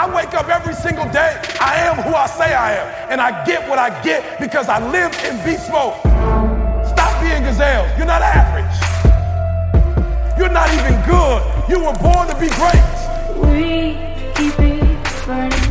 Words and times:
I 0.00 0.08
wake 0.16 0.32
up 0.32 0.48
every 0.48 0.72
single 0.72 1.04
day. 1.12 1.38
I 1.60 1.74
am 1.84 1.96
who 1.96 2.14
I 2.14 2.26
say 2.26 2.54
I 2.54 2.72
am. 2.72 3.10
And 3.12 3.20
I 3.20 3.44
get 3.44 3.68
what 3.68 3.78
I 3.78 3.90
get 4.02 4.40
because 4.40 4.66
I 4.66 4.80
live 4.90 5.12
in 5.26 5.36
beast 5.44 5.70
mode. 5.70 5.92
Stop 6.88 7.20
being 7.20 7.42
gazelles. 7.42 7.92
You're 7.98 8.06
not 8.06 8.22
average. 8.22 8.64
You're 10.38 10.48
not 10.48 10.72
even 10.72 10.96
good. 11.04 11.42
You 11.68 11.84
were 11.84 11.92
born 12.00 12.28
to 12.28 12.34
be 12.40 12.48
great. 12.56 12.80
We 13.44 14.00
keep 14.32 14.58
it 14.58 15.04
burning, 15.26 15.68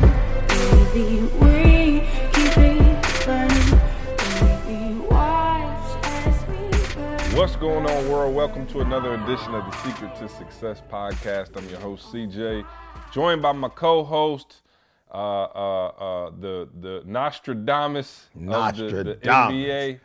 baby. 0.93 1.25
We 1.41 2.05
keep 2.29 2.55
it 2.55 3.25
burning, 3.25 3.81
baby. 4.29 5.09
Watch 5.09 6.05
as 6.05 6.45
we 6.45 6.93
burn. 6.93 7.35
What's 7.35 7.55
going 7.55 7.89
on, 7.89 8.07
world? 8.07 8.35
Welcome 8.35 8.67
to 8.67 8.81
another 8.81 9.15
edition 9.15 9.55
of 9.55 9.65
the 9.65 9.75
Secret 9.77 10.15
to 10.17 10.29
Success 10.29 10.83
podcast. 10.87 11.57
I'm 11.57 11.67
your 11.67 11.79
host, 11.79 12.13
CJ, 12.13 12.63
joined 13.11 13.41
by 13.41 13.51
my 13.51 13.69
co-host, 13.69 14.61
uh, 15.11 15.17
uh, 15.17 15.87
uh, 15.87 16.31
the 16.39 16.69
the 16.81 17.03
Nostradamus, 17.05 18.27
of 18.47 18.77
the, 18.77 19.03
the 19.03 19.15
NBA. 19.23 19.99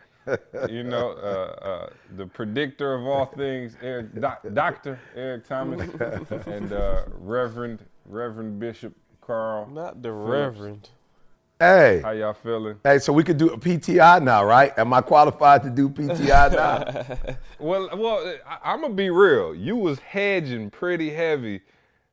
you 0.70 0.82
know, 0.82 1.10
uh, 1.10 1.64
uh, 1.66 1.90
the 2.16 2.26
predictor 2.26 2.94
of 2.94 3.06
all 3.06 3.26
things, 3.26 3.76
Eric, 3.82 4.18
doc, 4.18 4.42
Doctor 4.54 4.98
Eric 5.14 5.46
Thomas, 5.46 5.82
and 6.46 6.72
uh, 6.72 7.02
Reverend 7.18 7.80
Reverend 8.06 8.58
Bishop 8.58 8.94
Carl. 9.20 9.68
Not 9.68 10.02
the 10.02 10.08
Phillips. 10.08 10.30
Reverend. 10.30 10.88
Hey, 11.60 12.00
How 12.02 12.10
y'all 12.10 12.32
feeling? 12.32 12.76
hey, 12.82 12.98
so 12.98 13.12
we 13.12 13.22
could 13.22 13.36
do 13.36 13.50
a 13.50 13.58
PTI 13.58 14.22
now, 14.22 14.44
right? 14.44 14.76
Am 14.76 14.92
I 14.92 15.00
qualified 15.00 15.62
to 15.62 15.70
do 15.70 15.88
PTI 15.88 16.52
now? 16.52 17.36
Well, 17.60 17.88
well, 17.96 18.34
I, 18.46 18.72
I'm 18.72 18.82
gonna 18.82 18.92
be 18.92 19.08
real. 19.10 19.54
You 19.54 19.76
was 19.76 19.98
hedging 20.00 20.68
pretty 20.70 21.10
heavy 21.10 21.62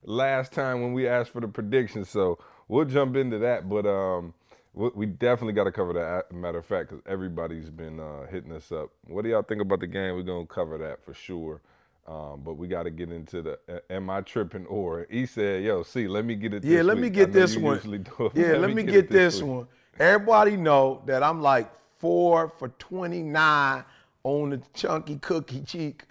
last 0.03 0.51
time 0.51 0.81
when 0.81 0.93
we 0.93 1.07
asked 1.07 1.31
for 1.31 1.41
the 1.41 1.47
predictions, 1.47 2.09
so 2.09 2.39
we'll 2.67 2.85
jump 2.85 3.15
into 3.15 3.37
that. 3.39 3.69
But 3.69 3.85
um, 3.85 4.33
we, 4.73 5.05
definitely 5.05 5.53
got 5.53 5.65
to 5.65 5.71
cover 5.71 5.93
that. 5.93 6.31
Matter 6.35 6.59
of 6.59 6.65
fact, 6.65 6.89
because 6.89 7.03
everybody's 7.05 7.69
been 7.69 7.99
uh, 7.99 8.25
hitting 8.27 8.51
us 8.51 8.71
up. 8.71 8.89
What 9.07 9.23
do 9.23 9.29
y'all 9.29 9.43
think 9.43 9.61
about 9.61 9.79
the 9.79 9.87
game? 9.87 10.15
We're 10.15 10.23
gonna 10.23 10.45
cover 10.45 10.77
that 10.77 11.03
for 11.03 11.13
sure. 11.13 11.61
Um, 12.07 12.41
but 12.43 12.55
we 12.55 12.67
got 12.67 12.83
to 12.83 12.89
get 12.89 13.11
into 13.11 13.43
the 13.43 13.59
uh, 13.69 13.79
am 13.89 14.09
I 14.09 14.21
tripping 14.21 14.65
or 14.65 15.05
he 15.09 15.25
said, 15.25 15.63
"Yo, 15.63 15.83
see, 15.83 16.07
let 16.07 16.25
me 16.25 16.35
get 16.35 16.53
it." 16.53 16.63
yeah, 16.63 16.77
this 16.77 16.85
let 16.85 16.97
me 16.97 17.03
week. 17.03 17.13
I 17.13 17.15
get 17.15 17.33
this 17.33 17.55
one. 17.55 17.75
usually 17.75 17.99
do 17.99 18.11
it. 18.25 18.31
Yeah, 18.35 18.57
let, 18.57 18.73
me 18.73 18.83
get, 18.83 18.95
it 18.95 19.09
this 19.09 19.41
week. 19.41 19.51
one. 19.51 19.67
Everybody 19.99 20.57
know 20.57 21.03
that 21.05 21.21
I'm 21.21 21.41
like 21.41 21.71
four 21.99 22.51
for 22.57 22.69
29 22.69 23.83
on 24.23 24.49
the 24.49 24.61
Chunky 24.73 25.17
Cookie 25.17 25.61
Cheek 25.61 26.05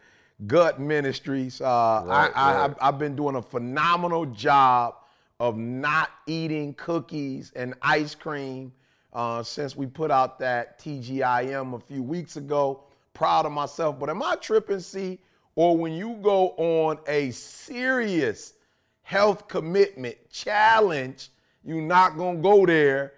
Gut 0.47 0.81
Ministries. 0.81 1.61
Uh, 1.61 1.65
Right, 1.65 2.33
I, 2.35 2.51
I, 2.51 2.55
right. 2.55 2.65
I've, 2.65 2.77
I've 2.81 2.99
been 2.99 3.17
doing 3.17 3.37
a 3.37 3.43
phenomenal 3.43 4.27
job 4.27 4.95
of 5.39 5.57
not 5.57 6.11
eating 6.27 6.75
cookies 6.75 7.53
and 7.57 7.75
ice 7.83 8.15
cream 8.15 8.73
uh, 9.13 9.43
since 9.43 9.77
we 9.77 9.87
put 9.87 10.11
out 10.11 10.39
that 10.39 10.79
TGIM 10.79 11.75
a 11.75 11.81
few 11.81 12.03
weeks 12.03 12.37
ago. 12.37 12.85
Proud 13.15 13.45
of 13.47 13.53
myself, 13.53 13.99
but 13.99 14.09
am 14.09 14.23
I 14.23 14.37
tripping, 14.37 14.81
see? 14.81 15.19
Or 15.57 15.77
when 15.77 15.93
you 15.93 16.19
go 16.23 16.51
on 16.57 16.99
a 17.07 17.31
serious 17.33 18.55
health 19.03 19.49
commitment 19.49 20.17
challenge, 20.31 21.31
you're 21.65 21.83
not 21.83 22.17
gonna 22.17 22.41
go 22.41 22.65
there. 22.65 23.15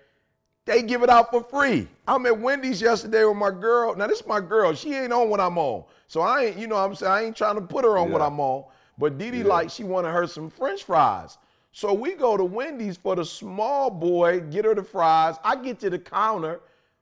They 0.65 0.83
give 0.83 1.03
it 1.03 1.11
out 1.11 1.31
for 1.31 1.43
free. 1.43 1.89
I'm 2.07 2.25
at 2.27 2.39
Wendy's 2.39 2.81
yesterday 2.81 3.25
with 3.25 3.37
my 3.37 3.51
girl. 3.51 3.95
Now 3.95 4.07
this 4.07 4.21
is 4.21 4.27
my 4.27 4.41
girl. 4.41 4.75
She 4.75 4.95
ain't 4.95 5.13
on 5.13 5.29
what 5.29 5.41
I'm 5.41 5.59
on. 5.59 5.85
So 6.13 6.21
I 6.21 6.43
ain't, 6.45 6.59
you 6.59 6.67
know 6.67 6.75
what 6.75 6.83
I'm 6.83 6.95
saying? 6.95 7.11
I 7.11 7.23
ain't 7.23 7.37
trying 7.39 7.55
to 7.55 7.63
put 7.63 7.87
her 7.87 7.97
on 7.97 8.11
what 8.11 8.21
I'm 8.21 8.39
on. 8.39 8.65
But 8.99 9.17
Didi 9.17 9.43
like 9.43 9.71
she 9.71 9.83
wanted 9.83 10.11
her 10.11 10.27
some 10.27 10.51
French 10.51 10.85
fries. 10.85 11.39
So 11.73 11.95
we 11.95 12.13
go 12.13 12.37
to 12.37 12.45
Wendy's 12.45 12.99
for 12.99 13.17
the 13.17 13.25
small 13.25 13.89
boy, 13.89 14.41
get 14.41 14.67
her 14.67 14.75
the 14.75 14.83
fries. 14.83 15.37
I 15.43 15.57
get 15.57 15.81
to 15.81 15.89
the 15.89 15.99
counter. 15.99 16.61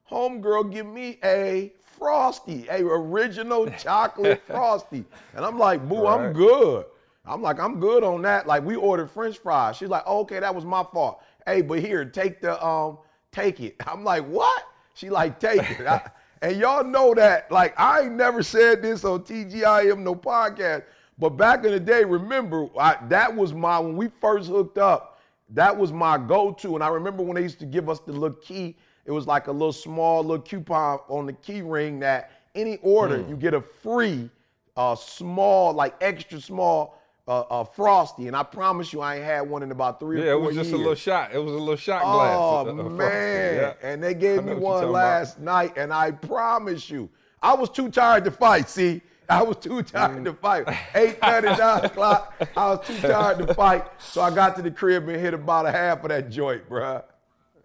Homegirl 0.09 0.71
give 0.71 0.87
me 0.87 1.19
a 1.25 1.73
frosty, 1.99 2.69
a 2.69 2.85
original 2.85 3.69
chocolate 3.81 4.43
frosty. 4.47 5.05
And 5.35 5.45
I'm 5.45 5.59
like, 5.59 5.89
boo, 5.89 6.07
I'm 6.07 6.33
good. 6.33 6.85
I'm 7.27 7.43
like, 7.43 7.59
I'm 7.59 7.81
good 7.81 8.05
on 8.05 8.23
that. 8.23 8.47
Like 8.47 8.65
we 8.65 8.77
ordered 8.77 9.11
French 9.11 9.39
fries. 9.39 9.77
She's 9.77 9.89
like, 9.89 10.05
oh, 10.07 10.21
okay, 10.21 10.39
that 10.39 10.55
was 10.55 10.65
my 10.65 10.85
fault. 10.85 11.21
Hey, 11.47 11.63
but 11.63 11.81
here, 11.81 12.05
take 12.05 12.41
the 12.41 12.65
um, 12.65 12.99
take 13.33 13.59
it. 13.59 13.75
I'm 13.89 14.05
like, 14.05 14.25
what? 14.29 14.69
She 14.95 15.11
like, 15.11 15.41
take 15.41 15.69
it. 15.69 15.85
I- 15.85 16.13
and 16.43 16.57
y'all 16.57 16.85
know 16.85 17.15
that, 17.15 17.51
like, 17.51 17.79
I 17.79 18.03
ain't 18.03 18.15
never 18.15 18.43
said 18.43 18.83
this 18.83 19.05
on 19.05 19.21
TGIM 19.21 19.99
no 19.99 20.15
podcast. 20.15 20.85
But 21.19 21.31
back 21.31 21.65
in 21.65 21.73
the 21.73 21.81
day, 21.81 22.05
remember, 22.05 22.69
I, 22.79 22.97
that 23.09 23.35
was 23.35 23.53
my 23.53 23.79
when 23.79 23.97
we 23.97 24.09
first 24.21 24.49
hooked 24.49 24.79
up. 24.79 25.21
That 25.51 25.77
was 25.77 25.93
my 25.93 26.17
go-to. 26.17 26.77
And 26.77 26.83
I 26.85 26.89
remember 26.89 27.23
when 27.23 27.35
they 27.35 27.43
used 27.43 27.59
to 27.59 27.67
give 27.67 27.91
us 27.91 28.01
the 28.01 28.13
little 28.13 28.37
key. 28.39 28.77
It 29.05 29.11
was 29.11 29.27
like 29.27 29.49
a 29.49 29.53
little 29.53 29.73
small 29.73 30.23
little 30.23 30.43
coupon 30.43 31.01
on 31.09 31.27
the 31.27 31.33
key 31.35 31.61
ring 31.63 31.99
that 32.01 32.31
any 32.55 32.79
order 32.79 33.19
Hmm. 33.19 33.29
you 33.31 33.37
get 33.37 33.55
a 33.55 33.61
free 33.61 34.31
uh, 34.77 34.95
small, 34.95 35.73
like 35.75 35.95
extra 36.01 36.41
small 36.41 37.00
uh, 37.29 37.41
uh, 37.43 37.65
frosty, 37.65 38.27
and 38.27 38.37
I 38.37 38.43
promise 38.43 38.93
you, 38.93 39.01
I 39.01 39.17
ain't 39.17 39.25
had 39.25 39.43
one 39.43 39.63
in 39.63 39.71
about 39.71 40.01
three 40.01 40.25
Yeah, 40.25 40.33
it 40.33 40.41
was 40.41 40.55
just 40.57 40.71
years. 40.71 40.75
a 40.75 40.79
little 40.79 40.95
shot. 40.95 41.31
It 41.33 41.39
was 41.39 41.53
a 41.53 41.59
little 41.59 41.77
shot 41.77 42.03
glass. 42.03 42.37
Oh 42.39 42.69
uh, 42.69 42.89
man! 42.91 43.55
Yeah. 43.57 43.75
And 43.83 44.03
they 44.03 44.15
gave 44.15 44.45
me 44.45 44.55
one 44.55 44.75
talking 44.75 44.89
about. 44.89 44.93
last 44.93 45.41
night, 45.41 45.77
and 45.77 45.93
I 45.93 46.11
promise 46.11 46.91
you, 46.91 47.09
I 47.43 47.55
was 47.55 47.71
too 47.71 47.91
tired 47.91 48.25
to 48.25 48.31
fight. 48.31 48.69
See, 48.69 49.01
I 49.29 49.43
was 49.43 49.57
too 49.59 49.83
tired 49.83 50.25
to 50.25 50.33
fight. 50.35 50.67
Eight 50.95 51.21
thirty, 51.21 51.49
nine 51.49 51.85
o'clock. 51.85 52.35
I 52.57 52.67
was 52.71 52.87
too 52.87 52.99
tired 52.99 53.47
to 53.47 53.55
fight, 53.55 53.85
so 53.99 54.23
I 54.23 54.35
got 54.35 54.57
to 54.57 54.63
the 54.63 54.71
crib 54.71 55.09
and 55.09 55.21
hit 55.21 55.35
about 55.35 55.67
a 55.67 55.71
half 55.73 56.03
of 56.03 56.09
that 56.09 56.31
joint, 56.31 56.69
bruh. 56.69 57.05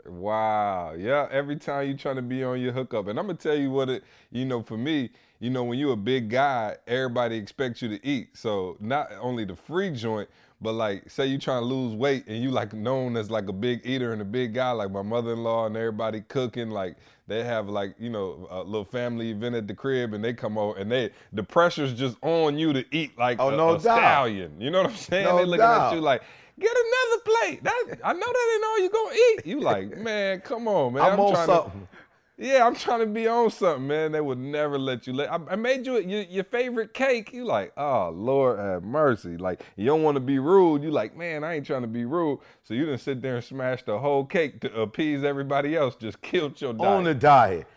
Wow. 0.07 0.93
Yeah. 0.95 1.27
Every 1.31 1.55
time 1.55 1.87
you're 1.87 1.97
trying 1.97 2.17
to 2.17 2.21
be 2.21 2.43
on 2.43 2.61
your 2.61 2.71
hookup. 2.71 3.07
And 3.07 3.17
I'm 3.17 3.25
gonna 3.25 3.37
tell 3.37 3.55
you 3.55 3.71
what 3.71 3.89
it, 3.89 4.03
you 4.31 4.45
know, 4.45 4.61
for 4.61 4.77
me, 4.77 5.09
you 5.39 5.49
know, 5.49 5.63
when 5.63 5.77
you're 5.77 5.93
a 5.93 5.97
big 5.97 6.29
guy, 6.29 6.75
everybody 6.87 7.35
expects 7.35 7.81
you 7.81 7.89
to 7.89 8.05
eat. 8.05 8.29
So 8.37 8.77
not 8.79 9.11
only 9.19 9.45
the 9.45 9.55
free 9.55 9.91
joint, 9.91 10.29
but 10.61 10.73
like 10.73 11.09
say 11.09 11.25
you 11.27 11.37
trying 11.37 11.61
to 11.61 11.65
lose 11.65 11.93
weight 11.93 12.23
and 12.27 12.41
you 12.41 12.49
like 12.49 12.73
known 12.73 13.17
as 13.17 13.29
like 13.29 13.49
a 13.49 13.53
big 13.53 13.81
eater 13.83 14.13
and 14.13 14.21
a 14.21 14.25
big 14.25 14.53
guy, 14.53 14.71
like 14.71 14.91
my 14.91 15.01
mother-in-law 15.01 15.65
and 15.67 15.75
everybody 15.75 16.21
cooking, 16.21 16.69
like 16.69 16.95
they 17.27 17.43
have 17.43 17.67
like, 17.67 17.93
you 17.99 18.09
know, 18.09 18.47
a 18.49 18.63
little 18.63 18.85
family 18.85 19.31
event 19.31 19.55
at 19.55 19.67
the 19.67 19.73
crib 19.73 20.13
and 20.13 20.23
they 20.23 20.33
come 20.33 20.57
over 20.57 20.79
and 20.79 20.89
they 20.91 21.11
the 21.33 21.43
pressure's 21.43 21.93
just 21.93 22.17
on 22.21 22.57
you 22.57 22.71
to 22.71 22.85
eat 22.95 23.17
like 23.17 23.37
Oh, 23.39 23.49
a, 23.49 23.57
no 23.57 23.75
a 23.75 23.79
stallion. 23.79 24.59
You 24.59 24.71
know 24.71 24.83
what 24.83 24.91
I'm 24.91 24.97
saying? 24.97 25.25
No 25.25 25.37
they 25.37 25.45
looking 25.45 25.59
doubt. 25.59 25.91
at 25.91 25.95
you 25.95 26.01
like 26.01 26.23
Get 26.57 26.71
another 26.71 27.21
plate. 27.25 27.63
That 27.63 27.99
I 28.03 28.13
know 28.13 28.19
that 28.19 28.51
ain't 28.55 28.63
all 28.63 28.79
you 28.79 28.89
gonna 28.89 29.15
eat. 29.15 29.45
You 29.45 29.59
like, 29.59 29.97
man, 29.97 30.39
come 30.39 30.69
on, 30.69 30.93
man. 30.93 31.03
I'm 31.03 31.19
on 31.19 31.33
trying 31.33 31.45
something. 31.47 31.81
To, 31.81 31.94
yeah, 32.37 32.65
I'm 32.65 32.75
trying 32.75 32.99
to 32.99 33.05
be 33.05 33.27
on 33.27 33.49
something, 33.49 33.87
man. 33.87 34.11
They 34.11 34.19
would 34.19 34.37
never 34.37 34.77
let 34.77 35.07
you 35.07 35.13
let. 35.13 35.31
I, 35.31 35.39
I 35.51 35.55
made 35.55 35.85
you 35.85 35.99
your, 35.99 36.23
your 36.23 36.43
favorite 36.43 36.93
cake. 36.93 37.31
You 37.31 37.45
like, 37.45 37.71
oh 37.77 38.09
Lord 38.09 38.59
have 38.59 38.83
mercy. 38.83 39.37
Like 39.37 39.63
you 39.77 39.85
don't 39.85 40.03
want 40.03 40.15
to 40.15 40.21
be 40.21 40.39
rude. 40.39 40.83
You 40.83 40.91
like, 40.91 41.15
man, 41.15 41.43
I 41.45 41.55
ain't 41.55 41.65
trying 41.65 41.83
to 41.83 41.87
be 41.87 42.03
rude. 42.03 42.39
So 42.63 42.73
you 42.73 42.85
didn't 42.85 43.01
sit 43.01 43.21
there 43.21 43.35
and 43.35 43.43
smash 43.43 43.83
the 43.83 43.97
whole 43.99 44.25
cake 44.25 44.59
to 44.61 44.81
appease 44.81 45.23
everybody 45.23 45.77
else. 45.77 45.95
Just 45.95 46.21
killed 46.21 46.59
your 46.59 46.73
diet. 46.73 46.91
On 46.91 47.03
the 47.05 47.15
diet. 47.15 47.67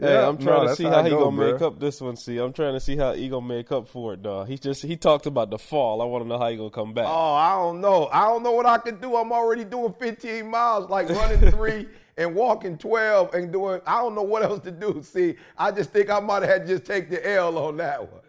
Hey, 0.00 0.20
Yeah, 0.20 0.26
I'm 0.26 0.38
no, 0.38 0.38
trying 0.38 0.62
to 0.62 0.68
see 0.68 0.88
how 0.88 1.02
how, 1.02 1.02
he 1.02 1.14
go, 1.14 1.16
gonna 1.16 1.36
make 1.36 1.60
up 1.62 1.78
this 1.80 2.00
one. 2.00 2.16
See, 2.16 2.38
I'm 2.38 2.52
trying 2.52 2.74
to 2.74 2.80
see 2.80 2.96
how 2.96 3.12
he 3.14 3.28
gonna 3.28 3.46
make 3.46 3.70
up 3.72 3.88
for 3.88 4.14
it, 4.14 4.22
dog. 4.22 4.48
He 4.48 4.58
just 4.58 4.82
he 4.82 4.96
talked 4.96 5.26
about 5.26 5.50
the 5.50 5.58
fall. 5.58 6.02
I 6.02 6.04
want 6.06 6.24
to 6.24 6.28
know 6.28 6.38
how 6.38 6.48
he 6.48 6.56
gonna 6.56 6.70
come 6.70 6.94
back. 6.94 7.18
Oh, 7.18 7.34
I 7.34 7.54
don't 7.56 7.80
know. 7.80 8.08
I 8.12 8.22
don't 8.22 8.42
know 8.44 8.52
what 8.52 8.66
I 8.66 8.78
can 8.78 9.00
do. 9.00 9.16
I'm 9.16 9.32
already 9.32 9.64
doing 9.64 9.92
15 9.98 10.46
miles, 10.48 10.88
like 10.88 11.08
running 11.08 11.44
three 11.44 11.88
and 12.16 12.34
walking 12.34 12.78
12 12.78 13.34
and 13.34 13.52
doing, 13.52 13.80
I 13.86 14.00
don't 14.00 14.14
know 14.14 14.22
what 14.22 14.42
else 14.44 14.60
to 14.60 14.70
do. 14.70 15.02
See, 15.02 15.34
I 15.58 15.72
just 15.72 15.90
think 15.90 16.10
I 16.10 16.20
might 16.20 16.42
have 16.42 16.50
had 16.50 16.66
to 16.66 16.74
just 16.74 16.84
take 16.84 17.10
the 17.10 17.26
L 17.28 17.58
on 17.58 17.76
that 17.78 18.00
one. 18.00 18.20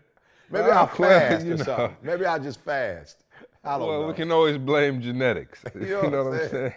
Maybe 0.50 0.72
I'll 0.72 0.88
fast 0.88 1.50
you 1.50 1.54
or 1.54 1.58
know. 1.58 1.66
something. 1.66 1.96
Maybe 2.02 2.26
I'll 2.26 2.40
just 2.40 2.62
fast. 2.62 3.26
I 3.64 3.78
don't 3.78 3.98
Well, 3.98 4.00
know. 4.00 4.08
we 4.08 4.14
can 4.14 4.32
always 4.32 4.58
blame 4.58 5.02
genetics. 5.02 5.64
You 5.76 5.88
know, 5.88 6.10
know 6.10 6.24
what 6.24 6.26
what 6.26 6.34
I'm 6.34 6.40
I'm 6.40 6.40
saying? 6.40 6.74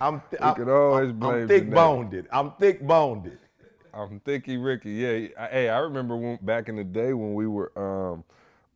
I'm, 0.00 0.22
th- 0.30 0.42
we 0.42 0.52
I'm, 0.52 0.52
can 0.52 0.68
always 0.70 1.12
I'm, 1.20 1.28
blame 1.28 1.48
I'm 1.48 1.48
thick 1.48 1.72
genetics. 1.72 2.04
boned. 2.14 2.28
I'm 2.32 2.52
thick 2.52 2.80
boned. 2.86 3.32
I'm 3.96 4.20
Thicky 4.20 4.56
Ricky. 4.56 4.90
Yeah. 4.92 5.28
I- 5.38 5.48
Hey, 5.48 5.68
I 5.68 5.78
remember 5.78 6.16
when, 6.16 6.38
back 6.42 6.68
in 6.68 6.76
the 6.76 6.84
day 6.84 7.12
when 7.12 7.34
we 7.34 7.46
were 7.46 7.72
um, 7.76 8.24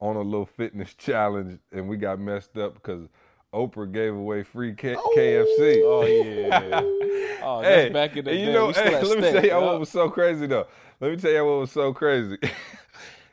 on 0.00 0.16
a 0.16 0.22
little 0.22 0.46
fitness 0.46 0.94
challenge 0.98 1.58
and 1.72 1.88
we 1.88 1.96
got 1.96 2.18
messed 2.18 2.56
up 2.56 2.74
because 2.74 3.08
Oprah 3.52 3.90
gave 3.92 4.14
away 4.14 4.42
free 4.42 4.74
K- 4.74 4.94
KFC. 5.16 5.82
Oh 5.84 6.04
yeah. 6.06 6.82
Oh, 7.42 7.62
that's 7.62 7.84
hey, 7.84 7.88
back 7.88 8.10
in 8.18 8.24
the 8.26 8.32
day. 8.32 8.44
you 8.44 8.52
know, 8.52 8.70
hey, 8.70 8.90
let 9.02 9.02
me 9.02 9.08
steak, 9.22 9.32
tell 9.32 9.42
you 9.42 9.48
yup. 9.48 9.62
what 9.62 9.80
was 9.80 9.88
so 9.88 10.10
crazy 10.10 10.46
though. 10.46 10.66
Let 11.00 11.10
me 11.10 11.16
tell 11.16 11.30
y'all 11.30 11.46
what 11.50 11.60
was 11.60 11.72
so 11.72 11.94
crazy. 11.94 12.36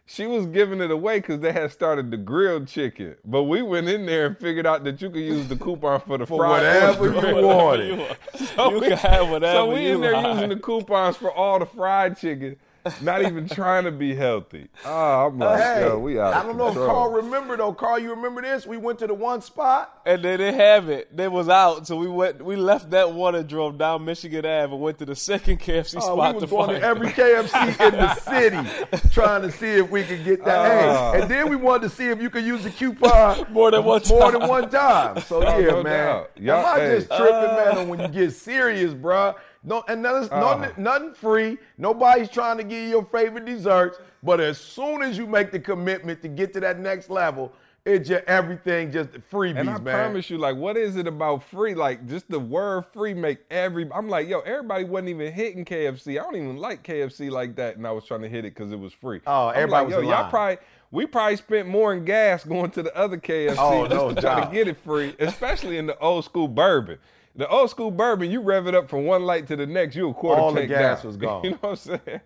she 0.10 0.26
was 0.26 0.46
giving 0.46 0.80
it 0.80 0.90
away 0.90 1.20
because 1.20 1.42
they 1.42 1.52
had 1.52 1.70
started 1.70 2.10
the 2.12 2.18
grilled 2.18 2.66
chicken, 2.66 3.16
but 3.26 3.44
we 3.44 3.62
went 3.62 3.90
in 3.90 4.06
there 4.06 4.28
and 4.28 4.38
figured 4.38 4.66
out 4.66 4.86
that 4.86 5.02
you 5.02 5.10
could 5.10 5.20
use 5.20 5.48
the 5.50 5.58
coupon 5.58 6.00
for 6.00 6.18
the 6.18 6.26
For 6.26 6.38
fried 6.38 6.64
whatever 6.64 7.30
you 7.30 7.36
wanted. 7.46 8.00
You 8.40 8.80
can 8.80 8.92
have 8.94 9.30
whatever 9.30 9.58
So 9.58 9.74
we 9.74 9.92
in 9.92 10.00
there 10.00 10.16
using 10.16 10.48
the 10.48 10.56
coupons 10.56 11.18
for 11.18 11.30
all 11.30 11.60
the 11.60 11.66
fried 11.66 12.18
chicken. 12.18 12.56
Not 13.02 13.22
even 13.24 13.48
trying 13.48 13.84
to 13.86 13.92
be 13.92 14.16
healthy. 14.16 14.68
Oh, 14.86 15.28
I'm 15.28 15.40
like, 15.40 15.60
Hey, 15.62 15.82
yo, 15.82 15.98
we 16.00 16.20
out. 16.20 16.34
I 16.34 16.44
don't 16.44 16.58
know 16.58 16.70
if. 16.70 16.76
Carl 16.76 17.10
remember 17.12 17.58
though. 17.58 17.74
Carl, 17.74 18.00
you 18.00 18.12
remember 18.12 18.42
this? 18.42 18.66
We 18.66 18.78
went 18.78 19.00
to 19.00 19.08
the 19.08 19.14
one 19.14 19.42
spot. 19.42 20.02
And 20.06 20.24
they 20.24 20.38
didn't 20.38 20.56
have 20.60 20.90
it. 20.90 21.16
They 21.16 21.28
was 21.28 21.50
out, 21.50 21.86
so 21.88 21.98
we 21.98 22.08
went. 22.08 22.44
We 22.44 22.56
left 22.56 22.92
that 22.92 23.12
one 23.14 23.36
and 23.36 23.48
drove 23.48 23.78
down 23.78 24.06
Michigan 24.06 24.46
Ave 24.46 24.72
and 24.74 24.82
went 24.82 25.00
to 25.00 25.06
the 25.06 25.16
second 25.16 25.60
KFC 25.62 25.98
Oh, 25.98 26.14
spot 26.16 26.36
we 26.36 26.40
to 26.42 26.46
was 26.46 26.50
going 26.52 26.70
find 26.70 26.82
to 26.82 26.88
every 26.88 27.08
KFC 27.10 27.80
in 27.88 27.94
the 27.94 28.16
city 28.16 29.10
trying 29.14 29.42
to 29.42 29.52
see 29.52 29.68
if 29.72 29.90
we 29.90 30.04
could 30.04 30.24
get 30.24 30.44
that. 30.46 30.58
Ah. 30.90 31.12
hey, 31.14 31.22
and 31.22 31.32
then 31.32 31.50
we 31.50 31.56
wanted 31.56 31.90
to 31.90 31.96
see 31.96 32.08
if 32.10 32.22
you 32.22 32.30
could 32.30 32.44
use 32.44 32.64
the 32.64 32.70
coupon 32.72 33.46
More 33.52 33.72
than 33.72 33.84
one 33.84 34.02
more 34.08 34.32
time. 34.32 34.40
than 34.40 34.50
one 34.50 34.70
time. 34.70 35.22
So 35.22 35.44
Oh, 35.46 35.58
yeah, 35.60 35.68
no 35.68 35.84
man. 35.84 36.06
doubt. 36.06 36.32
I'm 36.38 36.44
Y'all- 36.44 36.62
not 36.62 36.78
hey. 36.80 36.96
just 37.00 37.08
tripping, 37.08 37.32
man. 37.34 37.88
when 37.90 38.00
you 38.00 38.08
get 38.08 38.32
serious, 38.34 38.94
bruh. 38.94 39.36
No, 39.68 39.84
and 39.90 40.02
nothing, 40.02 40.30
nothing, 40.30 40.64
uh. 40.64 40.74
nothing 40.78 41.14
free. 41.14 41.58
Nobody's 41.78 42.30
trying 42.30 42.58
to 42.58 42.64
give 42.64 42.82
you 42.84 42.90
your 42.90 43.06
favorite 43.06 43.44
desserts. 43.44 44.00
But 44.24 44.40
as 44.40 44.58
soon 44.58 45.02
as 45.02 45.18
you 45.18 45.28
make 45.28 45.52
the 45.52 45.60
commitment 45.60 46.22
to 46.22 46.30
get 46.30 46.54
to 46.54 46.62
that 46.62 46.80
next 46.80 47.10
level, 47.10 47.52
it's 47.84 48.08
just 48.08 48.24
everything 48.26 48.92
just 48.94 49.10
freebies, 49.32 49.60
And 49.60 49.70
I 49.70 49.78
man. 49.78 49.82
promise 49.82 50.30
you, 50.30 50.38
like, 50.38 50.56
what 50.56 50.78
is 50.78 50.96
it 50.96 51.06
about 51.06 51.44
free? 51.44 51.74
Like, 51.74 52.08
just 52.08 52.30
the 52.30 52.40
word 52.40 52.86
free 52.94 53.14
make 53.14 53.40
every. 53.52 53.90
I'm 53.94 54.08
like, 54.08 54.30
yo, 54.30 54.40
everybody 54.40 54.86
wasn't 54.86 55.10
even 55.10 55.34
hitting 55.34 55.66
KFC. 55.66 56.20
I 56.20 56.24
don't 56.24 56.36
even 56.38 56.58
like 56.58 56.84
KFC 56.84 57.30
like 57.30 57.58
that, 57.58 57.76
and 57.76 57.86
I 57.86 57.92
was 57.92 58.06
trying 58.06 58.22
to 58.22 58.30
hit 58.30 58.46
it 58.46 58.56
because 58.56 58.72
it 58.72 58.80
was 58.80 58.94
free. 58.94 59.20
Oh, 59.28 59.48
I'm 59.48 59.56
everybody 59.56 59.88
like, 59.88 59.96
was 59.98 60.06
yo, 60.06 60.10
y'all 60.10 60.30
probably. 60.30 60.58
We 60.90 61.06
probably 61.06 61.36
spent 61.36 61.68
more 61.68 61.94
in 61.94 62.06
gas 62.06 62.44
going 62.46 62.72
to 62.72 62.84
the 62.84 62.96
other 62.96 63.18
KFC 63.18 63.56
Oh, 63.58 63.86
just 63.86 63.96
no 63.96 64.14
to 64.14 64.22
try 64.22 64.46
to 64.46 64.52
get 64.54 64.70
it 64.70 64.78
free, 64.78 65.14
especially 65.20 65.78
in 65.78 65.86
the 65.88 66.00
old 66.00 66.24
school 66.24 66.48
bourbon. 66.48 66.98
The 67.38 67.48
old 67.48 67.70
school 67.70 67.92
bourbon, 67.92 68.32
you 68.32 68.42
rev 68.42 68.66
it 68.68 68.74
up 68.74 68.90
from 68.90 69.06
one 69.06 69.24
light 69.24 69.46
to 69.48 69.56
the 69.56 69.68
next, 69.68 69.96
you 69.96 70.10
a 70.10 70.14
quarter 70.14 70.42
All 70.42 70.52
the 70.52 70.62
tank 70.62 70.70
gas 70.70 71.02
down. 71.02 71.08
was 71.08 71.18
gone. 71.18 71.44
You 71.44 71.50
know 71.52 71.58
what 71.62 71.70
I'm 71.70 71.76
saying? 71.76 72.22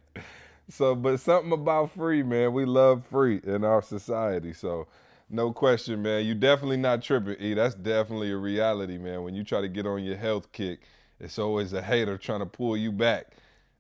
So, 0.70 0.96
but 0.96 1.20
something 1.20 1.52
about 1.52 1.92
free, 1.92 2.24
man. 2.24 2.54
We 2.54 2.64
love 2.64 3.06
free 3.06 3.42
in 3.44 3.66
our 3.66 3.82
society. 3.82 4.54
So, 4.54 4.88
no 5.30 5.52
question, 5.52 6.02
man. 6.02 6.26
You 6.26 6.34
definitely 6.34 6.78
not 6.78 7.02
tripping, 7.02 7.36
E. 7.42 7.54
That's 7.54 7.76
definitely 7.76 8.32
a 8.32 8.38
reality, 8.38 8.98
man. 8.98 9.24
When 9.24 9.36
you 9.36 9.44
try 9.44 9.60
to 9.60 9.68
get 9.68 9.86
on 9.86 10.02
your 10.02 10.16
health 10.16 10.50
kick, 10.54 10.84
it's 11.20 11.38
always 11.38 11.74
a 11.74 11.82
hater 11.82 12.18
trying 12.18 12.40
to 12.40 12.46
pull 12.46 12.78
you 12.78 12.94
back. 12.94 13.34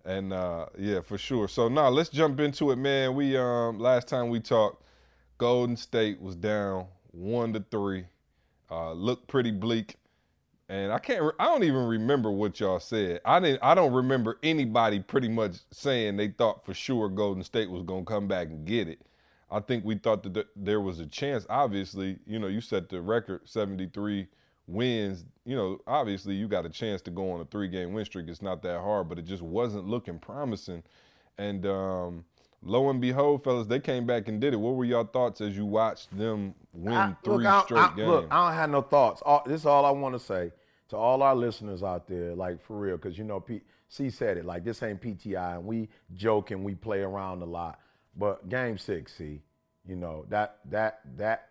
And 0.03 0.33
uh, 0.33 0.65
yeah, 0.77 0.99
for 0.99 1.17
sure. 1.17 1.47
So 1.47 1.69
now 1.69 1.87
let's 1.87 2.09
jump 2.09 2.41
into 2.41 2.71
it, 2.71 2.75
man. 2.75 3.15
We 3.15 3.37
um 3.37 3.79
last 3.79 4.07
time 4.09 4.29
we 4.29 4.39
talked, 4.41 4.83
Golden 5.37 5.77
State 5.77 6.21
was 6.21 6.35
down 6.35 6.87
one 7.11 7.53
to 7.53 7.63
three. 7.71 8.05
Uh, 8.69 8.93
looked 8.93 9.27
pretty 9.27 9.51
bleak 9.51 9.95
and 10.71 10.93
I 10.93 10.99
can't. 10.99 11.21
re- 11.21 11.31
I 11.37 11.45
don't 11.45 11.65
even 11.65 11.85
remember 11.85 12.31
what 12.31 12.59
y'all 12.61 12.79
said. 12.79 13.19
I 13.25 13.41
didn't. 13.41 13.59
I 13.61 13.75
don't 13.75 13.91
remember 13.91 14.39
anybody 14.41 15.01
pretty 15.01 15.27
much 15.27 15.57
saying 15.71 16.15
they 16.15 16.29
thought 16.29 16.65
for 16.65 16.73
sure 16.73 17.09
Golden 17.09 17.43
State 17.43 17.69
was 17.69 17.83
gonna 17.83 18.05
come 18.05 18.25
back 18.27 18.47
and 18.47 18.65
get 18.65 18.87
it. 18.87 19.01
I 19.51 19.59
think 19.59 19.83
we 19.83 19.95
thought 19.95 20.23
that 20.23 20.33
th- 20.33 20.47
there 20.55 20.79
was 20.79 20.99
a 21.01 21.05
chance. 21.05 21.45
Obviously, 21.49 22.17
you 22.25 22.39
know, 22.39 22.47
you 22.47 22.61
set 22.61 22.87
the 22.87 23.01
record, 23.01 23.41
seventy 23.43 23.87
three 23.87 24.27
wins. 24.67 25.25
You 25.45 25.57
know, 25.57 25.81
obviously 25.87 26.35
you 26.35 26.47
got 26.47 26.65
a 26.65 26.69
chance 26.69 27.01
to 27.01 27.11
go 27.11 27.31
on 27.33 27.41
a 27.41 27.45
three 27.45 27.67
game 27.67 27.91
win 27.91 28.05
streak. 28.05 28.29
It's 28.29 28.41
not 28.41 28.61
that 28.63 28.79
hard, 28.79 29.09
but 29.09 29.19
it 29.19 29.25
just 29.25 29.43
wasn't 29.43 29.87
looking 29.89 30.19
promising. 30.19 30.83
And 31.37 31.65
um, 31.65 32.23
lo 32.63 32.89
and 32.89 33.01
behold, 33.01 33.43
fellas, 33.43 33.67
they 33.67 33.81
came 33.81 34.05
back 34.05 34.29
and 34.29 34.39
did 34.39 34.53
it. 34.53 34.57
What 34.57 34.75
were 34.75 34.85
y'all 34.85 35.03
thoughts 35.03 35.41
as 35.41 35.57
you 35.57 35.65
watched 35.65 36.17
them 36.17 36.55
win 36.71 36.93
I- 36.93 37.15
three 37.25 37.43
look, 37.43 37.45
I- 37.45 37.63
straight 37.65 37.81
I, 37.81 37.93
games? 37.97 38.07
Look, 38.07 38.27
I 38.31 38.47
don't 38.47 38.55
have 38.55 38.69
no 38.69 38.81
thoughts. 38.81 39.21
All, 39.25 39.43
this 39.45 39.59
is 39.59 39.65
all 39.65 39.85
I 39.85 39.91
want 39.91 40.15
to 40.15 40.19
say 40.19 40.53
to 40.91 40.97
all 40.97 41.23
our 41.23 41.35
listeners 41.35 41.83
out 41.83 42.07
there, 42.07 42.35
like 42.35 42.61
for 42.61 42.77
real, 42.77 42.97
because 42.97 43.17
you 43.17 43.23
know, 43.23 43.39
P, 43.39 43.61
C 43.89 44.09
said 44.09 44.37
it. 44.37 44.45
Like 44.45 44.63
this 44.63 44.83
ain't 44.83 45.01
PTI, 45.01 45.55
and 45.55 45.65
we 45.65 45.89
joke 46.13 46.51
and 46.51 46.63
we 46.63 46.75
play 46.75 46.99
around 46.99 47.41
a 47.41 47.45
lot. 47.45 47.79
But 48.15 48.49
Game 48.49 48.77
Six, 48.77 49.13
C, 49.13 49.41
you 49.87 49.95
know 49.95 50.25
that 50.29 50.59
that 50.69 50.99
that 51.17 51.47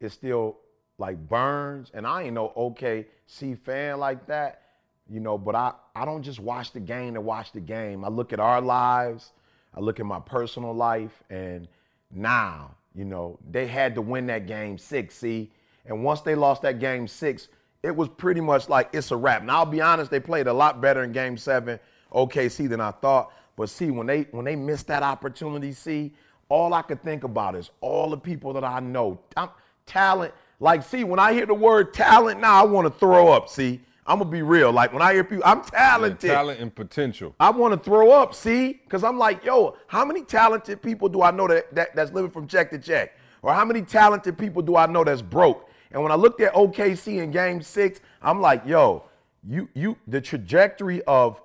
is 0.00 0.12
still 0.12 0.58
like 0.98 1.16
burns, 1.28 1.90
and 1.94 2.06
I 2.06 2.24
ain't 2.24 2.34
no 2.34 2.52
OKC 2.56 3.58
fan 3.58 3.98
like 3.98 4.26
that, 4.26 4.60
you 5.08 5.18
know. 5.18 5.38
But 5.38 5.54
I 5.54 5.72
I 5.96 6.04
don't 6.04 6.22
just 6.22 6.38
watch 6.38 6.72
the 6.72 6.80
game 6.80 7.14
to 7.14 7.22
watch 7.22 7.52
the 7.52 7.60
game. 7.60 8.04
I 8.04 8.08
look 8.08 8.32
at 8.34 8.40
our 8.40 8.60
lives. 8.60 9.32
I 9.74 9.80
look 9.80 9.98
at 9.98 10.06
my 10.06 10.20
personal 10.20 10.74
life, 10.74 11.22
and 11.30 11.68
now, 12.12 12.76
you 12.94 13.04
know, 13.06 13.38
they 13.50 13.66
had 13.66 13.94
to 13.94 14.02
win 14.02 14.26
that 14.26 14.46
game 14.46 14.78
six, 14.78 15.16
see? 15.16 15.50
And 15.86 16.04
once 16.04 16.20
they 16.20 16.34
lost 16.34 16.62
that 16.62 16.78
game 16.78 17.08
six, 17.08 17.48
it 17.84 17.94
was 17.94 18.08
pretty 18.08 18.40
much 18.40 18.70
like 18.70 18.88
it's 18.94 19.10
a 19.10 19.16
wrap. 19.16 19.42
Now 19.44 19.58
I'll 19.58 19.66
be 19.66 19.82
honest, 19.82 20.10
they 20.10 20.18
played 20.18 20.46
a 20.46 20.52
lot 20.52 20.80
better 20.80 21.04
in 21.04 21.12
game 21.12 21.36
seven, 21.36 21.78
OKC, 22.12 22.66
than 22.66 22.80
I 22.80 22.90
thought. 22.92 23.30
But 23.56 23.68
see, 23.68 23.90
when 23.90 24.06
they 24.06 24.22
when 24.30 24.46
they 24.46 24.56
missed 24.56 24.86
that 24.86 25.02
opportunity, 25.02 25.72
see, 25.72 26.14
all 26.48 26.72
I 26.72 26.80
could 26.80 27.02
think 27.02 27.24
about 27.24 27.54
is 27.54 27.70
all 27.82 28.08
the 28.08 28.16
people 28.16 28.54
that 28.54 28.64
I 28.64 28.80
know. 28.80 29.20
I'm, 29.36 29.50
talent, 29.84 30.32
like, 30.60 30.82
see, 30.82 31.04
when 31.04 31.18
I 31.18 31.34
hear 31.34 31.44
the 31.44 31.54
word 31.54 31.92
talent, 31.92 32.40
now 32.40 32.54
I 32.58 32.64
want 32.64 32.90
to 32.90 32.98
throw 32.98 33.28
up. 33.28 33.50
See, 33.50 33.82
I'm 34.06 34.18
gonna 34.18 34.30
be 34.30 34.40
real. 34.40 34.72
Like 34.72 34.94
when 34.94 35.02
I 35.02 35.12
hear 35.12 35.22
people, 35.22 35.44
I'm 35.44 35.62
talented. 35.62 36.30
talent 36.30 36.60
and 36.60 36.74
potential. 36.74 37.34
I 37.38 37.50
want 37.50 37.74
to 37.74 37.78
throw 37.78 38.12
up, 38.12 38.34
see? 38.34 38.80
Because 38.84 39.04
I'm 39.04 39.18
like, 39.18 39.44
yo, 39.44 39.76
how 39.88 40.06
many 40.06 40.22
talented 40.22 40.80
people 40.80 41.10
do 41.10 41.20
I 41.20 41.30
know 41.30 41.46
that, 41.48 41.74
that 41.74 41.94
that's 41.94 42.12
living 42.12 42.30
from 42.30 42.46
check 42.46 42.70
to 42.70 42.78
check? 42.78 43.18
Or 43.42 43.52
how 43.52 43.66
many 43.66 43.82
talented 43.82 44.38
people 44.38 44.62
do 44.62 44.74
I 44.74 44.86
know 44.86 45.04
that's 45.04 45.20
broke? 45.20 45.68
And 45.94 46.02
when 46.02 46.10
I 46.10 46.16
looked 46.16 46.40
at 46.40 46.52
OKC 46.54 47.22
in 47.22 47.30
game 47.30 47.62
six, 47.62 48.00
I'm 48.20 48.40
like, 48.40 48.66
yo, 48.66 49.04
you 49.48 49.68
you 49.74 49.96
the 50.08 50.20
trajectory 50.20 51.02
of 51.04 51.40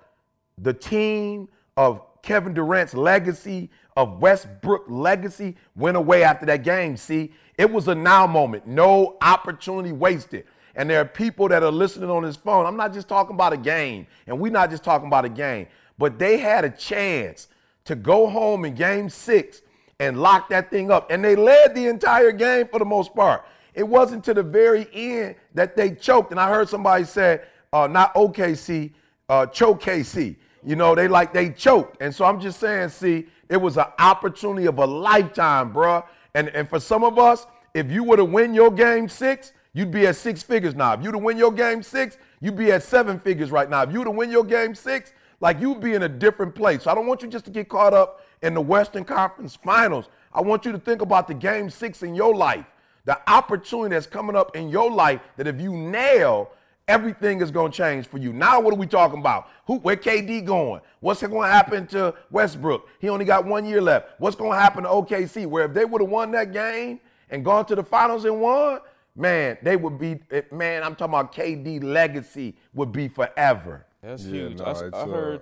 the 0.58 0.74
team 0.74 1.48
of 1.78 2.02
Kevin 2.24 2.54
Durant's 2.56 2.96
legacy, 2.96 3.70
of 3.96 4.20
Westbrook 4.20 4.86
legacy, 4.88 5.56
went 5.76 5.98
away 5.98 6.24
after 6.24 6.48
that 6.48 6.64
game. 6.64 6.98
See, 6.98 7.32
it 7.58 7.72
was 7.72 7.88
a 7.88 7.96
now 7.96 8.26
moment, 8.26 8.66
no 8.66 9.18
opportunity 9.22 9.92
wasted. 9.92 10.46
And 10.76 10.90
there 10.90 11.00
are 11.00 11.06
people 11.06 11.48
that 11.50 11.62
are 11.62 11.72
listening 11.72 12.10
on 12.10 12.24
this 12.24 12.36
phone. 12.36 12.66
I'm 12.66 12.78
not 12.78 12.92
just 12.92 13.08
talking 13.08 13.36
about 13.36 13.54
a 13.54 13.58
game, 13.58 14.08
and 14.26 14.40
we're 14.40 14.52
not 14.52 14.72
just 14.72 14.84
talking 14.84 15.08
about 15.08 15.26
a 15.26 15.30
game, 15.30 15.68
but 15.98 16.18
they 16.18 16.38
had 16.38 16.66
a 16.66 16.70
chance 16.70 17.50
to 17.86 17.96
go 17.96 18.28
home 18.28 18.66
in 18.66 18.74
game 18.74 19.10
six 19.10 19.62
and 20.00 20.22
lock 20.22 20.50
that 20.50 20.72
thing 20.72 20.90
up. 20.90 21.12
And 21.12 21.24
they 21.24 21.36
led 21.36 21.76
the 21.76 21.88
entire 21.88 22.32
game 22.32 22.68
for 22.68 22.80
the 22.80 22.86
most 22.86 23.14
part. 23.14 23.46
It 23.74 23.88
wasn't 23.88 24.24
to 24.26 24.34
the 24.34 24.44
very 24.44 24.88
end 24.94 25.36
that 25.54 25.76
they 25.76 25.92
choked. 25.92 26.32
And 26.32 26.40
I 26.40 26.50
heard 26.50 26.70
somebody 26.70 27.04
say, 27.06 27.42
uh, 27.72 27.88
not 27.88 28.14
OKC, 28.16 28.92
uh, 29.30 29.46
choke 29.48 29.82
KC. 29.82 30.36
You 30.64 30.76
know, 30.76 30.96
they 30.96 31.08
like 31.08 31.34
they 31.34 31.50
choked. 31.50 32.02
And 32.02 32.14
so 32.14 32.26
I'm 32.26 32.40
just 32.40 32.60
saying, 32.60 32.90
see, 32.90 33.28
it 33.48 33.58
was 33.58 33.78
an 33.78 33.86
opportunity 33.98 34.68
of 34.68 34.78
a 34.78 34.86
lifetime, 34.86 35.74
bruh. 35.74 36.04
And 36.36 36.50
and 36.50 36.68
for 36.68 36.80
some 36.80 37.04
of 37.04 37.18
us, 37.18 37.48
if 37.74 37.92
you 37.92 38.04
were 38.04 38.18
to 38.18 38.26
win 38.26 38.54
your 38.54 38.72
game 38.72 39.08
six, 39.08 39.54
you'd 39.74 39.92
be 39.92 40.08
at 40.08 40.16
six 40.16 40.44
figures 40.44 40.76
now. 40.76 40.94
If 40.94 41.04
you 41.04 41.12
to 41.12 41.18
win 41.18 41.38
your 41.38 41.52
game 41.52 41.82
six, 41.82 42.18
you'd 42.42 42.58
be 42.58 42.72
at 42.72 42.84
seven 42.84 43.20
figures 43.20 43.52
right 43.52 43.70
now. 43.70 43.84
If 43.84 43.94
you 43.94 44.04
to 44.04 44.12
win 44.12 44.32
your 44.32 44.44
game 44.44 44.76
six, 44.76 45.14
like 45.40 45.60
you'd 45.60 45.80
be 45.80 45.94
in 45.94 46.04
a 46.04 46.10
different 46.10 46.54
place. 46.56 46.84
So 46.84 46.92
I 46.92 46.96
don't 46.96 47.08
want 47.08 47.22
you 47.22 47.30
just 47.30 47.46
to 47.46 47.52
get 47.52 47.70
caught 47.70 47.94
up 47.94 48.22
in 48.42 48.54
the 48.54 48.62
Western 48.62 49.04
Conference 49.04 49.56
Finals. 49.56 50.10
I 50.34 50.42
want 50.42 50.66
you 50.66 50.72
to 50.72 50.80
think 50.80 51.02
about 51.02 51.28
the 51.28 51.34
game 51.34 51.70
six 51.70 52.04
in 52.04 52.14
your 52.14 52.36
life, 52.36 52.66
the 53.10 53.20
opportunity 53.28 53.96
that's 53.96 54.06
coming 54.06 54.36
up 54.36 54.56
in 54.56 54.70
your 54.70 54.92
life 54.92 55.20
that 55.36 55.48
if 55.48 55.60
you 55.60 55.76
nail, 55.76 56.52
everything 56.88 57.42
is 57.42 57.50
going 57.50 57.72
to 57.72 57.76
change 57.76 58.06
for 58.06 58.20
you. 58.20 58.32
Now, 58.32 58.60
what 58.60 58.72
are 58.72 58.78
we 58.78 58.86
talking 58.86 59.18
about? 59.20 59.48
Who, 59.66 59.80
where 59.80 59.96
KD 59.96 60.46
going? 60.46 60.82
What's 61.00 61.20
going 61.24 61.50
to 61.50 61.52
happen 61.52 61.88
to 61.88 62.14
Westbrook? 62.30 62.88
He 63.00 63.10
only 63.10 63.26
got 63.26 63.48
one 63.48 63.66
year 63.66 63.82
left. 63.82 64.10
What's 64.20 64.36
going 64.36 64.52
to 64.52 64.60
happen 64.60 64.84
to 64.84 64.90
OKC? 64.90 65.48
Where 65.48 65.66
if 65.66 65.74
they 65.74 65.86
would 65.86 66.02
have 66.02 66.10
won 66.12 66.30
that 66.34 66.54
game 66.54 67.00
and 67.32 67.44
gone 67.44 67.66
to 67.66 67.74
the 67.76 67.84
finals 67.84 68.26
and 68.26 68.40
won, 68.40 68.80
man, 69.16 69.58
they 69.64 69.76
would 69.76 69.98
be. 69.98 70.20
Man, 70.52 70.84
I'm 70.84 70.96
talking 70.96 71.16
about 71.16 71.34
KD 71.34 71.84
legacy 71.84 72.56
would 72.76 72.92
be 72.92 73.08
forever. 73.08 73.88
That's 74.04 74.24
Yeah, 74.24 74.32
huge. 74.34 74.60
no, 74.60 74.66
I, 74.66 74.72
it's, 74.72 74.82
I 74.82 74.86
uh, 74.86 75.08
heard. 75.08 75.42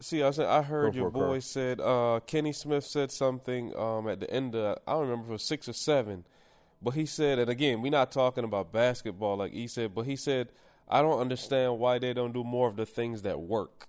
See, 0.00 0.22
I 0.22 0.30
said 0.32 0.46
I 0.46 0.60
heard 0.60 0.94
your 0.94 1.10
for 1.10 1.16
it, 1.16 1.28
boy 1.28 1.38
said 1.38 1.80
uh, 1.80 2.20
Kenny 2.26 2.52
Smith 2.52 2.84
said 2.84 3.10
something 3.10 3.74
um, 3.74 4.06
at 4.06 4.20
the 4.20 4.30
end 4.30 4.54
of 4.54 4.78
I 4.86 4.92
don't 4.92 5.00
remember 5.08 5.24
if 5.24 5.30
it 5.30 5.32
was 5.32 5.42
six 5.42 5.66
or 5.66 5.72
seven, 5.72 6.24
but 6.82 6.90
he 6.90 7.06
said, 7.06 7.38
and 7.38 7.50
again, 7.50 7.82
we're 7.82 7.90
not 7.90 8.12
talking 8.12 8.44
about 8.44 8.72
basketball 8.72 9.36
like 9.36 9.52
he 9.52 9.66
said, 9.66 9.94
but 9.94 10.02
he 10.02 10.16
said, 10.16 10.48
I 10.88 11.02
don't 11.02 11.20
understand 11.20 11.78
why 11.78 11.98
they 11.98 12.12
don't 12.12 12.32
do 12.32 12.44
more 12.44 12.68
of 12.68 12.76
the 12.76 12.86
things 12.86 13.22
that 13.22 13.40
work. 13.40 13.88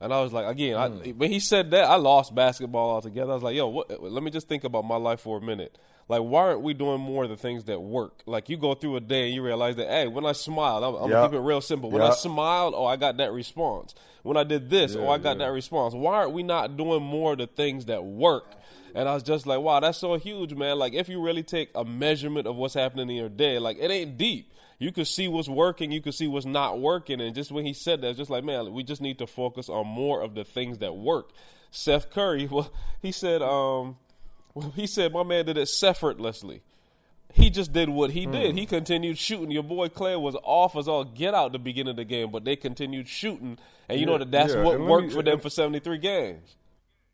And 0.00 0.12
I 0.12 0.20
was 0.20 0.32
like, 0.32 0.46
again, 0.46 0.76
I, 0.76 0.88
hmm. 0.88 1.10
when 1.18 1.30
he 1.30 1.38
said 1.38 1.70
that, 1.70 1.84
I 1.84 1.94
lost 1.94 2.34
basketball 2.34 2.90
altogether. 2.90 3.30
I 3.30 3.34
was 3.34 3.42
like, 3.44 3.54
yo, 3.54 3.68
what, 3.68 4.02
let 4.02 4.22
me 4.22 4.32
just 4.32 4.48
think 4.48 4.64
about 4.64 4.84
my 4.84 4.96
life 4.96 5.20
for 5.20 5.38
a 5.38 5.40
minute. 5.40 5.78
Like, 6.08 6.22
why 6.22 6.40
aren't 6.40 6.62
we 6.62 6.74
doing 6.74 7.00
more 7.00 7.22
of 7.22 7.30
the 7.30 7.36
things 7.36 7.64
that 7.64 7.80
work? 7.80 8.22
Like, 8.26 8.48
you 8.48 8.56
go 8.56 8.74
through 8.74 8.96
a 8.96 9.00
day 9.00 9.26
and 9.26 9.34
you 9.34 9.42
realize 9.42 9.76
that, 9.76 9.86
hey, 9.86 10.08
when 10.08 10.26
I 10.26 10.32
smiled, 10.32 10.82
I'm, 10.82 10.94
I'm 10.94 11.10
gonna 11.10 11.22
Yep. 11.22 11.30
keep 11.30 11.38
it 11.38 11.42
real 11.42 11.60
simple. 11.60 11.90
When 11.90 12.02
I 12.02 12.10
smiled, 12.10 12.74
oh, 12.76 12.84
I 12.84 12.96
got 12.96 13.16
that 13.18 13.32
response. 13.32 13.94
When 14.24 14.36
I 14.36 14.42
did 14.42 14.68
this, 14.68 14.96
oh, 14.96 15.08
I 15.08 15.18
got 15.18 15.38
yeah. 15.38 15.46
that 15.46 15.52
response. 15.52 15.94
Why 15.94 16.16
aren't 16.16 16.32
we 16.32 16.42
not 16.42 16.76
doing 16.76 17.02
more 17.02 17.32
of 17.32 17.38
the 17.38 17.46
things 17.46 17.86
that 17.86 18.04
work? 18.04 18.56
And 18.94 19.08
I 19.08 19.14
was 19.14 19.22
just 19.22 19.46
like, 19.46 19.60
wow, 19.60 19.80
that's 19.80 19.98
so 19.98 20.16
huge, 20.16 20.54
man. 20.54 20.78
Like, 20.78 20.92
if 20.92 21.08
you 21.08 21.20
really 21.20 21.42
take 21.42 21.70
a 21.74 21.84
measurement 21.84 22.46
of 22.46 22.56
what's 22.56 22.74
happening 22.74 23.10
in 23.10 23.16
your 23.16 23.28
day, 23.28 23.58
like, 23.58 23.78
it 23.78 23.90
ain't 23.90 24.18
deep. 24.18 24.52
You 24.78 24.92
could 24.92 25.06
see 25.06 25.28
what's 25.28 25.48
working, 25.48 25.92
you 25.92 26.02
could 26.02 26.14
see 26.14 26.26
what's 26.26 26.44
not 26.44 26.80
working. 26.80 27.20
And 27.20 27.34
just 27.34 27.52
when 27.52 27.64
he 27.64 27.72
said 27.72 28.00
that, 28.00 28.08
it's 28.08 28.18
just 28.18 28.30
like, 28.30 28.44
man, 28.44 28.72
we 28.72 28.82
just 28.82 29.00
need 29.00 29.18
to 29.18 29.26
focus 29.26 29.68
on 29.68 29.86
more 29.86 30.20
of 30.20 30.34
the 30.34 30.44
things 30.44 30.78
that 30.78 30.96
work. 30.96 31.30
Steph 31.70 32.10
Curry. 32.10 32.46
Well, 32.50 32.70
he 33.00 33.12
said, 33.12 33.42
um, 33.42 33.96
well, 34.54 34.72
he 34.76 34.86
said 34.86 35.12
my 35.12 35.22
man 35.22 35.46
did 35.46 35.56
it 35.56 35.70
effortlessly. 35.82 36.62
He 37.32 37.48
just 37.48 37.72
did 37.72 37.88
what 37.88 38.10
he 38.10 38.26
did. 38.26 38.56
He 38.58 38.66
continued 38.66 39.16
shooting. 39.16 39.50
Your 39.50 39.62
boy 39.62 39.88
Clay 39.88 40.16
was 40.16 40.36
off 40.42 40.76
as 40.76 40.86
all 40.86 41.04
get 41.04 41.32
out 41.32 41.52
the 41.52 41.58
beginning 41.58 41.92
of 41.92 41.96
the 41.96 42.04
game, 42.04 42.30
but 42.30 42.44
they 42.44 42.56
continued 42.56 43.08
shooting, 43.08 43.58
and 43.88 43.98
you 43.98 44.04
know 44.04 44.18
that 44.18 44.30
that's 44.30 44.52
yeah, 44.52 44.62
what 44.62 44.78
worked 44.78 45.08
me- 45.08 45.14
for 45.14 45.22
them 45.22 45.40
for 45.40 45.48
seventy 45.48 45.80
three 45.80 45.96
games. 45.96 46.56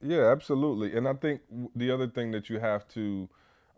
Yeah, 0.01 0.31
absolutely. 0.31 0.97
And 0.97 1.09
I 1.09 1.15
think 1.15 1.41
the 1.75 1.91
other 1.91 2.07
thing 2.07 2.31
that 2.33 2.49
you 2.49 2.59
have 2.61 2.87
to, 2.89 3.29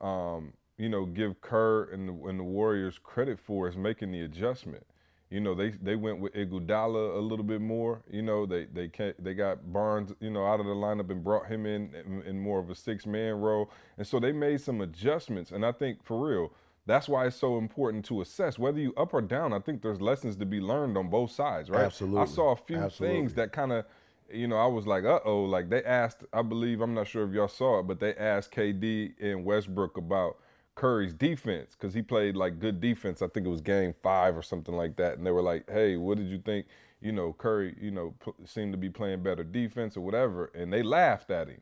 um, 0.01 0.53
you 0.77 0.89
know, 0.89 1.07
give 1.07 1.41
Kerr 1.41 1.85
and 1.85 2.09
the, 2.09 2.29
and 2.29 2.39
the 2.39 2.45
Warriors 2.45 2.99
credit 3.03 3.39
for 3.39 3.69
is 3.69 3.77
making 3.77 4.13
the 4.13 4.21
adjustment. 4.23 4.87
You 5.31 5.41
know, 5.41 5.55
they 5.55 5.71
they 5.71 5.95
went 5.95 6.19
with 6.19 6.35
Iguodala 6.35 7.17
a 7.17 7.21
little 7.21 7.45
bit 7.45 7.61
more. 7.61 8.03
You 8.11 8.23
know, 8.23 8.47
they 8.47 8.65
they 8.65 8.89
can 8.89 9.15
they 9.19 9.33
got 9.33 9.73
Barnes, 9.73 10.13
you 10.19 10.31
know, 10.31 10.45
out 10.45 10.59
of 10.59 10.67
the 10.67 10.75
lineup 10.75 11.09
and 11.09 11.23
brought 11.23 11.47
him 11.47 11.67
in, 11.67 11.95
in 11.95 12.23
in 12.23 12.41
more 12.41 12.59
of 12.59 12.69
a 12.69 12.75
six 12.75 13.07
man 13.07 13.35
role, 13.35 13.71
and 13.97 14.05
so 14.05 14.19
they 14.19 14.33
made 14.33 14.61
some 14.61 14.81
adjustments. 14.81 15.53
And 15.53 15.65
I 15.65 15.71
think 15.71 16.03
for 16.03 16.29
real, 16.29 16.53
that's 16.85 17.09
why 17.09 17.27
it's 17.27 17.37
so 17.37 17.59
important 17.59 18.05
to 18.07 18.21
assess 18.23 18.59
whether 18.59 18.81
you 18.81 18.93
up 18.97 19.15
or 19.15 19.23
down. 19.23 19.53
I 19.53 19.61
think 19.61 19.83
there's 19.83 20.01
lessons 20.01 20.35
to 20.37 20.47
be 20.47 20.61
learned 20.61 20.99
on 20.99 21.09
both 21.09 21.31
sides, 21.31 21.71
right? 21.71 21.85
Absolutely. 21.85 22.23
I 22.23 22.25
saw 22.25 22.51
a 22.51 22.57
few 22.57 22.79
Absolutely. 22.79 23.17
things 23.17 23.35
that 23.35 23.53
kind 23.53 23.71
of 23.71 23.85
you 24.33 24.49
know, 24.49 24.57
I 24.57 24.67
was 24.67 24.87
like, 24.87 25.05
uh 25.05 25.21
oh, 25.25 25.43
like 25.43 25.71
they 25.71 25.83
asked, 25.85 26.25
I 26.33 26.43
believe, 26.43 26.81
I'm 26.81 26.95
not 26.95 27.09
sure 27.09 27.27
if 27.27 27.33
y'all 27.33 27.49
saw 27.49 27.81
it, 27.81 27.87
but 27.87 28.01
they 28.01 28.15
asked 28.15 28.53
KD 28.53 29.15
and 29.21 29.45
Westbrook 29.45 29.97
about 29.97 30.39
Curry's 30.75 31.13
defense 31.13 31.77
because 31.79 31.93
he 31.93 32.03
played 32.03 32.37
like 32.37 32.59
good 32.59 32.81
defense. 32.81 33.23
I 33.23 33.29
think 33.29 33.47
it 33.47 33.51
was 33.51 33.61
game 33.61 33.95
five 34.03 34.37
or 34.37 34.43
something 34.43 34.75
like 34.75 34.97
that. 34.97 35.19
And 35.19 35.27
they 35.27 35.31
were 35.31 35.43
like, 35.43 35.69
hey, 35.71 35.97
what 35.97 36.17
did 36.17 36.29
you 36.29 36.39
think? 36.39 36.67
You 37.03 37.13
know, 37.13 37.35
Curry, 37.35 37.77
you 37.81 37.91
know, 37.91 38.15
p- 38.25 38.33
seemed 38.47 38.73
to 38.73 38.79
be 38.79 38.89
playing 38.89 39.23
better 39.23 39.45
defense 39.45 39.97
or 39.97 40.01
whatever. 40.01 40.51
And 40.55 40.73
they 40.73 40.83
laughed 40.83 41.31
at 41.31 41.49
him, 41.49 41.61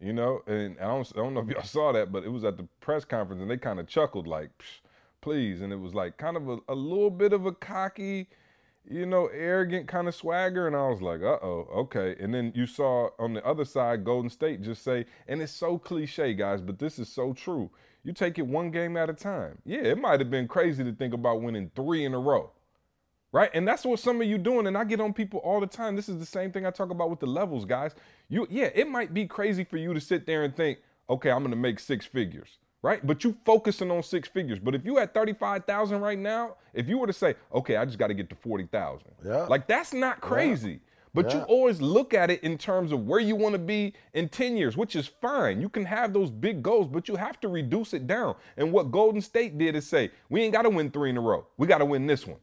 you 0.00 0.12
know, 0.12 0.42
and 0.46 0.78
I 0.78 0.84
don't, 0.84 1.12
I 1.14 1.18
don't 1.18 1.34
know 1.34 1.40
if 1.40 1.48
y'all 1.48 1.62
saw 1.64 1.92
that, 1.92 2.10
but 2.12 2.24
it 2.24 2.30
was 2.30 2.44
at 2.44 2.56
the 2.56 2.66
press 2.80 3.04
conference 3.04 3.42
and 3.42 3.50
they 3.50 3.58
kind 3.58 3.80
of 3.80 3.86
chuckled 3.86 4.26
like, 4.26 4.50
please. 5.20 5.60
And 5.60 5.72
it 5.72 5.80
was 5.80 5.94
like 5.94 6.16
kind 6.16 6.36
of 6.36 6.48
a, 6.48 6.58
a 6.68 6.74
little 6.74 7.10
bit 7.10 7.34
of 7.34 7.46
a 7.46 7.52
cocky, 7.52 8.28
you 8.90 9.06
know, 9.06 9.26
arrogant 9.26 9.86
kind 9.88 10.08
of 10.08 10.14
swagger. 10.14 10.66
And 10.66 10.76
I 10.76 10.88
was 10.88 11.02
like, 11.02 11.20
uh 11.20 11.38
oh, 11.42 11.68
okay. 11.74 12.16
And 12.18 12.32
then 12.32 12.52
you 12.54 12.66
saw 12.66 13.10
on 13.18 13.34
the 13.34 13.44
other 13.44 13.64
side, 13.64 14.04
Golden 14.04 14.30
State 14.30 14.62
just 14.62 14.82
say, 14.82 15.06
and 15.26 15.42
it's 15.42 15.52
so 15.52 15.78
cliche, 15.78 16.34
guys, 16.34 16.60
but 16.60 16.78
this 16.78 16.98
is 16.98 17.08
so 17.08 17.32
true. 17.32 17.70
You 18.04 18.12
take 18.12 18.38
it 18.38 18.46
one 18.46 18.70
game 18.70 18.96
at 18.96 19.10
a 19.10 19.14
time. 19.14 19.58
Yeah, 19.64 19.80
it 19.80 19.98
might 19.98 20.20
have 20.20 20.30
been 20.30 20.48
crazy 20.48 20.84
to 20.84 20.92
think 20.92 21.12
about 21.12 21.42
winning 21.42 21.70
three 21.74 22.04
in 22.04 22.14
a 22.14 22.18
row. 22.18 22.50
Right? 23.30 23.50
And 23.52 23.68
that's 23.68 23.84
what 23.84 24.00
some 24.00 24.22
of 24.22 24.26
you 24.26 24.38
doing. 24.38 24.66
And 24.66 24.78
I 24.78 24.84
get 24.84 25.00
on 25.00 25.12
people 25.12 25.40
all 25.40 25.60
the 25.60 25.66
time. 25.66 25.96
This 25.96 26.08
is 26.08 26.18
the 26.18 26.24
same 26.24 26.50
thing 26.50 26.64
I 26.64 26.70
talk 26.70 26.90
about 26.90 27.10
with 27.10 27.20
the 27.20 27.26
levels, 27.26 27.66
guys. 27.66 27.94
You 28.30 28.46
yeah, 28.48 28.70
it 28.74 28.88
might 28.88 29.12
be 29.12 29.26
crazy 29.26 29.64
for 29.64 29.76
you 29.76 29.92
to 29.92 30.00
sit 30.00 30.24
there 30.24 30.44
and 30.44 30.56
think, 30.56 30.78
okay, 31.10 31.30
I'm 31.30 31.42
gonna 31.42 31.56
make 31.56 31.78
six 31.78 32.06
figures. 32.06 32.56
Right? 32.82 33.04
But 33.04 33.24
you 33.24 33.36
focusing 33.44 33.90
on 33.90 34.02
six 34.02 34.28
figures. 34.28 34.58
But 34.60 34.74
if 34.74 34.84
you 34.84 34.98
at 34.98 35.12
35,000 35.12 36.00
right 36.00 36.18
now, 36.18 36.56
if 36.72 36.88
you 36.88 36.98
were 36.98 37.08
to 37.08 37.12
say, 37.12 37.34
okay, 37.52 37.76
I 37.76 37.84
just 37.84 37.98
got 37.98 38.06
to 38.06 38.14
get 38.14 38.30
to 38.30 38.36
40,000. 38.36 39.04
Yeah. 39.24 39.36
Like 39.46 39.66
that's 39.66 39.92
not 39.92 40.20
crazy. 40.20 40.80
But 41.14 41.32
you 41.32 41.40
always 41.40 41.80
look 41.80 42.14
at 42.14 42.30
it 42.30 42.44
in 42.44 42.56
terms 42.56 42.92
of 42.92 43.06
where 43.06 43.18
you 43.18 43.34
want 43.34 43.54
to 43.54 43.58
be 43.58 43.94
in 44.12 44.28
10 44.28 44.56
years, 44.56 44.76
which 44.76 44.94
is 44.94 45.08
fine. 45.08 45.60
You 45.60 45.68
can 45.68 45.84
have 45.84 46.12
those 46.12 46.30
big 46.30 46.62
goals, 46.62 46.86
but 46.86 47.08
you 47.08 47.16
have 47.16 47.40
to 47.40 47.48
reduce 47.48 47.92
it 47.92 48.06
down. 48.06 48.36
And 48.56 48.70
what 48.70 48.92
Golden 48.92 49.20
State 49.20 49.58
did 49.58 49.74
is 49.74 49.86
say, 49.86 50.10
we 50.28 50.42
ain't 50.42 50.52
got 50.52 50.62
to 50.62 50.70
win 50.70 50.90
three 50.90 51.10
in 51.10 51.16
a 51.16 51.20
row. 51.20 51.46
We 51.56 51.66
got 51.66 51.78
to 51.78 51.84
win 51.84 52.06
this 52.06 52.26
one. 52.26 52.38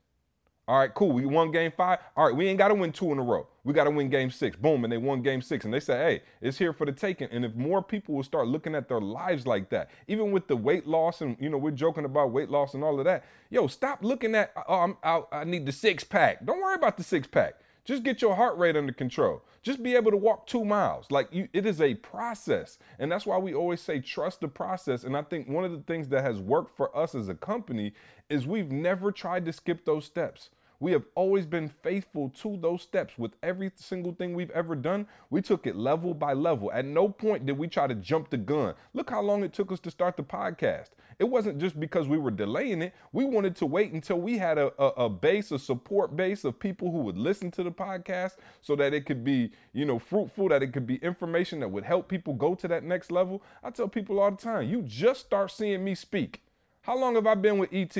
All 0.68 0.80
right, 0.80 0.92
cool. 0.94 1.12
We 1.12 1.28
won 1.28 1.52
game 1.52 1.72
five. 1.72 2.00
All 2.18 2.26
right, 2.26 2.36
we 2.36 2.48
ain't 2.48 2.58
got 2.58 2.70
to 2.70 2.74
win 2.74 2.92
two 2.92 3.12
in 3.12 3.20
a 3.20 3.22
row. 3.22 3.46
We 3.64 3.74
got 3.74 3.84
to 3.84 3.92
win 3.92 4.10
game 4.10 4.32
six. 4.32 4.58
Boom. 4.58 4.84
And 4.84 4.92
they 4.92 4.98
won 4.98 5.22
game 5.22 5.42
six. 5.42 5.64
And 5.64 5.74
they 5.74 5.80
said, 5.80 6.04
hey, 6.04 6.24
it's 6.42 6.58
here 6.58 6.74
for 6.74 6.86
the 6.86 6.92
taking. 6.92 7.28
And 7.30 7.46
if 7.46 7.54
more 7.54 7.84
people 7.84 8.16
will 8.16 8.24
start 8.24 8.48
looking 8.48 8.74
at 8.74 8.88
their 8.88 9.00
lives 9.00 9.46
like 9.46 9.70
that, 9.70 9.92
even 10.08 10.32
with 10.32 10.48
the 10.48 10.56
weight 10.56 10.88
loss 10.88 11.22
and, 11.22 11.38
you 11.40 11.50
know, 11.50 11.58
we're 11.58 11.70
joking 11.70 12.06
about 12.06 12.32
weight 12.32 12.50
loss 12.50 12.74
and 12.74 12.84
all 12.84 12.98
of 12.98 13.06
that, 13.06 13.26
yo, 13.52 13.68
stop 13.68 14.04
looking 14.04 14.34
at, 14.34 14.54
oh, 14.68 14.98
I, 15.04 15.22
I 15.32 15.44
need 15.44 15.68
the 15.68 15.72
six 15.72 16.04
pack. 16.04 16.44
Don't 16.44 16.62
worry 16.62 16.76
about 16.76 16.98
the 16.98 17.04
six 17.04 17.28
pack. 17.28 17.56
Just 17.86 18.02
get 18.02 18.20
your 18.20 18.36
heart 18.36 18.58
rate 18.58 18.76
under 18.76 18.92
control. 18.92 19.44
Just 19.62 19.84
be 19.84 19.96
able 19.96 20.10
to 20.10 20.18
walk 20.18 20.48
two 20.48 20.66
miles. 20.66 21.06
Like 21.12 21.28
you, 21.32 21.48
it 21.54 21.68
is 21.68 21.82
a 21.82 21.94
process. 21.94 22.80
And 22.98 23.12
that's 23.12 23.28
why 23.28 23.38
we 23.38 23.54
always 23.54 23.80
say 23.80 24.00
trust 24.00 24.42
the 24.42 24.48
process. 24.48 25.04
And 25.04 25.16
I 25.16 25.22
think 25.22 25.48
one 25.48 25.64
of 25.64 25.72
the 25.72 25.82
things 25.82 26.10
that 26.10 26.24
has 26.24 26.40
worked 26.40 26.76
for 26.76 26.96
us 26.98 27.14
as 27.14 27.30
a 27.30 27.36
company 27.36 27.94
is 28.28 28.48
we've 28.48 28.72
never 28.72 29.12
tried 29.12 29.46
to 29.46 29.54
skip 29.54 29.86
those 29.86 30.04
steps. 30.04 30.50
We 30.80 30.92
have 30.92 31.06
always 31.16 31.46
been 31.46 31.70
faithful 31.70 32.30
to 32.42 32.58
those 32.58 32.82
steps 32.82 33.18
with 33.18 33.32
every 33.44 33.72
single 33.76 34.14
thing 34.14 34.34
we've 34.34 34.52
ever 34.52 34.76
done. 34.76 35.08
We 35.30 35.42
took 35.42 35.68
it 35.68 35.76
level 35.76 36.14
by 36.14 36.34
level. 36.34 36.72
At 36.72 36.86
no 36.86 37.08
point 37.08 37.46
did 37.46 37.58
we 37.58 37.68
try 37.68 37.88
to 37.88 37.96
jump 37.96 38.30
the 38.30 38.38
gun. 38.38 38.74
Look 38.94 39.10
how 39.10 39.22
long 39.22 39.44
it 39.44 39.54
took 39.54 39.72
us 39.72 39.80
to 39.82 39.92
start 39.92 40.18
the 40.18 40.24
podcast. 40.24 40.90
It 41.20 41.24
wasn't 41.24 41.60
just 41.60 41.80
because 41.80 42.08
we 42.08 42.18
were 42.18 42.32
delaying 42.32 42.82
it. 42.82 42.94
We 43.12 43.26
wanted 43.26 43.56
to 43.58 43.66
wait 43.66 43.94
until 43.94 44.20
we 44.20 44.38
had 44.38 44.58
a, 44.58 44.72
a, 44.82 45.06
a 45.06 45.10
base, 45.10 45.52
a 45.52 45.60
support 45.60 46.16
base 46.16 46.44
of 46.44 46.60
people 46.60 46.92
who 46.92 47.00
would 47.00 47.18
listen 47.18 47.52
to 47.52 47.64
the 47.64 47.72
podcast 47.72 48.38
so 48.62 48.76
that 48.76 48.94
it 48.94 49.06
could 49.06 49.24
be, 49.24 49.52
you 49.74 49.86
know, 49.86 50.00
fruitful, 50.00 50.50
that 50.50 50.64
it 50.64 50.74
could 50.74 50.88
be 50.88 50.96
information 50.98 51.60
that 51.62 51.70
would 51.70 51.86
help 51.86 52.08
people 52.10 52.34
go 52.34 52.56
to 52.56 52.68
that 52.68 52.84
next 52.84 53.12
level. 53.12 53.42
I 53.64 53.70
tell 53.70 53.88
people 53.88 54.20
all 54.20 54.32
the 54.32 54.38
time, 54.38 54.68
you 54.70 54.82
just 54.82 55.22
start 55.22 55.52
seeing 55.52 55.84
me 55.84 55.96
speak. 55.96 56.42
How 56.82 56.98
long 56.98 57.16
have 57.16 57.28
I 57.28 57.36
been 57.36 57.58
with 57.58 57.74
ET? 57.74 57.98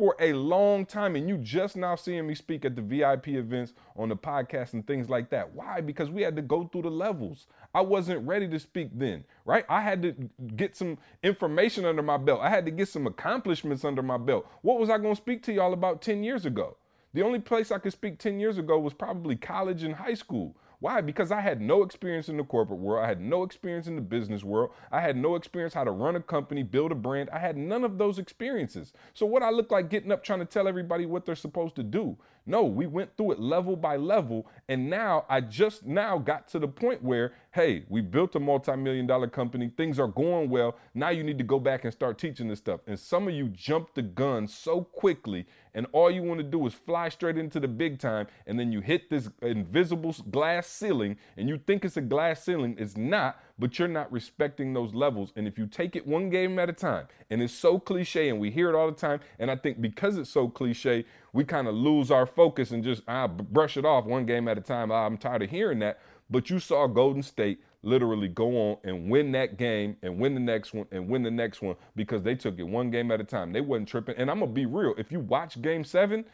For 0.00 0.16
a 0.18 0.32
long 0.32 0.86
time 0.86 1.14
and 1.14 1.28
you 1.28 1.36
just 1.36 1.76
now 1.76 1.94
seeing 1.94 2.26
me 2.26 2.34
speak 2.34 2.64
at 2.64 2.74
the 2.74 2.80
VIP 2.80 3.28
events 3.28 3.74
on 3.96 4.08
the 4.08 4.16
podcast 4.16 4.72
and 4.72 4.86
things 4.86 5.10
like 5.10 5.28
that. 5.28 5.52
Why? 5.52 5.82
Because 5.82 6.08
we 6.08 6.22
had 6.22 6.34
to 6.36 6.40
go 6.40 6.64
through 6.64 6.82
the 6.82 6.90
levels. 6.90 7.46
I 7.74 7.82
wasn't 7.82 8.26
ready 8.26 8.48
to 8.48 8.58
speak 8.58 8.88
then, 8.94 9.24
right? 9.44 9.66
I 9.68 9.82
had 9.82 10.00
to 10.00 10.14
get 10.56 10.74
some 10.74 10.96
information 11.22 11.84
under 11.84 12.00
my 12.00 12.16
belt. 12.16 12.40
I 12.40 12.48
had 12.48 12.64
to 12.64 12.70
get 12.70 12.88
some 12.88 13.06
accomplishments 13.06 13.84
under 13.84 14.02
my 14.02 14.16
belt. 14.16 14.50
What 14.62 14.78
was 14.78 14.88
I 14.88 14.96
going 14.96 15.14
to 15.14 15.20
speak 15.20 15.42
to 15.42 15.52
y'all 15.52 15.74
about 15.74 16.00
10 16.00 16.24
years 16.24 16.46
ago? 16.46 16.78
The 17.12 17.20
only 17.20 17.38
place 17.38 17.70
I 17.70 17.76
could 17.76 17.92
speak 17.92 18.18
10 18.18 18.40
years 18.40 18.56
ago 18.56 18.78
was 18.78 18.94
probably 18.94 19.36
college 19.36 19.82
and 19.82 19.96
high 19.96 20.14
school. 20.14 20.56
Why? 20.80 21.02
Because 21.02 21.30
I 21.30 21.40
had 21.40 21.60
no 21.60 21.82
experience 21.82 22.30
in 22.30 22.38
the 22.38 22.44
corporate 22.44 22.80
world. 22.80 23.04
I 23.04 23.08
had 23.08 23.20
no 23.20 23.42
experience 23.42 23.86
in 23.86 23.96
the 23.96 24.02
business 24.02 24.42
world. 24.42 24.70
I 24.90 25.02
had 25.02 25.14
no 25.14 25.34
experience 25.34 25.74
how 25.74 25.84
to 25.84 25.90
run 25.90 26.16
a 26.16 26.20
company, 26.20 26.62
build 26.62 26.90
a 26.90 26.94
brand. 26.94 27.28
I 27.30 27.38
had 27.38 27.58
none 27.58 27.84
of 27.84 27.98
those 27.98 28.18
experiences. 28.18 28.94
So 29.12 29.26
what 29.26 29.42
I 29.42 29.50
look 29.50 29.70
like 29.70 29.90
getting 29.90 30.10
up 30.10 30.24
trying 30.24 30.38
to 30.38 30.46
tell 30.46 30.66
everybody 30.66 31.04
what 31.04 31.26
they're 31.26 31.36
supposed 31.36 31.76
to 31.76 31.82
do. 31.82 32.16
No, 32.46 32.64
we 32.64 32.86
went 32.86 33.16
through 33.16 33.32
it 33.32 33.40
level 33.40 33.76
by 33.76 33.96
level 33.96 34.46
and 34.68 34.88
now 34.88 35.24
I 35.28 35.40
just 35.40 35.86
now 35.86 36.18
got 36.18 36.48
to 36.48 36.58
the 36.58 36.68
point 36.68 37.02
where 37.02 37.32
hey, 37.52 37.84
we 37.88 38.00
built 38.00 38.36
a 38.36 38.40
multi-million 38.40 39.08
dollar 39.08 39.26
company. 39.26 39.72
Things 39.76 39.98
are 39.98 40.06
going 40.06 40.50
well. 40.50 40.76
Now 40.94 41.08
you 41.08 41.24
need 41.24 41.38
to 41.38 41.44
go 41.44 41.58
back 41.58 41.82
and 41.84 41.92
start 41.92 42.16
teaching 42.16 42.46
this 42.46 42.60
stuff. 42.60 42.80
And 42.86 42.98
some 42.98 43.26
of 43.26 43.34
you 43.34 43.48
jump 43.48 43.94
the 43.94 44.02
gun 44.02 44.46
so 44.46 44.82
quickly 44.82 45.46
and 45.74 45.86
all 45.92 46.10
you 46.10 46.22
want 46.22 46.38
to 46.38 46.44
do 46.44 46.66
is 46.66 46.74
fly 46.74 47.08
straight 47.08 47.36
into 47.38 47.60
the 47.60 47.68
big 47.68 47.98
time 47.98 48.26
and 48.46 48.58
then 48.58 48.72
you 48.72 48.80
hit 48.80 49.10
this 49.10 49.28
invisible 49.42 50.14
glass 50.30 50.66
ceiling 50.66 51.16
and 51.36 51.48
you 51.48 51.58
think 51.58 51.84
it's 51.84 51.96
a 51.96 52.00
glass 52.00 52.42
ceiling 52.42 52.74
it's 52.78 52.96
not 52.96 53.40
but 53.60 53.78
you're 53.78 53.86
not 53.86 54.10
respecting 54.10 54.72
those 54.72 54.92
levels 54.94 55.32
and 55.36 55.46
if 55.46 55.56
you 55.56 55.66
take 55.66 55.94
it 55.94 56.06
one 56.06 56.30
game 56.30 56.58
at 56.58 56.68
a 56.68 56.72
time 56.72 57.06
and 57.30 57.40
it's 57.40 57.54
so 57.54 57.78
cliche 57.78 58.28
and 58.28 58.40
we 58.40 58.50
hear 58.50 58.68
it 58.68 58.74
all 58.74 58.90
the 58.90 58.96
time 58.96 59.20
and 59.38 59.50
i 59.50 59.54
think 59.54 59.80
because 59.80 60.18
it's 60.18 60.30
so 60.30 60.48
cliche 60.48 61.04
we 61.32 61.44
kind 61.44 61.68
of 61.68 61.74
lose 61.74 62.10
our 62.10 62.26
focus 62.26 62.72
and 62.72 62.82
just 62.82 63.02
ah, 63.06 63.28
brush 63.28 63.76
it 63.76 63.84
off 63.84 64.04
one 64.04 64.26
game 64.26 64.48
at 64.48 64.58
a 64.58 64.62
time 64.62 64.90
ah, 64.90 65.06
i'm 65.06 65.16
tired 65.16 65.42
of 65.42 65.50
hearing 65.50 65.78
that 65.78 66.00
but 66.28 66.50
you 66.50 66.58
saw 66.58 66.88
golden 66.88 67.22
state 67.22 67.60
literally 67.82 68.28
go 68.28 68.70
on 68.70 68.76
and 68.84 69.10
win 69.10 69.32
that 69.32 69.56
game 69.56 69.96
and 70.02 70.18
win 70.18 70.34
the 70.34 70.40
next 70.40 70.74
one 70.74 70.86
and 70.90 71.08
win 71.08 71.22
the 71.22 71.30
next 71.30 71.62
one 71.62 71.76
because 71.96 72.22
they 72.22 72.34
took 72.34 72.58
it 72.58 72.62
one 72.62 72.90
game 72.90 73.10
at 73.10 73.20
a 73.20 73.24
time. 73.24 73.52
They 73.52 73.60
wasn't 73.60 73.88
tripping. 73.88 74.16
And 74.16 74.30
I'm 74.30 74.40
gonna 74.40 74.52
be 74.52 74.66
real. 74.66 74.94
If 74.98 75.10
you 75.10 75.20
watch 75.20 75.60
game 75.62 75.84
seven, 75.84 76.24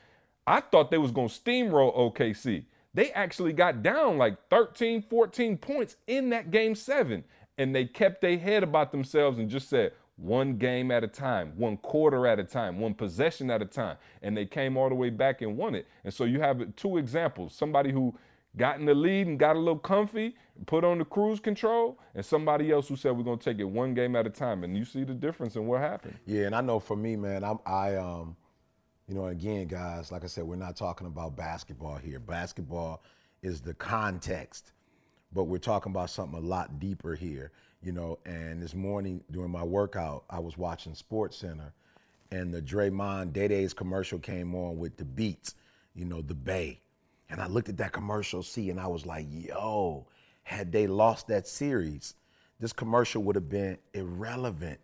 I 0.46 0.60
thought 0.60 0.90
they 0.90 0.98
was 0.98 1.10
gonna 1.10 1.28
steamroll 1.28 1.96
OKC. 1.96 2.64
They 2.96 3.10
actually 3.12 3.52
got 3.52 3.82
down 3.82 4.16
like 4.16 4.38
13, 4.48 5.02
14 5.02 5.58
points 5.58 5.96
in 6.06 6.30
that 6.30 6.50
game 6.50 6.74
seven. 6.74 7.24
And 7.58 7.74
they 7.74 7.84
kept 7.84 8.22
their 8.22 8.38
head 8.38 8.62
about 8.62 8.90
themselves 8.90 9.38
and 9.38 9.50
just 9.50 9.68
said, 9.68 9.92
one 10.16 10.56
game 10.56 10.90
at 10.90 11.04
a 11.04 11.06
time, 11.06 11.52
one 11.56 11.76
quarter 11.76 12.26
at 12.26 12.38
a 12.38 12.44
time, 12.44 12.80
one 12.80 12.94
possession 12.94 13.50
at 13.50 13.60
a 13.60 13.66
time. 13.66 13.98
And 14.22 14.34
they 14.34 14.46
came 14.46 14.78
all 14.78 14.88
the 14.88 14.94
way 14.94 15.10
back 15.10 15.42
and 15.42 15.58
won 15.58 15.74
it. 15.74 15.86
And 16.04 16.12
so 16.12 16.24
you 16.24 16.40
have 16.40 16.74
two 16.74 16.96
examples 16.96 17.54
somebody 17.54 17.92
who 17.92 18.14
got 18.56 18.78
in 18.80 18.86
the 18.86 18.94
lead 18.94 19.26
and 19.26 19.38
got 19.38 19.56
a 19.56 19.58
little 19.58 19.78
comfy, 19.78 20.34
put 20.64 20.82
on 20.82 20.96
the 20.96 21.04
cruise 21.04 21.38
control, 21.38 21.98
and 22.14 22.24
somebody 22.24 22.72
else 22.72 22.88
who 22.88 22.96
said 22.96 23.14
we're 23.14 23.24
gonna 23.24 23.36
take 23.36 23.58
it 23.58 23.64
one 23.64 23.92
game 23.92 24.16
at 24.16 24.26
a 24.26 24.30
time. 24.30 24.64
And 24.64 24.74
you 24.74 24.86
see 24.86 25.04
the 25.04 25.12
difference 25.12 25.56
in 25.56 25.66
what 25.66 25.82
happened. 25.82 26.16
Yeah, 26.24 26.46
and 26.46 26.54
I 26.54 26.62
know 26.62 26.80
for 26.80 26.96
me, 26.96 27.14
man, 27.16 27.44
I'm, 27.44 27.58
I, 27.66 27.96
um, 27.96 28.36
you 29.08 29.14
know, 29.14 29.26
again, 29.26 29.68
guys, 29.68 30.10
like 30.10 30.24
I 30.24 30.26
said, 30.26 30.44
we're 30.44 30.56
not 30.56 30.76
talking 30.76 31.06
about 31.06 31.36
basketball 31.36 31.96
here. 31.96 32.18
Basketball 32.18 33.02
is 33.42 33.60
the 33.60 33.74
context, 33.74 34.72
but 35.32 35.44
we're 35.44 35.58
talking 35.58 35.92
about 35.92 36.10
something 36.10 36.36
a 36.36 36.42
lot 36.44 36.80
deeper 36.80 37.14
here, 37.14 37.52
you 37.82 37.92
know. 37.92 38.18
And 38.26 38.60
this 38.60 38.74
morning 38.74 39.22
during 39.30 39.52
my 39.52 39.62
workout, 39.62 40.24
I 40.28 40.40
was 40.40 40.58
watching 40.58 40.94
Sports 40.94 41.36
Center, 41.36 41.72
and 42.32 42.52
the 42.52 42.60
Draymond 42.60 43.32
Day 43.32 43.46
Days 43.46 43.72
commercial 43.72 44.18
came 44.18 44.54
on 44.56 44.78
with 44.78 44.96
the 44.96 45.04
beats, 45.04 45.54
you 45.94 46.04
know, 46.04 46.20
the 46.20 46.34
Bay. 46.34 46.80
And 47.30 47.40
I 47.40 47.46
looked 47.46 47.68
at 47.68 47.76
that 47.76 47.92
commercial, 47.92 48.42
see, 48.42 48.70
and 48.70 48.80
I 48.80 48.88
was 48.88 49.06
like, 49.06 49.26
yo, 49.30 50.06
had 50.42 50.72
they 50.72 50.88
lost 50.88 51.28
that 51.28 51.46
series, 51.46 52.14
this 52.58 52.72
commercial 52.72 53.22
would 53.22 53.36
have 53.36 53.48
been 53.48 53.78
irrelevant. 53.94 54.80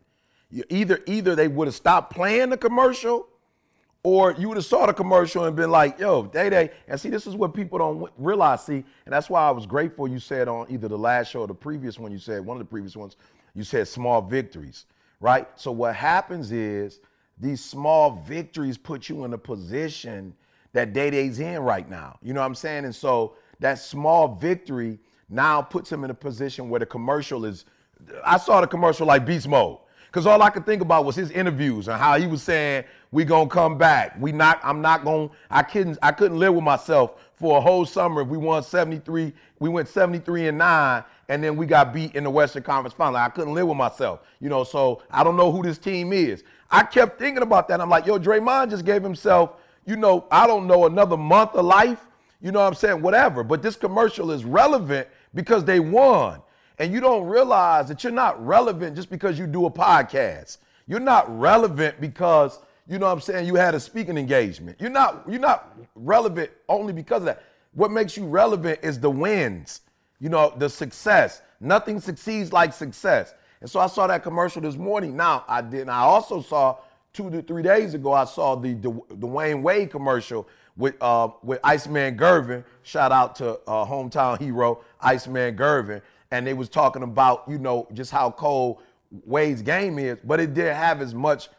Either 0.69 1.01
either 1.07 1.35
they 1.35 1.49
would 1.49 1.67
have 1.67 1.75
stopped 1.75 2.13
playing 2.13 2.51
the 2.51 2.57
commercial, 2.57 3.27
or 4.05 4.33
you 4.33 4.49
would 4.49 4.57
have 4.57 4.67
saw 4.67 4.87
the 4.87 4.93
commercial 4.93 5.45
and 5.45 5.55
been 5.55 5.71
like, 5.71 5.99
"Yo, 5.99 6.25
Day 6.25 6.51
Day." 6.51 6.71
And 6.89 7.01
see, 7.01 7.09
this 7.09 7.27
is 7.27 7.37
what 7.37 7.55
people 7.55 7.79
don't 7.79 8.11
realize. 8.19 8.65
See, 8.65 8.85
and 9.05 9.13
that's 9.13 9.31
why 9.31 9.47
I 9.47 9.51
was 9.51 9.67
grateful 9.67 10.09
you 10.09 10.19
said 10.19 10.49
on 10.49 10.67
either 10.69 10.89
the 10.89 10.99
last 10.99 11.31
show 11.31 11.41
or 11.41 11.47
the 11.47 11.55
previous 11.55 11.99
one. 11.99 12.11
You 12.11 12.19
said 12.19 12.45
one 12.45 12.57
of 12.57 12.59
the 12.59 12.71
previous 12.71 12.97
ones. 12.97 13.17
You 13.55 13.65
said 13.65 13.87
small 13.87 14.21
victories, 14.23 14.87
right? 15.21 15.47
So 15.57 15.71
what 15.71 15.95
happens 15.95 16.53
is 16.53 17.01
these 17.39 17.63
small 17.63 18.11
victories 18.11 18.79
put 18.79 19.09
you 19.09 19.25
in 19.25 19.33
a 19.35 19.39
position 19.39 20.35
that 20.73 20.93
Day 20.93 21.11
Day's 21.11 21.39
in 21.39 21.61
right 21.63 21.89
now. 21.89 22.19
You 22.23 22.33
know 22.33 22.41
what 22.41 22.47
I'm 22.47 22.55
saying? 22.55 22.85
And 22.85 22.95
so 22.95 23.35
that 23.61 23.79
small 23.79 24.35
victory 24.35 24.99
now 25.29 25.63
puts 25.63 25.91
him 25.91 26.05
in 26.05 26.11
a 26.11 26.15
position 26.15 26.69
where 26.69 26.81
the 26.81 26.87
commercial 26.87 27.45
is. 27.45 27.65
I 28.25 28.37
saw 28.39 28.61
the 28.61 28.67
commercial 28.67 29.07
like 29.07 29.25
beast 29.25 29.47
mode. 29.47 29.79
Cause 30.13 30.27
all 30.27 30.43
I 30.43 30.51
could 30.51 30.67
think 30.67 30.83
about 30.83 31.07
was 31.07 31.17
his 31.17 31.31
interviews 31.31 31.89
and 31.89 31.99
how 31.99 32.19
he 32.19 32.27
was 32.27 32.43
saying 32.43 32.85
we 33.13 33.25
gonna 33.25 33.49
come 33.49 33.79
back. 33.79 34.15
We 34.21 34.31
not. 34.31 34.61
I'm 34.63 34.83
not 34.83 35.05
gonna. 35.05 35.31
I 35.51 35.63
couldn't. 35.63 35.99
I 36.03 36.13
couldn't 36.13 36.39
live 36.39 36.55
with 36.55 36.63
myself 36.63 37.15
for 37.35 37.57
a 37.57 37.61
whole 37.63 37.87
summer 37.87 38.21
if 38.21 38.29
we 38.29 38.37
won 38.37 38.63
73. 38.63 39.33
We 39.59 39.69
went 39.71 39.89
73 39.89 40.49
and 40.49 40.59
nine, 40.59 41.03
and 41.31 41.43
then 41.43 41.57
we 41.57 41.65
got 41.65 41.95
beat 41.95 42.15
in 42.15 42.25
the 42.25 42.31
Western 42.31 42.63
Conference 42.63 42.95
Final. 42.95 43.17
I 43.17 43.31
couldn't 43.31 43.55
live 43.55 43.67
with 43.67 43.79
myself. 43.79 44.21
You 44.39 44.51
know. 44.51 44.65
So 44.65 45.03
I 45.11 45.25
don't 45.25 45.37
know 45.37 45.51
who 45.51 45.63
this 45.63 45.79
team 45.79 46.13
is. 46.13 46.45
I 46.71 46.83
kept 46.83 47.19
thinking 47.19 47.43
about 47.43 47.67
that. 47.69 47.81
I'm 47.81 47.89
like, 47.89 48.05
yo, 48.05 48.19
Draymond 48.19 48.69
just 48.69 48.85
gave 48.85 49.03
himself. 49.03 49.53
You 49.87 49.97
know, 49.97 50.27
I 50.31 50.47
don't 50.47 50.67
know 50.67 50.85
another 50.85 51.17
month 51.17 51.55
of 51.55 51.65
life. 51.65 52.07
You 52.43 52.53
know 52.53 52.61
what 52.61 52.67
I'm 52.67 52.75
saying? 52.75 53.01
Whatever. 53.01 53.43
But 53.43 53.63
this 53.63 53.77
commercial 53.77 54.31
is 54.31 54.45
relevant 54.45 55.09
because 55.35 55.65
they 55.65 55.81
won 55.81 56.43
and 56.83 56.93
you 56.93 57.01
don't 57.01 57.29
realize 57.29 57.87
that 57.87 58.03
you're 58.03 58.13
not 58.13 58.45
relevant 58.45 58.97
just 58.97 59.09
because 59.09 59.39
you 59.39 59.47
do 59.47 59.67
a 59.67 59.71
podcast. 59.71 60.59
You're 60.89 60.99
not 60.99 61.27
relevant 61.39 62.01
because 62.01 62.59
you 62.89 62.99
know 62.99 63.07
what 63.07 63.13
I'm 63.13 63.21
saying 63.21 63.47
you 63.47 63.55
had 63.55 63.77
a 63.77 63.81
speaking 63.81 64.19
engagement. 64.19 64.81
You're 64.81 64.91
not 64.91 65.23
you're 65.29 65.39
not 65.39 65.79
relevant 65.95 66.51
only 66.69 66.93
because 66.93 67.19
of 67.19 67.27
that. 67.27 67.45
What 67.75 67.93
makes 67.93 68.17
you 68.17 68.27
relevant 68.27 68.81
is 68.83 68.99
the 68.99 69.09
wins. 69.09 69.83
You 70.19 70.29
know, 70.29 70.53
the 70.57 70.69
success. 70.69 71.43
Nothing 71.61 72.01
succeeds 72.01 72.53
like 72.53 72.73
success. 72.73 73.33
And 73.61 73.71
so 73.71 73.79
I 73.79 73.87
saw 73.87 74.09
that 74.09 74.25
commercial 74.25 74.61
this 74.61 74.75
morning. 74.75 75.17
Now 75.17 75.45
I 75.47 75.63
did. 75.63 75.89
I 75.89 76.01
also 76.01 76.43
saw 76.43 76.79
two 77.13 77.31
to 77.31 77.43
three 77.43 77.63
days 77.63 77.95
ago. 77.95 78.13
I 78.13 78.25
saw 78.25 78.57
the 78.57 78.75
the, 78.75 78.91
the 79.09 79.29
Dwyane 79.29 79.63
Wade 79.63 79.93
commercial 79.93 80.49
with 80.77 80.97
uh, 81.01 81.29
with 81.45 81.61
Iceman 81.63 82.19
Gervin. 82.19 82.65
Shout 82.83 83.13
out 83.13 83.37
to 83.37 83.61
uh, 83.69 83.87
hometown 83.87 84.41
hero 84.41 84.81
Iceman 85.01 85.57
Gervin 85.57 86.03
and 86.33 86.45
they 86.47 86.55
was 86.55 86.69
talking 86.69 87.05
about 87.05 87.45
you 87.47 87.59
know 87.59 87.87
just 87.93 88.11
how 88.11 88.33
cold 88.33 88.79
Wade's 89.25 89.63
game 89.63 89.99
is, 89.99 90.19
but 90.25 90.41
it 90.41 90.55
didn't 90.55 90.75
have 90.75 91.01
as 91.01 91.15
much 91.15 91.51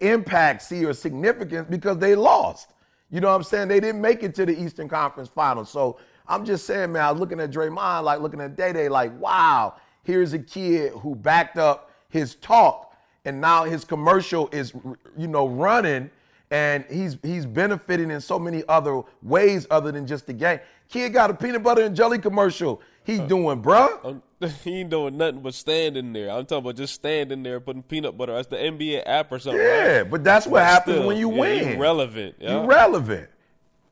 impact, 0.00 0.62
see, 0.62 0.84
or 0.84 0.92
significance 0.92 1.66
because 1.70 1.96
they 1.96 2.14
lost. 2.14 2.72
You 3.10 3.20
know 3.20 3.28
what 3.28 3.36
I'm 3.36 3.42
saying? 3.44 3.68
They 3.68 3.80
didn't 3.80 4.02
make 4.02 4.22
it 4.22 4.34
to 4.34 4.44
the 4.44 4.60
Eastern 4.60 4.88
Conference 4.88 5.30
Finals. 5.30 5.70
So 5.70 5.98
I'm 6.26 6.44
just 6.44 6.66
saying, 6.66 6.92
man, 6.92 7.02
I 7.02 7.10
was 7.10 7.20
looking 7.20 7.40
at 7.40 7.50
Draymond, 7.50 8.02
like 8.02 8.20
looking 8.20 8.40
at 8.40 8.56
Day 8.56 8.72
Day, 8.72 8.88
like, 8.88 9.18
wow, 9.18 9.76
here's 10.02 10.34
a 10.34 10.38
kid 10.38 10.92
who 10.92 11.14
backed 11.14 11.56
up 11.56 11.90
his 12.10 12.34
talk, 12.34 12.94
and 13.24 13.40
now 13.40 13.64
his 13.64 13.84
commercial 13.84 14.48
is, 14.52 14.74
you 15.16 15.28
know, 15.28 15.46
running, 15.46 16.10
and 16.50 16.84
he's 16.90 17.16
he's 17.22 17.46
benefiting 17.46 18.10
in 18.10 18.20
so 18.20 18.38
many 18.38 18.64
other 18.68 19.02
ways 19.22 19.66
other 19.70 19.92
than 19.92 20.06
just 20.06 20.26
the 20.26 20.32
game. 20.32 20.58
Kid 20.88 21.12
got 21.12 21.30
a 21.30 21.34
peanut 21.34 21.62
butter 21.62 21.82
and 21.82 21.94
jelly 21.94 22.18
commercial. 22.18 22.80
He's 23.08 23.20
doing, 23.20 23.62
bruh. 23.62 24.04
Um, 24.04 24.22
he 24.64 24.80
ain't 24.80 24.90
doing 24.90 25.16
nothing 25.16 25.40
but 25.40 25.54
standing 25.54 26.12
there. 26.12 26.30
I'm 26.30 26.44
talking 26.46 26.64
about 26.64 26.76
just 26.76 26.94
standing 26.94 27.42
there 27.42 27.58
putting 27.58 27.82
peanut 27.82 28.16
butter. 28.18 28.34
That's 28.34 28.48
the 28.48 28.56
NBA 28.56 29.02
app 29.06 29.32
or 29.32 29.38
something. 29.38 29.60
Yeah, 29.60 29.98
right? 29.98 30.10
but 30.10 30.22
that's 30.22 30.46
what 30.46 30.60
But 30.60 30.64
happens 30.66 30.96
still, 30.96 31.06
when 31.08 31.16
you 31.16 31.32
yeah, 31.32 31.40
win. 31.40 31.68
you 31.70 31.76
relevant. 31.78 32.36
Yeah. 32.38 32.60
You 32.62 32.68
relevant. 32.68 33.30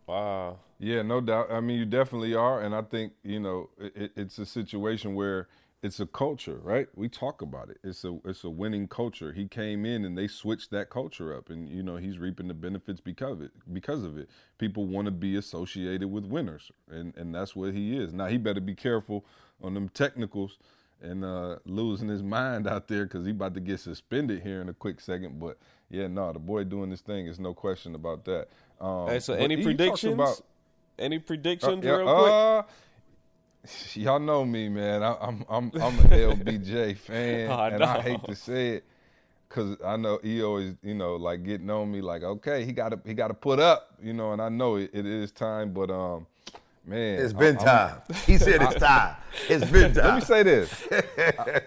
wow. 0.07 0.59
Yeah, 0.79 1.01
no 1.01 1.23
doubt. 1.23 1.51
I 1.51 1.61
mean, 1.61 1.79
you 1.79 1.87
definitely 1.87 2.35
are, 2.35 2.61
and 2.61 2.75
I 2.75 2.83
think 2.83 3.15
you 3.25 3.41
know 3.41 3.71
it, 3.79 4.13
it's 4.15 4.39
a 4.39 4.45
situation 4.45 5.15
where 5.15 5.49
it's 5.83 6.01
a 6.01 6.07
culture, 6.07 6.59
right? 6.63 6.89
We 6.95 7.09
talk 7.09 7.43
about 7.43 7.71
it. 7.71 7.79
It's 7.85 8.05
a 8.05 8.19
it's 8.25 8.45
a 8.45 8.51
winning 8.51 8.89
culture. 8.89 9.33
He 9.33 9.47
came 9.47 9.85
in 9.85 10.05
and 10.05 10.17
they 10.17 10.27
switched 10.27 10.71
that 10.71 10.91
culture 10.91 11.37
up, 11.37 11.51
and 11.51 11.69
you 11.69 11.83
know 11.83 11.97
he's 11.97 12.19
reaping 12.19 12.49
the 12.49 12.55
benefits 12.55 13.01
because 13.01 13.33
of 13.33 13.43
it. 13.43 13.51
Because 13.73 14.03
of 14.03 14.17
it, 14.17 14.29
people 14.59 14.87
want 14.87 15.07
to 15.07 15.11
be 15.13 15.37
associated 15.37 16.11
with 16.11 16.25
winners, 16.25 16.71
and 16.91 17.15
and 17.17 17.35
that's 17.35 17.55
what 17.55 17.75
he 17.75 17.97
is. 17.97 18.13
Now 18.13 18.27
he 18.27 18.39
better 18.39 18.61
be 18.61 18.75
careful 18.75 19.25
on 19.63 19.75
them 19.75 19.89
technicals 19.91 20.59
and 21.03 21.25
uh, 21.25 21.57
losing 21.67 22.09
his 22.09 22.23
mind 22.23 22.67
out 22.67 22.89
there 22.89 23.05
because 23.05 23.27
he 23.27 23.31
about 23.31 23.53
to 23.55 23.61
get 23.61 23.79
suspended 23.79 24.43
here 24.43 24.63
in 24.63 24.69
a 24.69 24.75
quick 24.75 25.01
second. 25.01 25.39
But 25.39 25.59
yeah, 25.91 26.07
no, 26.07 26.33
the 26.33 26.39
boy 26.39 26.65
doing 26.65 26.89
this 26.91 27.03
thing 27.03 27.27
is 27.27 27.39
no 27.39 27.53
question 27.53 27.95
about 27.95 28.25
that. 28.25 28.49
Um, 28.81 29.09
Hey, 29.09 29.21
so 29.21 29.35
any 29.35 29.63
predictions? 29.63 30.15
about- 30.15 30.41
any 30.99 31.19
predictions, 31.19 31.85
yeah, 31.85 31.97
real 31.97 32.15
quick? 32.19 32.33
uh, 32.33 32.63
y'all 33.95 34.19
know 34.21 34.45
me, 34.45 34.69
man. 34.69 35.03
I, 35.03 35.17
I'm 35.21 35.45
I'm 35.49 35.71
I'm 35.75 35.99
an 35.99 36.09
LBJ 36.11 36.97
fan, 36.99 37.51
I 37.51 37.69
and 37.71 37.83
I 37.85 38.01
hate 38.01 38.23
to 38.25 38.35
say 38.35 38.69
it, 38.77 38.85
cause 39.49 39.77
I 39.85 39.97
know 39.97 40.19
he 40.23 40.43
always, 40.43 40.75
you 40.83 40.95
know, 40.95 41.17
like 41.17 41.45
getting 41.45 41.71
on 41.71 41.91
me, 41.91 42.01
like, 42.01 42.23
okay, 42.23 42.65
he 42.65 42.73
got 42.73 42.91
to 42.91 43.01
he 43.05 43.15
got 43.15 43.29
to 43.29 43.35
put 43.35 43.59
up, 43.61 43.95
you 44.03 44.13
know, 44.13 44.33
and 44.33 44.41
I 44.43 44.49
know 44.49 44.77
it, 44.77 44.91
it 44.93 45.07
is 45.07 45.33
time, 45.33 45.73
but 45.73 45.91
um, 45.91 46.27
man, 46.87 47.19
It's 47.21 47.33
been 47.33 47.57
I'm- 47.59 47.67
time. 47.67 48.03
He 48.27 48.39
said 48.39 48.63
it's 48.63 48.75
time. 48.77 49.17
It's 49.49 49.71
been 49.71 49.93
time. 49.95 50.05
Let 50.05 50.15
me 50.17 50.21
say 50.21 50.43
this. 50.43 50.87
I- 50.93 51.61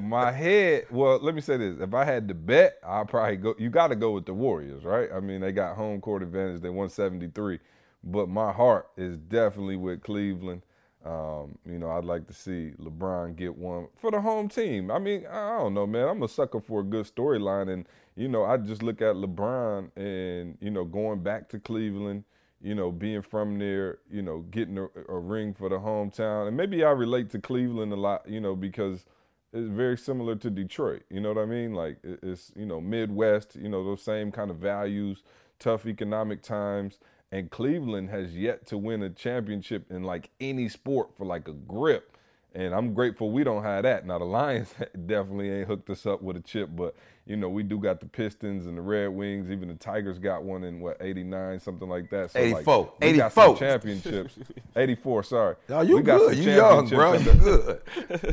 my 0.00 0.30
head, 0.30 0.86
well, 0.90 1.18
let 1.20 1.34
me 1.34 1.40
say 1.40 1.56
this. 1.56 1.80
If 1.80 1.94
I 1.94 2.04
had 2.04 2.28
to 2.28 2.34
bet, 2.34 2.78
I'd 2.86 3.08
probably 3.08 3.36
go. 3.36 3.54
You 3.58 3.70
got 3.70 3.88
to 3.88 3.96
go 3.96 4.10
with 4.12 4.26
the 4.26 4.34
Warriors, 4.34 4.84
right? 4.84 5.08
I 5.14 5.20
mean, 5.20 5.40
they 5.40 5.52
got 5.52 5.76
home 5.76 6.00
court 6.00 6.22
advantage. 6.22 6.60
They 6.60 6.68
won 6.68 6.88
73. 6.88 7.58
But 8.02 8.28
my 8.28 8.52
heart 8.52 8.88
is 8.96 9.16
definitely 9.16 9.76
with 9.76 10.02
Cleveland. 10.02 10.62
Um, 11.04 11.58
you 11.66 11.78
know, 11.78 11.90
I'd 11.90 12.04
like 12.04 12.26
to 12.28 12.32
see 12.34 12.72
LeBron 12.80 13.36
get 13.36 13.56
one 13.56 13.88
for 13.94 14.10
the 14.10 14.20
home 14.20 14.48
team. 14.48 14.90
I 14.90 14.98
mean, 14.98 15.26
I 15.26 15.58
don't 15.58 15.74
know, 15.74 15.86
man. 15.86 16.08
I'm 16.08 16.22
a 16.22 16.28
sucker 16.28 16.60
for 16.60 16.80
a 16.80 16.84
good 16.84 17.06
storyline. 17.06 17.70
And, 17.70 17.86
you 18.16 18.28
know, 18.28 18.44
I 18.44 18.56
just 18.56 18.82
look 18.82 19.02
at 19.02 19.16
LeBron 19.16 19.90
and, 19.96 20.56
you 20.60 20.70
know, 20.70 20.84
going 20.84 21.22
back 21.22 21.48
to 21.50 21.58
Cleveland 21.58 22.24
you 22.64 22.74
know, 22.74 22.90
being 22.90 23.20
from 23.20 23.58
there, 23.58 23.98
you 24.10 24.22
know, 24.22 24.38
getting 24.50 24.78
a, 24.78 24.86
a 25.10 25.18
ring 25.18 25.52
for 25.52 25.68
the 25.68 25.76
hometown. 25.76 26.48
And 26.48 26.56
maybe 26.56 26.82
I 26.82 26.90
relate 26.92 27.28
to 27.30 27.38
Cleveland 27.38 27.92
a 27.92 27.96
lot, 27.96 28.26
you 28.26 28.40
know, 28.40 28.56
because 28.56 29.04
it's 29.52 29.68
very 29.68 29.98
similar 29.98 30.34
to 30.36 30.48
Detroit. 30.48 31.02
You 31.10 31.20
know 31.20 31.28
what 31.28 31.42
I 31.42 31.44
mean? 31.44 31.74
Like 31.74 31.98
it's, 32.02 32.50
you 32.56 32.64
know, 32.64 32.80
Midwest, 32.80 33.54
you 33.54 33.68
know, 33.68 33.84
those 33.84 34.02
same 34.02 34.32
kind 34.32 34.50
of 34.50 34.56
values, 34.56 35.22
tough 35.58 35.86
economic 35.86 36.42
times. 36.42 36.98
And 37.34 37.50
Cleveland 37.50 38.10
has 38.10 38.36
yet 38.36 38.64
to 38.68 38.78
win 38.78 39.02
a 39.02 39.10
championship 39.10 39.90
in 39.90 40.04
like 40.04 40.30
any 40.38 40.68
sport 40.68 41.16
for 41.16 41.26
like 41.26 41.48
a 41.48 41.52
grip. 41.52 42.16
And 42.54 42.72
I'm 42.72 42.94
grateful 42.94 43.32
we 43.32 43.42
don't 43.42 43.64
have 43.64 43.82
that. 43.82 44.06
Now 44.06 44.20
the 44.20 44.24
Lions 44.24 44.72
definitely 45.06 45.50
ain't 45.50 45.66
hooked 45.66 45.90
us 45.90 46.06
up 46.06 46.22
with 46.22 46.36
a 46.36 46.40
chip, 46.40 46.68
but 46.76 46.94
you 47.26 47.34
know 47.34 47.48
we 47.48 47.64
do 47.64 47.76
got 47.78 47.98
the 47.98 48.06
Pistons 48.06 48.66
and 48.66 48.78
the 48.78 48.82
Red 48.82 49.08
Wings. 49.08 49.50
Even 49.50 49.66
the 49.66 49.74
Tigers 49.74 50.20
got 50.20 50.44
one 50.44 50.62
in 50.62 50.78
what 50.78 50.96
'89, 51.00 51.58
something 51.58 51.88
like 51.88 52.08
that. 52.10 52.30
So, 52.30 52.38
like, 52.38 52.58
84. 52.58 52.92
got 53.16 53.32
some 53.32 53.50
84. 53.50 53.56
championships. 53.56 54.38
'84, 54.76 55.22
sorry. 55.24 55.56
Oh, 55.70 55.80
you 55.80 55.96
we 55.96 56.02
got 56.02 56.18
good. 56.18 56.36
some 56.36 56.44
You 56.44 56.52
young, 56.52 56.88
bro. 56.88 57.14
You 57.14 57.32
good. 57.32 57.80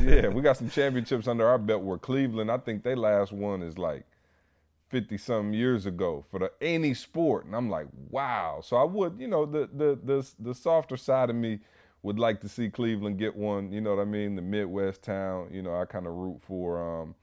yeah, 0.00 0.28
we 0.28 0.42
got 0.42 0.58
some 0.58 0.70
championships 0.70 1.26
under 1.26 1.48
our 1.48 1.58
belt. 1.58 1.82
Where 1.82 1.98
Cleveland, 1.98 2.52
I 2.52 2.58
think 2.58 2.84
they 2.84 2.94
last 2.94 3.32
one 3.32 3.64
is 3.64 3.76
like 3.78 4.04
fifty 4.92 5.18
some 5.18 5.52
years 5.52 5.86
ago 5.86 6.24
for 6.30 6.38
the 6.38 6.52
any 6.60 6.94
sport, 6.94 7.46
and 7.46 7.56
I'm 7.56 7.68
like, 7.68 7.88
wow. 8.10 8.60
So 8.62 8.76
I 8.76 8.84
would, 8.84 9.18
you 9.18 9.26
know, 9.26 9.44
the 9.44 9.68
the 9.74 9.98
the 10.04 10.30
the 10.38 10.54
softer 10.54 10.96
side 10.96 11.30
of 11.30 11.36
me 11.36 11.58
would 12.02 12.20
like 12.20 12.40
to 12.42 12.48
see 12.48 12.68
Cleveland 12.70 13.18
get 13.18 13.34
one. 13.34 13.72
You 13.72 13.80
know 13.80 13.94
what 13.96 14.02
I 14.02 14.04
mean? 14.04 14.36
The 14.36 14.42
Midwest 14.42 15.02
town. 15.02 15.48
You 15.50 15.62
know, 15.62 15.74
I 15.74 15.84
kind 15.86 16.06
of 16.06 16.12
root 16.12 16.40
for. 16.46 16.80
um 16.80 17.16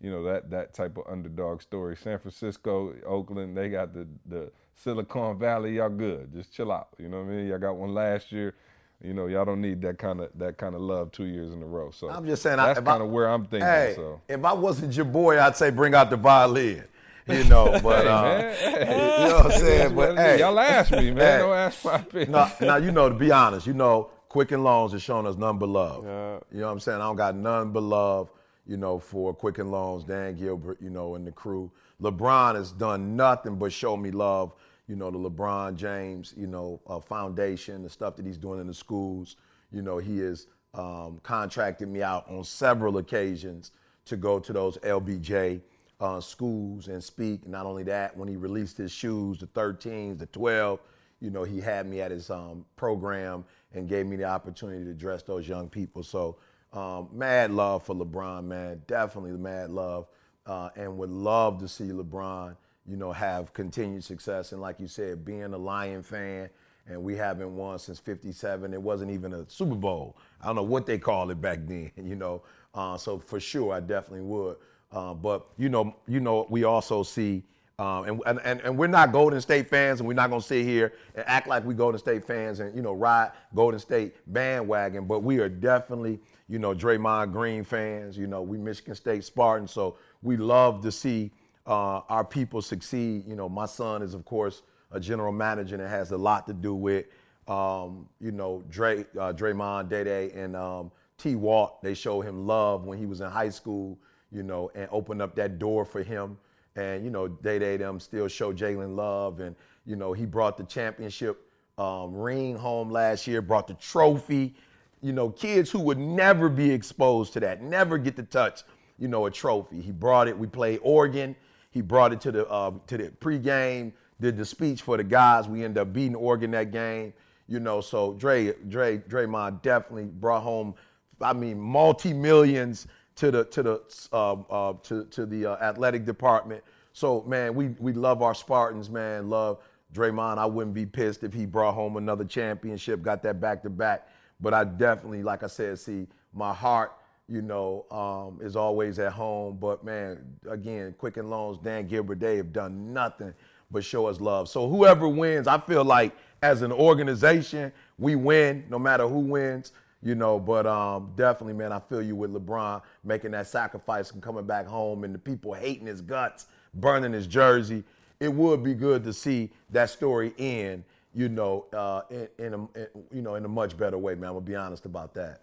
you 0.00 0.10
know 0.10 0.22
that 0.24 0.50
that 0.50 0.74
type 0.74 0.98
of 0.98 1.04
underdog 1.08 1.62
story. 1.62 1.96
San 1.96 2.18
Francisco, 2.18 2.94
Oakland, 3.06 3.56
they 3.56 3.68
got 3.68 3.94
the 3.94 4.06
the 4.26 4.50
Silicon 4.74 5.38
Valley. 5.38 5.76
Y'all 5.76 5.88
good? 5.88 6.32
Just 6.32 6.52
chill 6.52 6.70
out. 6.70 6.88
You 6.98 7.08
know 7.08 7.22
what 7.22 7.32
I 7.32 7.36
mean? 7.36 7.46
Y'all 7.46 7.58
got 7.58 7.76
one 7.76 7.94
last 7.94 8.30
year. 8.30 8.54
You 9.02 9.14
know, 9.14 9.26
y'all 9.26 9.44
don't 9.44 9.60
need 9.60 9.80
that 9.82 9.98
kind 9.98 10.20
of 10.20 10.30
that 10.36 10.58
kind 10.58 10.74
of 10.74 10.80
love 10.80 11.12
two 11.12 11.24
years 11.24 11.52
in 11.52 11.62
a 11.62 11.66
row. 11.66 11.90
So 11.90 12.10
I'm 12.10 12.26
just 12.26 12.42
saying. 12.42 12.58
That's 12.58 12.80
kind 12.80 13.02
of 13.02 13.08
where 13.08 13.28
I'm 13.28 13.44
thinking. 13.46 13.66
Hey, 13.66 13.94
so 13.96 14.20
if 14.28 14.44
I 14.44 14.52
wasn't 14.52 14.94
your 14.94 15.04
boy, 15.06 15.40
I'd 15.40 15.56
say 15.56 15.70
bring 15.70 15.94
out 15.94 16.10
the 16.10 16.16
violin. 16.16 16.84
You 17.26 17.44
know, 17.44 17.78
but 17.82 18.06
uh, 18.06 18.22
man. 18.22 19.20
you 19.20 19.28
know 19.28 19.36
what 19.36 19.46
I'm 19.46 19.60
saying. 19.60 19.94
But 19.96 20.16
hey, 20.16 20.38
y'all 20.38 20.58
ask 20.58 20.92
me, 20.92 21.10
man. 21.10 21.16
Hey. 21.16 21.38
Don't 21.38 21.56
ask 21.56 21.84
my 21.84 21.96
opinion. 21.96 22.30
now, 22.32 22.52
now 22.60 22.76
you 22.76 22.92
know 22.92 23.08
to 23.08 23.14
be 23.14 23.32
honest, 23.32 23.66
you 23.66 23.74
know, 23.74 24.10
Quicken 24.28 24.62
Loans 24.62 24.92
has 24.92 25.02
shown 25.02 25.26
us 25.26 25.36
none 25.36 25.58
but 25.58 25.68
love. 25.68 26.04
Yeah. 26.04 26.38
You 26.52 26.60
know 26.60 26.66
what 26.66 26.72
I'm 26.72 26.80
saying? 26.80 27.00
I 27.00 27.04
don't 27.04 27.16
got 27.16 27.34
none 27.34 27.72
but 27.72 27.82
love, 27.82 28.30
you 28.66 28.76
know, 28.76 28.98
for 28.98 29.34
Quicken 29.34 29.70
Loans, 29.70 30.04
Dan 30.04 30.36
Gilbert, 30.36 30.78
you 30.80 30.90
know, 30.90 31.14
and 31.14 31.26
the 31.26 31.32
crew. 31.32 31.70
LeBron 32.00 32.54
has 32.54 32.72
done 32.72 33.16
nothing 33.16 33.56
but 33.56 33.72
show 33.72 33.96
me 33.96 34.10
love. 34.10 34.52
You 34.86 34.94
know, 34.94 35.10
the 35.10 35.18
LeBron 35.18 35.74
James, 35.74 36.32
you 36.36 36.46
know, 36.46 36.80
uh, 36.86 37.00
foundation, 37.00 37.82
the 37.82 37.90
stuff 37.90 38.14
that 38.16 38.26
he's 38.26 38.38
doing 38.38 38.60
in 38.60 38.66
the 38.68 38.74
schools. 38.74 39.36
You 39.72 39.82
know, 39.82 39.98
he 39.98 40.20
is 40.20 40.46
um, 40.74 41.18
contracted 41.22 41.88
me 41.88 42.02
out 42.02 42.28
on 42.30 42.44
several 42.44 42.98
occasions 42.98 43.72
to 44.04 44.16
go 44.16 44.38
to 44.38 44.52
those 44.52 44.76
LBJ 44.78 45.60
uh, 46.00 46.20
schools 46.20 46.88
and 46.88 47.02
speak. 47.02 47.46
Not 47.46 47.66
only 47.66 47.82
that, 47.84 48.16
when 48.16 48.28
he 48.28 48.36
released 48.36 48.76
his 48.76 48.92
shoes, 48.92 49.38
the 49.38 49.46
13s, 49.46 50.18
the 50.18 50.26
12, 50.26 50.80
you 51.20 51.30
know, 51.30 51.44
he 51.44 51.60
had 51.60 51.86
me 51.86 52.00
at 52.00 52.10
his 52.10 52.30
um, 52.30 52.64
program 52.76 53.44
and 53.72 53.88
gave 53.88 54.06
me 54.06 54.16
the 54.16 54.24
opportunity 54.24 54.84
to 54.84 54.90
address 54.90 55.22
those 55.22 55.48
young 55.48 55.68
people. 55.68 56.02
So, 56.02 56.36
um, 56.72 57.08
mad 57.12 57.50
love 57.52 57.84
for 57.84 57.94
LeBron, 57.94 58.44
man. 58.44 58.82
Definitely 58.86 59.32
mad 59.32 59.70
love. 59.70 60.08
Uh, 60.44 60.68
and 60.76 60.96
would 60.98 61.10
love 61.10 61.58
to 61.58 61.68
see 61.68 61.86
LeBron, 61.86 62.54
you 62.86 62.96
know, 62.96 63.12
have 63.12 63.52
continued 63.52 64.04
success. 64.04 64.52
And 64.52 64.60
like 64.60 64.78
you 64.78 64.86
said, 64.86 65.24
being 65.24 65.42
a 65.42 65.58
Lion 65.58 66.02
fan, 66.02 66.50
and 66.88 67.02
we 67.02 67.16
haven't 67.16 67.54
won 67.56 67.78
since 67.78 67.98
57. 67.98 68.72
It 68.72 68.80
wasn't 68.80 69.10
even 69.10 69.32
a 69.32 69.48
Super 69.48 69.74
Bowl. 69.74 70.16
I 70.40 70.46
don't 70.46 70.56
know 70.56 70.62
what 70.62 70.86
they 70.86 70.98
called 70.98 71.30
it 71.30 71.40
back 71.40 71.60
then, 71.64 71.90
you 71.96 72.14
know. 72.14 72.42
Uh, 72.74 72.96
so 72.96 73.18
for 73.18 73.40
sure, 73.40 73.72
I 73.72 73.80
definitely 73.80 74.22
would. 74.22 74.56
Uh, 74.96 75.12
but 75.12 75.48
you 75.58 75.68
know, 75.68 75.94
you 76.08 76.20
know, 76.20 76.46
we 76.48 76.64
also 76.64 77.02
see, 77.02 77.42
um, 77.78 78.22
and, 78.24 78.40
and 78.46 78.60
and 78.62 78.78
we're 78.78 78.86
not 78.86 79.12
Golden 79.12 79.42
State 79.42 79.68
fans, 79.68 80.00
and 80.00 80.08
we're 80.08 80.14
not 80.14 80.30
gonna 80.30 80.40
sit 80.40 80.64
here 80.64 80.94
and 81.14 81.22
act 81.28 81.46
like 81.46 81.66
we 81.66 81.74
Golden 81.74 81.98
State 81.98 82.24
fans 82.24 82.60
and 82.60 82.74
you 82.74 82.80
know 82.80 82.94
ride 82.94 83.32
Golden 83.54 83.78
State 83.78 84.14
bandwagon. 84.32 85.04
But 85.04 85.22
we 85.22 85.38
are 85.38 85.50
definitely, 85.50 86.18
you 86.48 86.58
know, 86.58 86.74
Draymond 86.74 87.30
Green 87.30 87.62
fans. 87.62 88.16
You 88.16 88.26
know, 88.26 88.40
we 88.40 88.56
Michigan 88.56 88.94
State 88.94 89.22
Spartans, 89.24 89.70
so 89.70 89.98
we 90.22 90.38
love 90.38 90.80
to 90.80 90.90
see 90.90 91.30
uh, 91.66 92.00
our 92.08 92.24
people 92.24 92.62
succeed. 92.62 93.26
You 93.26 93.36
know, 93.36 93.50
my 93.50 93.66
son 93.66 94.00
is 94.00 94.14
of 94.14 94.24
course 94.24 94.62
a 94.92 94.98
general 94.98 95.32
manager, 95.32 95.74
and 95.74 95.84
it 95.84 95.90
has 95.90 96.10
a 96.12 96.16
lot 96.16 96.46
to 96.46 96.54
do 96.54 96.74
with, 96.74 97.04
um, 97.48 98.08
you 98.18 98.32
know, 98.32 98.64
Dre, 98.70 99.00
uh, 99.20 99.34
Draymond, 99.34 99.90
Day 99.90 100.30
and 100.30 100.56
um, 100.56 100.90
T. 101.18 101.34
Walt. 101.34 101.82
They 101.82 101.92
showed 101.92 102.22
him 102.22 102.46
love 102.46 102.86
when 102.86 102.96
he 102.96 103.04
was 103.04 103.20
in 103.20 103.30
high 103.30 103.50
school 103.50 103.98
you 104.30 104.42
know, 104.42 104.70
and 104.74 104.88
open 104.90 105.20
up 105.20 105.34
that 105.36 105.58
door 105.58 105.84
for 105.84 106.02
him. 106.02 106.38
And, 106.76 107.04
you 107.04 107.10
know, 107.10 107.28
Day 107.28 107.58
Day 107.58 107.76
them 107.76 108.00
still 108.00 108.28
show 108.28 108.52
Jalen 108.52 108.96
love. 108.96 109.40
And, 109.40 109.56
you 109.84 109.96
know, 109.96 110.12
he 110.12 110.26
brought 110.26 110.56
the 110.56 110.64
championship 110.64 111.42
um, 111.78 112.14
ring 112.14 112.56
home 112.56 112.90
last 112.90 113.26
year, 113.26 113.42
brought 113.42 113.66
the 113.66 113.74
trophy. 113.74 114.54
You 115.02 115.12
know, 115.12 115.30
kids 115.30 115.70
who 115.70 115.78
would 115.80 115.98
never 115.98 116.48
be 116.48 116.70
exposed 116.70 117.32
to 117.34 117.40
that, 117.40 117.62
never 117.62 117.98
get 117.98 118.16
to 118.16 118.22
touch, 118.22 118.62
you 118.98 119.08
know, 119.08 119.26
a 119.26 119.30
trophy. 119.30 119.80
He 119.80 119.92
brought 119.92 120.28
it. 120.28 120.36
We 120.36 120.46
played 120.46 120.80
Oregon. 120.82 121.36
He 121.70 121.82
brought 121.82 122.12
it 122.12 122.20
to 122.22 122.32
the 122.32 122.48
uh, 122.48 122.72
to 122.86 122.96
the 122.96 123.10
pregame. 123.20 123.92
Did 124.20 124.38
the 124.38 124.46
speech 124.46 124.80
for 124.80 124.96
the 124.96 125.04
guys. 125.04 125.46
We 125.46 125.62
ended 125.62 125.78
up 125.78 125.92
beating 125.92 126.14
Oregon 126.14 126.50
that 126.52 126.72
game. 126.72 127.12
You 127.48 127.60
know, 127.60 127.80
so 127.80 128.14
Dre, 128.14 128.54
Dre, 128.68 128.98
Draymond 128.98 129.62
definitely 129.62 130.06
brought 130.06 130.42
home. 130.42 130.74
I 131.20 131.32
mean, 131.32 131.60
multi 131.60 132.12
millions 132.12 132.86
to 133.16 133.30
the 133.30 133.44
to 133.44 133.62
the 133.62 133.80
uh, 134.12 134.32
uh, 134.32 134.74
to 134.84 135.04
to 135.06 135.26
the 135.26 135.46
uh, 135.46 135.56
athletic 135.56 136.04
department. 136.04 136.62
So 136.92 137.22
man, 137.22 137.54
we 137.54 137.68
we 137.78 137.92
love 137.92 138.22
our 138.22 138.34
Spartans, 138.34 138.88
man. 138.88 139.28
Love 139.28 139.58
Draymond. 139.92 140.38
I 140.38 140.46
wouldn't 140.46 140.74
be 140.74 140.86
pissed 140.86 141.24
if 141.24 141.32
he 141.32 141.46
brought 141.46 141.74
home 141.74 141.96
another 141.96 142.24
championship, 142.24 143.02
got 143.02 143.22
that 143.22 143.40
back 143.40 143.62
to 143.62 143.70
back. 143.70 144.08
But 144.40 144.54
I 144.54 144.64
definitely, 144.64 145.22
like 145.22 145.42
I 145.42 145.46
said, 145.46 145.78
see 145.78 146.06
my 146.34 146.52
heart, 146.52 146.92
you 147.28 147.40
know, 147.40 147.86
um, 147.90 148.44
is 148.44 148.54
always 148.54 148.98
at 148.98 149.12
home. 149.12 149.56
But 149.58 149.84
man, 149.84 150.22
again, 150.48 150.94
Quicken 150.98 151.30
Loans, 151.30 151.58
Dan 151.62 151.86
Gilbert, 151.86 152.20
they 152.20 152.36
have 152.36 152.52
done 152.52 152.92
nothing 152.92 153.32
but 153.70 153.84
show 153.84 154.06
us 154.06 154.20
love. 154.20 154.48
So 154.48 154.68
whoever 154.68 155.08
wins, 155.08 155.48
I 155.48 155.58
feel 155.58 155.84
like 155.84 156.14
as 156.42 156.62
an 156.62 156.70
organization, 156.70 157.72
we 157.98 158.14
win 158.14 158.64
no 158.68 158.78
matter 158.78 159.08
who 159.08 159.20
wins 159.20 159.72
you 160.02 160.14
know. 160.14 160.38
But 160.38 160.66
um, 160.66 161.12
definitely, 161.16 161.54
man, 161.54 161.72
I 161.72 161.80
feel 161.80 162.02
you 162.02 162.16
with 162.16 162.32
LeBron 162.32 162.82
making 163.04 163.32
that 163.32 163.46
sacrifice 163.46 164.10
and 164.12 164.22
coming 164.22 164.44
back 164.46 164.66
home, 164.66 165.04
and 165.04 165.14
the 165.14 165.18
people 165.18 165.52
hating 165.54 165.86
his 165.86 166.00
guts, 166.00 166.46
burning 166.74 167.12
his 167.12 167.26
jersey. 167.26 167.84
It 168.18 168.32
would 168.32 168.62
be 168.62 168.74
good 168.74 169.04
to 169.04 169.12
see 169.12 169.50
that 169.70 169.90
story 169.90 170.32
end, 170.38 170.84
you 171.14 171.28
know, 171.28 171.66
uh, 171.72 172.02
in, 172.10 172.28
in, 172.38 172.54
a 172.54 172.56
in, 172.56 172.86
you 173.12 173.22
know 173.22 173.34
in 173.34 173.44
a 173.44 173.48
much 173.48 173.76
better 173.76 173.98
way, 173.98 174.14
man. 174.14 174.30
I'm 174.30 174.34
gonna 174.36 174.46
be 174.46 174.56
honest 174.56 174.86
about 174.86 175.14
that. 175.14 175.40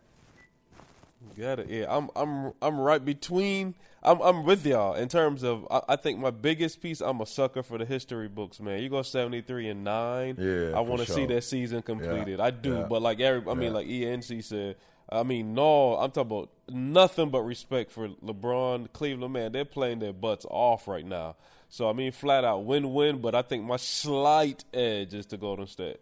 Got 1.38 1.60
it. 1.60 1.70
Yeah, 1.70 1.86
I'm 1.90 2.10
I'm 2.16 2.54
I'm 2.62 2.80
right 2.80 3.04
between. 3.04 3.76
I'm 4.04 4.22
I'm 4.22 4.44
with 4.44 4.66
y'all 4.66 4.94
in 4.94 5.08
terms 5.08 5.44
of. 5.44 5.66
I, 5.72 5.82
I, 5.90 5.96
think 5.96 6.20
my 6.20 6.32
biggest 6.32 6.82
piece. 6.82 7.02
I'm 7.02 7.22
a 7.22 7.26
sucker 7.26 7.64
for 7.64 7.78
the 7.78 7.86
history 7.86 8.28
books, 8.28 8.60
man. 8.60 8.82
You 8.82 8.90
go 8.90 9.02
73 9.02 9.70
and 9.70 9.84
nine. 9.84 10.36
Yeah, 10.38 10.78
I 10.78 10.82
want 10.82 11.00
to 11.02 11.08
sure. 11.08 11.16
see 11.16 11.26
that 11.28 11.44
season 11.44 11.82
completed. 11.82 12.40
Yeah, 12.40 12.46
I 12.46 12.52
do, 12.52 12.78
yeah, 12.78 12.86
but 12.90 13.02
like 13.02 13.20
every, 13.20 13.50
I 13.50 13.56
mean, 13.56 13.74
like 13.74 13.88
ENC 13.88 14.44
said. 14.44 14.76
I 15.10 15.22
mean, 15.24 15.54
no, 15.54 15.96
I'm 15.98 16.12
talking 16.12 16.32
about 16.32 16.50
nothing 16.70 17.30
but 17.30 17.42
respect 17.42 17.92
for 17.92 18.08
LeBron, 18.08 18.92
Cleveland, 18.94 19.34
man. 19.34 19.52
They're 19.52 19.66
playing 19.66 20.00
their 20.00 20.14
butts 20.14 20.46
off 20.50 20.88
right 20.88 21.06
now. 21.06 21.36
So 21.70 21.90
I 21.90 21.94
mean, 21.94 22.12
flat 22.12 22.44
out 22.44 22.66
win-win. 22.66 23.20
But 23.20 23.36
I 23.36 23.42
think 23.42 23.64
my 23.64 23.78
slight 23.78 24.64
edge 24.74 25.14
is 25.14 25.26
to 25.28 25.38
Golden 25.38 25.68
State. 25.68 26.00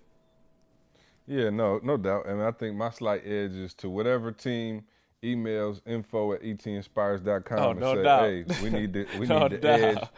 Yeah, 1.28 1.50
no, 1.50 1.80
no 1.84 1.98
doubt. 1.98 2.28
And 2.28 2.42
I 2.42 2.52
think 2.52 2.76
my 2.76 2.90
slight 2.90 3.26
edge 3.26 3.54
is 3.54 3.74
to 3.76 3.90
whatever 3.90 4.32
team 4.32 4.84
emails 5.24 5.82
info 5.86 6.34
at 6.34 6.42
etinspires.com 6.42 7.60
Oh, 7.60 7.72
and 7.72 7.80
no 7.80 7.96
say, 7.96 8.04
doubt. 8.04 8.24
hey, 8.24 8.46
we 8.64 8.70
need 8.70 8.94
the 8.94 9.08
we 9.20 9.28
No 9.28 9.44
need 9.48 9.52
the 9.54 9.58
doubt. 9.60 9.80
edge. 9.80 10.10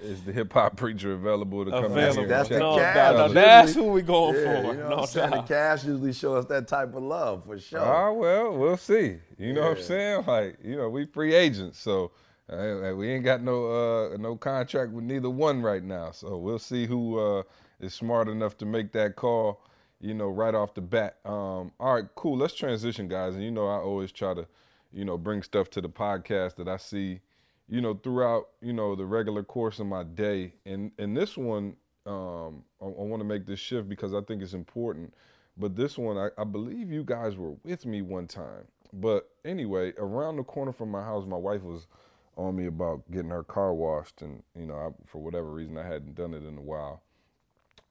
Is 0.00 0.22
the 0.22 0.32
hip 0.32 0.52
hop 0.52 0.76
preacher 0.76 1.12
available 1.14 1.64
to 1.64 1.72
come 1.72 1.86
in 1.86 1.90
Available. 1.90 2.12
here 2.14 2.22
and 2.22 2.30
That's 2.30 2.48
check 2.48 2.58
the 2.58 2.64
no 2.64 2.76
cash. 2.76 2.94
doubt. 2.94 3.16
Now 3.16 3.28
that's 3.34 3.74
who 3.74 3.84
we 3.86 4.00
going 4.02 4.36
yeah, 4.36 4.62
for. 4.62 4.72
You 4.74 4.78
know 4.78 4.88
what 4.90 4.98
I'm 5.00 5.06
saying? 5.06 5.30
The 5.30 5.36
Cavs 5.38 5.84
usually 5.86 6.12
show 6.12 6.36
us 6.36 6.44
that 6.44 6.68
type 6.68 6.94
of 6.94 7.02
love 7.02 7.44
for 7.44 7.58
sure. 7.58 7.80
Ah, 7.80 8.12
well, 8.12 8.56
we'll 8.56 8.76
see. 8.76 9.16
You 9.38 9.52
know 9.54 9.62
what 9.62 9.78
I'm 9.78 9.82
saying? 9.82 10.24
Like, 10.24 10.58
you 10.62 10.76
know, 10.76 10.88
we 10.88 11.04
free 11.06 11.34
agents, 11.34 11.80
so 11.80 12.12
uh, 12.48 12.92
we 12.94 13.08
ain't 13.10 13.24
got 13.24 13.42
no 13.42 14.12
uh, 14.12 14.16
no 14.18 14.36
contract 14.36 14.92
with 14.92 15.02
neither 15.02 15.30
one 15.30 15.62
right 15.62 15.82
now. 15.82 16.12
So 16.12 16.36
we'll 16.36 16.60
see 16.60 16.86
who 16.86 17.18
uh, 17.18 17.42
is 17.80 17.92
smart 17.92 18.28
enough 18.28 18.56
to 18.58 18.66
make 18.66 18.92
that 18.92 19.16
call. 19.16 19.62
You 20.00 20.14
know, 20.14 20.28
right 20.28 20.54
off 20.54 20.74
the 20.74 20.80
bat. 20.80 21.16
Um, 21.24 21.72
all 21.80 21.94
right, 21.94 22.04
cool. 22.14 22.36
Let's 22.36 22.54
transition, 22.54 23.08
guys. 23.08 23.34
And 23.34 23.42
you 23.42 23.50
know, 23.50 23.66
I 23.66 23.78
always 23.78 24.12
try 24.12 24.34
to, 24.34 24.46
you 24.92 25.04
know, 25.04 25.18
bring 25.18 25.42
stuff 25.42 25.70
to 25.70 25.80
the 25.80 25.88
podcast 25.88 26.56
that 26.56 26.68
I 26.68 26.76
see, 26.76 27.20
you 27.68 27.80
know, 27.80 27.94
throughout, 27.94 28.48
you 28.60 28.72
know, 28.72 28.94
the 28.94 29.06
regular 29.06 29.42
course 29.42 29.80
of 29.80 29.86
my 29.86 30.04
day. 30.04 30.54
And 30.64 30.92
and 30.98 31.16
this 31.16 31.36
one, 31.36 31.76
um, 32.06 32.64
I, 32.80 32.86
I 32.86 33.02
want 33.02 33.20
to 33.20 33.24
make 33.24 33.46
this 33.46 33.58
shift 33.60 33.88
because 33.88 34.14
I 34.14 34.20
think 34.20 34.42
it's 34.42 34.54
important. 34.54 35.14
But 35.56 35.74
this 35.74 35.98
one, 35.98 36.16
I, 36.16 36.28
I 36.40 36.44
believe 36.44 36.92
you 36.92 37.02
guys 37.02 37.36
were 37.36 37.54
with 37.64 37.84
me 37.84 38.02
one 38.02 38.28
time. 38.28 38.64
But 38.92 39.28
anyway, 39.44 39.92
around 39.98 40.36
the 40.36 40.44
corner 40.44 40.72
from 40.72 40.90
my 40.90 41.02
house, 41.02 41.26
my 41.26 41.36
wife 41.36 41.62
was 41.62 41.88
on 42.36 42.56
me 42.56 42.66
about 42.66 43.02
getting 43.10 43.30
her 43.30 43.42
car 43.42 43.74
washed, 43.74 44.22
and 44.22 44.42
you 44.54 44.66
know, 44.66 44.76
I, 44.76 44.88
for 45.06 45.20
whatever 45.20 45.50
reason, 45.50 45.76
I 45.76 45.82
hadn't 45.82 46.14
done 46.14 46.32
it 46.32 46.44
in 46.44 46.56
a 46.56 46.62
while. 46.62 47.02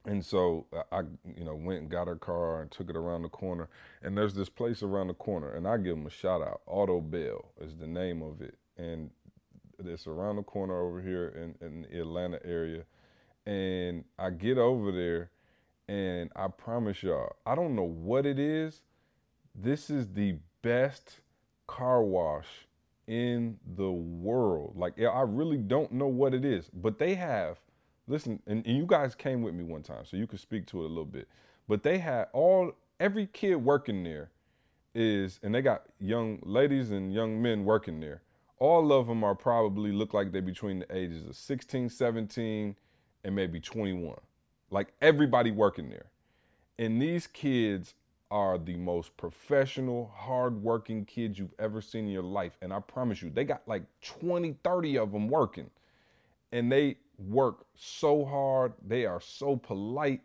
And 0.04 0.24
so 0.24 0.66
I, 0.72 0.98
I, 0.98 1.02
you 1.36 1.44
know, 1.44 1.54
went 1.54 1.80
and 1.80 1.90
got 1.90 2.08
her 2.08 2.16
car 2.16 2.62
and 2.62 2.70
took 2.70 2.88
it 2.88 2.96
around 2.96 3.22
the 3.22 3.28
corner. 3.28 3.68
And 4.02 4.16
there's 4.16 4.34
this 4.34 4.48
place 4.48 4.82
around 4.82 5.08
the 5.08 5.14
corner, 5.14 5.52
and 5.52 5.66
I 5.66 5.76
give 5.76 5.96
them 5.96 6.06
a 6.06 6.10
shout 6.10 6.40
out. 6.40 6.62
Autobell 6.66 7.46
is 7.60 7.76
the 7.76 7.86
name 7.86 8.22
of 8.22 8.40
it, 8.40 8.56
and 8.76 9.10
it's 9.84 10.06
around 10.06 10.36
the 10.36 10.42
corner 10.42 10.80
over 10.80 11.00
here 11.00 11.28
in, 11.28 11.66
in 11.66 11.82
the 11.82 12.00
Atlanta 12.00 12.38
area. 12.44 12.84
And 13.46 14.04
I 14.18 14.30
get 14.30 14.58
over 14.58 14.92
there, 14.92 15.30
and 15.88 16.30
I 16.36 16.48
promise 16.48 17.02
y'all, 17.02 17.36
I 17.44 17.54
don't 17.54 17.74
know 17.74 17.82
what 17.82 18.26
it 18.26 18.38
is. 18.38 18.82
This 19.54 19.90
is 19.90 20.08
the 20.12 20.36
best 20.62 21.20
car 21.66 22.02
wash 22.02 22.46
in 23.06 23.58
the 23.76 23.90
world. 23.90 24.74
Like, 24.76 25.00
I 25.00 25.22
really 25.22 25.56
don't 25.56 25.92
know 25.92 26.08
what 26.08 26.34
it 26.34 26.44
is, 26.44 26.70
but 26.72 26.98
they 26.98 27.14
have 27.14 27.58
listen, 28.08 28.40
and, 28.46 28.66
and 28.66 28.76
you 28.76 28.86
guys 28.86 29.14
came 29.14 29.42
with 29.42 29.54
me 29.54 29.64
one 29.64 29.82
time, 29.82 30.04
so 30.04 30.16
you 30.16 30.26
could 30.26 30.40
speak 30.40 30.66
to 30.66 30.82
it 30.82 30.86
a 30.86 30.88
little 30.88 31.04
bit. 31.04 31.28
But 31.68 31.82
they 31.82 31.98
had 31.98 32.28
all 32.32 32.72
every 32.98 33.26
kid 33.26 33.56
working 33.56 34.02
there 34.02 34.30
is, 34.94 35.38
and 35.42 35.54
they 35.54 35.62
got 35.62 35.84
young 36.00 36.40
ladies 36.42 36.90
and 36.90 37.12
young 37.12 37.40
men 37.40 37.64
working 37.64 38.00
there. 38.00 38.22
All 38.58 38.92
of 38.92 39.06
them 39.06 39.22
are 39.22 39.34
probably 39.34 39.92
look 39.92 40.14
like 40.14 40.32
they're 40.32 40.42
between 40.42 40.80
the 40.80 40.96
ages 40.96 41.26
of 41.26 41.36
16, 41.36 41.90
17, 41.90 42.74
and 43.24 43.34
maybe 43.36 43.60
21. 43.60 44.16
Like 44.70 44.88
everybody 45.00 45.50
working 45.50 45.90
there. 45.90 46.06
And 46.78 47.00
these 47.00 47.26
kids 47.26 47.94
are 48.30 48.58
the 48.58 48.76
most 48.76 49.16
professional, 49.16 50.12
hardworking 50.14 51.04
kids 51.04 51.38
you've 51.38 51.54
ever 51.58 51.80
seen 51.80 52.06
in 52.06 52.10
your 52.10 52.22
life. 52.22 52.56
And 52.60 52.72
I 52.72 52.80
promise 52.80 53.22
you, 53.22 53.30
they 53.30 53.44
got 53.44 53.62
like 53.66 53.84
20, 54.02 54.56
30 54.64 54.98
of 54.98 55.12
them 55.12 55.28
working 55.28 55.70
and 56.52 56.70
they 56.70 56.96
work 57.18 57.66
so 57.74 58.24
hard. 58.24 58.72
They 58.86 59.04
are 59.06 59.20
so 59.20 59.56
polite. 59.56 60.20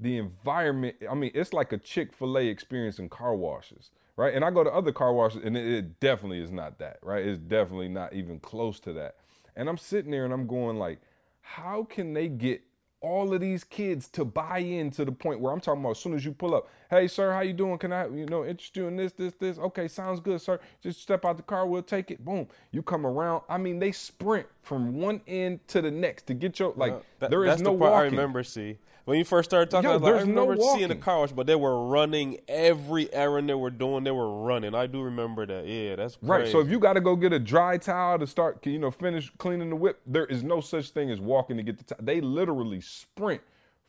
The 0.00 0.18
environment, 0.18 0.96
I 1.10 1.14
mean, 1.14 1.32
it's 1.34 1.52
like 1.52 1.72
a 1.72 1.78
Chick 1.78 2.12
fil 2.12 2.38
A 2.38 2.42
experience 2.42 3.00
in 3.00 3.08
car 3.08 3.34
washes, 3.34 3.90
right? 4.16 4.32
And 4.32 4.44
I 4.44 4.50
go 4.50 4.62
to 4.62 4.72
other 4.72 4.92
car 4.92 5.12
washes, 5.12 5.42
and 5.44 5.56
it, 5.56 5.66
it 5.66 6.00
definitely 6.00 6.40
is 6.40 6.52
not 6.52 6.78
that, 6.78 6.98
right? 7.02 7.24
It's 7.26 7.40
definitely 7.40 7.88
not 7.88 8.12
even 8.12 8.38
close 8.38 8.78
to 8.80 8.92
that. 8.92 9.16
And 9.56 9.68
I'm 9.68 9.76
sitting 9.76 10.12
there 10.12 10.24
and 10.24 10.32
I'm 10.32 10.46
going, 10.46 10.76
like, 10.78 11.00
how 11.40 11.84
can 11.90 12.12
they 12.14 12.28
get 12.28 12.62
all 13.00 13.34
of 13.34 13.40
these 13.40 13.64
kids 13.64 14.08
to 14.08 14.24
buy 14.24 14.58
in 14.58 14.90
to 14.92 15.04
the 15.04 15.12
point 15.12 15.40
where 15.40 15.52
I'm 15.52 15.60
talking 15.60 15.80
about 15.80 15.92
as 15.92 15.98
soon 15.98 16.14
as 16.14 16.24
you 16.24 16.32
pull 16.32 16.54
up, 16.54 16.68
hey 16.90 17.08
sir, 17.08 17.32
how 17.32 17.40
you 17.40 17.52
doing? 17.52 17.78
Can 17.78 17.92
I, 17.92 18.08
you 18.08 18.26
know, 18.26 18.44
interest 18.44 18.76
you 18.76 18.86
in 18.86 18.96
this, 18.96 19.12
this, 19.12 19.34
this? 19.34 19.58
Okay, 19.58 19.88
sounds 19.88 20.20
good, 20.20 20.40
sir. 20.40 20.60
Just 20.82 21.02
step 21.02 21.24
out 21.24 21.36
the 21.36 21.42
car, 21.42 21.66
we'll 21.66 21.82
take 21.82 22.10
it. 22.10 22.24
Boom. 22.24 22.48
You 22.70 22.82
come 22.82 23.06
around. 23.06 23.42
I 23.48 23.58
mean, 23.58 23.78
they 23.78 23.92
sprint 23.92 24.46
from 24.62 24.94
one 25.00 25.20
end 25.26 25.66
to 25.68 25.82
the 25.82 25.90
next 25.90 26.26
to 26.26 26.34
get 26.34 26.58
your 26.58 26.72
like. 26.76 26.94
That- 27.18 27.30
there 27.30 27.44
is 27.44 27.50
that's 27.50 27.62
no 27.62 27.72
the 27.72 27.78
part 27.78 27.92
walking. 27.92 28.14
I 28.14 28.16
remember. 28.16 28.42
See, 28.42 28.78
when 29.04 29.18
you 29.18 29.24
first 29.24 29.50
started 29.50 29.70
talking, 29.70 29.88
Yo, 29.88 29.92
I, 29.92 29.94
was 29.94 30.02
like, 30.02 30.12
I 30.12 30.16
there's 30.16 30.28
no 30.28 30.46
remember 30.46 30.62
seeing 30.76 30.88
the 30.88 30.96
car 30.96 31.20
wash, 31.20 31.32
but 31.32 31.46
they 31.46 31.56
were 31.56 31.86
running 31.86 32.38
every 32.46 33.12
errand 33.12 33.48
they 33.48 33.54
were 33.54 33.70
doing. 33.70 34.04
They 34.04 34.10
were 34.10 34.42
running. 34.42 34.74
I 34.74 34.86
do 34.86 35.02
remember 35.02 35.46
that. 35.46 35.66
Yeah, 35.66 35.96
that's 35.96 36.16
crazy. 36.16 36.30
Right. 36.30 36.48
So 36.48 36.60
if 36.60 36.68
you 36.68 36.78
got 36.78 36.92
to 36.92 37.00
go 37.00 37.16
get 37.16 37.32
a 37.32 37.38
dry 37.38 37.78
towel 37.78 38.18
to 38.18 38.26
start, 38.26 38.64
you 38.66 38.78
know, 38.78 38.90
finish 38.90 39.32
cleaning 39.38 39.70
the 39.70 39.76
whip, 39.76 40.00
there 40.06 40.26
is 40.26 40.42
no 40.42 40.60
such 40.60 40.90
thing 40.90 41.10
as 41.10 41.20
walking 41.20 41.56
to 41.56 41.62
get 41.62 41.78
the 41.78 41.84
towel. 41.84 42.04
They 42.04 42.20
literally 42.20 42.80
sprint 42.80 43.40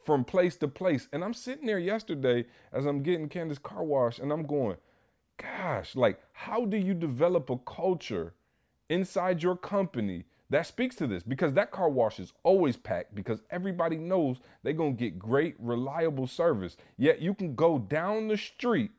from 0.03 0.23
place 0.23 0.55
to 0.57 0.67
place. 0.67 1.07
And 1.13 1.23
I'm 1.23 1.33
sitting 1.33 1.65
there 1.65 1.79
yesterday 1.79 2.45
as 2.73 2.85
I'm 2.85 3.03
getting 3.03 3.29
Candace 3.29 3.57
car 3.57 3.83
wash, 3.83 4.19
and 4.19 4.31
I'm 4.31 4.43
going, 4.43 4.77
gosh, 5.37 5.95
like, 5.95 6.19
how 6.33 6.65
do 6.65 6.77
you 6.77 6.93
develop 6.93 7.49
a 7.49 7.57
culture 7.57 8.33
inside 8.89 9.43
your 9.43 9.55
company 9.55 10.25
that 10.49 10.65
speaks 10.65 10.95
to 10.97 11.07
this? 11.07 11.23
Because 11.23 11.53
that 11.53 11.71
car 11.71 11.89
wash 11.89 12.19
is 12.19 12.33
always 12.43 12.75
packed 12.75 13.13
because 13.13 13.41
everybody 13.51 13.97
knows 13.97 14.37
they're 14.63 14.73
going 14.73 14.97
to 14.97 15.03
get 15.03 15.19
great, 15.19 15.55
reliable 15.59 16.27
service. 16.27 16.75
Yet 16.97 17.21
you 17.21 17.33
can 17.33 17.55
go 17.55 17.79
down 17.79 18.27
the 18.27 18.37
street 18.37 18.91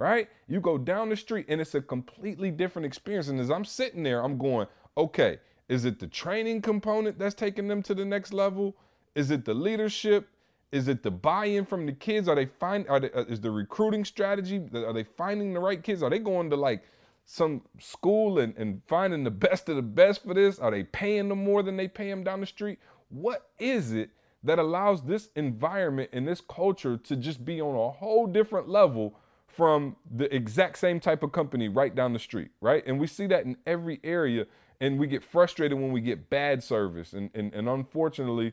right? 0.00 0.30
You 0.48 0.60
go 0.60 0.78
down 0.78 1.10
the 1.10 1.16
street 1.16 1.44
and 1.48 1.60
it's 1.60 1.74
a 1.74 1.80
completely 1.82 2.50
different 2.50 2.86
experience. 2.86 3.28
And 3.28 3.38
as 3.38 3.50
I'm 3.50 3.66
sitting 3.66 4.02
there, 4.02 4.24
I'm 4.24 4.38
going, 4.38 4.66
okay, 4.96 5.38
is 5.68 5.84
it 5.84 6.00
the 6.00 6.06
training 6.06 6.62
component 6.62 7.18
that's 7.18 7.34
taking 7.34 7.68
them 7.68 7.82
to 7.84 7.94
the 7.94 8.04
next 8.04 8.32
level? 8.32 8.74
Is 9.14 9.30
it 9.30 9.44
the 9.44 9.54
leadership? 9.54 10.28
Is 10.72 10.86
it 10.86 11.02
the 11.02 11.10
buy-in 11.10 11.66
from 11.66 11.86
the 11.86 11.92
kids? 11.92 12.28
Are 12.28 12.36
they 12.36 12.46
find? 12.46 12.88
Are 12.88 13.00
they, 13.00 13.10
uh, 13.10 13.24
is 13.24 13.40
the 13.40 13.50
recruiting 13.50 14.04
strategy? 14.04 14.62
Are 14.74 14.92
they 14.92 15.04
finding 15.04 15.52
the 15.52 15.60
right 15.60 15.82
kids? 15.82 16.02
Are 16.02 16.10
they 16.10 16.20
going 16.20 16.50
to 16.50 16.56
like 16.56 16.84
some 17.24 17.62
school 17.78 18.38
and, 18.38 18.56
and 18.56 18.82
finding 18.86 19.24
the 19.24 19.30
best 19.30 19.68
of 19.68 19.76
the 19.76 19.82
best 19.82 20.22
for 20.22 20.34
this? 20.34 20.58
Are 20.58 20.70
they 20.70 20.84
paying 20.84 21.28
them 21.28 21.42
more 21.42 21.62
than 21.62 21.76
they 21.76 21.88
pay 21.88 22.08
them 22.08 22.22
down 22.22 22.40
the 22.40 22.46
street? 22.46 22.78
What 23.08 23.50
is 23.58 23.92
it 23.92 24.10
that 24.42 24.58
allows 24.58 25.02
this 25.02 25.28
environment 25.36 26.10
and 26.12 26.26
this 26.26 26.40
culture 26.40 26.96
to 26.96 27.16
just 27.16 27.44
be 27.44 27.60
on 27.60 27.74
a 27.74 27.90
whole 27.90 28.26
different 28.26 28.68
level 28.68 29.14
from 29.46 29.96
the 30.16 30.34
exact 30.34 30.78
same 30.78 31.00
type 31.00 31.22
of 31.22 31.32
company 31.32 31.68
right 31.68 31.94
down 31.94 32.12
the 32.12 32.18
street, 32.18 32.50
right? 32.60 32.84
And 32.86 32.98
we 33.00 33.06
see 33.06 33.26
that 33.26 33.44
in 33.44 33.56
every 33.66 34.00
area, 34.04 34.46
and 34.80 34.98
we 34.98 35.08
get 35.08 35.22
frustrated 35.22 35.76
when 35.78 35.92
we 35.92 36.00
get 36.00 36.30
bad 36.30 36.62
service. 36.62 37.12
And 37.12 37.30
and, 37.34 37.52
and 37.52 37.68
unfortunately, 37.68 38.52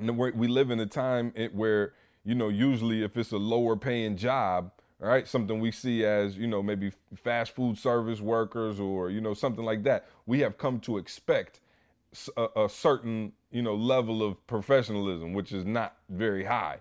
we 0.00 0.48
live 0.48 0.70
in 0.70 0.80
a 0.80 0.86
time 0.86 1.32
where 1.52 1.92
you 2.24 2.34
know 2.34 2.48
usually 2.48 3.02
if 3.02 3.16
it's 3.16 3.32
a 3.32 3.36
lower 3.36 3.76
paying 3.76 4.16
job 4.16 4.72
right 4.98 5.26
something 5.26 5.60
we 5.60 5.70
see 5.70 6.04
as 6.04 6.36
you 6.36 6.46
know 6.46 6.62
maybe 6.62 6.92
fast 7.16 7.54
food 7.54 7.76
service 7.78 8.20
workers 8.20 8.78
or 8.80 9.10
you 9.10 9.20
know 9.20 9.34
something 9.34 9.64
like 9.64 9.82
that 9.82 10.06
we 10.26 10.40
have 10.40 10.58
come 10.58 10.78
to 10.80 10.98
expect 10.98 11.60
a 12.36 12.68
certain 12.68 13.32
you 13.50 13.62
know 13.62 13.74
level 13.74 14.22
of 14.22 14.44
professionalism 14.46 15.32
which 15.32 15.52
is 15.52 15.64
not 15.64 15.96
very 16.08 16.44
high 16.44 16.80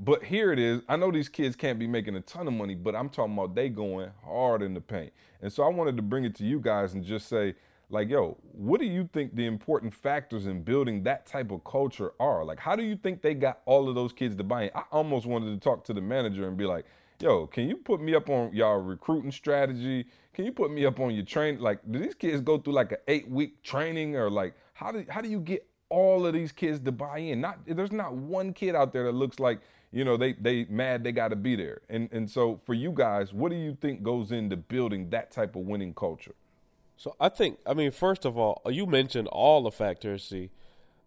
but 0.00 0.22
here 0.22 0.52
it 0.52 0.58
is. 0.58 0.82
I 0.88 0.96
know 0.96 1.10
these 1.10 1.28
kids 1.28 1.56
can't 1.56 1.78
be 1.78 1.86
making 1.86 2.14
a 2.14 2.20
ton 2.20 2.46
of 2.46 2.54
money, 2.54 2.76
but 2.76 2.94
I'm 2.94 3.08
talking 3.08 3.32
about 3.32 3.54
they 3.54 3.68
going 3.68 4.10
hard 4.24 4.62
in 4.62 4.74
the 4.74 4.80
paint. 4.80 5.12
And 5.42 5.52
so 5.52 5.64
I 5.64 5.68
wanted 5.68 5.96
to 5.96 6.02
bring 6.02 6.24
it 6.24 6.36
to 6.36 6.44
you 6.44 6.60
guys 6.60 6.94
and 6.94 7.04
just 7.04 7.28
say, 7.28 7.54
like, 7.90 8.10
yo, 8.10 8.36
what 8.52 8.80
do 8.80 8.86
you 8.86 9.08
think 9.12 9.34
the 9.34 9.46
important 9.46 9.94
factors 9.94 10.46
in 10.46 10.62
building 10.62 11.02
that 11.04 11.26
type 11.26 11.50
of 11.50 11.64
culture 11.64 12.12
are? 12.20 12.44
Like, 12.44 12.58
how 12.58 12.76
do 12.76 12.82
you 12.82 12.96
think 12.96 13.22
they 13.22 13.34
got 13.34 13.60
all 13.64 13.88
of 13.88 13.94
those 13.94 14.12
kids 14.12 14.36
to 14.36 14.44
buy 14.44 14.64
in? 14.64 14.70
I 14.74 14.82
almost 14.92 15.24
wanted 15.24 15.54
to 15.54 15.58
talk 15.58 15.84
to 15.84 15.94
the 15.94 16.02
manager 16.02 16.46
and 16.46 16.56
be 16.56 16.66
like, 16.66 16.84
yo, 17.20 17.46
can 17.46 17.68
you 17.68 17.76
put 17.76 18.00
me 18.00 18.14
up 18.14 18.28
on 18.28 18.52
y'all 18.52 18.78
recruiting 18.78 19.32
strategy? 19.32 20.06
Can 20.34 20.44
you 20.44 20.52
put 20.52 20.70
me 20.70 20.84
up 20.84 21.00
on 21.00 21.14
your 21.14 21.24
train? 21.24 21.60
Like, 21.60 21.80
do 21.90 21.98
these 21.98 22.14
kids 22.14 22.40
go 22.42 22.58
through 22.58 22.74
like 22.74 22.92
an 22.92 22.98
eight 23.08 23.28
week 23.28 23.62
training 23.62 24.16
or 24.16 24.30
like 24.30 24.54
how 24.74 24.92
do 24.92 25.04
how 25.08 25.20
do 25.20 25.28
you 25.28 25.40
get 25.40 25.66
all 25.88 26.26
of 26.26 26.34
these 26.34 26.52
kids 26.52 26.80
to 26.80 26.92
buy 26.92 27.18
in? 27.18 27.40
Not 27.40 27.60
there's 27.66 27.92
not 27.92 28.14
one 28.14 28.52
kid 28.52 28.74
out 28.74 28.92
there 28.92 29.04
that 29.04 29.14
looks 29.14 29.40
like 29.40 29.60
you 29.90 30.04
know 30.04 30.16
they 30.16 30.34
they 30.34 30.66
mad 30.66 31.02
they 31.02 31.12
got 31.12 31.28
to 31.28 31.36
be 31.36 31.56
there. 31.56 31.80
And 31.88 32.08
and 32.12 32.30
so 32.30 32.60
for 32.64 32.74
you 32.74 32.92
guys, 32.92 33.32
what 33.32 33.50
do 33.50 33.56
you 33.56 33.76
think 33.80 34.02
goes 34.02 34.30
into 34.30 34.56
building 34.56 35.10
that 35.10 35.30
type 35.30 35.56
of 35.56 35.62
winning 35.62 35.94
culture? 35.94 36.34
So 36.98 37.14
I 37.20 37.28
think, 37.28 37.60
I 37.64 37.74
mean, 37.74 37.92
first 37.92 38.24
of 38.24 38.36
all, 38.36 38.60
you 38.66 38.84
mentioned 38.84 39.28
all 39.28 39.62
the 39.62 39.70
factors. 39.70 40.24
See, 40.24 40.50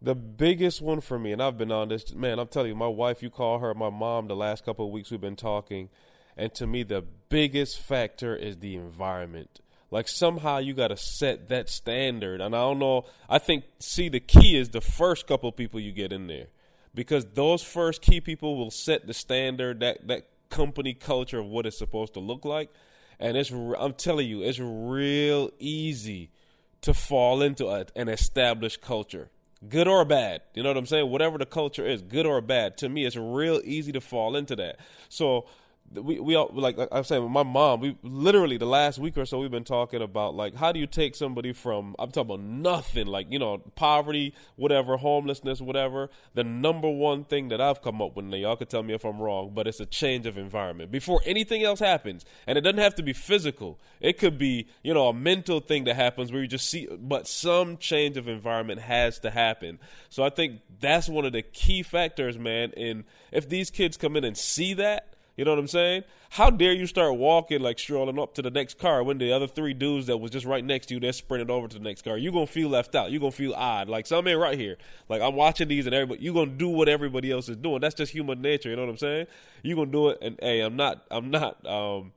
the 0.01 0.15
biggest 0.15 0.81
one 0.81 1.01
for 1.01 1.19
me, 1.19 1.33
and 1.33 1.43
I've 1.43 1.57
been 1.57 1.71
on 1.71 1.89
this, 1.89 2.13
man. 2.15 2.39
I'm 2.39 2.47
telling 2.47 2.69
you, 2.69 2.75
my 2.75 2.87
wife, 2.87 3.21
you 3.21 3.29
call 3.29 3.59
her 3.59 3.73
my 3.73 3.89
mom. 3.89 4.27
The 4.27 4.35
last 4.35 4.63
couple 4.63 4.85
of 4.85 4.91
weeks 4.91 5.11
we've 5.11 5.19
been 5.19 5.35
talking, 5.35 5.89
and 6.37 6.53
to 6.55 6.65
me, 6.65 6.83
the 6.83 7.03
biggest 7.27 7.77
factor 7.77 8.33
is 8.33 8.57
the 8.57 8.75
environment. 8.77 9.59
Like 9.91 10.07
somehow 10.07 10.59
you 10.59 10.73
got 10.73 10.87
to 10.87 10.97
set 10.97 11.49
that 11.49 11.69
standard, 11.69 12.39
and 12.39 12.55
I 12.55 12.59
don't 12.59 12.79
know. 12.79 13.03
I 13.29 13.37
think, 13.37 13.65
see, 13.79 14.07
the 14.07 14.21
key 14.21 14.57
is 14.57 14.69
the 14.69 14.79
first 14.79 15.27
couple 15.27 15.49
of 15.49 15.57
people 15.57 15.81
you 15.81 15.91
get 15.91 16.13
in 16.13 16.27
there, 16.27 16.47
because 16.95 17.25
those 17.33 17.61
first 17.61 18.01
key 18.01 18.21
people 18.21 18.55
will 18.55 18.71
set 18.71 19.07
the 19.07 19.13
standard, 19.13 19.81
that 19.81 20.07
that 20.07 20.27
company 20.49 20.93
culture 20.93 21.39
of 21.39 21.47
what 21.47 21.65
it's 21.65 21.77
supposed 21.77 22.13
to 22.13 22.21
look 22.21 22.45
like 22.45 22.69
and 23.21 23.37
it's 23.37 23.51
I'm 23.51 23.93
telling 23.93 24.27
you, 24.27 24.41
it's 24.41 24.59
real 24.59 25.51
easy 25.59 26.31
to 26.81 26.93
fall 26.93 27.41
into 27.41 27.67
a, 27.67 27.85
an 27.95 28.09
established 28.09 28.81
culture, 28.81 29.29
good 29.69 29.87
or 29.87 30.03
bad. 30.03 30.41
You 30.55 30.63
know 30.63 30.69
what 30.69 30.77
I'm 30.77 30.87
saying? 30.87 31.09
Whatever 31.09 31.37
the 31.37 31.45
culture 31.45 31.85
is, 31.85 32.01
good 32.01 32.25
or 32.25 32.41
bad, 32.41 32.77
to 32.79 32.89
me, 32.89 33.05
it's 33.05 33.15
real 33.15 33.61
easy 33.63 33.91
to 33.91 34.01
fall 34.01 34.35
into 34.35 34.55
that. 34.55 34.79
So 35.07 35.45
we 35.93 36.19
we 36.19 36.35
all, 36.35 36.49
like, 36.53 36.77
like 36.77 36.87
I'm 36.91 37.03
saying, 37.03 37.23
with 37.23 37.31
my 37.31 37.43
mom, 37.43 37.81
we 37.81 37.97
literally 38.01 38.57
the 38.57 38.65
last 38.65 38.99
week 38.99 39.17
or 39.17 39.25
so 39.25 39.39
we've 39.39 39.51
been 39.51 39.63
talking 39.63 40.01
about 40.01 40.35
like 40.35 40.55
how 40.55 40.71
do 40.71 40.79
you 40.79 40.87
take 40.87 41.15
somebody 41.15 41.51
from 41.53 41.95
I'm 41.99 42.11
talking 42.11 42.33
about 42.33 42.45
nothing, 42.45 43.07
like 43.07 43.27
you 43.29 43.39
know 43.39 43.57
poverty, 43.75 44.33
whatever, 44.55 44.97
homelessness, 44.97 45.59
whatever. 45.59 46.09
The 46.33 46.43
number 46.43 46.89
one 46.89 47.25
thing 47.25 47.49
that 47.49 47.59
I've 47.59 47.81
come 47.81 48.01
up 48.01 48.15
with, 48.15 48.25
now 48.25 48.37
y'all 48.37 48.55
could 48.55 48.69
tell 48.69 48.83
me 48.83 48.93
if 48.93 49.03
I'm 49.03 49.19
wrong, 49.19 49.51
but 49.53 49.67
it's 49.67 49.79
a 49.79 49.85
change 49.85 50.25
of 50.25 50.37
environment 50.37 50.91
before 50.91 51.21
anything 51.25 51.63
else 51.63 51.79
happens, 51.79 52.25
and 52.47 52.57
it 52.57 52.61
doesn't 52.61 52.79
have 52.79 52.95
to 52.95 53.03
be 53.03 53.13
physical. 53.13 53.79
It 53.99 54.17
could 54.17 54.37
be 54.37 54.67
you 54.83 54.93
know 54.93 55.09
a 55.09 55.13
mental 55.13 55.59
thing 55.59 55.83
that 55.85 55.95
happens 55.95 56.31
where 56.31 56.41
you 56.41 56.47
just 56.47 56.69
see, 56.69 56.87
but 56.99 57.27
some 57.27 57.77
change 57.77 58.17
of 58.17 58.27
environment 58.27 58.79
has 58.81 59.19
to 59.19 59.29
happen. 59.29 59.79
So 60.09 60.23
I 60.23 60.29
think 60.29 60.61
that's 60.79 61.09
one 61.09 61.25
of 61.25 61.33
the 61.33 61.41
key 61.41 61.83
factors, 61.83 62.37
man. 62.37 62.71
In 62.71 63.03
if 63.31 63.49
these 63.49 63.69
kids 63.69 63.97
come 63.97 64.15
in 64.15 64.23
and 64.23 64.37
see 64.37 64.73
that. 64.75 65.07
You 65.41 65.45
know 65.45 65.53
what 65.53 65.59
I'm 65.59 65.67
saying? 65.67 66.03
How 66.29 66.51
dare 66.51 66.71
you 66.71 66.85
start 66.85 67.17
walking 67.17 67.61
like 67.61 67.79
strolling 67.79 68.19
up 68.19 68.35
to 68.35 68.43
the 68.43 68.51
next 68.51 68.77
car 68.77 69.01
when 69.03 69.17
the 69.17 69.33
other 69.33 69.47
three 69.47 69.73
dudes 69.73 70.05
that 70.05 70.17
was 70.17 70.29
just 70.29 70.45
right 70.45 70.63
next 70.63 70.85
to 70.85 70.93
you 70.93 70.99
they're 70.99 71.13
sprinting 71.13 71.49
over 71.49 71.67
to 71.67 71.79
the 71.79 71.83
next 71.83 72.03
car? 72.03 72.15
You're 72.15 72.31
gonna 72.31 72.45
feel 72.45 72.69
left 72.69 72.93
out. 72.93 73.09
You're 73.09 73.21
gonna 73.21 73.31
feel 73.31 73.55
odd. 73.55 73.89
Like 73.89 74.05
some 74.05 74.25
man 74.25 74.37
right 74.37 74.55
here. 74.55 74.77
Like 75.09 75.19
I'm 75.19 75.33
watching 75.33 75.67
these 75.67 75.87
and 75.87 75.95
everybody. 75.95 76.21
You 76.21 76.31
gonna 76.31 76.51
do 76.51 76.69
what 76.69 76.87
everybody 76.87 77.31
else 77.31 77.49
is 77.49 77.57
doing. 77.57 77.81
That's 77.81 77.95
just 77.95 78.11
human 78.11 78.39
nature. 78.39 78.69
You 78.69 78.75
know 78.75 78.83
what 78.83 78.91
I'm 78.91 78.97
saying? 78.97 79.25
You 79.63 79.75
gonna 79.75 79.91
do 79.91 80.09
it. 80.09 80.19
And 80.21 80.37
hey, 80.39 80.59
I'm 80.59 80.75
not. 80.75 81.05
I'm 81.09 81.31
not. 81.31 81.65
Um, 81.65 82.11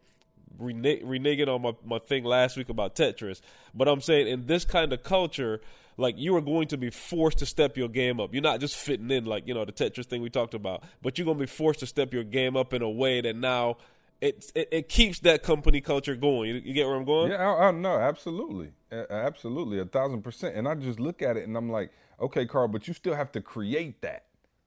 rene- 0.58 1.00
reneging 1.00 1.48
on 1.48 1.62
my, 1.62 1.72
my 1.82 1.98
thing 1.98 2.24
last 2.24 2.58
week 2.58 2.68
about 2.68 2.94
Tetris, 2.94 3.40
but 3.74 3.88
I'm 3.88 4.02
saying 4.02 4.28
in 4.28 4.48
this 4.48 4.66
kind 4.66 4.92
of 4.92 5.02
culture, 5.02 5.62
like 5.96 6.18
you 6.18 6.34
are 6.36 6.40
going 6.40 6.68
to 6.68 6.76
be 6.76 6.90
forced 6.90 7.38
to 7.38 7.46
step 7.46 7.76
your 7.76 7.88
game 7.88 8.20
up. 8.20 8.32
You're 8.32 8.42
not 8.42 8.60
just 8.60 8.76
fitting 8.76 9.10
in 9.10 9.24
like 9.24 9.46
you 9.46 9.54
know 9.54 9.64
the 9.64 9.72
Tetris 9.72 10.06
thing 10.06 10.22
we 10.22 10.30
talked 10.30 10.54
about, 10.54 10.84
but 11.02 11.18
you're 11.18 11.24
gonna 11.26 11.38
be 11.38 11.46
forced 11.46 11.80
to 11.80 11.86
step 11.86 12.12
your 12.12 12.24
game 12.24 12.56
up 12.56 12.72
in 12.72 12.82
a 12.82 12.90
way 12.90 13.20
that 13.20 13.36
now 13.36 13.76
it 14.20 14.50
it, 14.54 14.68
it 14.72 14.88
keeps 14.88 15.20
that 15.20 15.42
company 15.42 15.80
culture 15.80 16.16
going. 16.16 16.50
You, 16.50 16.62
you 16.64 16.72
get 16.74 16.86
where 16.86 16.96
I'm 16.96 17.04
going? 17.04 17.30
Yeah, 17.30 17.48
I, 17.48 17.68
I 17.68 17.70
no, 17.70 17.96
absolutely, 17.96 18.70
A- 18.90 19.12
absolutely, 19.12 19.78
a 19.80 19.84
thousand 19.84 20.22
percent. 20.22 20.56
And 20.56 20.66
I 20.66 20.74
just 20.74 20.98
look 21.00 21.22
at 21.22 21.36
it 21.36 21.46
and 21.46 21.56
I'm 21.56 21.70
like, 21.70 21.90
okay, 22.20 22.46
Carl, 22.46 22.68
but 22.68 22.88
you 22.88 22.94
still 22.94 23.14
have 23.14 23.32
to 23.32 23.40
create 23.40 24.00
that. 24.02 24.24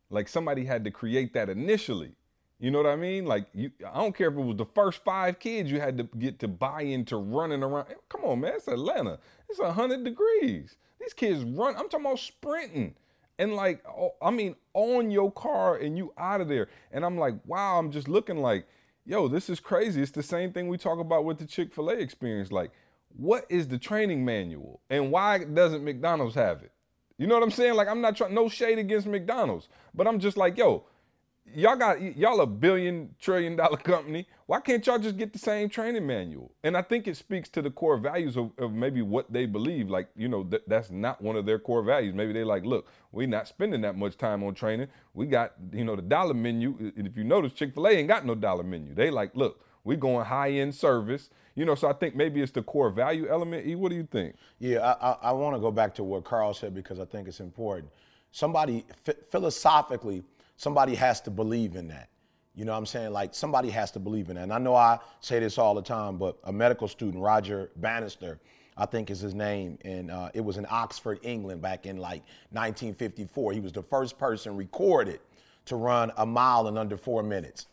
Like 0.10 0.28
somebody 0.28 0.66
had 0.66 0.84
to 0.86 0.92
create 0.92 1.34
that 1.34 1.50
initially. 1.50 2.12
You 2.60 2.72
know 2.72 2.80
what 2.80 2.88
I 2.88 2.96
mean? 2.96 3.26
Like 3.26 3.48
you, 3.54 3.72
I 3.88 4.00
don't 4.00 4.16
care 4.16 4.30
if 4.30 4.36
it 4.36 4.42
was 4.42 4.58
the 4.58 4.66
first 4.66 5.04
five 5.04 5.40
kids 5.40 5.70
you 5.70 5.80
had 5.80 5.98
to 5.98 6.04
get 6.18 6.40
to 6.40 6.48
buy 6.48 6.82
into 6.82 7.18
running 7.18 7.62
around. 7.62 7.88
Come 8.10 8.24
on, 8.24 8.40
man, 8.42 8.54
it's 8.56 8.68
Atlanta. 8.68 9.20
It's 9.50 9.60
hundred 9.60 10.04
degrees. 10.04 10.76
These 11.08 11.14
kids 11.14 11.44
run. 11.46 11.78
I'm 11.78 11.88
talking 11.88 12.06
about 12.06 12.20
sprinting. 12.20 12.94
And 13.40 13.56
like, 13.56 13.82
oh, 13.88 14.16
I 14.22 14.30
mean, 14.30 14.56
on 14.74 15.10
your 15.10 15.32
car 15.32 15.78
and 15.78 15.98
you 15.98 16.12
out 16.18 16.42
of 16.42 16.50
there. 16.50 16.68
And 16.92 17.06
I'm 17.06 17.18
like, 17.18 17.36
wow, 17.46 17.80
I'm 17.80 17.92
just 17.92 18.10
looking 18.10 18.38
like, 18.38 18.68
yo, 19.06 19.30
this 19.30 19.50
is 19.50 19.62
crazy. 19.62 20.02
It's 20.02 20.12
the 20.12 20.22
same 20.22 20.52
thing 20.52 20.68
we 20.68 20.78
talk 20.78 21.00
about 21.00 21.24
with 21.24 21.38
the 21.38 21.46
Chick 21.46 21.74
fil 21.74 21.92
A 21.92 21.94
experience. 21.94 22.52
Like, 22.52 22.72
what 23.16 23.46
is 23.48 23.70
the 23.70 23.78
training 23.78 24.26
manual? 24.26 24.82
And 24.90 25.10
why 25.10 25.46
doesn't 25.46 25.86
McDonald's 25.86 26.36
have 26.36 26.62
it? 26.62 26.74
You 27.18 27.26
know 27.26 27.36
what 27.36 27.44
I'm 27.44 27.52
saying? 27.52 27.76
Like, 27.76 27.88
I'm 27.88 28.02
not 28.02 28.18
trying, 28.18 28.34
no 28.34 28.50
shade 28.50 28.78
against 28.78 29.08
McDonald's, 29.08 29.70
but 29.96 30.08
I'm 30.08 30.20
just 30.20 30.36
like, 30.36 30.58
yo, 30.58 30.84
y'all 31.54 31.76
got 31.76 32.02
y'all 32.18 32.42
a 32.42 32.48
billion 32.48 33.14
trillion 33.20 33.56
dollar 33.56 33.78
company. 33.78 34.28
Why 34.46 34.60
can't 34.60 34.86
y'all 34.86 35.00
just 35.00 35.18
get 35.18 35.34
the 35.34 35.40
same 35.40 35.70
training 35.70 36.06
manual? 36.06 36.52
And 36.64 36.78
I 36.78 36.82
think 36.82 37.08
it 37.08 37.18
speaks 37.18 37.50
to 37.50 37.62
the 37.62 37.70
core 37.70 37.98
values 37.98 38.38
of, 38.38 38.52
of 38.58 38.72
maybe 38.74 39.02
what 39.02 39.32
they 39.32 39.46
believe. 39.46 39.90
Like 39.90 40.10
you 40.16 40.28
know 40.28 40.44
th- 40.44 40.64
that's 40.68 40.92
not 40.92 41.22
one 41.22 41.36
of 41.36 41.46
their 41.46 41.60
core 41.60 41.84
values. 41.84 42.14
Maybe 42.14 42.34
they 42.34 42.44
like, 42.44 42.66
look, 42.66 42.88
we're 43.12 43.28
not 43.28 43.48
spending 43.48 43.82
that 43.82 43.98
much 43.98 44.18
time 44.18 44.44
on 44.44 44.54
training. 44.54 44.88
We 45.14 45.26
got 45.28 45.54
you 45.74 45.84
know 45.84 45.96
the 45.96 46.02
dollar 46.02 46.34
menu. 46.34 46.76
And 46.96 47.08
if 47.08 47.18
you 47.18 47.24
notice, 47.24 47.54
Chick 47.54 47.74
Fil 47.74 47.88
A 47.88 47.92
ain't 47.92 48.08
got 48.08 48.26
no 48.26 48.36
dollar 48.36 48.64
menu. 48.64 48.94
They 48.94 49.10
like, 49.10 49.36
look, 49.36 49.62
we 49.84 49.96
going 49.96 50.26
high 50.26 50.52
end 50.52 50.76
service. 50.76 51.30
You 51.56 51.66
know, 51.66 51.74
so 51.74 51.90
I 51.90 51.94
think 51.94 52.16
maybe 52.16 52.42
it's 52.42 52.52
the 52.52 52.62
core 52.62 52.92
value 52.92 53.28
element. 53.28 53.66
E, 53.66 53.74
what 53.74 53.90
do 53.90 53.96
you 53.96 54.08
think? 54.12 54.36
Yeah, 54.60 54.80
I, 54.80 55.10
I, 55.10 55.18
I 55.24 55.32
want 55.32 55.56
to 55.56 55.60
go 55.60 55.72
back 55.72 55.96
to 55.96 56.04
what 56.04 56.24
Carl 56.24 56.54
said 56.54 56.76
because 56.76 57.00
I 57.00 57.06
think 57.06 57.28
it's 57.28 57.40
important. 57.40 57.92
Somebody, 58.32 58.86
ph- 59.04 59.18
philosophically, 59.32 60.24
somebody 60.58 60.96
has 60.96 61.22
to 61.22 61.32
believe 61.32 61.76
in 61.76 61.88
that. 61.88 62.10
You 62.56 62.66
know 62.66 62.72
what 62.72 62.80
I'm 62.80 62.86
saying? 62.88 63.14
Like 63.14 63.34
somebody 63.34 63.70
has 63.70 63.92
to 63.92 64.00
believe 64.00 64.30
in 64.30 64.36
that. 64.36 64.44
And 64.44 64.54
I 64.54 64.58
know 64.58 64.76
I 64.76 65.00
say 65.22 65.40
this 65.40 65.58
all 65.58 65.76
the 65.76 65.82
time, 65.82 66.18
but 66.18 66.38
a 66.44 66.52
medical 66.52 66.88
student, 66.88 67.24
Roger 67.24 67.70
Bannister, 67.78 68.40
I 68.76 68.86
think 68.86 69.10
is 69.10 69.20
his 69.20 69.34
name, 69.34 69.78
and 69.86 70.12
uh, 70.12 70.30
it 70.34 70.42
was 70.42 70.58
in 70.58 70.68
Oxford, 70.70 71.20
England, 71.24 71.62
back 71.62 71.86
in 71.86 71.98
like 71.98 72.24
1954. 72.52 73.54
He 73.54 73.60
was 73.60 73.72
the 73.72 73.82
first 73.82 74.20
person 74.20 74.56
recorded 74.56 75.20
to 75.66 75.76
run 75.76 76.12
a 76.18 76.26
mile 76.26 76.68
in 76.68 76.78
under 76.78 76.98
four 76.98 77.24
minutes. 77.24 77.68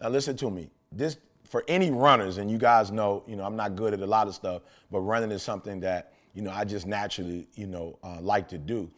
Now 0.00 0.08
listen 0.08 0.36
to 0.38 0.50
me. 0.50 0.68
This 0.90 1.18
for 1.44 1.64
any 1.66 1.90
runners, 1.90 2.38
and 2.38 2.50
you 2.50 2.58
guys 2.58 2.90
know, 2.90 3.22
you 3.26 3.36
know, 3.36 3.44
I'm 3.44 3.56
not 3.56 3.74
good 3.74 3.94
at 3.94 4.00
a 4.00 4.06
lot 4.06 4.26
of 4.26 4.34
stuff, 4.34 4.62
but 4.90 5.00
running 5.00 5.30
is 5.30 5.42
something 5.42 5.80
that 5.80 6.12
you 6.34 6.42
know 6.42 6.50
I 6.50 6.64
just 6.64 6.86
naturally, 6.86 7.48
you 7.54 7.66
know, 7.66 7.98
uh, 8.02 8.20
like 8.20 8.48
to 8.48 8.58
do. 8.58 8.90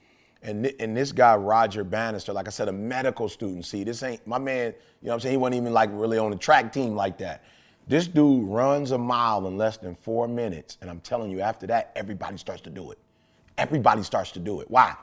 And, 0.43 0.73
and 0.81 0.97
this 0.97 1.13
guy, 1.13 1.37
Roger 1.37 1.85
Bannister, 1.85 2.33
like 2.33 2.47
I 2.47 2.51
said, 2.51 2.69
a 2.69 2.73
medical 2.73 3.29
student. 3.29 3.67
See, 3.67 3.85
this 3.85 4.03
ain't 4.03 4.27
my 4.27 4.39
man, 4.39 4.69
you 5.03 5.07
know 5.07 5.11
what 5.11 5.15
I'm 5.15 5.21
saying? 5.21 5.33
He 5.33 5.37
wasn't 5.37 5.57
even 5.57 5.73
like 5.73 5.91
really 5.93 6.19
on 6.19 6.31
the 6.31 6.37
track 6.37 6.73
team 6.73 6.95
like 6.95 7.19
that. 7.19 7.45
This 7.87 8.07
dude 8.07 8.49
runs 8.49 8.93
a 8.93 8.99
mile 8.99 9.47
in 9.49 9.59
less 9.59 9.77
than 9.77 9.95
four 9.95 10.29
minutes. 10.29 10.79
And 10.81 10.89
I'm 10.89 11.01
telling 11.01 11.31
you, 11.31 11.41
after 11.41 11.67
that, 11.67 11.93
everybody 11.97 12.39
starts 12.39 12.63
to 12.63 12.71
do 12.71 12.91
it. 12.91 12.99
Everybody 13.59 14.03
starts 14.03 14.31
to 14.33 14.39
do 14.39 14.61
it. 14.61 14.71
Why? 14.71 14.95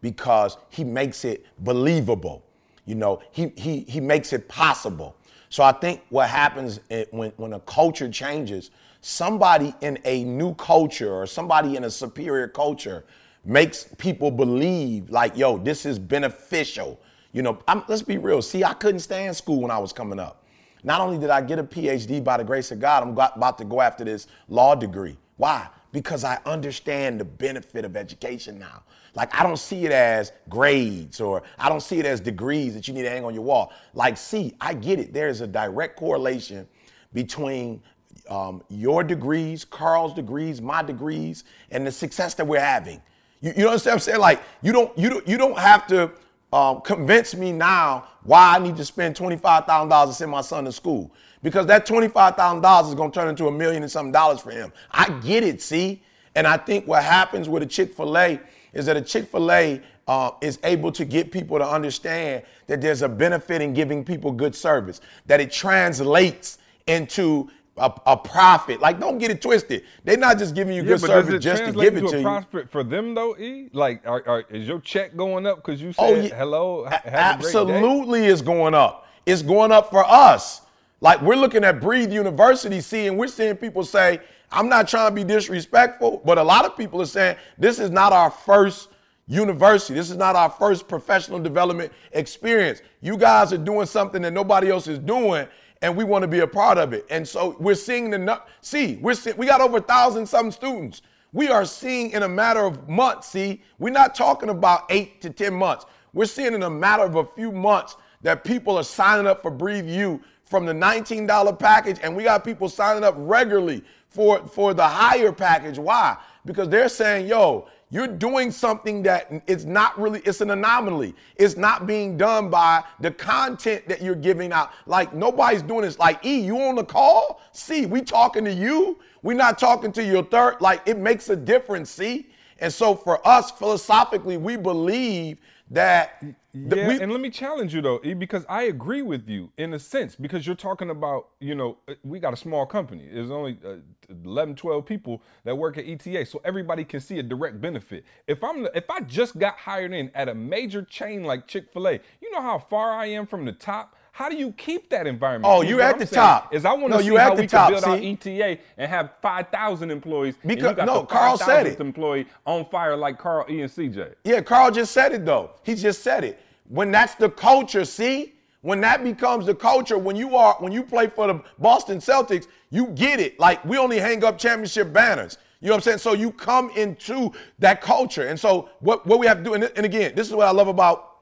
Because 0.00 0.56
he 0.70 0.84
makes 0.84 1.24
it 1.24 1.44
believable. 1.58 2.44
You 2.86 2.94
know, 2.94 3.20
he, 3.32 3.52
he, 3.56 3.80
he 3.80 4.00
makes 4.00 4.32
it 4.32 4.48
possible. 4.48 5.16
So 5.48 5.62
I 5.62 5.72
think 5.72 6.02
what 6.08 6.28
happens 6.28 6.80
eh, 6.90 7.04
when, 7.10 7.32
when 7.36 7.52
a 7.52 7.60
culture 7.60 8.08
changes, 8.08 8.70
somebody 9.00 9.74
in 9.80 9.98
a 10.04 10.24
new 10.24 10.54
culture 10.54 11.12
or 11.12 11.26
somebody 11.26 11.76
in 11.76 11.84
a 11.84 11.90
superior 11.90 12.48
culture 12.48 13.04
makes 13.46 13.84
people 13.96 14.30
believe 14.30 15.08
like, 15.08 15.36
yo, 15.36 15.56
this 15.56 15.86
is 15.86 15.98
beneficial. 15.98 17.00
You 17.32 17.42
know, 17.42 17.58
I'm, 17.68 17.84
let's 17.88 18.02
be 18.02 18.18
real. 18.18 18.42
See, 18.42 18.64
I 18.64 18.74
couldn't 18.74 19.00
stand 19.00 19.36
school 19.36 19.60
when 19.62 19.70
I 19.70 19.78
was 19.78 19.92
coming 19.92 20.18
up. 20.18 20.44
Not 20.82 21.00
only 21.00 21.18
did 21.18 21.30
I 21.30 21.40
get 21.40 21.58
a 21.58 21.64
PhD 21.64 22.22
by 22.22 22.36
the 22.36 22.44
grace 22.44 22.70
of 22.70 22.80
God, 22.80 23.02
I'm 23.02 23.14
got, 23.14 23.36
about 23.36 23.58
to 23.58 23.64
go 23.64 23.80
after 23.80 24.04
this 24.04 24.26
law 24.48 24.74
degree. 24.74 25.16
Why? 25.36 25.68
Because 25.92 26.24
I 26.24 26.38
understand 26.44 27.20
the 27.20 27.24
benefit 27.24 27.84
of 27.84 27.96
education 27.96 28.58
now. 28.58 28.82
Like, 29.14 29.34
I 29.34 29.42
don't 29.42 29.58
see 29.58 29.86
it 29.86 29.92
as 29.92 30.32
grades 30.48 31.20
or 31.20 31.42
I 31.58 31.68
don't 31.68 31.82
see 31.82 31.98
it 31.98 32.06
as 32.06 32.20
degrees 32.20 32.74
that 32.74 32.86
you 32.86 32.94
need 32.94 33.02
to 33.02 33.10
hang 33.10 33.24
on 33.24 33.32
your 33.32 33.44
wall. 33.44 33.72
Like, 33.94 34.16
see, 34.16 34.54
I 34.60 34.74
get 34.74 34.98
it. 34.98 35.12
There 35.12 35.28
is 35.28 35.40
a 35.40 35.46
direct 35.46 35.96
correlation 35.96 36.68
between 37.12 37.82
um, 38.28 38.62
your 38.68 39.02
degrees, 39.02 39.64
Carl's 39.64 40.12
degrees, 40.12 40.60
my 40.60 40.82
degrees, 40.82 41.44
and 41.70 41.86
the 41.86 41.92
success 41.92 42.34
that 42.34 42.46
we're 42.46 42.60
having. 42.60 43.00
You, 43.46 43.52
you 43.56 43.68
understand 43.68 43.92
what 43.92 43.94
I'm 43.94 44.00
saying? 44.00 44.20
Like, 44.20 44.42
you 44.60 44.72
don't, 44.72 44.96
you 44.98 45.08
don't, 45.08 45.28
you 45.28 45.38
don't 45.38 45.58
have 45.58 45.86
to 45.88 46.10
um, 46.52 46.80
convince 46.80 47.34
me 47.34 47.52
now 47.52 48.08
why 48.24 48.56
I 48.56 48.58
need 48.58 48.76
to 48.76 48.84
spend 48.84 49.14
$25,000 49.14 50.06
to 50.06 50.12
send 50.12 50.30
my 50.32 50.40
son 50.40 50.64
to 50.64 50.72
school. 50.72 51.12
Because 51.42 51.66
that 51.66 51.86
$25,000 51.86 52.88
is 52.88 52.94
going 52.94 53.12
to 53.12 53.14
turn 53.14 53.28
into 53.28 53.46
a 53.46 53.52
million 53.52 53.84
and 53.84 53.92
something 53.92 54.10
dollars 54.10 54.40
for 54.40 54.50
him. 54.50 54.72
I 54.90 55.10
get 55.20 55.44
it, 55.44 55.62
see? 55.62 56.02
And 56.34 56.44
I 56.46 56.56
think 56.56 56.88
what 56.88 57.04
happens 57.04 57.48
with 57.48 57.62
a 57.62 57.66
Chick 57.66 57.94
fil 57.94 58.18
A 58.18 58.40
is 58.72 58.86
that 58.86 58.96
a 58.96 59.02
Chick 59.02 59.28
fil 59.30 59.52
A 59.52 59.80
uh, 60.08 60.30
is 60.40 60.58
able 60.64 60.90
to 60.92 61.04
get 61.04 61.30
people 61.30 61.58
to 61.58 61.68
understand 61.68 62.42
that 62.66 62.80
there's 62.80 63.02
a 63.02 63.08
benefit 63.08 63.62
in 63.62 63.74
giving 63.74 64.04
people 64.04 64.32
good 64.32 64.56
service, 64.56 65.00
that 65.26 65.40
it 65.40 65.52
translates 65.52 66.58
into 66.88 67.48
a, 67.76 67.92
a 68.06 68.16
profit. 68.16 68.80
Like, 68.80 68.98
don't 68.98 69.18
get 69.18 69.30
it 69.30 69.42
twisted. 69.42 69.84
They're 70.04 70.16
not 70.16 70.38
just 70.38 70.54
giving 70.54 70.74
you 70.74 70.82
good 70.82 71.00
service 71.00 71.42
just 71.42 71.64
to 71.64 71.72
give 71.72 71.96
it 71.96 71.98
into 71.98 72.10
to 72.10 72.16
a 72.16 72.18
you. 72.18 72.24
profit 72.24 72.70
for 72.70 72.82
them 72.82 73.14
though? 73.14 73.36
E, 73.36 73.68
like, 73.72 74.06
are, 74.06 74.22
are, 74.26 74.44
is 74.50 74.66
your 74.66 74.80
check 74.80 75.16
going 75.16 75.46
up 75.46 75.56
because 75.56 75.80
you 75.80 75.92
oh, 75.98 76.14
said 76.14 76.18
Oh, 76.18 76.26
yeah. 76.26 76.34
hello? 76.36 76.84
A- 76.84 76.90
have 76.90 77.40
a 77.40 77.42
great 77.42 77.52
day? 77.52 77.58
Absolutely, 77.74 78.26
it's 78.26 78.42
going 78.42 78.74
up. 78.74 79.06
It's 79.26 79.42
going 79.42 79.72
up 79.72 79.90
for 79.90 80.04
us. 80.04 80.62
Like 81.00 81.20
we're 81.20 81.36
looking 81.36 81.64
at 81.64 81.80
Breathe 81.80 82.12
University, 82.12 82.80
seeing 82.80 83.16
we're 83.18 83.26
seeing 83.28 83.54
people 83.56 83.84
say, 83.84 84.20
"I'm 84.50 84.68
not 84.68 84.88
trying 84.88 85.10
to 85.10 85.14
be 85.14 85.24
disrespectful," 85.24 86.22
but 86.24 86.38
a 86.38 86.42
lot 86.42 86.64
of 86.64 86.76
people 86.76 87.02
are 87.02 87.06
saying 87.06 87.36
this 87.58 87.78
is 87.78 87.90
not 87.90 88.12
our 88.12 88.30
first 88.30 88.88
university. 89.26 89.94
This 89.94 90.10
is 90.10 90.16
not 90.16 90.36
our 90.36 90.48
first 90.48 90.88
professional 90.88 91.38
development 91.38 91.92
experience. 92.12 92.80
You 93.02 93.18
guys 93.18 93.52
are 93.52 93.58
doing 93.58 93.86
something 93.86 94.22
that 94.22 94.32
nobody 94.32 94.70
else 94.70 94.86
is 94.86 94.98
doing, 94.98 95.46
and 95.82 95.96
we 95.96 96.04
want 96.04 96.22
to 96.22 96.28
be 96.28 96.40
a 96.40 96.46
part 96.46 96.78
of 96.78 96.92
it. 96.92 97.06
And 97.10 97.26
so 97.26 97.56
we're 97.58 97.74
seeing 97.74 98.10
the 98.10 98.40
see 98.60 98.96
we're 98.96 99.14
see, 99.14 99.32
we 99.32 99.46
got 99.46 99.60
over 99.60 99.78
a 99.78 99.82
thousand 99.82 100.26
some 100.26 100.50
students. 100.50 101.02
We 101.32 101.48
are 101.48 101.64
seeing 101.64 102.12
in 102.12 102.22
a 102.22 102.28
matter 102.28 102.64
of 102.64 102.88
months. 102.88 103.28
See, 103.28 103.62
we're 103.78 103.92
not 103.92 104.14
talking 104.14 104.48
about 104.48 104.84
eight 104.90 105.20
to 105.22 105.30
ten 105.30 105.54
months. 105.54 105.84
We're 106.12 106.24
seeing 106.26 106.54
in 106.54 106.62
a 106.62 106.70
matter 106.70 107.02
of 107.02 107.16
a 107.16 107.24
few 107.24 107.52
months 107.52 107.96
that 108.22 108.42
people 108.42 108.78
are 108.78 108.84
signing 108.84 109.26
up 109.26 109.42
for 109.42 109.50
Breathe 109.50 109.88
You 109.88 110.20
from 110.46 110.64
the 110.64 110.72
$19 110.72 111.58
package, 111.58 111.98
and 112.02 112.16
we 112.16 112.22
got 112.22 112.44
people 112.44 112.68
signing 112.68 113.04
up 113.04 113.14
regularly 113.18 113.84
for, 114.08 114.46
for 114.46 114.72
the 114.72 114.86
higher 114.86 115.32
package. 115.32 115.78
Why? 115.78 116.16
Because 116.44 116.68
they're 116.68 116.88
saying, 116.88 117.26
yo, 117.26 117.68
you're 117.96 118.06
doing 118.06 118.50
something 118.50 119.02
that 119.04 119.32
it's 119.46 119.64
not 119.64 119.98
really, 119.98 120.20
it's 120.26 120.42
an 120.42 120.50
anomaly. 120.50 121.14
It's 121.36 121.56
not 121.56 121.86
being 121.86 122.18
done 122.18 122.50
by 122.50 122.84
the 123.00 123.10
content 123.10 123.88
that 123.88 124.02
you're 124.02 124.14
giving 124.14 124.52
out. 124.52 124.70
Like 124.84 125.14
nobody's 125.14 125.62
doing 125.62 125.80
this. 125.80 125.98
Like, 125.98 126.22
E, 126.22 126.38
you 126.38 126.60
on 126.60 126.74
the 126.74 126.84
call? 126.84 127.40
C, 127.52 127.86
we 127.86 128.02
talking 128.02 128.44
to 128.44 128.52
you. 128.52 128.98
We're 129.22 129.32
not 129.32 129.58
talking 129.58 129.92
to 129.92 130.04
your 130.04 130.22
third. 130.24 130.60
Like, 130.60 130.82
it 130.84 130.98
makes 130.98 131.30
a 131.30 131.36
difference, 131.36 131.88
see? 131.88 132.28
And 132.58 132.70
so 132.70 132.94
for 132.94 133.26
us, 133.26 133.50
philosophically, 133.50 134.36
we 134.36 134.56
believe 134.56 135.38
that 135.70 136.22
that 136.45 136.45
Yeah, 136.56 136.88
we, 136.88 137.00
and 137.00 137.12
let 137.12 137.20
me 137.20 137.30
challenge 137.30 137.74
you 137.74 137.82
though, 137.82 137.98
because 137.98 138.44
I 138.48 138.64
agree 138.64 139.02
with 139.02 139.28
you 139.28 139.50
in 139.58 139.74
a 139.74 139.78
sense, 139.78 140.16
because 140.16 140.46
you're 140.46 140.56
talking 140.56 140.90
about, 140.90 141.28
you 141.40 141.54
know, 141.54 141.78
uh, 141.88 141.94
we 142.02 142.18
got 142.18 142.32
a 142.32 142.36
small 142.36 142.64
company. 142.66 143.08
There's 143.12 143.30
only 143.30 143.58
uh, 143.64 143.76
11, 144.24 144.56
12 144.56 144.86
people 144.86 145.22
that 145.44 145.56
work 145.56 145.76
at 145.78 145.86
ETA, 145.86 146.26
so 146.26 146.40
everybody 146.44 146.84
can 146.84 147.00
see 147.00 147.18
a 147.18 147.22
direct 147.22 147.60
benefit. 147.60 148.04
If 148.26 148.42
I'm, 148.42 148.66
if 148.74 148.88
I 148.90 149.00
just 149.00 149.38
got 149.38 149.58
hired 149.58 149.92
in 149.92 150.10
at 150.14 150.28
a 150.28 150.34
major 150.34 150.82
chain 150.82 151.24
like 151.24 151.46
Chick 151.46 151.72
Fil 151.72 151.88
A, 151.88 151.92
you 152.20 152.30
know 152.32 152.40
how 152.42 152.58
far 152.58 152.92
I 152.92 153.06
am 153.06 153.26
from 153.26 153.44
the 153.44 153.52
top. 153.52 153.94
How 154.12 154.30
do 154.30 154.36
you 154.36 154.52
keep 154.52 154.88
that 154.88 155.06
environment? 155.06 155.52
Oh, 155.54 155.60
you 155.60 155.76
what 155.76 155.84
at 155.84 155.92
I'm 155.94 155.98
the 156.00 156.06
top. 156.06 156.54
Is 156.54 156.64
I 156.64 156.72
want 156.72 156.88
No, 156.90 156.96
to 156.98 157.04
see 157.04 157.14
at 157.16 157.22
how 157.22 157.34
the 157.34 157.42
we 157.42 157.46
top, 157.46 157.70
can 157.70 157.82
build 157.82 157.84
our? 157.84 157.96
ETA 157.96 158.58
and 158.78 158.88
have 158.90 159.10
5,000 159.20 159.90
employees. 159.90 160.36
Because- 160.46 160.74
no, 160.86 161.04
Carl 161.04 161.36
said 161.36 161.66
5,000th 161.66 161.72
it. 161.72 161.80
employee 161.80 162.26
on 162.46 162.64
fire 162.70 162.96
like 162.96 163.18
Carl 163.18 163.44
E 163.50 163.60
and 163.60 163.70
CJ. 163.70 164.14
Yeah, 164.24 164.40
Carl 164.40 164.70
just 164.70 164.92
said 164.92 165.12
it 165.12 165.26
though. 165.26 165.50
He 165.64 165.74
just 165.74 166.02
said 166.02 166.24
it. 166.24 166.40
When 166.68 166.90
that's 166.90 167.14
the 167.14 167.30
culture, 167.30 167.84
see? 167.84 168.34
When 168.62 168.80
that 168.80 169.04
becomes 169.04 169.46
the 169.46 169.54
culture, 169.54 169.96
when 169.96 170.16
you 170.16 170.34
are 170.34 170.56
when 170.58 170.72
you 170.72 170.82
play 170.82 171.06
for 171.06 171.28
the 171.28 171.40
Boston 171.58 171.98
Celtics, 171.98 172.48
you 172.70 172.88
get 172.88 173.20
it. 173.20 173.38
Like 173.38 173.64
we 173.64 173.78
only 173.78 173.98
hang 173.98 174.24
up 174.24 174.38
championship 174.38 174.92
banners. 174.92 175.38
You 175.60 175.68
know 175.68 175.74
what 175.74 175.78
I'm 175.78 175.82
saying? 175.82 175.98
So 175.98 176.12
you 176.12 176.32
come 176.32 176.70
into 176.70 177.32
that 177.60 177.80
culture. 177.80 178.26
And 178.26 178.38
so 178.38 178.68
what, 178.80 179.06
what 179.06 179.18
we 179.18 179.26
have 179.26 179.38
to 179.38 179.44
do, 179.44 179.54
and, 179.54 179.64
and 179.64 179.86
again, 179.86 180.14
this 180.14 180.26
is 180.28 180.34
what 180.34 180.46
I 180.46 180.50
love 180.50 180.68
about 180.68 181.16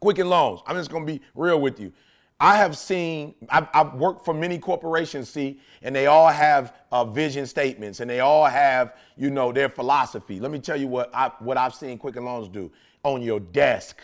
Quicken 0.00 0.28
Loans. 0.28 0.60
I'm 0.66 0.76
just 0.76 0.90
gonna 0.90 1.04
be 1.04 1.20
real 1.34 1.60
with 1.60 1.80
you. 1.80 1.92
I 2.40 2.56
have 2.56 2.76
seen, 2.76 3.34
I've, 3.50 3.66
I've 3.74 3.94
worked 3.94 4.24
for 4.24 4.32
many 4.32 4.58
corporations, 4.58 5.28
see, 5.28 5.58
and 5.82 5.94
they 5.94 6.06
all 6.06 6.28
have 6.28 6.72
uh, 6.92 7.04
vision 7.04 7.46
statements 7.46 7.98
and 7.98 8.08
they 8.08 8.20
all 8.20 8.44
have, 8.44 8.94
you 9.16 9.30
know, 9.30 9.50
their 9.50 9.68
philosophy. 9.68 10.38
Let 10.38 10.52
me 10.52 10.60
tell 10.60 10.76
you 10.76 10.86
what, 10.86 11.12
I, 11.12 11.32
what 11.40 11.56
I've 11.56 11.74
seen 11.74 11.98
Quicken 11.98 12.24
Loans 12.24 12.48
do 12.48 12.70
on 13.02 13.22
your 13.22 13.40
desk, 13.40 14.00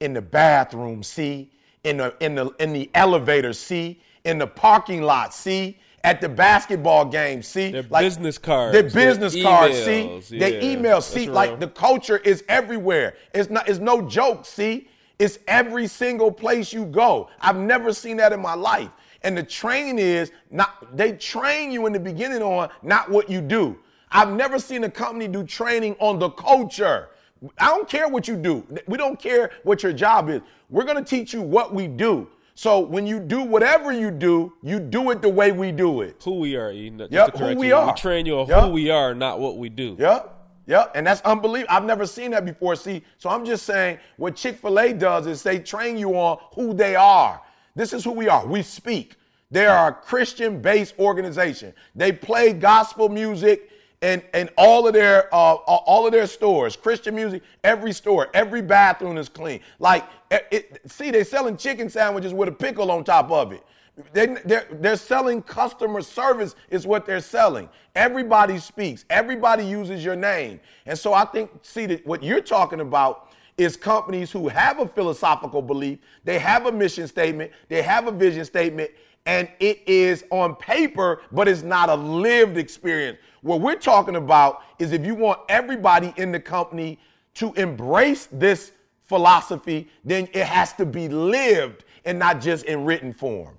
in 0.00 0.12
the 0.12 0.22
bathroom, 0.22 1.02
see, 1.02 1.50
in 1.84 1.98
the, 1.98 2.14
in 2.20 2.34
the, 2.34 2.50
in 2.58 2.72
the 2.72 2.90
elevator, 2.94 3.52
see, 3.52 4.00
in 4.24 4.38
the 4.38 4.46
parking 4.46 5.02
lot, 5.02 5.32
see, 5.32 5.78
at 6.04 6.20
the 6.20 6.28
basketball 6.28 7.04
game, 7.04 7.42
see, 7.42 7.72
Their 7.72 7.82
business 7.82 8.38
cards, 8.38 8.72
their 8.72 8.82
their 8.82 8.90
business 8.90 9.42
cards, 9.42 9.76
see, 9.76 10.04
emails, 10.04 10.28
they 10.28 10.54
yeah, 10.54 10.76
emails, 10.76 10.90
that's 10.90 11.06
see, 11.08 11.24
real. 11.24 11.32
like 11.34 11.60
the 11.60 11.68
culture 11.68 12.18
is 12.18 12.44
everywhere. 12.48 13.16
It's 13.34 13.50
not, 13.50 13.68
it's 13.68 13.80
no 13.80 14.02
joke, 14.02 14.46
see. 14.46 14.88
It's 15.18 15.38
every 15.48 15.86
single 15.86 16.30
place 16.30 16.72
you 16.72 16.84
go. 16.84 17.30
I've 17.40 17.56
never 17.56 17.92
seen 17.92 18.18
that 18.18 18.32
in 18.32 18.40
my 18.40 18.54
life. 18.54 18.90
And 19.22 19.36
the 19.36 19.42
training 19.42 19.98
is 19.98 20.30
not, 20.50 20.96
they 20.96 21.12
train 21.12 21.72
you 21.72 21.86
in 21.86 21.92
the 21.92 21.98
beginning 21.98 22.42
on 22.42 22.68
not 22.82 23.10
what 23.10 23.30
you 23.30 23.40
do. 23.40 23.78
I've 24.12 24.30
never 24.30 24.58
seen 24.58 24.84
a 24.84 24.90
company 24.90 25.26
do 25.26 25.42
training 25.42 25.96
on 25.98 26.18
the 26.18 26.30
culture. 26.30 27.08
I 27.58 27.66
don't 27.66 27.88
care 27.88 28.08
what 28.08 28.28
you 28.28 28.36
do. 28.36 28.64
We 28.86 28.96
don't 28.98 29.18
care 29.18 29.50
what 29.62 29.82
your 29.82 29.92
job 29.92 30.28
is. 30.30 30.40
We're 30.70 30.84
going 30.84 31.02
to 31.02 31.08
teach 31.08 31.32
you 31.32 31.42
what 31.42 31.74
we 31.74 31.86
do. 31.86 32.28
So 32.54 32.80
when 32.80 33.06
you 33.06 33.20
do 33.20 33.42
whatever 33.42 33.92
you 33.92 34.10
do, 34.10 34.52
you 34.62 34.80
do 34.80 35.10
it 35.10 35.20
the 35.20 35.28
way 35.28 35.52
we 35.52 35.72
do 35.72 36.00
it. 36.00 36.20
Who 36.24 36.38
we 36.40 36.56
are, 36.56 36.72
Eden. 36.72 37.06
Yep, 37.10 37.36
who 37.36 37.54
we 37.54 37.68
you. 37.68 37.74
are. 37.74 37.86
We 37.88 37.92
train 37.92 38.24
you 38.24 38.38
on 38.40 38.48
Yep. 38.48 38.62
who 38.64 38.68
we 38.70 38.88
are, 38.90 39.14
not 39.14 39.38
what 39.40 39.58
we 39.58 39.68
do. 39.68 39.94
Yep. 39.98 40.32
Yep. 40.66 40.92
And 40.94 41.06
that's 41.06 41.20
unbelievable. 41.20 41.72
I've 41.74 41.84
never 41.84 42.06
seen 42.06 42.30
that 42.30 42.44
before. 42.46 42.74
See, 42.74 43.04
so 43.18 43.28
I'm 43.28 43.44
just 43.44 43.66
saying 43.66 43.98
what 44.16 44.36
Chick 44.36 44.56
fil 44.56 44.78
A 44.80 44.92
does 44.94 45.26
is 45.26 45.42
they 45.42 45.58
train 45.58 45.98
you 45.98 46.14
on 46.14 46.38
who 46.54 46.72
they 46.72 46.96
are. 46.96 47.40
This 47.74 47.92
is 47.92 48.02
who 48.02 48.12
we 48.12 48.26
are. 48.28 48.46
We 48.46 48.62
speak. 48.62 49.16
They 49.50 49.66
are 49.66 49.88
a 49.88 49.92
Christian 49.92 50.60
based 50.60 50.98
organization. 50.98 51.72
They 51.94 52.10
play 52.10 52.52
gospel 52.54 53.08
music 53.08 53.70
in, 54.02 54.22
in 54.34 54.50
all 54.56 54.86
of 54.86 54.94
their 54.94 55.34
uh, 55.34 55.54
all 55.54 56.06
of 56.06 56.12
their 56.12 56.26
stores. 56.26 56.76
Christian 56.76 57.14
music, 57.14 57.42
every 57.64 57.92
store, 57.92 58.28
every 58.34 58.62
bathroom 58.62 59.16
is 59.16 59.28
clean. 59.28 59.60
Like, 59.78 60.04
it, 60.30 60.82
see, 60.86 61.10
they're 61.10 61.24
selling 61.24 61.56
chicken 61.56 61.88
sandwiches 61.88 62.34
with 62.34 62.48
a 62.48 62.52
pickle 62.52 62.90
on 62.90 63.04
top 63.04 63.30
of 63.30 63.52
it. 63.52 63.64
They, 64.12 64.26
they're, 64.44 64.66
they're 64.72 64.96
selling 64.96 65.40
customer 65.40 66.02
service 66.02 66.54
is 66.68 66.86
what 66.86 67.06
they're 67.06 67.20
selling. 67.20 67.68
Everybody 67.94 68.58
speaks. 68.58 69.06
Everybody 69.08 69.64
uses 69.64 70.04
your 70.04 70.16
name. 70.16 70.60
And 70.84 70.98
so 70.98 71.14
I 71.14 71.24
think, 71.24 71.50
see, 71.62 71.86
that 71.86 72.06
what 72.06 72.22
you're 72.22 72.42
talking 72.42 72.80
about 72.80 73.30
is 73.56 73.74
companies 73.74 74.30
who 74.30 74.48
have 74.48 74.80
a 74.80 74.86
philosophical 74.86 75.62
belief, 75.62 75.98
they 76.24 76.38
have 76.38 76.66
a 76.66 76.72
mission 76.72 77.08
statement, 77.08 77.50
they 77.68 77.80
have 77.80 78.06
a 78.06 78.12
vision 78.12 78.44
statement, 78.44 78.90
and 79.26 79.48
it 79.60 79.82
is 79.86 80.24
on 80.30 80.54
paper, 80.56 81.20
but 81.32 81.48
it's 81.48 81.62
not 81.62 81.88
a 81.88 81.94
lived 81.94 82.56
experience. 82.56 83.18
What 83.42 83.60
we're 83.60 83.74
talking 83.74 84.16
about 84.16 84.62
is 84.78 84.92
if 84.92 85.04
you 85.04 85.14
want 85.14 85.40
everybody 85.48 86.14
in 86.16 86.32
the 86.32 86.40
company 86.40 86.98
to 87.34 87.52
embrace 87.54 88.28
this 88.32 88.72
philosophy, 89.04 89.88
then 90.04 90.28
it 90.32 90.46
has 90.46 90.72
to 90.74 90.86
be 90.86 91.08
lived 91.08 91.84
and 92.04 92.18
not 92.18 92.40
just 92.40 92.64
in 92.64 92.84
written 92.84 93.12
form. 93.12 93.58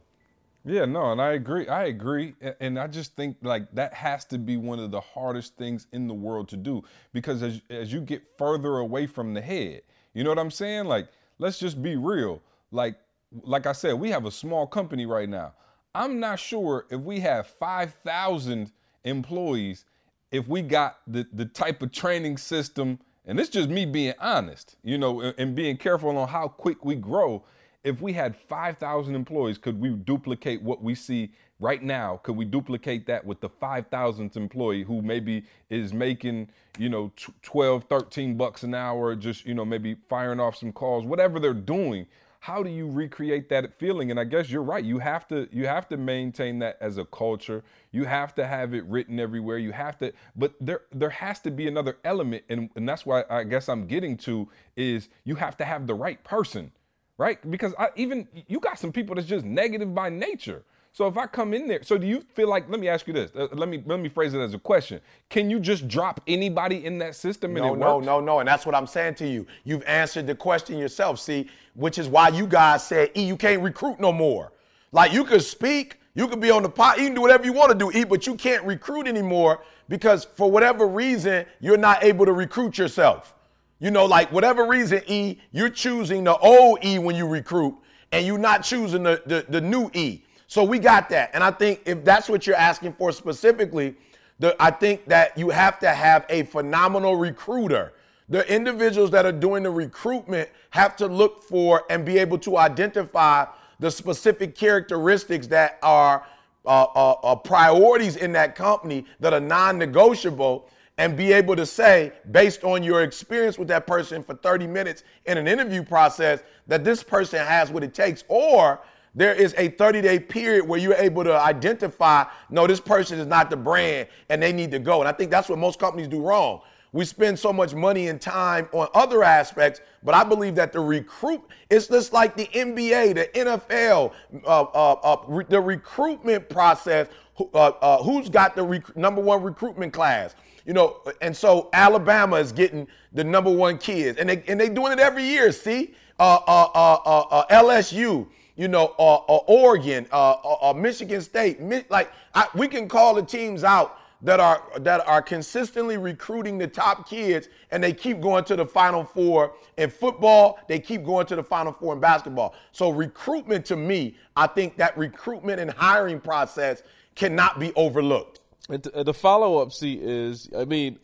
Yeah, 0.65 0.83
no, 0.83 1.13
and 1.13 1.21
I 1.21 1.33
agree. 1.33 1.67
I 1.67 1.85
agree, 1.85 2.33
and 2.59 2.77
I 2.77 2.87
just 2.87 3.15
think 3.15 3.37
like 3.41 3.71
that 3.73 3.93
has 3.93 4.25
to 4.25 4.37
be 4.37 4.57
one 4.57 4.79
of 4.79 4.91
the 4.91 4.99
hardest 4.99 5.55
things 5.55 5.87
in 5.93 6.09
the 6.09 6.13
world 6.13 6.49
to 6.49 6.57
do 6.57 6.83
because 7.13 7.41
as 7.41 7.61
as 7.69 7.93
you 7.93 8.01
get 8.01 8.21
further 8.37 8.79
away 8.79 9.07
from 9.07 9.33
the 9.33 9.39
head, 9.39 9.83
you 10.13 10.25
know 10.25 10.29
what 10.29 10.39
I'm 10.39 10.51
saying? 10.51 10.85
Like, 10.85 11.07
let's 11.39 11.57
just 11.57 11.81
be 11.81 11.95
real. 11.95 12.41
Like, 12.71 12.95
like 13.43 13.65
I 13.65 13.71
said, 13.71 13.93
we 13.93 14.09
have 14.11 14.25
a 14.25 14.31
small 14.31 14.67
company 14.67 15.05
right 15.05 15.29
now. 15.29 15.53
I'm 15.95 16.19
not 16.19 16.39
sure 16.39 16.85
if 16.89 16.99
we 17.01 17.19
have 17.21 17.47
five 17.47 17.93
thousand 18.05 18.71
employees, 19.03 19.85
if 20.31 20.47
we 20.47 20.61
got 20.61 20.99
the 21.07 21.27
the 21.33 21.45
type 21.45 21.81
of 21.81 21.91
training 21.91 22.37
system, 22.37 22.99
and 23.25 23.39
it's 23.39 23.49
just 23.49 23.69
me 23.69 23.85
being 23.85 24.13
honest, 24.19 24.75
you 24.83 24.97
know, 24.97 25.21
and- 25.21 25.35
and 25.37 25.55
being 25.55 25.77
careful 25.77 26.17
on 26.17 26.27
how 26.27 26.47
quick 26.47 26.83
we 26.85 26.95
grow 26.95 27.43
if 27.83 28.01
we 28.01 28.11
had 28.11 28.35
5,000 28.35 29.15
employees, 29.15 29.57
could 29.57 29.79
we 29.79 29.89
duplicate 29.91 30.61
what 30.61 30.81
we 30.83 30.93
see 30.93 31.31
right 31.59 31.81
now? 31.81 32.17
Could 32.23 32.35
we 32.35 32.43
duplicate 32.43 33.05
that 33.05 33.25
with 33.25 33.39
the 33.39 33.47
5,000th 33.47 34.35
employee 34.35 34.83
who 34.83 35.01
maybe 35.01 35.45
is 35.69 35.93
making, 35.93 36.49
you 36.77 36.89
know, 36.89 37.11
12, 37.43 37.85
13 37.85 38.35
bucks 38.35 38.63
an 38.63 38.73
hour, 38.73 39.15
just, 39.15 39.45
you 39.45 39.53
know, 39.53 39.63
maybe 39.63 39.95
firing 40.09 40.39
off 40.39 40.57
some 40.57 40.73
calls, 40.73 41.05
whatever 41.05 41.39
they're 41.39 41.53
doing? 41.53 42.05
How 42.39 42.63
do 42.63 42.69
you 42.69 42.89
recreate 42.89 43.49
that 43.49 43.77
feeling? 43.79 44.11
And 44.11 44.19
I 44.19 44.23
guess 44.23 44.49
you're 44.49 44.63
right. 44.63 44.83
You 44.83 44.99
have 44.99 45.27
to 45.29 45.47
you 45.51 45.67
have 45.67 45.87
to 45.89 45.97
maintain 45.97 46.59
that 46.59 46.77
as 46.81 46.97
a 46.97 47.05
culture. 47.05 47.63
You 47.91 48.05
have 48.05 48.35
to 48.35 48.47
have 48.47 48.73
it 48.73 48.85
written 48.85 49.19
everywhere. 49.19 49.57
You 49.57 49.71
have 49.71 49.97
to, 49.99 50.13
but 50.35 50.53
there 50.61 50.81
there 50.91 51.09
has 51.09 51.39
to 51.41 51.51
be 51.51 51.67
another 51.67 51.97
element, 52.03 52.43
and, 52.49 52.69
and 52.75 52.87
that's 52.87 53.05
why 53.05 53.23
I 53.29 53.43
guess 53.43 53.69
I'm 53.69 53.87
getting 53.87 54.17
to 54.17 54.49
is 54.75 55.09
you 55.23 55.35
have 55.35 55.57
to 55.57 55.65
have 55.65 55.87
the 55.87 55.95
right 55.95 56.23
person 56.23 56.71
right? 57.17 57.49
Because 57.49 57.73
I, 57.79 57.89
even 57.95 58.27
you 58.47 58.59
got 58.59 58.79
some 58.79 58.91
people 58.91 59.15
that's 59.15 59.27
just 59.27 59.45
negative 59.45 59.93
by 59.93 60.09
nature. 60.09 60.63
So 60.97 61.05
if 61.05 61.15
I 61.15 61.27
come 61.27 61.53
in 61.53 61.67
there, 61.67 61.83
so 61.83 61.95
do 61.95 62.07
you 62.07 62.21
feel 62.33 62.49
like? 62.49 62.67
Let 62.71 62.79
me 62.79 62.87
ask 62.87 63.05
you 63.05 63.13
this. 63.13 63.29
Uh, 63.35 63.47
let 63.51 63.69
me 63.69 63.83
let 63.85 63.99
me 63.99 64.09
phrase 64.09 64.33
it 64.33 64.39
as 64.39 64.55
a 64.55 64.57
question. 64.57 64.99
Can 65.29 65.47
you 65.47 65.59
just 65.59 65.87
drop 65.87 66.21
anybody 66.25 66.87
in 66.87 66.97
that 66.97 67.13
system 67.13 67.51
and 67.55 67.63
No, 67.63 67.75
it 67.75 67.77
no, 67.77 67.95
works? 67.97 68.05
no, 68.07 68.19
no. 68.19 68.39
And 68.39 68.47
that's 68.49 68.65
what 68.65 68.73
I'm 68.73 68.87
saying 68.87 69.13
to 69.15 69.27
you. 69.27 69.45
You've 69.63 69.83
answered 69.83 70.25
the 70.25 70.33
question 70.33 70.79
yourself, 70.79 71.19
see, 71.19 71.51
which 71.75 71.99
is 71.99 72.07
why 72.07 72.29
you 72.29 72.47
guys 72.47 72.83
said, 72.83 73.11
E, 73.15 73.21
you 73.21 73.37
can't 73.37 73.61
recruit 73.61 73.99
no 73.99 74.11
more. 74.11 74.53
Like 74.91 75.13
you 75.13 75.23
could 75.23 75.43
speak, 75.43 75.99
you 76.15 76.27
could 76.27 76.41
be 76.41 76.49
on 76.49 76.63
the 76.63 76.69
pot, 76.69 76.97
you 76.97 77.05
can 77.05 77.13
do 77.13 77.21
whatever 77.21 77.45
you 77.45 77.53
want 77.53 77.71
to 77.71 77.77
do, 77.77 77.95
E, 77.95 78.03
but 78.03 78.25
you 78.25 78.33
can't 78.33 78.63
recruit 78.65 79.05
anymore 79.05 79.61
because 79.89 80.25
for 80.25 80.49
whatever 80.49 80.87
reason, 80.87 81.45
you're 81.59 81.77
not 81.77 82.03
able 82.03 82.25
to 82.25 82.33
recruit 82.33 82.79
yourself. 82.79 83.35
You 83.77 83.91
know, 83.91 84.05
like 84.05 84.31
whatever 84.31 84.65
reason, 84.65 85.03
E, 85.05 85.37
you're 85.51 85.69
choosing 85.69 86.23
the 86.23 86.35
old 86.37 86.83
E 86.83 86.97
when 86.97 87.15
you 87.15 87.27
recruit, 87.27 87.75
and 88.11 88.25
you're 88.25 88.39
not 88.39 88.63
choosing 88.63 89.03
the, 89.03 89.21
the, 89.27 89.45
the 89.47 89.61
new 89.61 89.91
E. 89.93 90.23
So 90.47 90.63
we 90.63 90.79
got 90.79 91.09
that. 91.09 91.31
And 91.33 91.43
I 91.43 91.51
think 91.51 91.81
if 91.85 92.03
that's 92.03 92.29
what 92.29 92.47
you're 92.47 92.55
asking 92.55 92.93
for 92.93 93.11
specifically, 93.11 93.95
the, 94.39 94.55
I 94.61 94.71
think 94.71 95.05
that 95.07 95.37
you 95.37 95.49
have 95.49 95.79
to 95.79 95.89
have 95.89 96.25
a 96.29 96.43
phenomenal 96.43 97.17
recruiter. 97.17 97.93
The 98.29 98.49
individuals 98.53 99.11
that 99.11 99.25
are 99.25 99.31
doing 99.31 99.63
the 99.63 99.69
recruitment 99.69 100.49
have 100.71 100.95
to 100.97 101.07
look 101.07 101.43
for 101.43 101.83
and 101.89 102.05
be 102.05 102.17
able 102.17 102.37
to 102.39 102.57
identify 102.57 103.45
the 103.79 103.91
specific 103.91 104.55
characteristics 104.55 105.47
that 105.47 105.79
are 105.83 106.25
uh, 106.65 106.83
uh, 106.83 107.11
uh, 107.23 107.35
priorities 107.35 108.15
in 108.15 108.31
that 108.33 108.55
company 108.55 109.05
that 109.19 109.33
are 109.33 109.39
non 109.39 109.77
negotiable 109.77 110.69
and 110.97 111.15
be 111.15 111.31
able 111.31 111.55
to 111.55 111.65
say, 111.65 112.11
based 112.31 112.63
on 112.63 112.83
your 112.83 113.03
experience 113.03 113.57
with 113.59 113.67
that 113.67 113.85
person 113.85 114.23
for 114.23 114.33
30 114.35 114.65
minutes 114.67 115.03
in 115.25 115.37
an 115.37 115.47
interview 115.47 115.83
process, 115.83 116.41
that 116.65 116.83
this 116.83 117.03
person 117.03 117.45
has 117.45 117.69
what 117.69 117.83
it 117.83 117.93
takes. 117.93 118.23
Or 118.27 118.81
there 119.17 119.33
is 119.33 119.55
a 119.57 119.69
30 119.69 120.01
day 120.01 120.19
period 120.19 120.67
where 120.67 120.79
you're 120.79 120.93
able 120.93 121.23
to 121.23 121.35
identify, 121.35 122.23
no, 122.51 122.67
this 122.67 122.79
person 122.79 123.19
is 123.19 123.25
not 123.25 123.49
the 123.49 123.57
brand 123.57 124.07
and 124.29 124.41
they 124.41 124.53
need 124.53 124.69
to 124.71 124.79
go. 124.79 124.99
And 124.99 125.09
I 125.09 125.11
think 125.11 125.31
that's 125.31 125.49
what 125.49 125.57
most 125.57 125.79
companies 125.79 126.07
do 126.07 126.21
wrong. 126.21 126.61
We 126.93 127.03
spend 127.03 127.37
so 127.37 127.51
much 127.51 127.73
money 127.73 128.09
and 128.09 128.21
time 128.21 128.69
on 128.71 128.87
other 128.93 129.23
aspects, 129.23 129.81
but 130.03 130.13
I 130.13 130.23
believe 130.23 130.53
that 130.55 130.71
the 130.71 130.79
recruit, 130.79 131.41
it's 131.71 131.87
just 131.87 132.13
like 132.13 132.37
the 132.37 132.45
NBA, 132.45 133.15
the 133.15 133.39
NFL, 133.39 134.13
uh, 134.45 134.61
uh, 134.61 134.93
uh, 134.93 135.23
re- 135.27 135.45
the 135.49 135.59
recruitment 135.59 136.47
process. 136.47 137.07
Uh, 137.39 137.67
uh, 137.81 138.01
who's 138.03 138.29
got 138.29 138.55
the 138.55 138.63
rec- 138.63 138.95
number 138.95 139.21
one 139.21 139.43
recruitment 139.43 139.93
class? 139.93 140.35
You 140.65 140.73
know, 140.73 141.01
and 141.21 141.35
so 141.35 141.69
Alabama 141.73 142.37
is 142.37 142.51
getting 142.51 142.87
the 143.13 143.23
number 143.23 143.51
one 143.51 143.77
kids, 143.77 144.17
and 144.17 144.29
they 144.29 144.43
and 144.47 144.59
they 144.59 144.69
doing 144.69 144.91
it 144.91 144.99
every 144.99 145.23
year. 145.23 145.51
See, 145.51 145.93
uh, 146.19 146.39
uh, 146.47 146.69
uh, 146.73 146.97
uh, 147.05 147.19
uh, 147.29 147.63
LSU, 147.63 148.27
you 148.57 148.67
know, 148.67 148.95
uh, 148.99 149.15
uh, 149.15 149.37
Oregon, 149.47 150.07
uh, 150.11 150.73
Michigan 150.75 151.21
State. 151.21 151.61
Like 151.89 152.11
I, 152.33 152.47
we 152.55 152.67
can 152.67 152.89
call 152.89 153.13
the 153.13 153.23
teams 153.23 153.63
out 153.63 153.99
that 154.23 154.39
are 154.39 154.63
that 154.79 155.07
are 155.07 155.21
consistently 155.21 155.97
recruiting 155.97 156.57
the 156.57 156.67
top 156.67 157.07
kids, 157.07 157.49
and 157.71 157.83
they 157.83 157.93
keep 157.93 158.19
going 158.19 158.43
to 158.45 158.55
the 158.55 158.65
Final 158.65 159.03
Four 159.03 159.53
in 159.77 159.89
football. 159.91 160.59
They 160.67 160.79
keep 160.79 161.05
going 161.05 161.27
to 161.27 161.35
the 161.35 161.43
Final 161.43 161.71
Four 161.71 161.93
in 161.93 161.99
basketball. 161.99 162.55
So 162.71 162.89
recruitment, 162.89 163.65
to 163.67 163.75
me, 163.75 164.17
I 164.35 164.47
think 164.47 164.75
that 164.77 164.97
recruitment 164.97 165.59
and 165.59 165.71
hiring 165.71 166.19
process 166.19 166.81
cannot 167.15 167.59
be 167.59 167.71
overlooked. 167.75 168.39
And 168.69 168.83
the 168.83 169.13
follow 169.13 169.59
up, 169.59 169.71
see, 169.71 169.99
is 170.01 170.49
I 170.57 170.65
mean, 170.65 170.97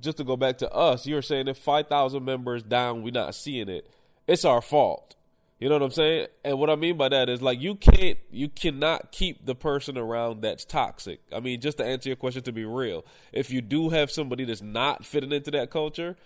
just 0.00 0.16
to 0.16 0.24
go 0.24 0.36
back 0.36 0.58
to 0.58 0.72
us, 0.72 1.06
you're 1.06 1.22
saying 1.22 1.48
if 1.48 1.58
5,000 1.58 2.24
members 2.24 2.62
down, 2.62 3.02
we're 3.02 3.12
not 3.12 3.34
seeing 3.34 3.68
it. 3.68 3.88
It's 4.26 4.44
our 4.44 4.62
fault. 4.62 5.15
You 5.58 5.70
know 5.70 5.76
what 5.76 5.82
I'm 5.82 5.90
saying? 5.90 6.26
And 6.44 6.58
what 6.58 6.68
I 6.68 6.76
mean 6.76 6.98
by 6.98 7.08
that 7.08 7.30
is 7.30 7.40
like 7.40 7.60
you 7.60 7.76
can't, 7.76 8.18
you 8.30 8.48
cannot 8.48 9.10
keep 9.10 9.46
the 9.46 9.54
person 9.54 9.96
around 9.96 10.42
that's 10.42 10.66
toxic. 10.66 11.20
I 11.32 11.40
mean, 11.40 11.60
just 11.62 11.78
to 11.78 11.84
answer 11.84 12.10
your 12.10 12.16
question, 12.16 12.42
to 12.42 12.52
be 12.52 12.66
real, 12.66 13.06
if 13.32 13.50
you 13.50 13.62
do 13.62 13.88
have 13.88 14.10
somebody 14.10 14.44
that's 14.44 14.60
not 14.60 15.04
fitting 15.04 15.32
into 15.32 15.50
that 15.52 15.70
culture, 15.70 16.16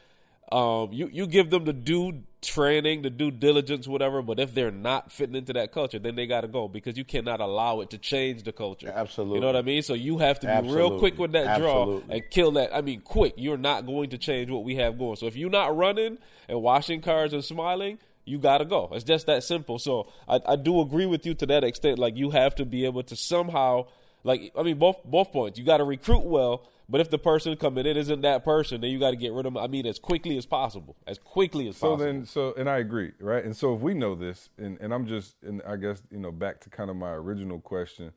um, 0.50 0.92
you 0.92 1.08
you 1.12 1.28
give 1.28 1.50
them 1.50 1.64
the 1.64 1.72
due 1.72 2.24
training, 2.42 3.02
the 3.02 3.10
due 3.10 3.30
diligence, 3.30 3.86
whatever. 3.86 4.20
But 4.20 4.40
if 4.40 4.52
they're 4.52 4.72
not 4.72 5.12
fitting 5.12 5.36
into 5.36 5.52
that 5.52 5.70
culture, 5.70 6.00
then 6.00 6.16
they 6.16 6.26
got 6.26 6.40
to 6.40 6.48
go 6.48 6.66
because 6.66 6.96
you 6.96 7.04
cannot 7.04 7.40
allow 7.40 7.80
it 7.82 7.90
to 7.90 7.98
change 7.98 8.42
the 8.42 8.50
culture. 8.50 8.92
Absolutely. 8.92 9.36
You 9.36 9.40
know 9.42 9.46
what 9.46 9.56
I 9.56 9.62
mean? 9.62 9.82
So 9.82 9.94
you 9.94 10.18
have 10.18 10.40
to 10.40 10.62
be 10.62 10.68
real 10.70 10.98
quick 10.98 11.18
with 11.18 11.32
that 11.32 11.58
draw 11.58 11.82
Absolutely. 11.82 12.14
and 12.16 12.30
kill 12.30 12.50
that. 12.52 12.74
I 12.74 12.80
mean, 12.80 13.00
quick. 13.02 13.34
You're 13.36 13.58
not 13.58 13.86
going 13.86 14.10
to 14.10 14.18
change 14.18 14.50
what 14.50 14.64
we 14.64 14.74
have 14.76 14.98
going. 14.98 15.14
So 15.16 15.26
if 15.26 15.36
you're 15.36 15.50
not 15.50 15.76
running 15.76 16.18
and 16.48 16.60
washing 16.60 17.00
cars 17.00 17.32
and 17.32 17.44
smiling, 17.44 17.98
you 18.24 18.38
got 18.38 18.58
to 18.58 18.64
go. 18.64 18.88
It's 18.92 19.04
just 19.04 19.26
that 19.26 19.42
simple. 19.44 19.78
So 19.78 20.08
I, 20.28 20.40
I 20.46 20.56
do 20.56 20.80
agree 20.80 21.06
with 21.06 21.26
you 21.26 21.34
to 21.34 21.46
that 21.46 21.64
extent. 21.64 21.98
Like 21.98 22.16
you 22.16 22.30
have 22.30 22.54
to 22.56 22.64
be 22.64 22.84
able 22.84 23.02
to 23.04 23.16
somehow, 23.16 23.86
like 24.24 24.52
I 24.56 24.62
mean, 24.62 24.78
both 24.78 25.02
both 25.04 25.32
points. 25.32 25.58
You 25.58 25.64
got 25.64 25.78
to 25.78 25.84
recruit 25.84 26.24
well. 26.24 26.68
But 26.88 27.00
if 27.00 27.08
the 27.08 27.18
person 27.18 27.56
coming 27.56 27.86
in 27.86 27.96
isn't 27.96 28.22
that 28.22 28.44
person, 28.44 28.80
then 28.80 28.90
you 28.90 28.98
got 28.98 29.10
to 29.10 29.16
get 29.16 29.32
rid 29.32 29.46
of 29.46 29.54
them. 29.54 29.62
I 29.62 29.68
mean, 29.68 29.86
as 29.86 30.00
quickly 30.00 30.36
as 30.36 30.44
possible, 30.44 30.96
as 31.06 31.18
quickly 31.18 31.68
as 31.68 31.76
So 31.76 31.90
possible. 31.92 31.98
So 31.98 32.04
then, 32.04 32.26
so 32.26 32.54
and 32.56 32.68
I 32.68 32.78
agree, 32.78 33.12
right? 33.20 33.44
And 33.44 33.56
so 33.56 33.76
if 33.76 33.80
we 33.80 33.94
know 33.94 34.16
this, 34.16 34.50
and, 34.58 34.76
and 34.80 34.92
I'm 34.92 35.06
just, 35.06 35.36
and 35.44 35.62
I 35.64 35.76
guess 35.76 36.02
you 36.10 36.18
know, 36.18 36.32
back 36.32 36.58
to 36.62 36.70
kind 36.70 36.90
of 36.90 36.96
my 36.96 37.12
original 37.12 37.60
question, 37.60 38.10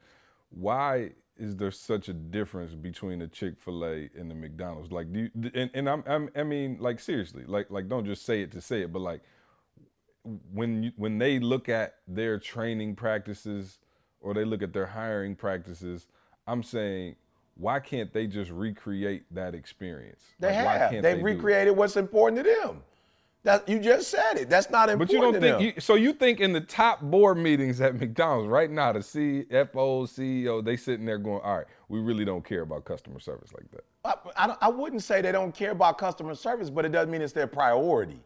why 0.50 1.12
is 1.38 1.56
there 1.56 1.70
such 1.70 2.10
a 2.10 2.14
difference 2.14 2.74
between 2.74 3.20
the 3.20 3.28
Chick 3.28 3.60
Fil 3.60 3.86
A 3.86 4.10
and 4.18 4.30
the 4.30 4.36
McDonald's? 4.36 4.92
Like, 4.92 5.14
do 5.14 5.20
you, 5.20 5.52
and, 5.54 5.70
and 5.76 5.88
I'm, 5.88 6.04
I'm 6.08 6.30
I 6.36 6.42
mean, 6.42 6.78
like 6.80 7.00
seriously, 7.00 7.44
like 7.46 7.70
like 7.70 7.88
don't 7.88 8.06
just 8.06 8.26
say 8.26 8.42
it 8.42 8.52
to 8.54 8.62
say 8.62 8.82
it, 8.82 8.92
but 8.92 9.04
like 9.04 9.22
when 10.54 10.84
you, 10.84 10.92
when 10.96 11.18
they 11.18 11.40
look 11.40 11.70
at 11.70 11.96
their 12.08 12.40
training 12.40 12.96
practices 12.96 13.80
or 14.22 14.34
they 14.34 14.46
look 14.46 14.62
at 14.62 14.74
their 14.74 14.86
hiring 14.86 15.36
practices, 15.36 16.08
I'm 16.48 16.64
saying, 16.64 17.16
why 17.56 17.80
can't 17.80 18.12
they 18.14 18.28
just 18.28 18.52
recreate 18.52 19.24
that 19.32 19.54
experience? 19.54 20.24
They 20.40 20.48
Like, 20.64 20.92
have. 20.92 21.04
They 21.04 21.16
do 21.16 21.24
recreated 21.24 21.76
what's 21.76 21.98
important 21.98 22.44
to 22.44 22.56
them. 22.62 22.82
That 23.44 23.68
you 23.68 23.78
just 23.78 24.10
said 24.10 24.38
it. 24.38 24.50
That's 24.50 24.70
not 24.70 24.90
important. 24.90 25.10
But 25.10 25.14
you 25.14 25.22
don't 25.22 25.34
to 25.34 25.40
think 25.42 25.58
them. 25.58 25.66
you, 25.76 25.82
so? 25.82 25.96
You 25.96 26.14
think 26.14 26.40
in 26.40 26.54
the 26.54 26.62
top 26.62 27.02
board 27.02 27.38
meetings 27.38 27.82
at 27.82 28.00
McDonald's 28.00 28.48
right 28.48 28.72
now, 28.72 28.94
the 28.94 29.00
CFO, 29.00 30.08
CEO, 30.08 30.64
they 30.64 30.78
sitting 30.78 31.06
there 31.06 31.18
going, 31.18 31.42
"All 31.44 31.58
right, 31.58 31.68
we 31.90 32.00
really 32.00 32.24
don't 32.24 32.46
care 32.46 32.62
about 32.62 32.86
customer 32.86 33.20
service 33.20 33.52
like 33.52 33.70
that." 33.72 33.84
I, 34.06 34.48
I, 34.48 34.56
I 34.62 34.70
wouldn't 34.70 35.04
say 35.04 35.22
they 35.22 35.34
don't 35.34 35.54
care 35.54 35.72
about 35.72 35.98
customer 35.98 36.36
service, 36.36 36.70
but 36.70 36.86
it 36.86 36.94
doesn't 36.94 37.12
mean 37.12 37.22
it's 37.22 37.34
their 37.34 37.48
priority. 37.48 38.22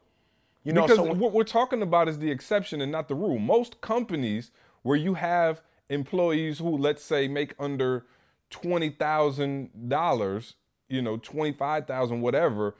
You 0.67 0.73
know, 0.73 0.81
because 0.81 0.97
so 0.97 1.13
what 1.13 1.31
we're 1.31 1.45
talking 1.45 1.81
about 1.81 2.09
is 2.09 2.19
the 2.19 2.29
exception 2.29 2.81
and 2.81 2.91
not 2.91 3.07
the 3.07 3.15
rule. 3.15 3.39
Most 3.39 3.79
companies 3.79 4.51
where 4.81 4.97
you 4.97 5.13
have 5.13 5.61
employees 5.89 6.59
who, 6.59 6.75
let's 6.75 7.01
say, 7.01 7.29
make 7.29 7.53
under 7.57 8.05
twenty 8.49 8.89
thousand 8.89 9.87
dollars, 9.87 10.55
you 10.89 11.01
know, 11.01 11.15
twenty 11.15 11.53
five 11.53 11.87
thousand, 11.87 12.19
whatever. 12.19 12.75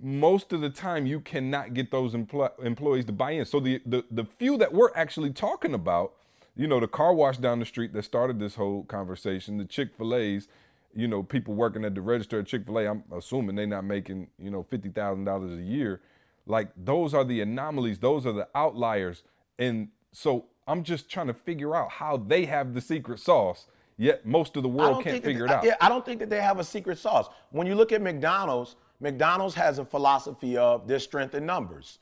Most 0.00 0.52
of 0.52 0.60
the 0.60 0.68
time, 0.68 1.06
you 1.06 1.20
cannot 1.20 1.74
get 1.74 1.92
those 1.92 2.12
empl- 2.12 2.58
employees 2.64 3.04
to 3.04 3.12
buy 3.12 3.30
in. 3.30 3.44
So 3.44 3.60
the, 3.60 3.80
the 3.86 4.04
the 4.10 4.24
few 4.24 4.56
that 4.58 4.74
we're 4.74 4.92
actually 4.96 5.32
talking 5.32 5.74
about, 5.74 6.14
you 6.56 6.66
know, 6.66 6.80
the 6.80 6.88
car 6.88 7.14
wash 7.14 7.36
down 7.36 7.60
the 7.60 7.66
street 7.66 7.92
that 7.92 8.02
started 8.02 8.40
this 8.40 8.56
whole 8.56 8.82
conversation, 8.82 9.58
the 9.58 9.64
Chick 9.64 9.90
Fil 9.96 10.16
A's, 10.16 10.48
you 10.92 11.06
know, 11.06 11.22
people 11.22 11.54
working 11.54 11.84
at 11.84 11.94
the 11.94 12.00
register 12.00 12.40
at 12.40 12.46
Chick 12.46 12.66
Fil 12.66 12.80
A. 12.80 12.86
I'm 12.88 13.04
assuming 13.12 13.54
they're 13.54 13.66
not 13.66 13.84
making, 13.84 14.26
you 14.40 14.50
know, 14.50 14.64
fifty 14.64 14.88
thousand 14.88 15.24
dollars 15.24 15.56
a 15.56 15.62
year. 15.62 16.00
Like 16.48 16.68
those 16.76 17.14
are 17.14 17.24
the 17.24 17.40
anomalies. 17.42 17.98
Those 17.98 18.26
are 18.26 18.32
the 18.32 18.48
outliers. 18.54 19.22
And 19.58 19.88
so 20.12 20.46
I'm 20.66 20.82
just 20.82 21.08
trying 21.08 21.28
to 21.28 21.34
figure 21.34 21.76
out 21.76 21.90
how 21.90 22.16
they 22.16 22.46
have 22.46 22.74
the 22.74 22.80
secret 22.80 23.20
sauce. 23.20 23.66
Yet 23.96 24.24
most 24.24 24.56
of 24.56 24.62
the 24.62 24.68
world 24.68 25.04
can't 25.04 25.22
figure 25.22 25.46
they- 25.46 25.52
it 25.52 25.56
out. 25.56 25.64
Yeah, 25.64 25.76
I 25.80 25.88
don't 25.88 26.04
think 26.04 26.20
that 26.20 26.30
they 26.30 26.40
have 26.40 26.58
a 26.58 26.64
secret 26.64 26.98
sauce. 26.98 27.28
When 27.50 27.66
you 27.66 27.74
look 27.74 27.92
at 27.92 28.00
McDonald's, 28.00 28.76
McDonald's 29.00 29.54
has 29.54 29.78
a 29.78 29.84
philosophy 29.84 30.56
of 30.56 30.88
their 30.88 30.98
strength 30.98 31.34
in 31.34 31.44
numbers. 31.44 31.98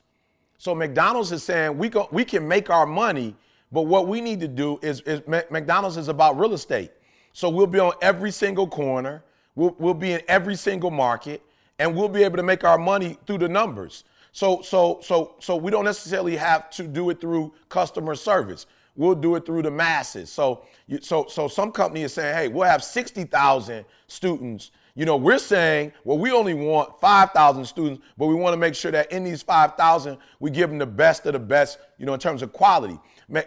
So 0.57 0.73
McDonald's 0.73 1.31
is 1.31 1.43
saying 1.43 1.77
we 1.77 1.89
go, 1.89 2.07
we 2.11 2.23
can 2.23 2.47
make 2.47 2.69
our 2.69 2.85
money, 2.85 3.35
but 3.71 3.83
what 3.83 4.07
we 4.07 4.21
need 4.21 4.39
to 4.39 4.47
do 4.47 4.79
is, 4.81 5.01
is 5.01 5.21
McDonald's 5.27 5.97
is 5.97 6.07
about 6.07 6.39
real 6.39 6.53
estate. 6.53 6.91
So 7.33 7.49
we'll 7.49 7.67
be 7.67 7.79
on 7.79 7.93
every 8.01 8.31
single 8.31 8.67
corner, 8.67 9.23
we'll, 9.55 9.75
we'll 9.77 9.93
be 9.93 10.13
in 10.13 10.21
every 10.27 10.55
single 10.55 10.89
market, 10.89 11.41
and 11.77 11.95
we'll 11.95 12.09
be 12.09 12.23
able 12.23 12.37
to 12.37 12.43
make 12.43 12.63
our 12.63 12.77
money 12.77 13.17
through 13.27 13.39
the 13.39 13.49
numbers. 13.49 14.03
So 14.37 14.61
so 14.61 14.99
so 15.01 15.33
so 15.39 15.55
we 15.55 15.71
don't 15.71 15.83
necessarily 15.83 16.35
have 16.35 16.69
to 16.69 16.83
do 16.83 17.09
it 17.09 17.19
through 17.19 17.55
customer 17.69 18.13
service. 18.13 18.67
We'll 18.95 19.15
do 19.15 19.33
it 19.33 19.47
through 19.47 19.63
the 19.63 19.71
masses. 19.71 20.29
So 20.29 20.61
you, 20.85 20.99
so 21.01 21.25
so 21.27 21.47
some 21.47 21.71
company 21.71 22.03
is 22.03 22.13
saying, 22.13 22.35
hey, 22.35 22.47
we'll 22.47 22.69
have 22.69 22.83
sixty 22.83 23.23
thousand 23.23 23.83
students. 24.05 24.69
You 24.93 25.05
know, 25.05 25.17
we're 25.17 25.39
saying, 25.39 25.91
well, 26.03 26.19
we 26.19 26.31
only 26.31 26.53
want 26.53 26.99
5,000 26.99 27.65
students, 27.65 28.03
but 28.15 28.27
we 28.27 28.35
want 28.35 28.53
to 28.53 28.57
make 28.57 28.73
sure 28.73 28.91
that 28.91 29.11
in 29.11 29.23
these 29.23 29.43
5,000, 29.43 30.17
we 30.39 30.49
give 30.49 30.69
them 30.71 30.79
the 30.79 30.87
best 30.87 31.27
of 31.27 31.33
the 31.33 31.39
best, 31.39 31.77
you 31.99 32.07
know, 32.07 32.15
in 32.15 32.19
terms 32.19 32.41
of 32.41 32.51
quality. 32.51 32.99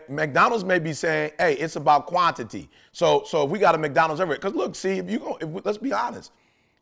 McDonald's 0.08 0.64
may 0.64 0.78
be 0.78 0.92
saying, 0.92 1.32
hey, 1.40 1.54
it's 1.54 1.74
about 1.74 2.06
quantity. 2.06 2.68
So, 2.92 3.24
so 3.26 3.44
if 3.44 3.50
we 3.50 3.58
got 3.58 3.74
a 3.74 3.78
McDonald's 3.78 4.20
everywhere, 4.20 4.38
because 4.38 4.54
look, 4.54 4.76
see, 4.76 4.98
if 4.98 5.10
you 5.10 5.18
go, 5.18 5.38
if, 5.40 5.64
let's 5.64 5.78
be 5.78 5.92
honest, 5.92 6.30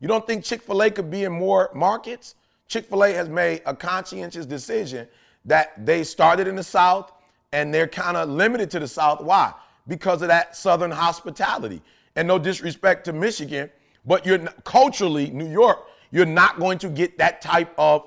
you 0.01 0.09
don't 0.09 0.27
think 0.27 0.45
Chick 0.45 0.63
fil 0.63 0.83
A 0.83 0.91
could 0.91 1.11
be 1.11 1.25
in 1.25 1.33
more 1.33 1.71
markets? 1.75 2.35
Chick 2.69 2.87
fil 2.87 3.05
A 3.05 3.13
has 3.13 3.29
made 3.29 3.63
a 3.67 3.75
conscientious 3.75 4.47
decision 4.47 5.09
that 5.45 5.85
they 5.85 6.05
started 6.05 6.47
in 6.47 6.55
the 6.55 6.63
South 6.63 7.13
and 7.53 7.73
they're 7.73 7.89
kind 7.89 8.17
of 8.17 8.29
limited 8.29 8.71
to 8.71 8.79
the 8.79 8.89
South. 8.89 9.23
Why? 9.23 9.53
Because 9.87 10.23
of 10.23 10.29
that 10.29 10.55
Southern 10.55 10.91
hospitality. 10.91 11.83
And 12.15 12.29
no 12.29 12.39
disrespect 12.39 13.05
to 13.07 13.13
Michigan, 13.13 13.71
but 14.05 14.27
you're 14.27 14.39
culturally 14.65 15.31
New 15.31 15.49
York. 15.49 15.87
You're 16.11 16.27
not 16.27 16.59
going 16.59 16.79
to 16.79 16.89
get 16.89 17.17
that 17.19 17.41
type 17.41 17.73
of 17.79 18.05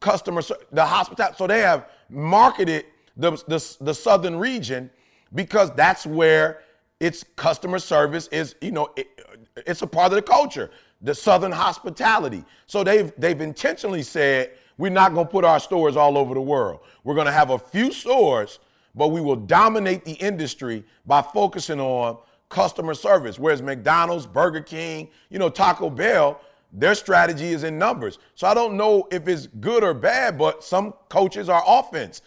customer 0.00 0.42
the 0.72 0.84
hospitality. 0.84 1.36
So 1.38 1.46
they 1.46 1.60
have 1.60 1.90
marketed 2.08 2.86
the, 3.16 3.32
the 3.46 3.76
the 3.80 3.94
southern 3.94 4.36
region 4.36 4.90
because 5.34 5.70
that's 5.72 6.06
where 6.06 6.62
its 7.00 7.24
customer 7.36 7.78
service 7.78 8.28
is. 8.28 8.54
You 8.60 8.70
know, 8.70 8.88
it, 8.96 9.08
it's 9.66 9.82
a 9.82 9.86
part 9.86 10.12
of 10.12 10.16
the 10.16 10.22
culture, 10.22 10.70
the 11.02 11.14
southern 11.14 11.52
hospitality. 11.52 12.44
So 12.66 12.82
they've 12.84 13.12
they've 13.18 13.40
intentionally 13.40 14.02
said 14.02 14.52
we're 14.78 14.90
not 14.90 15.14
going 15.14 15.26
to 15.26 15.30
put 15.30 15.44
our 15.44 15.60
stores 15.60 15.96
all 15.96 16.18
over 16.18 16.34
the 16.34 16.40
world. 16.40 16.80
We're 17.04 17.14
going 17.14 17.26
to 17.26 17.32
have 17.32 17.50
a 17.50 17.58
few 17.58 17.92
stores, 17.92 18.58
but 18.94 19.08
we 19.08 19.20
will 19.20 19.36
dominate 19.36 20.04
the 20.04 20.12
industry 20.12 20.84
by 21.06 21.22
focusing 21.22 21.80
on 21.80 22.18
customer 22.48 22.94
service. 22.94 23.38
Whereas 23.38 23.62
McDonald's, 23.62 24.26
Burger 24.26 24.60
King, 24.60 25.08
you 25.30 25.38
know, 25.38 25.48
Taco 25.48 25.90
Bell, 25.90 26.40
their 26.72 26.94
strategy 26.94 27.48
is 27.48 27.64
in 27.64 27.78
numbers. 27.78 28.18
So 28.34 28.46
I 28.46 28.54
don't 28.54 28.76
know 28.76 29.08
if 29.10 29.28
it's 29.28 29.46
good 29.60 29.82
or 29.82 29.94
bad, 29.94 30.36
but 30.36 30.62
some 30.62 30.92
coaches 31.08 31.48
are 31.48 31.62
offense 31.66 32.22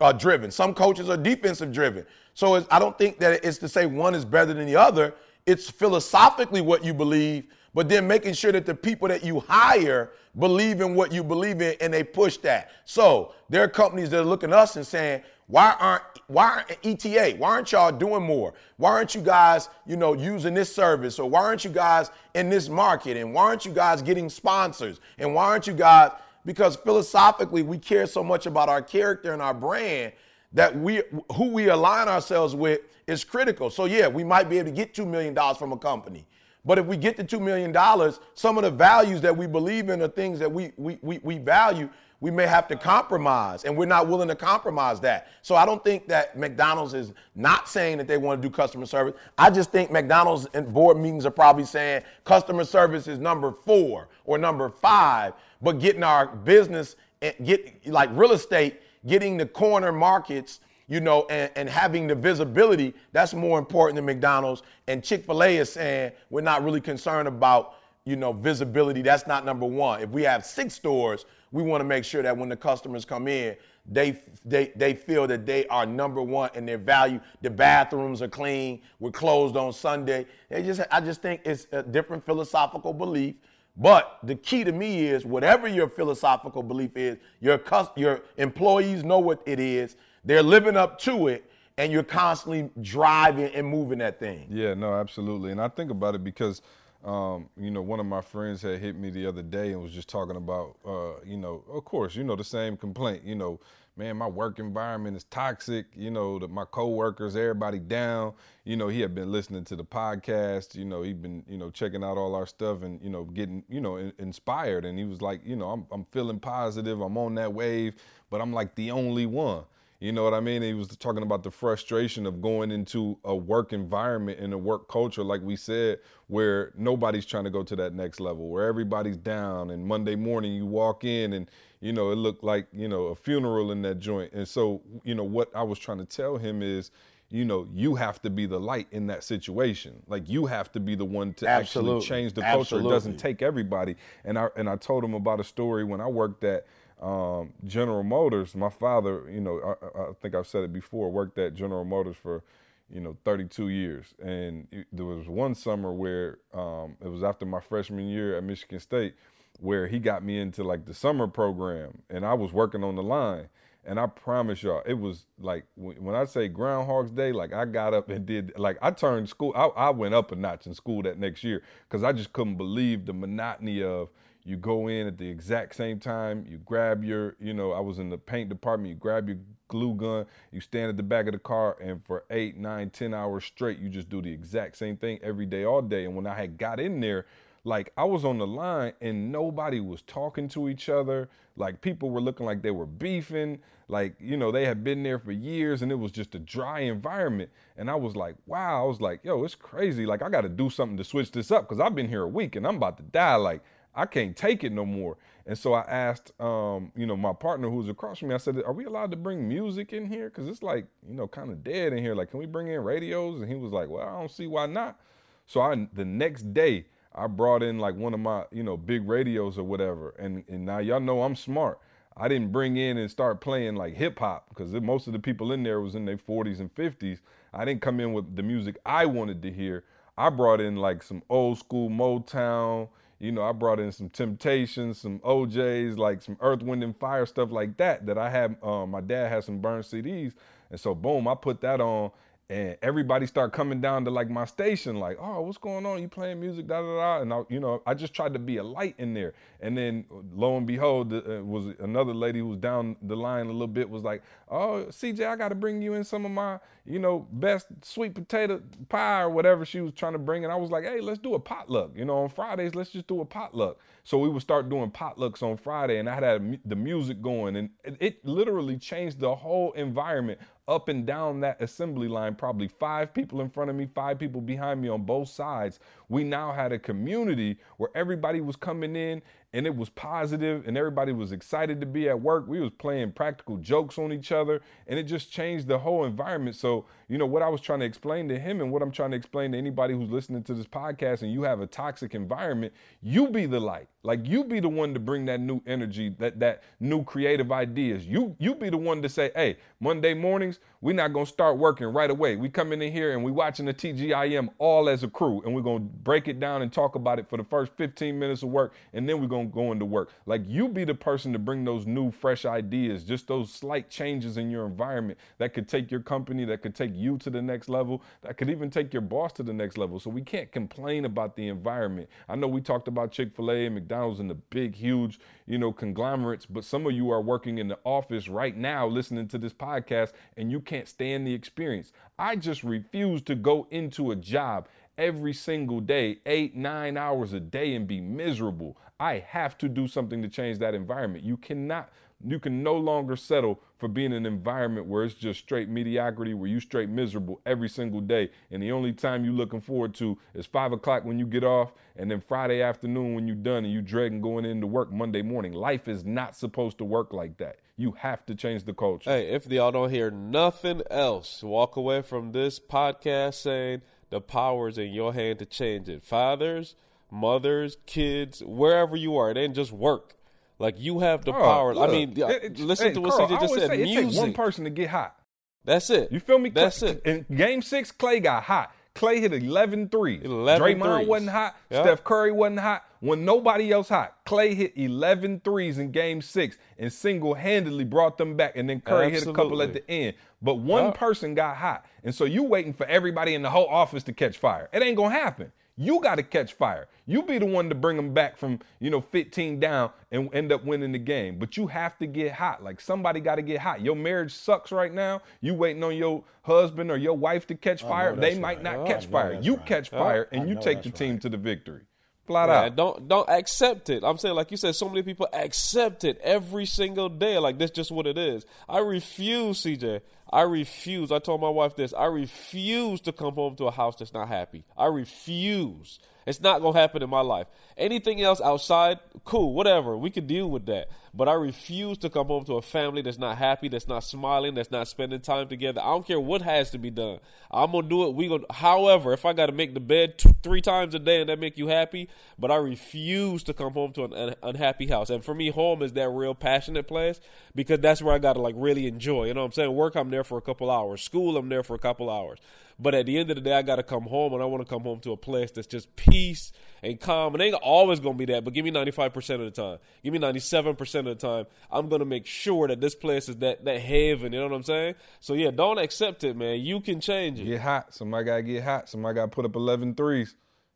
uh, 0.00 0.12
driven, 0.12 0.50
some 0.50 0.74
coaches 0.74 1.08
are 1.08 1.16
defensive 1.16 1.72
driven. 1.72 2.04
So 2.34 2.66
I 2.70 2.78
don't 2.78 2.98
think 2.98 3.18
that 3.20 3.44
it's 3.44 3.58
to 3.58 3.68
say 3.68 3.86
one 3.86 4.14
is 4.14 4.24
better 4.24 4.52
than 4.52 4.66
the 4.66 4.76
other. 4.76 5.14
It's 5.46 5.70
philosophically 5.70 6.60
what 6.60 6.84
you 6.84 6.92
believe, 6.92 7.46
but 7.74 7.88
then 7.88 8.06
making 8.06 8.34
sure 8.34 8.52
that 8.52 8.66
the 8.66 8.74
people 8.74 9.08
that 9.08 9.24
you 9.24 9.40
hire 9.40 10.12
believe 10.38 10.80
in 10.80 10.94
what 10.94 11.12
you 11.12 11.22
believe 11.22 11.60
in 11.60 11.76
and 11.80 11.92
they 11.92 12.02
push 12.02 12.36
that. 12.38 12.70
So 12.84 13.34
there 13.48 13.62
are 13.62 13.68
companies 13.68 14.10
that 14.10 14.20
are 14.20 14.24
looking 14.24 14.50
at 14.50 14.58
us 14.58 14.76
and 14.76 14.86
saying, 14.86 15.22
why 15.46 15.74
aren't 15.78 16.02
why 16.26 16.46
aren't 16.46 17.04
ETA? 17.04 17.36
Why 17.36 17.50
aren't 17.50 17.70
y'all 17.72 17.92
doing 17.92 18.22
more? 18.22 18.54
Why 18.78 18.92
aren't 18.92 19.14
you 19.14 19.20
guys, 19.20 19.68
you 19.86 19.96
know, 19.96 20.14
using 20.14 20.54
this 20.54 20.74
service? 20.74 21.18
Or 21.18 21.28
why 21.28 21.40
aren't 21.40 21.64
you 21.64 21.70
guys 21.70 22.10
in 22.34 22.48
this 22.48 22.70
market? 22.70 23.18
And 23.18 23.34
why 23.34 23.42
aren't 23.42 23.66
you 23.66 23.72
guys 23.72 24.00
getting 24.00 24.30
sponsors? 24.30 25.00
And 25.18 25.34
why 25.34 25.44
aren't 25.44 25.66
you 25.66 25.74
guys 25.74 26.12
because 26.46 26.76
philosophically 26.76 27.62
we 27.62 27.78
care 27.78 28.06
so 28.06 28.22
much 28.22 28.46
about 28.46 28.68
our 28.68 28.82
character 28.82 29.32
and 29.32 29.42
our 29.42 29.54
brand 29.54 30.12
that 30.52 30.76
we 30.78 31.02
who 31.34 31.48
we 31.50 31.68
align 31.68 32.08
ourselves 32.08 32.54
with 32.54 32.80
is 33.06 33.24
critical. 33.24 33.70
So 33.70 33.84
yeah, 33.84 34.08
we 34.08 34.24
might 34.24 34.48
be 34.48 34.58
able 34.58 34.70
to 34.70 34.76
get 34.76 34.94
two 34.94 35.06
million 35.06 35.34
dollars 35.34 35.58
from 35.58 35.72
a 35.72 35.76
company. 35.76 36.26
But 36.64 36.78
if 36.78 36.86
we 36.86 36.96
get 36.96 37.16
the 37.16 37.24
two 37.24 37.40
million 37.40 37.72
dollars, 37.72 38.20
some 38.34 38.56
of 38.56 38.64
the 38.64 38.70
values 38.70 39.20
that 39.20 39.36
we 39.36 39.46
believe 39.46 39.90
in 39.90 40.00
are 40.00 40.08
things 40.08 40.38
that 40.38 40.50
we, 40.50 40.72
we 40.76 40.98
we 41.02 41.18
we 41.22 41.38
value. 41.38 41.88
We 42.20 42.30
may 42.30 42.46
have 42.46 42.68
to 42.68 42.76
compromise, 42.76 43.64
and 43.64 43.76
we're 43.76 43.84
not 43.84 44.08
willing 44.08 44.28
to 44.28 44.34
compromise 44.34 44.98
that. 45.00 45.28
So 45.42 45.56
I 45.56 45.66
don't 45.66 45.84
think 45.84 46.08
that 46.08 46.38
McDonald's 46.38 46.94
is 46.94 47.12
not 47.34 47.68
saying 47.68 47.98
that 47.98 48.08
they 48.08 48.16
want 48.16 48.40
to 48.40 48.48
do 48.48 48.50
customer 48.50 48.86
service. 48.86 49.14
I 49.36 49.50
just 49.50 49.70
think 49.70 49.90
McDonald's 49.90 50.46
and 50.54 50.72
board 50.72 50.96
meetings 50.96 51.26
are 51.26 51.30
probably 51.30 51.66
saying 51.66 52.02
customer 52.24 52.64
service 52.64 53.08
is 53.08 53.18
number 53.18 53.52
four 53.52 54.08
or 54.24 54.38
number 54.38 54.70
five, 54.70 55.34
but 55.60 55.80
getting 55.80 56.02
our 56.02 56.28
business 56.28 56.96
and 57.20 57.34
get 57.44 57.86
like 57.86 58.08
real 58.14 58.32
estate, 58.32 58.80
getting 59.06 59.36
the 59.36 59.44
corner 59.44 59.92
markets 59.92 60.60
you 60.88 61.00
know, 61.00 61.26
and, 61.30 61.50
and 61.56 61.68
having 61.68 62.06
the 62.06 62.14
visibility, 62.14 62.94
that's 63.12 63.34
more 63.34 63.58
important 63.58 63.96
than 63.96 64.04
McDonald's. 64.04 64.62
And 64.86 65.02
Chick 65.02 65.24
fil 65.24 65.42
A 65.42 65.56
is 65.56 65.72
saying 65.72 66.12
we're 66.30 66.42
not 66.42 66.62
really 66.62 66.80
concerned 66.80 67.28
about, 67.28 67.74
you 68.04 68.16
know, 68.16 68.32
visibility. 68.32 69.02
That's 69.02 69.26
not 69.26 69.44
number 69.44 69.66
one. 69.66 70.02
If 70.02 70.10
we 70.10 70.22
have 70.22 70.44
six 70.44 70.74
stores, 70.74 71.24
we 71.52 71.62
want 71.62 71.80
to 71.80 71.84
make 71.84 72.04
sure 72.04 72.22
that 72.22 72.36
when 72.36 72.48
the 72.48 72.56
customers 72.56 73.04
come 73.04 73.28
in, 73.28 73.56
they, 73.86 74.18
they, 74.44 74.72
they 74.76 74.94
feel 74.94 75.26
that 75.26 75.44
they 75.46 75.66
are 75.68 75.86
number 75.86 76.22
one 76.22 76.50
in 76.54 76.64
their 76.64 76.78
value. 76.78 77.20
The 77.42 77.50
bathrooms 77.50 78.22
are 78.22 78.28
clean. 78.28 78.80
We're 78.98 79.10
closed 79.10 79.56
on 79.56 79.72
Sunday. 79.72 80.26
They 80.48 80.62
just, 80.62 80.80
I 80.90 81.00
just 81.00 81.22
think 81.22 81.42
it's 81.44 81.66
a 81.72 81.82
different 81.82 82.24
philosophical 82.24 82.92
belief. 82.92 83.34
But 83.76 84.18
the 84.22 84.36
key 84.36 84.64
to 84.64 84.72
me 84.72 85.06
is 85.06 85.26
whatever 85.26 85.66
your 85.66 85.88
philosophical 85.88 86.62
belief 86.62 86.96
is, 86.96 87.18
your, 87.40 87.58
cus- 87.58 87.90
your 87.96 88.22
employees 88.36 89.02
know 89.02 89.18
what 89.18 89.42
it 89.46 89.58
is. 89.58 89.96
They're 90.24 90.42
living 90.42 90.76
up 90.76 90.98
to 91.00 91.28
it, 91.28 91.50
and 91.76 91.92
you're 91.92 92.02
constantly 92.02 92.70
driving 92.80 93.52
and 93.54 93.66
moving 93.66 93.98
that 93.98 94.18
thing. 94.18 94.46
Yeah, 94.48 94.74
no, 94.74 94.94
absolutely. 94.94 95.50
And 95.50 95.60
I 95.60 95.68
think 95.68 95.90
about 95.90 96.14
it 96.14 96.24
because, 96.24 96.62
um, 97.04 97.48
you 97.56 97.70
know, 97.70 97.82
one 97.82 98.00
of 98.00 98.06
my 98.06 98.22
friends 98.22 98.62
had 98.62 98.80
hit 98.80 98.96
me 98.96 99.10
the 99.10 99.26
other 99.26 99.42
day 99.42 99.72
and 99.72 99.82
was 99.82 99.92
just 99.92 100.08
talking 100.08 100.36
about, 100.36 100.76
uh, 100.86 101.20
you 101.26 101.36
know, 101.36 101.62
of 101.70 101.84
course, 101.84 102.14
you 102.14 102.24
know, 102.24 102.36
the 102.36 102.44
same 102.44 102.76
complaint. 102.76 103.22
You 103.24 103.34
know, 103.34 103.60
man, 103.96 104.16
my 104.16 104.26
work 104.26 104.58
environment 104.58 105.16
is 105.16 105.24
toxic. 105.24 105.86
You 105.94 106.10
know, 106.10 106.38
the, 106.38 106.48
my 106.48 106.64
coworkers, 106.64 107.36
everybody 107.36 107.78
down. 107.78 108.32
You 108.64 108.76
know, 108.76 108.88
he 108.88 109.00
had 109.00 109.14
been 109.14 109.30
listening 109.30 109.64
to 109.64 109.76
the 109.76 109.84
podcast. 109.84 110.74
You 110.74 110.86
know, 110.86 111.02
he'd 111.02 111.20
been, 111.20 111.44
you 111.46 111.58
know, 111.58 111.70
checking 111.70 112.02
out 112.02 112.16
all 112.16 112.34
our 112.34 112.46
stuff 112.46 112.82
and, 112.82 112.98
you 113.02 113.10
know, 113.10 113.24
getting, 113.24 113.62
you 113.68 113.82
know, 113.82 113.96
in, 113.96 114.12
inspired. 114.18 114.86
And 114.86 114.98
he 114.98 115.04
was 115.04 115.20
like, 115.20 115.42
you 115.44 115.56
know, 115.56 115.68
I'm, 115.70 115.86
I'm 115.90 116.06
feeling 116.12 116.40
positive. 116.40 117.02
I'm 117.02 117.18
on 117.18 117.34
that 117.34 117.52
wave, 117.52 117.96
but 118.30 118.40
I'm 118.40 118.54
like 118.54 118.74
the 118.74 118.90
only 118.90 119.26
one 119.26 119.64
You 120.00 120.12
know 120.12 120.24
what 120.24 120.34
I 120.34 120.40
mean? 120.40 120.60
He 120.60 120.74
was 120.74 120.88
talking 120.96 121.22
about 121.22 121.42
the 121.42 121.50
frustration 121.50 122.26
of 122.26 122.42
going 122.42 122.70
into 122.70 123.18
a 123.24 123.34
work 123.34 123.72
environment 123.72 124.38
and 124.40 124.52
a 124.52 124.58
work 124.58 124.88
culture, 124.88 125.22
like 125.22 125.40
we 125.42 125.56
said, 125.56 126.00
where 126.26 126.72
nobody's 126.76 127.24
trying 127.24 127.44
to 127.44 127.50
go 127.50 127.62
to 127.62 127.76
that 127.76 127.94
next 127.94 128.20
level, 128.20 128.48
where 128.48 128.66
everybody's 128.66 129.16
down. 129.16 129.70
And 129.70 129.86
Monday 129.86 130.16
morning 130.16 130.52
you 130.52 130.66
walk 130.66 131.04
in 131.04 131.32
and, 131.32 131.50
you 131.80 131.92
know, 131.92 132.10
it 132.10 132.16
looked 132.16 132.44
like, 132.44 132.66
you 132.72 132.88
know, 132.88 133.04
a 133.06 133.14
funeral 133.14 133.70
in 133.70 133.82
that 133.82 133.98
joint. 133.98 134.32
And 134.32 134.46
so, 134.46 134.82
you 135.04 135.14
know, 135.14 135.24
what 135.24 135.50
I 135.54 135.62
was 135.62 135.78
trying 135.78 135.98
to 135.98 136.06
tell 136.06 136.36
him 136.36 136.62
is, 136.62 136.90
you 137.30 137.44
know, 137.44 137.66
you 137.72 137.94
have 137.94 138.20
to 138.22 138.30
be 138.30 138.46
the 138.46 138.60
light 138.60 138.86
in 138.90 139.06
that 139.06 139.24
situation. 139.24 140.02
Like 140.06 140.28
you 140.28 140.46
have 140.46 140.70
to 140.72 140.80
be 140.80 140.94
the 140.94 141.04
one 141.04 141.34
to 141.34 141.48
Absolutely. 141.48 141.96
actually 141.96 142.08
change 142.08 142.32
the 142.34 142.42
culture. 142.42 142.78
It 142.78 142.82
doesn't 142.82 143.16
take 143.16 143.42
everybody. 143.42 143.96
And 144.24 144.38
I 144.38 144.48
and 144.56 144.68
I 144.68 144.76
told 144.76 145.02
him 145.02 145.14
about 145.14 145.40
a 145.40 145.44
story 145.44 145.84
when 145.84 146.00
I 146.00 146.06
worked 146.06 146.44
at 146.44 146.66
um, 147.00 147.52
General 147.64 148.02
Motors. 148.02 148.54
My 148.54 148.70
father, 148.70 149.24
you 149.30 149.40
know, 149.40 149.76
I, 149.82 150.00
I 150.00 150.06
think 150.20 150.34
I've 150.34 150.46
said 150.46 150.64
it 150.64 150.72
before, 150.72 151.10
worked 151.10 151.38
at 151.38 151.54
General 151.54 151.84
Motors 151.84 152.16
for, 152.22 152.42
you 152.90 153.00
know, 153.00 153.16
32 153.24 153.68
years. 153.68 154.14
And 154.22 154.68
it- 154.72 154.86
there 154.92 155.06
was 155.06 155.28
one 155.28 155.54
summer 155.54 155.92
where 155.92 156.38
um, 156.52 156.96
it 157.04 157.08
was 157.08 157.22
after 157.22 157.46
my 157.46 157.60
freshman 157.60 158.08
year 158.08 158.36
at 158.36 158.44
Michigan 158.44 158.80
State, 158.80 159.14
where 159.60 159.86
he 159.86 159.98
got 159.98 160.24
me 160.24 160.38
into 160.38 160.64
like 160.64 160.84
the 160.84 160.94
summer 160.94 161.26
program, 161.28 162.02
and 162.10 162.24
I 162.26 162.34
was 162.34 162.52
working 162.52 162.82
on 162.84 162.96
the 162.96 163.02
line. 163.02 163.48
And 163.86 164.00
I 164.00 164.06
promise 164.06 164.62
y'all, 164.62 164.82
it 164.86 164.94
was 164.98 165.26
like 165.38 165.64
when 165.76 166.14
I 166.14 166.24
say 166.24 166.48
Groundhog's 166.48 167.10
Day, 167.10 167.32
like 167.32 167.52
I 167.52 167.66
got 167.66 167.92
up 167.92 168.08
and 168.08 168.24
did, 168.24 168.52
like 168.56 168.78
I 168.80 168.90
turned 168.90 169.28
school, 169.28 169.52
I, 169.54 169.66
I 169.66 169.90
went 169.90 170.14
up 170.14 170.32
a 170.32 170.36
notch 170.36 170.66
in 170.66 170.72
school 170.72 171.02
that 171.02 171.18
next 171.18 171.44
year 171.44 171.62
because 171.86 172.02
I 172.02 172.12
just 172.12 172.32
couldn't 172.32 172.56
believe 172.56 173.04
the 173.04 173.12
monotony 173.12 173.82
of 173.82 174.08
you 174.44 174.56
go 174.56 174.88
in 174.88 175.06
at 175.06 175.16
the 175.16 175.28
exact 175.28 175.74
same 175.74 175.98
time, 175.98 176.44
you 176.48 176.58
grab 176.58 177.02
your, 177.02 177.34
you 177.40 177.54
know, 177.54 177.72
I 177.72 177.80
was 177.80 177.98
in 177.98 178.10
the 178.10 178.18
paint 178.18 178.50
department, 178.50 178.90
you 178.90 178.94
grab 178.94 179.26
your 179.26 179.38
glue 179.68 179.94
gun, 179.94 180.26
you 180.52 180.60
stand 180.60 180.90
at 180.90 180.96
the 180.98 181.02
back 181.02 181.26
of 181.26 181.32
the 181.32 181.38
car, 181.38 181.78
and 181.80 182.04
for 182.04 182.24
eight, 182.30 182.56
nine, 182.56 182.90
ten 182.90 183.14
hours 183.14 183.44
straight, 183.44 183.78
you 183.78 183.88
just 183.88 184.10
do 184.10 184.20
the 184.20 184.30
exact 184.30 184.76
same 184.76 184.98
thing 184.98 185.18
every 185.22 185.46
day, 185.46 185.64
all 185.64 185.80
day. 185.80 186.04
And 186.04 186.14
when 186.14 186.26
I 186.26 186.34
had 186.34 186.58
got 186.58 186.78
in 186.78 187.00
there, 187.00 187.24
like 187.64 187.92
I 187.96 188.04
was 188.04 188.24
on 188.24 188.36
the 188.36 188.46
line 188.46 188.92
and 189.00 189.32
nobody 189.32 189.80
was 189.80 190.02
talking 190.02 190.48
to 190.50 190.68
each 190.68 190.90
other. 190.90 191.30
Like 191.56 191.80
people 191.80 192.10
were 192.10 192.20
looking 192.20 192.44
like 192.44 192.60
they 192.60 192.70
were 192.70 192.86
beefing. 192.86 193.60
Like, 193.88 194.16
you 194.20 194.36
know, 194.36 194.52
they 194.52 194.66
had 194.66 194.84
been 194.84 195.02
there 195.02 195.18
for 195.18 195.32
years 195.32 195.80
and 195.80 195.90
it 195.90 195.94
was 195.94 196.12
just 196.12 196.34
a 196.34 196.38
dry 196.38 196.80
environment. 196.80 197.50
And 197.76 197.90
I 197.90 197.94
was 197.94 198.16
like, 198.16 198.36
wow, 198.46 198.84
I 198.84 198.86
was 198.86 199.00
like, 199.00 199.20
yo, 199.24 199.44
it's 199.44 199.54
crazy. 199.54 200.04
Like 200.04 200.20
I 200.20 200.28
got 200.28 200.42
to 200.42 200.48
do 200.50 200.68
something 200.68 200.98
to 200.98 201.04
switch 201.04 201.32
this 201.32 201.50
up 201.50 201.66
because 201.66 201.80
I've 201.80 201.94
been 201.94 202.08
here 202.08 202.22
a 202.22 202.28
week 202.28 202.54
and 202.54 202.66
I'm 202.66 202.76
about 202.76 202.98
to 202.98 203.02
die. 203.02 203.36
Like 203.36 203.62
I 203.94 204.06
can't 204.06 204.36
take 204.36 204.64
it 204.64 204.72
no 204.72 204.84
more. 204.84 205.16
And 205.46 205.56
so 205.58 205.74
I 205.74 205.82
asked, 205.82 206.32
um, 206.40 206.90
you 206.96 207.06
know, 207.06 207.16
my 207.16 207.32
partner 207.32 207.68
who 207.68 207.76
was 207.76 207.88
across 207.88 208.18
from 208.18 208.28
me, 208.28 208.34
I 208.34 208.38
said, 208.38 208.62
are 208.64 208.72
we 208.72 208.86
allowed 208.86 209.10
to 209.10 209.16
bring 209.16 209.46
music 209.46 209.92
in 209.92 210.06
here? 210.06 210.30
Because 210.30 210.48
it's 210.48 210.62
like, 210.62 210.86
you 211.06 211.14
know, 211.14 211.28
kind 211.28 211.50
of 211.50 211.62
dead 211.62 211.92
in 211.92 211.98
here. 211.98 212.14
Like, 212.14 212.30
can 212.30 212.40
we 212.40 212.46
bring 212.46 212.68
in 212.68 212.82
radios? 212.82 213.40
And 213.40 213.50
he 213.50 213.56
was 213.56 213.72
like, 213.72 213.88
well, 213.88 214.06
I 214.06 214.18
don't 214.18 214.30
see 214.30 214.46
why 214.46 214.66
not. 214.66 214.98
So 215.46 215.60
I 215.60 215.88
the 215.92 216.04
next 216.04 216.54
day 216.54 216.86
I 217.14 217.26
brought 217.26 217.62
in 217.62 217.78
like 217.78 217.96
one 217.96 218.14
of 218.14 218.20
my 218.20 218.44
you 218.50 218.62
know 218.62 218.76
big 218.76 219.08
radios 219.08 219.58
or 219.58 219.64
whatever, 219.64 220.14
and 220.18 220.44
and 220.48 220.64
now 220.64 220.78
y'all 220.78 221.00
know 221.00 221.22
I'm 221.22 221.36
smart. 221.36 221.78
I 222.16 222.28
didn't 222.28 222.52
bring 222.52 222.76
in 222.76 222.96
and 222.96 223.10
start 223.10 223.40
playing 223.40 223.74
like 223.74 223.94
hip 223.94 224.20
hop 224.20 224.48
because 224.48 224.72
most 224.72 225.06
of 225.06 225.12
the 225.12 225.18
people 225.18 225.52
in 225.52 225.64
there 225.64 225.80
was 225.80 225.96
in 225.96 226.04
their 226.04 226.16
40s 226.16 226.60
and 226.60 226.72
50s. 226.72 227.18
I 227.52 227.64
didn't 227.64 227.82
come 227.82 227.98
in 227.98 228.12
with 228.12 228.36
the 228.36 228.42
music 228.42 228.78
I 228.86 229.06
wanted 229.06 229.42
to 229.42 229.50
hear. 229.50 229.84
I 230.16 230.30
brought 230.30 230.60
in 230.60 230.76
like 230.76 231.02
some 231.02 231.22
old 231.28 231.58
school 231.58 231.90
Motown. 231.90 232.88
You 233.24 233.32
know, 233.32 233.42
I 233.42 233.52
brought 233.52 233.80
in 233.80 233.90
some 233.90 234.10
Temptations, 234.10 235.00
some 235.00 235.18
O'Jays, 235.24 235.96
like 235.96 236.20
some 236.20 236.36
Earth, 236.40 236.62
Wind, 236.62 236.84
and 236.84 236.94
Fire 236.94 237.24
stuff 237.24 237.50
like 237.50 237.78
that. 237.78 238.04
That 238.04 238.18
I 238.18 238.28
had. 238.28 238.56
Um, 238.62 238.90
my 238.90 239.00
dad 239.00 239.30
had 239.30 239.44
some 239.44 239.60
burned 239.60 239.84
CDs, 239.84 240.34
and 240.70 240.78
so 240.78 240.94
boom, 240.94 241.26
I 241.26 241.34
put 241.34 241.62
that 241.62 241.80
on, 241.80 242.10
and 242.50 242.76
everybody 242.82 243.26
start 243.26 243.54
coming 243.54 243.80
down 243.80 244.04
to 244.04 244.10
like 244.10 244.28
my 244.28 244.44
station, 244.44 244.96
like, 244.96 245.16
oh, 245.18 245.40
what's 245.40 245.56
going 245.56 245.86
on? 245.86 246.02
You 246.02 246.08
playing 246.08 246.40
music, 246.40 246.66
da 246.66 246.82
da 246.82 246.96
da. 246.96 247.22
And 247.22 247.32
I, 247.32 247.42
you 247.48 247.58
know, 247.58 247.82
I 247.86 247.94
just 247.94 248.12
tried 248.12 248.34
to 248.34 248.38
be 248.38 248.58
a 248.58 248.62
light 248.62 248.94
in 248.98 249.14
there. 249.14 249.32
And 249.60 249.76
then 249.78 250.04
lo 250.34 250.58
and 250.58 250.66
behold, 250.66 251.12
uh, 251.12 251.42
was 251.42 251.74
another 251.80 252.12
lady 252.12 252.40
who 252.40 252.48
was 252.48 252.58
down 252.58 252.96
the 253.00 253.16
line 253.16 253.46
a 253.46 253.52
little 253.52 253.66
bit 253.66 253.88
was 253.88 254.02
like, 254.02 254.22
oh, 254.50 254.86
CJ, 254.90 255.26
I 255.26 255.36
got 255.36 255.48
to 255.48 255.54
bring 255.54 255.80
you 255.80 255.94
in 255.94 256.04
some 256.04 256.26
of 256.26 256.32
my, 256.32 256.58
you 256.84 256.98
know, 256.98 257.26
best 257.32 257.66
sweet 257.82 258.14
potato 258.14 258.62
pie 258.90 259.22
or 259.22 259.30
whatever 259.30 259.64
she 259.64 259.80
was 259.80 259.92
trying 259.92 260.12
to 260.12 260.18
bring. 260.18 260.44
And 260.44 260.52
I 260.52 260.56
was 260.56 260.70
like, 260.70 260.84
hey, 260.84 261.00
let's 261.00 261.18
do 261.18 261.34
a 261.34 261.40
potluck. 261.40 261.92
You 261.96 262.04
know, 262.04 262.18
on 262.18 262.28
Fridays, 262.28 262.74
let's 262.74 262.90
just 262.90 263.06
do 263.06 263.22
a 263.22 263.24
potluck. 263.24 263.78
So 264.06 264.18
we 264.18 264.28
would 264.28 264.42
start 264.42 264.68
doing 264.68 264.90
potlucks 264.90 265.42
on 265.42 265.56
Friday, 265.56 265.98
and 265.98 266.10
I 266.10 266.16
had 266.16 266.60
the 266.66 266.76
music 266.76 267.22
going, 267.22 267.56
and 267.56 267.70
it, 267.82 267.96
it 268.00 268.24
literally 268.26 268.76
changed 268.76 269.18
the 269.18 269.34
whole 269.34 269.72
environment 269.72 270.38
up 270.66 270.88
and 270.88 271.06
down 271.06 271.40
that 271.40 271.60
assembly 271.60 272.08
line. 272.08 272.34
Probably 272.34 272.68
five 272.68 273.12
people 273.12 273.40
in 273.40 273.50
front 273.50 273.70
of 273.70 273.76
me, 273.76 273.86
five 273.94 274.18
people 274.18 274.40
behind 274.40 274.80
me 274.80 274.88
on 274.88 275.02
both 275.02 275.28
sides. 275.28 275.80
We 276.08 276.24
now 276.24 276.52
had 276.52 276.72
a 276.72 276.78
community 276.78 277.58
where 277.76 277.90
everybody 277.94 278.40
was 278.40 278.56
coming 278.56 278.96
in, 278.96 279.22
and 279.54 279.68
it 279.68 279.76
was 279.76 279.88
positive, 279.88 280.66
and 280.66 280.76
everybody 280.76 281.12
was 281.12 281.30
excited 281.30 281.78
to 281.80 281.86
be 281.86 282.08
at 282.08 282.20
work. 282.20 282.48
We 282.48 282.58
was 282.58 282.72
playing 282.76 283.12
practical 283.12 283.56
jokes 283.56 283.98
on 283.98 284.12
each 284.12 284.32
other, 284.32 284.60
and 284.88 284.98
it 284.98 285.04
just 285.04 285.30
changed 285.30 285.68
the 285.68 285.78
whole 285.78 286.04
environment. 286.04 286.56
So 286.56 286.86
you 287.08 287.18
know 287.18 287.26
what 287.26 287.40
I 287.40 287.48
was 287.48 287.60
trying 287.60 287.78
to 287.78 287.86
explain 287.86 288.28
to 288.30 288.38
him, 288.38 288.60
and 288.60 288.72
what 288.72 288.82
I'm 288.82 288.90
trying 288.90 289.12
to 289.12 289.16
explain 289.16 289.52
to 289.52 289.58
anybody 289.58 289.94
who's 289.94 290.10
listening 290.10 290.42
to 290.42 290.54
this 290.54 290.66
podcast, 290.66 291.22
and 291.22 291.32
you 291.32 291.42
have 291.42 291.60
a 291.60 291.68
toxic 291.68 292.16
environment, 292.16 292.72
you 293.00 293.28
be 293.28 293.46
the 293.46 293.60
light. 293.60 293.86
Like 294.02 294.26
you 294.26 294.42
be 294.42 294.58
the 294.58 294.68
one 294.68 294.92
to 294.92 294.98
bring 294.98 295.24
that 295.26 295.38
new 295.38 295.62
energy, 295.68 296.08
that 296.18 296.40
that 296.40 296.64
new 296.80 297.04
creative 297.04 297.52
ideas. 297.52 298.04
You 298.04 298.34
you 298.40 298.56
be 298.56 298.70
the 298.70 298.76
one 298.76 299.02
to 299.02 299.08
say, 299.08 299.30
hey, 299.36 299.58
Monday 299.78 300.14
mornings, 300.14 300.58
we're 300.84 300.92
not 300.92 301.14
gonna 301.14 301.24
start 301.24 301.56
working 301.56 301.86
right 301.86 302.10
away. 302.10 302.36
We 302.36 302.50
coming 302.50 302.82
in 302.82 302.92
here 302.92 303.14
and 303.14 303.24
we 303.24 303.32
watching 303.32 303.64
the 303.64 303.72
TGIM 303.72 304.50
all 304.58 304.90
as 304.90 305.02
a 305.02 305.08
crew, 305.08 305.40
and 305.46 305.54
we're 305.54 305.62
gonna 305.62 305.78
break 305.78 306.28
it 306.28 306.38
down 306.38 306.60
and 306.60 306.70
talk 306.70 306.94
about 306.94 307.18
it 307.18 307.26
for 307.26 307.38
the 307.38 307.44
first 307.44 307.72
15 307.76 308.18
minutes 308.18 308.42
of 308.42 308.50
work, 308.50 308.74
and 308.92 309.08
then 309.08 309.18
we're 309.18 309.26
gonna 309.26 309.46
go 309.46 309.72
into 309.72 309.86
work. 309.86 310.10
Like 310.26 310.42
you 310.46 310.68
be 310.68 310.84
the 310.84 310.94
person 310.94 311.32
to 311.32 311.38
bring 311.38 311.64
those 311.64 311.86
new, 311.86 312.10
fresh 312.10 312.44
ideas, 312.44 313.02
just 313.02 313.28
those 313.28 313.50
slight 313.50 313.88
changes 313.88 314.36
in 314.36 314.50
your 314.50 314.66
environment 314.66 315.18
that 315.38 315.54
could 315.54 315.70
take 315.70 315.90
your 315.90 316.00
company, 316.00 316.44
that 316.44 316.60
could 316.60 316.74
take 316.74 316.94
you 316.94 317.16
to 317.16 317.30
the 317.30 317.40
next 317.40 317.70
level, 317.70 318.02
that 318.20 318.36
could 318.36 318.50
even 318.50 318.68
take 318.68 318.92
your 318.92 319.00
boss 319.00 319.32
to 319.32 319.42
the 319.42 319.54
next 319.54 319.78
level. 319.78 319.98
So 319.98 320.10
we 320.10 320.20
can't 320.20 320.52
complain 320.52 321.06
about 321.06 321.34
the 321.34 321.48
environment. 321.48 322.10
I 322.28 322.36
know 322.36 322.46
we 322.46 322.60
talked 322.60 322.88
about 322.88 323.10
Chick-fil-A 323.10 323.64
and 323.64 323.74
McDonald's 323.74 324.20
and 324.20 324.28
the 324.28 324.34
big, 324.34 324.74
huge, 324.74 325.18
you 325.46 325.58
know, 325.58 325.72
conglomerates, 325.72 326.46
but 326.46 326.64
some 326.64 326.86
of 326.86 326.92
you 326.92 327.10
are 327.10 327.20
working 327.20 327.58
in 327.58 327.68
the 327.68 327.78
office 327.84 328.28
right 328.28 328.56
now 328.56 328.86
listening 328.86 329.28
to 329.28 329.38
this 329.38 329.52
podcast 329.52 330.12
and 330.36 330.50
you 330.50 330.60
can't 330.60 330.88
stand 330.88 331.26
the 331.26 331.34
experience. 331.34 331.92
I 332.18 332.36
just 332.36 332.64
refuse 332.64 333.20
to 333.22 333.34
go 333.34 333.66
into 333.70 334.10
a 334.10 334.16
job 334.16 334.68
every 334.96 335.32
single 335.34 335.80
day, 335.80 336.18
eight, 336.26 336.54
nine 336.56 336.96
hours 336.96 337.32
a 337.32 337.40
day, 337.40 337.74
and 337.74 337.86
be 337.86 338.00
miserable. 338.00 338.78
I 339.00 339.24
have 339.26 339.58
to 339.58 339.68
do 339.68 339.88
something 339.88 340.22
to 340.22 340.28
change 340.28 340.58
that 340.58 340.74
environment. 340.74 341.24
You 341.24 341.36
cannot, 341.36 341.90
you 342.26 342.38
can 342.38 342.62
no 342.62 342.74
longer 342.74 343.16
settle 343.16 343.60
for 343.76 343.88
being 343.88 344.12
in 344.12 344.24
an 344.24 344.26
environment 344.26 344.86
where 344.86 345.04
it's 345.04 345.14
just 345.14 345.40
straight 345.40 345.68
mediocrity, 345.68 346.34
where 346.34 346.48
you 346.48 346.60
straight 346.60 346.88
miserable 346.88 347.40
every 347.44 347.68
single 347.68 348.00
day. 348.00 348.30
And 348.50 348.62
the 348.62 348.72
only 348.72 348.92
time 348.92 349.24
you're 349.24 349.34
looking 349.34 349.60
forward 349.60 349.94
to 349.94 350.18
is 350.32 350.46
five 350.46 350.72
o'clock 350.72 351.04
when 351.04 351.18
you 351.18 351.26
get 351.26 351.44
off, 351.44 351.72
and 351.96 352.10
then 352.10 352.20
Friday 352.20 352.62
afternoon 352.62 353.14
when 353.14 353.26
you're 353.26 353.36
done 353.36 353.64
and 353.64 353.72
you 353.72 353.82
dreading 353.82 354.20
going 354.20 354.44
into 354.44 354.66
work 354.66 354.92
Monday 354.92 355.22
morning. 355.22 355.52
Life 355.52 355.86
is 355.88 356.04
not 356.04 356.36
supposed 356.36 356.78
to 356.78 356.84
work 356.84 357.12
like 357.12 357.36
that. 357.38 357.58
You 357.76 357.92
have 357.98 358.24
to 358.26 358.34
change 358.34 358.64
the 358.64 358.72
culture. 358.72 359.10
Hey, 359.10 359.28
if 359.28 359.46
y'all 359.46 359.72
don't 359.72 359.90
hear 359.90 360.10
nothing 360.10 360.82
else, 360.90 361.42
walk 361.42 361.76
away 361.76 362.02
from 362.02 362.32
this 362.32 362.58
podcast 362.60 363.34
saying 363.34 363.82
the 364.10 364.20
power 364.20 364.68
is 364.68 364.78
in 364.78 364.92
your 364.92 365.12
hand 365.12 365.40
to 365.40 365.44
change 365.44 365.88
it. 365.88 366.04
Fathers, 366.04 366.76
mothers, 367.10 367.76
kids, 367.84 368.42
wherever 368.44 368.96
you 368.96 369.16
are, 369.16 369.30
it 369.30 369.36
ain't 369.36 369.56
just 369.56 369.72
work. 369.72 370.16
Like 370.58 370.76
you 370.78 371.00
have 371.00 371.24
the 371.24 371.32
power. 371.32 371.76
I 371.78 371.86
mean, 371.88 372.14
it- 372.16 372.58
listen 372.58 372.88
hey, 372.88 372.94
to 372.94 373.00
what 373.00 373.12
Carl, 373.12 373.28
CJ 373.28 373.40
just 373.40 373.54
said. 373.54 373.68
say, 373.70 373.82
It 373.82 373.94
takes 373.94 374.16
one 374.16 374.32
person 374.32 374.64
to 374.64 374.70
get 374.70 374.90
hot. 374.90 375.16
That's 375.64 375.88
it. 375.90 376.12
You 376.12 376.20
feel 376.20 376.38
me? 376.38 376.50
That's 376.50 376.78
Clay- 376.80 376.90
it. 376.90 377.02
In 377.30 377.36
game 377.36 377.62
six, 377.62 377.90
Clay 377.90 378.20
got 378.20 378.44
hot. 378.44 378.72
Clay 378.94 379.20
hit 379.20 379.32
11 379.32 379.88
threes. 379.88 380.22
11 380.22 380.62
Draymond 380.78 380.96
threes. 380.98 381.08
wasn't 381.08 381.30
hot. 381.30 381.56
Yeah. 381.70 381.82
Steph 381.82 382.04
Curry 382.04 382.30
wasn't 382.30 382.60
hot. 382.60 382.84
When 383.00 383.24
nobody 383.24 383.72
else 383.72 383.88
hot, 383.88 384.14
Clay 384.24 384.54
hit 384.54 384.72
11 384.76 385.40
threes 385.40 385.78
in 385.78 385.90
game 385.90 386.22
six 386.22 386.56
and 386.78 386.92
single 386.92 387.34
handedly 387.34 387.82
brought 387.84 388.18
them 388.18 388.36
back. 388.36 388.52
And 388.56 388.70
then 388.70 388.80
Curry 388.80 389.10
hit 389.10 389.26
a 389.26 389.32
couple 389.32 389.60
at 389.62 389.72
the 389.72 389.90
end. 389.90 390.14
But 390.40 390.56
one 390.56 390.84
Yeah. 390.84 390.90
person 390.92 391.34
got 391.34 391.56
hot. 391.56 391.84
And 392.04 392.14
so 392.14 392.24
you 392.24 392.44
waiting 392.44 392.72
for 392.72 392.86
everybody 392.86 393.34
in 393.34 393.42
the 393.42 393.50
whole 393.50 393.66
office 393.66 394.04
to 394.04 394.12
catch 394.12 394.38
fire. 394.38 394.68
It 394.72 394.80
ain't 394.82 394.96
going 394.96 395.10
to 395.12 395.18
happen. 395.18 395.50
You 395.76 396.00
got 396.00 396.16
to 396.16 396.22
catch 396.22 396.52
fire. 396.52 396.86
You 397.06 397.22
be 397.22 397.38
the 397.38 397.46
one 397.46 397.68
to 397.68 397.74
bring 397.74 397.96
them 397.96 398.14
back 398.14 398.36
from, 398.36 398.60
you 398.78 398.90
know, 398.90 399.00
15 399.00 399.58
down 399.58 399.90
and 400.12 400.32
end 400.32 400.52
up 400.52 400.64
winning 400.64 400.92
the 400.92 400.98
game. 400.98 401.38
But 401.38 401.56
you 401.56 401.66
have 401.66 401.98
to 401.98 402.06
get 402.06 402.32
hot. 402.32 402.62
Like 402.62 402.80
somebody 402.80 403.20
got 403.20 403.36
to 403.36 403.42
get 403.42 403.58
hot. 403.60 403.80
Your 403.80 403.96
marriage 403.96 404.32
sucks 404.32 404.70
right 404.70 404.92
now. 404.92 405.22
You 405.40 405.54
waiting 405.54 405.82
on 405.82 405.96
your 405.96 406.22
husband 406.42 406.90
or 406.90 406.96
your 406.96 407.16
wife 407.16 407.46
to 407.48 407.56
catch 407.56 407.82
fire. 407.82 408.14
They 408.14 408.38
might 408.38 408.62
right. 408.62 408.62
not 408.62 408.80
I 408.80 408.86
catch 408.86 409.06
fire. 409.06 409.34
that's 409.34 409.46
You 409.46 409.56
right. 409.56 409.66
catch 409.66 409.90
fire 409.90 410.28
and 410.30 410.48
you 410.48 410.54
take 410.60 410.82
the 410.82 410.90
that's 410.90 410.98
team 410.98 411.18
to 411.20 411.28
the 411.28 411.36
victory. 411.38 411.82
Flat 412.26 412.48
Man, 412.48 412.64
out. 412.64 412.76
don't 412.76 413.08
don't 413.08 413.28
accept 413.28 413.90
it. 413.90 414.02
I'm 414.02 414.16
saying, 414.16 414.34
like 414.34 414.50
you 414.50 414.56
said, 414.56 414.74
so 414.74 414.88
many 414.88 415.02
people 415.02 415.28
accept 415.32 416.04
it 416.04 416.18
every 416.22 416.64
single 416.64 417.10
day. 417.10 417.36
Like 417.38 417.58
this, 417.58 417.70
just 417.70 417.90
what 417.90 418.06
it 418.06 418.16
is. 418.16 418.46
I 418.66 418.78
refuse, 418.78 419.60
CJ. 419.62 420.00
I 420.34 420.42
refuse. 420.42 421.12
I 421.12 421.20
told 421.20 421.40
my 421.40 421.48
wife 421.48 421.76
this. 421.76 421.94
I 421.94 422.06
refuse 422.06 423.00
to 423.02 423.12
come 423.12 423.34
home 423.34 423.54
to 423.54 423.66
a 423.66 423.70
house 423.70 423.94
that's 423.96 424.12
not 424.12 424.26
happy. 424.26 424.64
I 424.76 424.86
refuse. 424.86 426.00
It's 426.26 426.40
not 426.40 426.60
gonna 426.60 426.76
happen 426.76 427.04
in 427.04 427.08
my 427.08 427.20
life. 427.20 427.46
Anything 427.76 428.20
else 428.20 428.40
outside, 428.40 428.98
cool, 429.24 429.54
whatever. 429.54 429.96
We 429.96 430.10
can 430.10 430.26
deal 430.26 430.50
with 430.50 430.66
that. 430.66 430.88
But 431.16 431.28
I 431.28 431.34
refuse 431.34 431.96
to 431.98 432.10
come 432.10 432.26
home 432.26 432.44
to 432.46 432.54
a 432.54 432.62
family 432.62 433.00
that's 433.00 433.18
not 433.18 433.38
happy, 433.38 433.68
that's 433.68 433.86
not 433.86 434.02
smiling, 434.02 434.54
that's 434.54 434.72
not 434.72 434.88
spending 434.88 435.20
time 435.20 435.46
together. 435.46 435.80
I 435.80 435.86
don't 435.86 436.04
care 436.04 436.18
what 436.18 436.42
has 436.42 436.70
to 436.72 436.78
be 436.78 436.90
done. 436.90 437.20
I'm 437.52 437.70
gonna 437.70 437.88
do 437.88 438.04
it. 438.04 438.14
We 438.14 438.26
gonna. 438.26 438.44
However, 438.50 439.12
if 439.12 439.24
I 439.24 439.32
got 439.32 439.46
to 439.46 439.52
make 439.52 439.74
the 439.74 439.80
bed 439.80 440.20
three 440.42 440.60
times 440.60 440.92
a 440.92 440.98
day 440.98 441.20
and 441.20 441.28
that 441.28 441.38
make 441.38 441.56
you 441.56 441.68
happy, 441.68 442.08
but 442.36 442.50
I 442.50 442.56
refuse 442.56 443.44
to 443.44 443.54
come 443.54 443.74
home 443.74 443.92
to 443.92 444.04
an 444.04 444.12
un- 444.12 444.34
unhappy 444.42 444.88
house. 444.88 445.08
And 445.08 445.24
for 445.24 445.34
me, 445.34 445.50
home 445.50 445.82
is 445.82 445.92
that 445.92 446.08
real 446.08 446.34
passionate 446.34 446.88
place 446.88 447.20
because 447.54 447.78
that's 447.78 448.02
where 448.02 448.14
I 448.14 448.18
gotta 448.18 448.40
like 448.40 448.56
really 448.58 448.88
enjoy. 448.88 449.26
You 449.26 449.34
know 449.34 449.42
what 449.42 449.46
I'm 449.46 449.52
saying? 449.52 449.72
Work, 449.72 449.94
I'm 449.94 450.10
there 450.10 450.24
for 450.24 450.36
a 450.36 450.42
couple 450.42 450.68
hours. 450.68 451.00
School, 451.00 451.36
I'm 451.36 451.48
there 451.48 451.62
for 451.62 451.76
a 451.76 451.78
couple 451.78 452.10
hours. 452.10 452.40
But 452.78 452.94
at 452.94 453.06
the 453.06 453.18
end 453.18 453.30
of 453.30 453.36
the 453.36 453.40
day, 453.40 453.52
I 453.52 453.62
got 453.62 453.76
to 453.76 453.82
come 453.82 454.04
home, 454.04 454.32
and 454.32 454.42
I 454.42 454.46
want 454.46 454.64
to 454.64 454.68
come 454.68 454.82
home 454.82 454.98
to 455.00 455.12
a 455.12 455.16
place 455.16 455.50
that's 455.52 455.66
just 455.66 455.94
peace 455.94 456.52
and 456.84 457.00
calm. 457.00 457.34
And 457.34 457.42
it 457.42 457.46
ain't 457.46 457.54
always 457.56 457.98
going 458.00 458.14
to 458.14 458.26
be 458.26 458.32
that, 458.32 458.44
but 458.44 458.52
give 458.52 458.64
me 458.64 458.70
95% 458.70 459.16
of 459.34 459.40
the 459.40 459.50
time. 459.50 459.78
Give 460.02 460.12
me 460.12 460.18
97% 460.18 460.94
of 460.98 461.04
the 461.06 461.14
time. 461.14 461.46
I'm 461.70 461.88
going 461.88 462.00
to 462.00 462.04
make 462.06 462.26
sure 462.26 462.68
that 462.68 462.80
this 462.80 462.94
place 462.94 463.28
is 463.28 463.36
that, 463.36 463.64
that 463.64 463.80
heaven. 463.80 464.32
You 464.32 464.40
know 464.40 464.48
what 464.48 464.56
I'm 464.56 464.62
saying? 464.62 464.94
So, 465.20 465.34
yeah, 465.34 465.50
don't 465.50 465.78
accept 465.78 466.24
it, 466.24 466.36
man. 466.36 466.60
You 466.60 466.80
can 466.80 467.00
change 467.00 467.40
it. 467.40 467.44
Get 467.44 467.60
hot. 467.60 467.94
Somebody 467.94 468.24
gotta 468.26 468.42
get 468.42 468.62
hot. 468.62 468.88
Somebody 468.88 469.14
gotta 469.16 469.28
put 469.28 469.44
up 469.44 469.56
11 469.56 469.94
threes. 469.94 470.34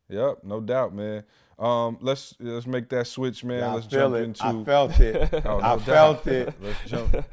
Yep, 0.09 0.39
no 0.43 0.59
doubt, 0.59 0.93
man. 0.95 1.23
Um, 1.59 1.97
let's 2.01 2.33
let's 2.39 2.65
make 2.65 2.89
that 2.89 3.05
switch, 3.05 3.43
man. 3.43 3.63
I 3.63 3.73
let's 3.75 3.85
jump 3.85 4.15
it. 4.15 4.23
into. 4.23 4.45
I 4.45 4.63
felt 4.63 4.99
it. 4.99 5.29
Oh, 5.45 5.59
no 5.59 5.65
I 5.65 5.75
doubt. 5.75 5.81
felt 5.81 6.27
it. 6.27 6.53
Let's 6.61 6.79
jump 6.87 7.25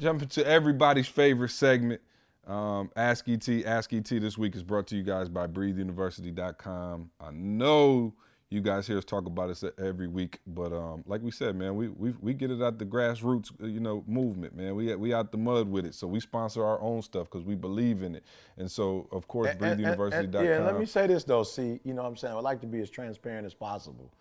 jump 0.00 0.22
into 0.22 0.46
everybody's 0.46 1.06
favorite 1.06 1.50
segment. 1.50 2.00
Um, 2.46 2.90
Ask 2.96 3.28
ET. 3.28 3.48
Ask 3.66 3.92
ET 3.92 4.04
this 4.04 4.38
week 4.38 4.54
is 4.54 4.62
brought 4.62 4.86
to 4.88 4.96
you 4.96 5.02
guys 5.02 5.28
by 5.28 5.46
BreatheUniversity.com. 5.46 7.10
I 7.20 7.30
know 7.32 8.14
you 8.50 8.60
guys 8.60 8.86
hear 8.86 8.96
us 8.96 9.04
talk 9.04 9.26
about 9.26 9.48
this 9.48 9.64
every 9.78 10.06
week, 10.06 10.38
but 10.46 10.72
um, 10.72 11.02
like 11.06 11.20
we 11.22 11.32
said, 11.32 11.56
man, 11.56 11.74
we 11.74 11.88
we 11.88 12.14
we 12.20 12.32
get 12.32 12.52
it 12.52 12.62
out 12.62 12.78
the 12.78 12.84
grassroots, 12.84 13.50
uh, 13.60 13.66
you 13.66 13.80
know, 13.80 14.04
movement, 14.06 14.54
man. 14.56 14.76
We 14.76 14.94
we 14.94 15.12
out 15.12 15.32
the 15.32 15.38
mud 15.38 15.68
with 15.68 15.84
it, 15.84 15.94
so 15.94 16.06
we 16.06 16.20
sponsor 16.20 16.64
our 16.64 16.80
own 16.80 17.02
stuff 17.02 17.24
because 17.24 17.44
we 17.44 17.56
believe 17.56 18.02
in 18.02 18.14
it. 18.14 18.24
And 18.58 18.70
so, 18.70 19.08
of 19.10 19.26
course, 19.26 19.48
BreatheUniversity.com. 19.56 20.44
Yeah, 20.44 20.60
let 20.60 20.78
me 20.78 20.86
say 20.86 21.08
this 21.08 21.24
though. 21.24 21.42
See, 21.42 21.80
you 21.82 21.94
know 21.94 22.02
what 22.02 22.08
I'm 22.08 22.16
saying? 22.16 22.36
I'd 22.36 22.44
like 22.44 22.60
to 22.60 22.68
be 22.68 22.80
as 22.80 22.90
transparent 22.90 23.44
as 23.44 23.54
possible, 23.54 24.12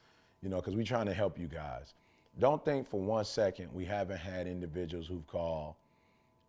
you 0.41 0.49
know, 0.49 0.57
because 0.57 0.75
we're 0.75 0.83
trying 0.83 1.05
to 1.05 1.13
help 1.13 1.37
you 1.37 1.47
guys. 1.47 1.93
Don't 2.39 2.65
think 2.65 2.87
for 2.87 2.99
one 2.99 3.23
second 3.23 3.69
we 3.71 3.85
haven't 3.85 4.17
had 4.17 4.47
individuals 4.47 5.07
who've 5.07 5.27
called, 5.27 5.75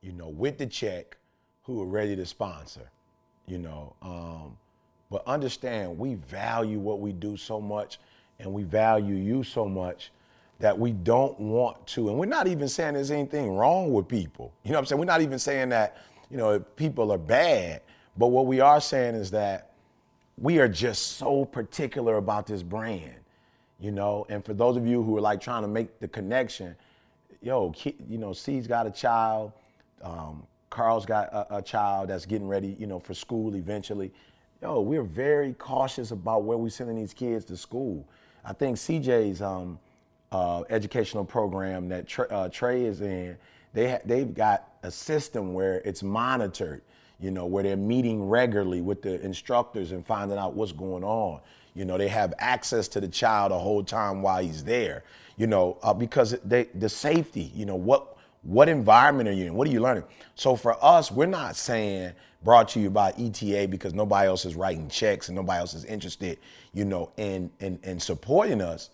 you 0.01 0.12
know, 0.12 0.29
with 0.29 0.57
the 0.57 0.66
check 0.66 1.18
who 1.67 1.83
are 1.83 1.87
ready 1.87 2.14
to 2.14 2.25
sponsor, 2.25 2.89
you 3.47 3.59
know. 3.59 3.93
Um, 4.01 4.57
but 5.11 5.27
understand 5.27 5.99
we 5.99 6.14
value 6.14 6.79
what 6.79 7.01
we 7.01 7.12
do 7.12 7.37
so 7.37 7.61
much 7.61 7.99
and 8.39 8.53
we 8.53 8.62
value 8.62 9.17
you 9.17 9.43
so 9.43 9.67
much 9.67 10.12
that 10.59 10.79
we 10.79 10.93
don't 10.93 11.39
want 11.39 11.87
to. 11.89 12.09
And 12.09 12.19
we're 12.19 12.27
not 12.27 12.47
even 12.47 12.69
saying 12.69 12.95
there's 12.95 13.11
anything 13.11 13.55
wrong 13.57 13.93
with 13.93 14.09
people. 14.09 14.53
You 14.62 14.71
know 14.71 14.77
what 14.77 14.81
I'm 14.81 14.87
saying? 14.87 14.99
We're 15.01 15.07
not 15.07 15.21
even 15.21 15.39
saying 15.39 15.69
that, 15.71 15.97
you 16.31 16.37
know, 16.37 16.59
people 16.59 17.12
are 17.12 17.19
bad. 17.19 17.83
But 18.17 18.29
what 18.29 18.47
we 18.47 18.61
are 18.61 18.81
saying 18.81 19.14
is 19.14 19.31
that 19.33 19.73
we 20.39 20.59
are 20.59 20.69
just 20.69 21.17
so 21.17 21.45
particular 21.45 22.17
about 22.17 22.47
this 22.47 22.62
brand, 22.62 23.14
you 23.81 23.91
know. 23.91 24.27
And 24.29 24.45
for 24.45 24.55
those 24.55 24.77
of 24.77 24.87
you 24.87 25.03
who 25.03 25.17
are 25.17 25.21
like 25.21 25.41
trying 25.41 25.62
to 25.62 25.69
make 25.69 25.99
the 25.99 26.09
connection, 26.09 26.77
yo, 27.43 27.75
you 28.09 28.19
know, 28.19 28.33
C's 28.33 28.67
got 28.67 28.87
a 28.87 28.91
child, 28.91 29.53
um, 30.03 30.47
Carl's 30.71 31.07
got 31.07 31.33
a, 31.33 31.57
a 31.57 31.62
child 31.62 32.09
that's 32.09 32.27
getting 32.27 32.49
ready, 32.49 32.77
you 32.79 32.87
know, 32.87 32.99
for 32.99 33.14
school 33.14 33.55
eventually. 33.55 34.12
Yo, 34.62 34.81
we're 34.81 35.03
very 35.03 35.53
cautious 35.55 36.11
about 36.11 36.45
where 36.45 36.59
we're 36.59 36.71
sending 36.71 36.97
these 36.97 37.14
kids 37.14 37.45
to 37.47 37.57
school. 37.57 38.07
I 38.45 38.53
think 38.53 38.77
CJ's 38.77 39.43
um, 39.43 39.79
uh, 40.33 40.62
educational 40.71 41.25
program 41.25 41.89
that 41.89 42.07
Trey, 42.07 42.27
uh, 42.31 42.49
Trey 42.49 42.85
is 42.85 43.01
in, 43.01 43.37
they 43.73 43.91
ha- 43.91 44.01
they've 44.05 44.33
got 44.33 44.69
a 44.83 44.91
system 44.91 45.53
where 45.53 45.81
it's 45.85 46.03
monitored, 46.03 46.83
you 47.21 47.31
know, 47.31 47.47
where 47.47 47.62
they're 47.62 47.77
meeting 47.77 48.29
regularly 48.29 48.81
with 48.81 49.03
the 49.03 49.21
instructors 49.21 49.93
and 49.93 50.07
finding 50.07 50.39
out 50.39 50.55
what's 50.55 50.73
going 50.73 51.05
on. 51.05 51.41
You 51.75 51.85
know, 51.85 51.99
they 51.99 52.09
have 52.09 52.33
access 52.39 52.89
to 52.89 53.01
the 53.01 53.09
child 53.09 53.53
the 53.53 53.59
whole 53.59 53.85
time 53.85 54.23
while 54.23 54.43
he's 54.43 54.64
there. 54.64 55.05
You 55.37 55.47
know, 55.47 55.77
uh, 55.83 55.93
because 55.93 56.35
they 56.43 56.64
the 56.75 56.89
safety. 56.89 57.53
You 57.55 57.67
know 57.67 57.77
what 57.77 58.16
what 58.47 58.68
environment 58.68 59.28
are 59.28 59.32
you 59.32 59.47
in? 59.47 59.55
What 59.55 59.66
are 59.66 59.70
you 59.72 59.80
learning? 59.80 60.05
So 60.36 60.55
for 60.55 60.82
us, 60.84 61.11
we're 61.11 61.26
not 61.26 61.57
saying 61.57 62.12
brought 62.44 62.68
to 62.68 62.80
you 62.80 62.90
by 62.90 63.11
ETA 63.18 63.66
because 63.68 63.92
nobody 63.92 64.28
else 64.28 64.44
is 64.44 64.55
writing 64.55 64.88
checks 64.88 65.28
and 65.28 65.36
nobody 65.36 65.59
else 65.59 65.74
is 65.74 65.84
interested, 65.84 66.38
you 66.72 66.84
know, 66.84 67.11
in 67.16 67.51
in, 67.59 67.78
in 67.82 67.99
supporting 67.99 68.61
us. 68.61 68.90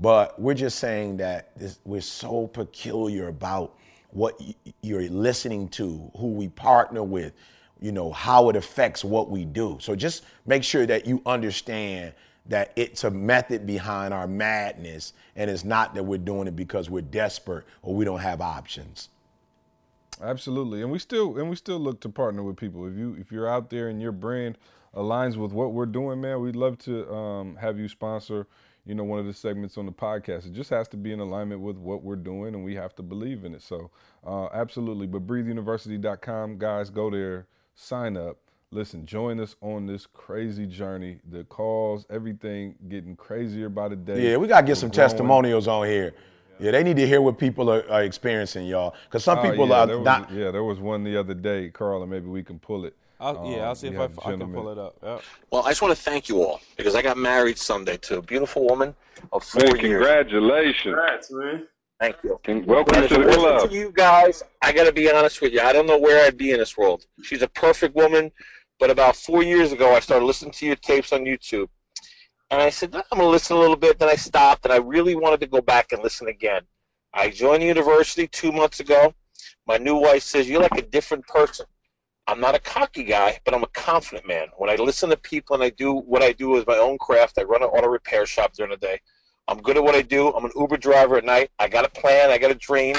But 0.00 0.40
we're 0.40 0.54
just 0.54 0.78
saying 0.78 1.16
that 1.18 1.56
this, 1.56 1.78
we're 1.84 2.00
so 2.00 2.48
peculiar 2.48 3.28
about 3.28 3.76
what 4.10 4.40
you're 4.82 5.08
listening 5.08 5.68
to, 5.68 6.10
who 6.16 6.28
we 6.28 6.48
partner 6.48 7.02
with, 7.02 7.32
you 7.80 7.92
know, 7.92 8.10
how 8.12 8.48
it 8.48 8.56
affects 8.56 9.04
what 9.04 9.30
we 9.30 9.44
do. 9.44 9.78
So 9.80 9.94
just 9.94 10.24
make 10.46 10.64
sure 10.64 10.86
that 10.86 11.06
you 11.06 11.22
understand 11.26 12.14
that 12.48 12.72
it's 12.76 13.04
a 13.04 13.10
method 13.10 13.66
behind 13.66 14.12
our 14.12 14.26
madness 14.26 15.12
and 15.36 15.50
it's 15.50 15.64
not 15.64 15.94
that 15.94 16.02
we're 16.02 16.18
doing 16.18 16.48
it 16.48 16.56
because 16.56 16.90
we're 16.90 17.02
desperate 17.02 17.64
or 17.82 17.94
we 17.94 18.04
don't 18.04 18.20
have 18.20 18.40
options. 18.40 19.10
Absolutely, 20.20 20.82
and 20.82 20.90
we 20.90 20.98
still 20.98 21.38
and 21.38 21.48
we 21.48 21.56
still 21.56 21.78
look 21.78 22.00
to 22.00 22.08
partner 22.08 22.42
with 22.42 22.56
people. 22.56 22.86
If 22.88 22.96
you 22.96 23.16
if 23.20 23.30
you're 23.30 23.48
out 23.48 23.70
there 23.70 23.88
and 23.88 24.02
your 24.02 24.12
brand 24.12 24.58
aligns 24.94 25.36
with 25.36 25.52
what 25.52 25.72
we're 25.72 25.86
doing, 25.86 26.20
man, 26.20 26.40
we'd 26.40 26.56
love 26.56 26.78
to 26.78 27.08
um, 27.12 27.56
have 27.56 27.78
you 27.78 27.88
sponsor. 27.88 28.46
You 28.84 28.94
know, 28.94 29.04
one 29.04 29.18
of 29.18 29.26
the 29.26 29.34
segments 29.34 29.76
on 29.76 29.84
the 29.84 29.92
podcast. 29.92 30.46
It 30.46 30.54
just 30.54 30.70
has 30.70 30.88
to 30.88 30.96
be 30.96 31.12
in 31.12 31.20
alignment 31.20 31.60
with 31.60 31.76
what 31.76 32.02
we're 32.02 32.16
doing, 32.16 32.54
and 32.54 32.64
we 32.64 32.74
have 32.76 32.96
to 32.96 33.02
believe 33.02 33.44
in 33.44 33.54
it. 33.54 33.62
So, 33.62 33.90
uh, 34.26 34.46
absolutely. 34.46 35.06
But 35.06 35.26
BreatheUniversity.com, 35.26 36.56
guys, 36.56 36.88
go 36.88 37.10
there, 37.10 37.46
sign 37.74 38.16
up. 38.16 38.38
Listen, 38.70 39.06
join 39.06 39.40
us 39.40 39.56
on 39.62 39.86
this 39.86 40.04
crazy 40.06 40.66
journey. 40.66 41.20
The 41.30 41.44
calls, 41.44 42.04
everything 42.10 42.74
getting 42.88 43.16
crazier 43.16 43.70
by 43.70 43.88
the 43.88 43.96
day. 43.96 44.30
Yeah, 44.32 44.36
we 44.36 44.46
gotta 44.46 44.62
get 44.66 44.72
We're 44.72 44.74
some 44.74 44.90
growing. 44.90 45.08
testimonials 45.08 45.66
on 45.68 45.86
here. 45.86 46.12
Yeah, 46.60 46.72
they 46.72 46.82
need 46.82 46.96
to 46.98 47.06
hear 47.06 47.22
what 47.22 47.38
people 47.38 47.70
are, 47.70 47.88
are 47.90 48.02
experiencing, 48.02 48.66
y'all. 48.66 48.94
Because 49.04 49.24
some 49.24 49.38
Oh, 49.38 49.42
people 49.50 49.68
yeah, 49.68 49.74
are 49.76 49.86
there 49.86 49.96
was, 49.98 50.04
not. 50.04 50.30
yeah, 50.30 50.50
there 50.50 50.64
was 50.64 50.80
one 50.80 51.02
the 51.02 51.16
other 51.16 51.32
day, 51.32 51.70
Carl, 51.70 52.02
and 52.02 52.10
maybe 52.10 52.26
we 52.26 52.42
can 52.42 52.58
pull 52.58 52.84
it. 52.84 52.94
I'll, 53.20 53.34
yeah, 53.50 53.60
Um, 53.62 53.68
I'll 53.68 53.74
see 53.74 53.86
if 53.86 53.94
we 53.94 54.00
I, 54.00 54.04
I 54.04 54.36
can 54.36 54.52
pull 54.52 54.68
it 54.68 54.76
up. 54.76 54.96
Yep. 55.02 55.22
Well, 55.50 55.62
I 55.64 55.70
just 55.70 55.80
want 55.80 55.96
to 55.96 56.02
thank 56.02 56.28
you 56.28 56.42
all 56.42 56.60
because 56.76 56.94
I 56.94 57.00
got 57.00 57.16
married 57.16 57.56
Sunday 57.58 57.96
to 57.98 58.18
a 58.18 58.22
beautiful 58.22 58.66
woman 58.66 58.94
of 59.32 59.44
four 59.44 59.62
Man, 59.62 59.76
years. 59.76 59.80
congratulations. 59.80 60.94
Congrats, 60.94 61.30
man. 61.30 61.66
Thank 62.00 62.16
you. 62.22 62.38
Con- 62.44 62.66
Welcome 62.66 62.98
And 62.98 63.08
to 63.08 63.18
the 63.18 63.32
club. 63.32 63.68
for 63.70 63.74
you 63.74 63.92
guys, 63.92 64.42
I 64.62 64.72
got 64.72 64.84
to 64.84 64.92
be 64.92 65.10
honest 65.10 65.40
with 65.40 65.52
you. 65.54 65.60
I 65.62 65.72
don't 65.72 65.86
know 65.86 65.98
where 65.98 66.26
I'd 66.26 66.36
be 66.36 66.50
in 66.52 66.58
this 66.58 66.76
world. 66.76 67.06
She's 67.22 67.42
a 67.42 67.48
perfect 67.48 67.96
woman, 67.96 68.30
but 68.78 68.90
about 68.90 69.16
four 69.16 69.42
years 69.42 69.72
ago, 69.72 69.94
I 69.94 70.00
started 70.00 70.24
listening 70.24 70.52
to 70.52 70.66
your 70.66 70.76
tapes 70.76 71.12
on 71.12 71.24
YouTube. 71.24 71.68
And 72.50 72.62
I 72.62 72.70
said, 72.70 72.94
I'm 72.94 73.02
going 73.10 73.22
to 73.22 73.28
listen 73.28 73.56
a 73.56 73.60
little 73.60 73.76
bit. 73.76 73.98
Then 73.98 74.08
I 74.08 74.14
stopped, 74.14 74.64
and 74.64 74.72
I 74.72 74.76
really 74.76 75.14
wanted 75.14 75.40
to 75.40 75.46
go 75.46 75.60
back 75.60 75.92
and 75.92 76.02
listen 76.02 76.28
again. 76.28 76.62
I 77.12 77.30
joined 77.30 77.62
the 77.62 77.66
university 77.66 78.26
two 78.26 78.52
months 78.52 78.80
ago. 78.80 79.12
My 79.66 79.76
new 79.76 79.96
wife 79.96 80.22
says, 80.22 80.48
You're 80.48 80.62
like 80.62 80.78
a 80.78 80.82
different 80.82 81.26
person. 81.26 81.66
I'm 82.26 82.40
not 82.40 82.54
a 82.54 82.58
cocky 82.58 83.04
guy, 83.04 83.38
but 83.44 83.54
I'm 83.54 83.62
a 83.62 83.68
confident 83.68 84.26
man. 84.26 84.48
When 84.56 84.70
I 84.70 84.76
listen 84.76 85.10
to 85.10 85.16
people 85.16 85.54
and 85.54 85.62
I 85.62 85.70
do 85.70 85.94
what 85.94 86.22
I 86.22 86.32
do 86.32 86.58
as 86.58 86.66
my 86.66 86.76
own 86.76 86.98
craft, 86.98 87.38
I 87.38 87.42
run 87.42 87.62
an 87.62 87.68
auto 87.70 87.88
repair 87.88 88.26
shop 88.26 88.52
during 88.52 88.70
the 88.70 88.76
day. 88.76 89.00
I'm 89.48 89.60
good 89.62 89.78
at 89.78 89.82
what 89.82 89.94
I 89.94 90.02
do. 90.02 90.28
I'm 90.34 90.44
an 90.44 90.52
Uber 90.54 90.76
driver 90.76 91.16
at 91.16 91.24
night. 91.24 91.50
I 91.58 91.68
got 91.68 91.86
a 91.86 91.88
plan. 91.88 92.30
I 92.30 92.36
got 92.36 92.50
a 92.50 92.54
dream, 92.54 92.96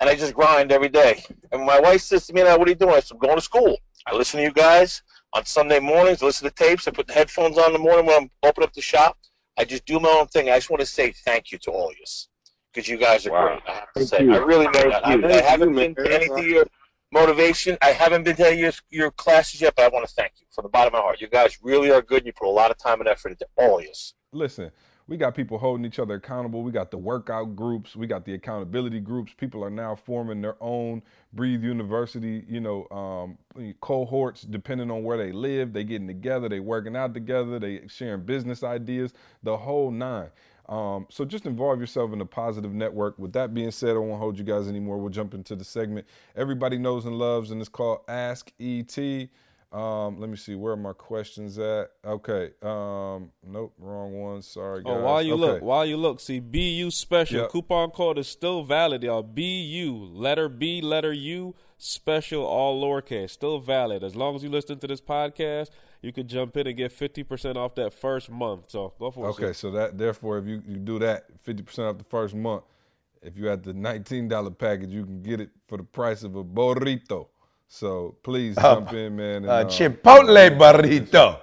and 0.00 0.08
I 0.08 0.14
just 0.14 0.34
grind 0.34 0.70
every 0.70 0.88
day. 0.88 1.22
And 1.50 1.66
my 1.66 1.80
wife 1.80 2.00
says 2.00 2.26
to 2.28 2.32
me, 2.32 2.44
"Now, 2.44 2.56
what 2.56 2.68
are 2.68 2.70
you 2.70 2.76
doing?" 2.76 2.94
I 2.94 3.00
said, 3.00 3.14
"I'm 3.14 3.18
going 3.18 3.36
to 3.36 3.42
school. 3.42 3.76
I 4.06 4.14
listen 4.14 4.38
to 4.38 4.44
you 4.44 4.52
guys 4.52 5.02
on 5.32 5.44
Sunday 5.44 5.80
mornings. 5.80 6.22
I 6.22 6.26
listen 6.26 6.48
to 6.48 6.54
tapes. 6.54 6.88
I 6.88 6.90
put 6.90 7.06
the 7.06 7.12
headphones 7.12 7.58
on 7.58 7.66
in 7.68 7.72
the 7.74 7.78
morning 7.78 8.06
when 8.06 8.22
I'm 8.22 8.30
open 8.42 8.64
up 8.64 8.72
the 8.72 8.80
shop. 8.80 9.16
I 9.58 9.64
just 9.64 9.84
do 9.84 10.00
my 10.00 10.08
own 10.08 10.26
thing. 10.28 10.50
I 10.50 10.56
just 10.56 10.70
want 10.70 10.80
to 10.80 10.86
say 10.86 11.12
thank 11.24 11.52
you 11.52 11.58
to 11.58 11.70
all 11.70 11.90
of 11.90 11.96
you 11.98 12.04
because 12.72 12.88
you 12.88 12.96
guys 12.96 13.26
are 13.26 13.30
Wow. 13.30 13.48
great. 13.48 13.62
I 13.68 13.72
have 13.74 13.92
to 13.92 14.06
Thank 14.06 14.08
say, 14.08 14.24
you. 14.24 14.32
I 14.32 14.38
really 14.38 14.66
mean 14.68 14.88
that. 14.90 15.06
I, 15.06 15.20
Thank 15.20 15.24
I 15.24 15.40
haven't 15.42 15.74
man. 15.74 15.94
been 15.94 16.04
to 16.06 16.14
any 16.14 16.26
of 16.26 16.46
your 16.46 16.66
motivation. 17.12 17.76
I 17.82 17.90
haven't 17.90 18.24
been 18.24 18.36
to 18.36 18.46
any 18.46 18.62
of 18.62 18.80
your, 18.90 19.02
your 19.04 19.10
classes 19.12 19.60
yet, 19.60 19.74
but 19.76 19.84
I 19.84 19.88
want 19.88 20.08
to 20.08 20.14
thank 20.14 20.32
you 20.40 20.46
from 20.50 20.62
the 20.64 20.68
bottom 20.68 20.94
of 20.94 20.98
my 20.98 21.00
heart. 21.00 21.20
You 21.20 21.28
guys 21.28 21.58
really 21.62 21.90
are 21.90 22.02
good. 22.02 22.24
You 22.24 22.32
put 22.32 22.48
a 22.48 22.50
lot 22.50 22.70
of 22.70 22.78
time 22.78 23.00
and 23.00 23.08
effort 23.08 23.30
into 23.30 23.46
all 23.56 23.78
of 23.78 23.84
you. 23.84 23.92
Listen, 24.32 24.70
we 25.10 25.16
got 25.16 25.34
people 25.34 25.58
holding 25.58 25.84
each 25.84 25.98
other 25.98 26.14
accountable. 26.14 26.62
We 26.62 26.70
got 26.70 26.92
the 26.92 26.96
workout 26.96 27.56
groups. 27.56 27.96
We 27.96 28.06
got 28.06 28.24
the 28.24 28.34
accountability 28.34 29.00
groups. 29.00 29.34
People 29.36 29.64
are 29.64 29.70
now 29.70 29.96
forming 29.96 30.40
their 30.40 30.54
own 30.60 31.02
Breathe 31.32 31.64
University, 31.64 32.44
you 32.48 32.60
know, 32.60 32.86
um, 32.92 33.74
cohorts 33.80 34.42
depending 34.42 34.88
on 34.88 35.02
where 35.02 35.18
they 35.18 35.32
live. 35.32 35.72
They 35.72 35.82
getting 35.82 36.06
together. 36.06 36.48
They 36.48 36.60
working 36.60 36.94
out 36.94 37.12
together. 37.12 37.58
They 37.58 37.88
sharing 37.88 38.22
business 38.22 38.62
ideas. 38.62 39.12
The 39.42 39.56
whole 39.56 39.90
nine. 39.90 40.28
Um, 40.68 41.06
so 41.10 41.24
just 41.24 41.44
involve 41.44 41.80
yourself 41.80 42.12
in 42.12 42.20
a 42.20 42.26
positive 42.26 42.72
network. 42.72 43.18
With 43.18 43.32
that 43.32 43.52
being 43.52 43.72
said, 43.72 43.96
I 43.96 43.98
won't 43.98 44.20
hold 44.20 44.38
you 44.38 44.44
guys 44.44 44.68
anymore. 44.68 44.98
We'll 44.98 45.10
jump 45.10 45.34
into 45.34 45.56
the 45.56 45.64
segment 45.64 46.06
everybody 46.36 46.78
knows 46.78 47.04
and 47.04 47.18
loves, 47.18 47.50
and 47.50 47.60
it's 47.60 47.68
called 47.68 48.02
Ask 48.06 48.52
ET. 48.60 48.96
Um, 49.72 50.18
let 50.18 50.28
me 50.28 50.36
see 50.36 50.56
where 50.56 50.72
are 50.72 50.76
my 50.76 50.92
questions 50.92 51.56
at. 51.56 51.90
Okay. 52.04 52.50
Um, 52.60 53.30
nope, 53.46 53.72
wrong 53.78 54.20
one. 54.20 54.42
Sorry, 54.42 54.82
guys. 54.82 54.92
Oh, 54.96 55.04
while 55.04 55.22
you 55.22 55.34
okay. 55.34 55.40
look, 55.40 55.62
while 55.62 55.86
you 55.86 55.96
look, 55.96 56.18
see 56.18 56.40
BU 56.40 56.90
special 56.90 57.42
Yep. 57.42 57.50
coupon 57.50 57.90
code 57.90 58.18
is 58.18 58.26
still 58.26 58.64
valid, 58.64 59.04
y'all. 59.04 59.22
BU 59.22 60.10
letter 60.12 60.48
B 60.48 60.80
letter 60.80 61.12
U 61.12 61.54
special 61.78 62.44
all 62.44 62.82
lowercase 62.82 63.30
still 63.30 63.60
valid 63.60 64.02
as 64.02 64.16
long 64.16 64.34
as 64.34 64.42
you 64.42 64.50
listen 64.50 64.78
to 64.80 64.88
this 64.88 65.00
podcast. 65.00 65.70
You 66.02 66.12
can 66.12 66.26
jump 66.26 66.56
in 66.56 66.66
and 66.66 66.76
get 66.76 66.90
fifty 66.90 67.22
percent 67.22 67.56
off 67.56 67.76
that 67.76 67.94
first 67.94 68.28
month. 68.28 68.70
So 68.72 68.92
go 68.98 69.12
for 69.12 69.26
it. 69.26 69.30
Okay, 69.30 69.52
so 69.52 69.70
that 69.70 69.96
therefore, 69.96 70.38
if 70.38 70.46
you, 70.46 70.62
you 70.66 70.76
do 70.78 70.98
that, 70.98 71.26
fifty 71.42 71.62
percent 71.62 71.86
off 71.86 71.98
the 71.98 72.04
first 72.04 72.34
month. 72.34 72.64
If 73.22 73.36
you 73.38 73.46
had 73.46 73.62
the 73.62 73.74
nineteen 73.74 74.26
dollar 74.26 74.50
package, 74.50 74.90
you 74.90 75.04
can 75.04 75.22
get 75.22 75.40
it 75.40 75.50
for 75.68 75.76
the 75.76 75.84
price 75.84 76.24
of 76.24 76.34
a 76.34 76.42
burrito. 76.42 77.28
So 77.72 78.16
please 78.24 78.56
jump 78.56 78.92
in, 78.92 79.14
man. 79.14 79.36
and, 79.36 79.46
Uh, 79.46 79.52
uh, 79.52 79.64
Chipotle 79.66 80.58
burrito. 80.58 81.38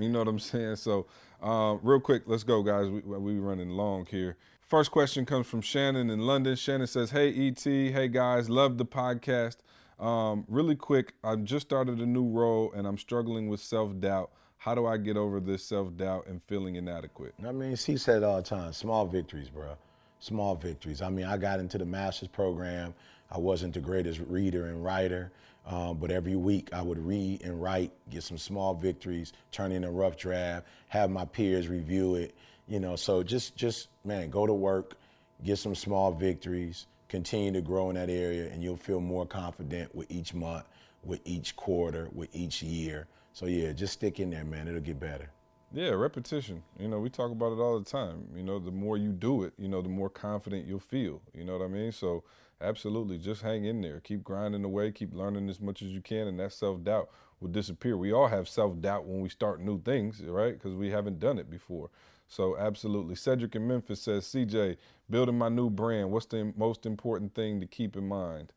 You 0.00 0.08
know 0.08 0.20
what 0.20 0.28
I'm 0.28 0.38
saying? 0.38 0.76
So, 0.76 1.06
um, 1.42 1.78
real 1.82 2.00
quick, 2.00 2.22
let's 2.24 2.42
go, 2.42 2.62
guys. 2.62 2.88
We 2.88 3.00
we 3.02 3.38
running 3.38 3.68
long 3.68 4.06
here. 4.06 4.38
First 4.62 4.90
question 4.90 5.26
comes 5.26 5.46
from 5.46 5.60
Shannon 5.60 6.08
in 6.08 6.20
London. 6.20 6.56
Shannon 6.56 6.86
says, 6.86 7.10
"Hey 7.10 7.28
ET, 7.48 7.62
hey 7.62 8.08
guys, 8.08 8.48
love 8.48 8.78
the 8.78 8.86
podcast. 8.86 9.56
Um, 9.98 10.46
really 10.48 10.74
quick, 10.74 11.12
I've 11.22 11.44
just 11.44 11.66
started 11.66 11.98
a 11.98 12.06
new 12.06 12.26
role 12.26 12.72
and 12.74 12.86
I'm 12.86 12.96
struggling 12.96 13.48
with 13.50 13.60
self 13.60 13.98
doubt. 14.00 14.30
How 14.56 14.74
do 14.74 14.86
I 14.86 14.96
get 14.96 15.18
over 15.18 15.38
this 15.38 15.62
self 15.64 15.94
doubt 15.98 16.26
and 16.28 16.42
feeling 16.44 16.76
inadequate?" 16.76 17.34
I 17.46 17.52
mean, 17.52 17.76
he 17.76 17.96
said 17.98 18.22
all 18.22 18.36
the 18.36 18.42
time, 18.42 18.72
small 18.72 19.04
victories, 19.06 19.50
bro. 19.50 19.76
Small 20.18 20.54
victories. 20.56 21.02
I 21.02 21.10
mean, 21.10 21.26
I 21.26 21.36
got 21.36 21.60
into 21.60 21.76
the 21.76 21.84
master's 21.84 22.28
program. 22.28 22.94
I 23.30 23.36
wasn't 23.38 23.74
the 23.74 23.80
greatest 23.80 24.20
reader 24.26 24.66
and 24.68 24.82
writer, 24.82 25.30
um, 25.68 25.98
but 25.98 26.10
every 26.10 26.34
week 26.34 26.70
I 26.72 26.80
would 26.80 26.98
read 26.98 27.42
and 27.44 27.62
write, 27.62 27.92
get 28.10 28.22
some 28.22 28.38
small 28.38 28.72
victories, 28.74 29.34
turn 29.52 29.70
in 29.70 29.84
a 29.84 29.90
rough 29.90 30.16
draft, 30.16 30.66
have 30.88 31.10
my 31.10 31.26
peers 31.26 31.68
review 31.68 32.16
it. 32.16 32.34
You 32.66 32.80
know, 32.80 32.96
so 32.96 33.22
just, 33.22 33.54
just 33.54 33.88
man, 34.04 34.30
go 34.30 34.46
to 34.46 34.52
work, 34.54 34.96
get 35.44 35.58
some 35.58 35.74
small 35.74 36.10
victories, 36.10 36.86
continue 37.08 37.52
to 37.52 37.60
grow 37.60 37.90
in 37.90 37.96
that 37.96 38.10
area, 38.10 38.50
and 38.50 38.62
you'll 38.62 38.76
feel 38.76 39.00
more 39.00 39.26
confident 39.26 39.94
with 39.94 40.10
each 40.10 40.32
month, 40.32 40.64
with 41.04 41.20
each 41.24 41.54
quarter, 41.54 42.08
with 42.12 42.34
each 42.34 42.62
year. 42.62 43.06
So 43.34 43.46
yeah, 43.46 43.72
just 43.72 43.92
stick 43.92 44.20
in 44.20 44.30
there, 44.30 44.44
man. 44.44 44.68
It'll 44.68 44.80
get 44.80 44.98
better. 44.98 45.30
Yeah, 45.70 45.90
repetition. 45.90 46.62
You 46.78 46.88
know, 46.88 46.98
we 46.98 47.10
talk 47.10 47.30
about 47.30 47.52
it 47.52 47.60
all 47.60 47.78
the 47.78 47.84
time. 47.84 48.26
You 48.34 48.42
know, 48.42 48.58
the 48.58 48.70
more 48.70 48.96
you 48.96 49.12
do 49.12 49.42
it, 49.42 49.52
you 49.58 49.68
know, 49.68 49.82
the 49.82 49.88
more 49.90 50.08
confident 50.08 50.66
you'll 50.66 50.78
feel. 50.78 51.20
You 51.34 51.44
know 51.44 51.58
what 51.58 51.64
I 51.64 51.68
mean? 51.68 51.92
So, 51.92 52.24
absolutely, 52.60 53.18
just 53.18 53.42
hang 53.42 53.64
in 53.64 53.80
there. 53.80 54.00
Keep 54.00 54.24
grinding 54.24 54.64
away, 54.64 54.92
keep 54.92 55.14
learning 55.14 55.48
as 55.48 55.60
much 55.60 55.82
as 55.82 55.88
you 55.88 56.00
can, 56.00 56.26
and 56.26 56.38
that 56.40 56.52
self 56.52 56.82
doubt 56.82 57.10
will 57.40 57.48
disappear. 57.48 57.96
We 57.96 58.12
all 58.12 58.28
have 58.28 58.48
self 58.48 58.80
doubt 58.80 59.06
when 59.06 59.20
we 59.20 59.28
start 59.28 59.60
new 59.60 59.80
things, 59.82 60.20
right? 60.22 60.54
Because 60.54 60.74
we 60.74 60.90
haven't 60.90 61.20
done 61.20 61.38
it 61.38 61.50
before. 61.50 61.90
So, 62.28 62.58
absolutely. 62.58 63.14
Cedric 63.14 63.54
in 63.56 63.66
Memphis 63.66 64.02
says, 64.02 64.24
CJ, 64.26 64.76
building 65.08 65.38
my 65.38 65.48
new 65.48 65.70
brand, 65.70 66.10
what's 66.10 66.26
the 66.26 66.52
most 66.56 66.84
important 66.84 67.34
thing 67.34 67.58
to 67.60 67.66
keep 67.66 67.96
in 67.96 68.06
mind? 68.06 68.52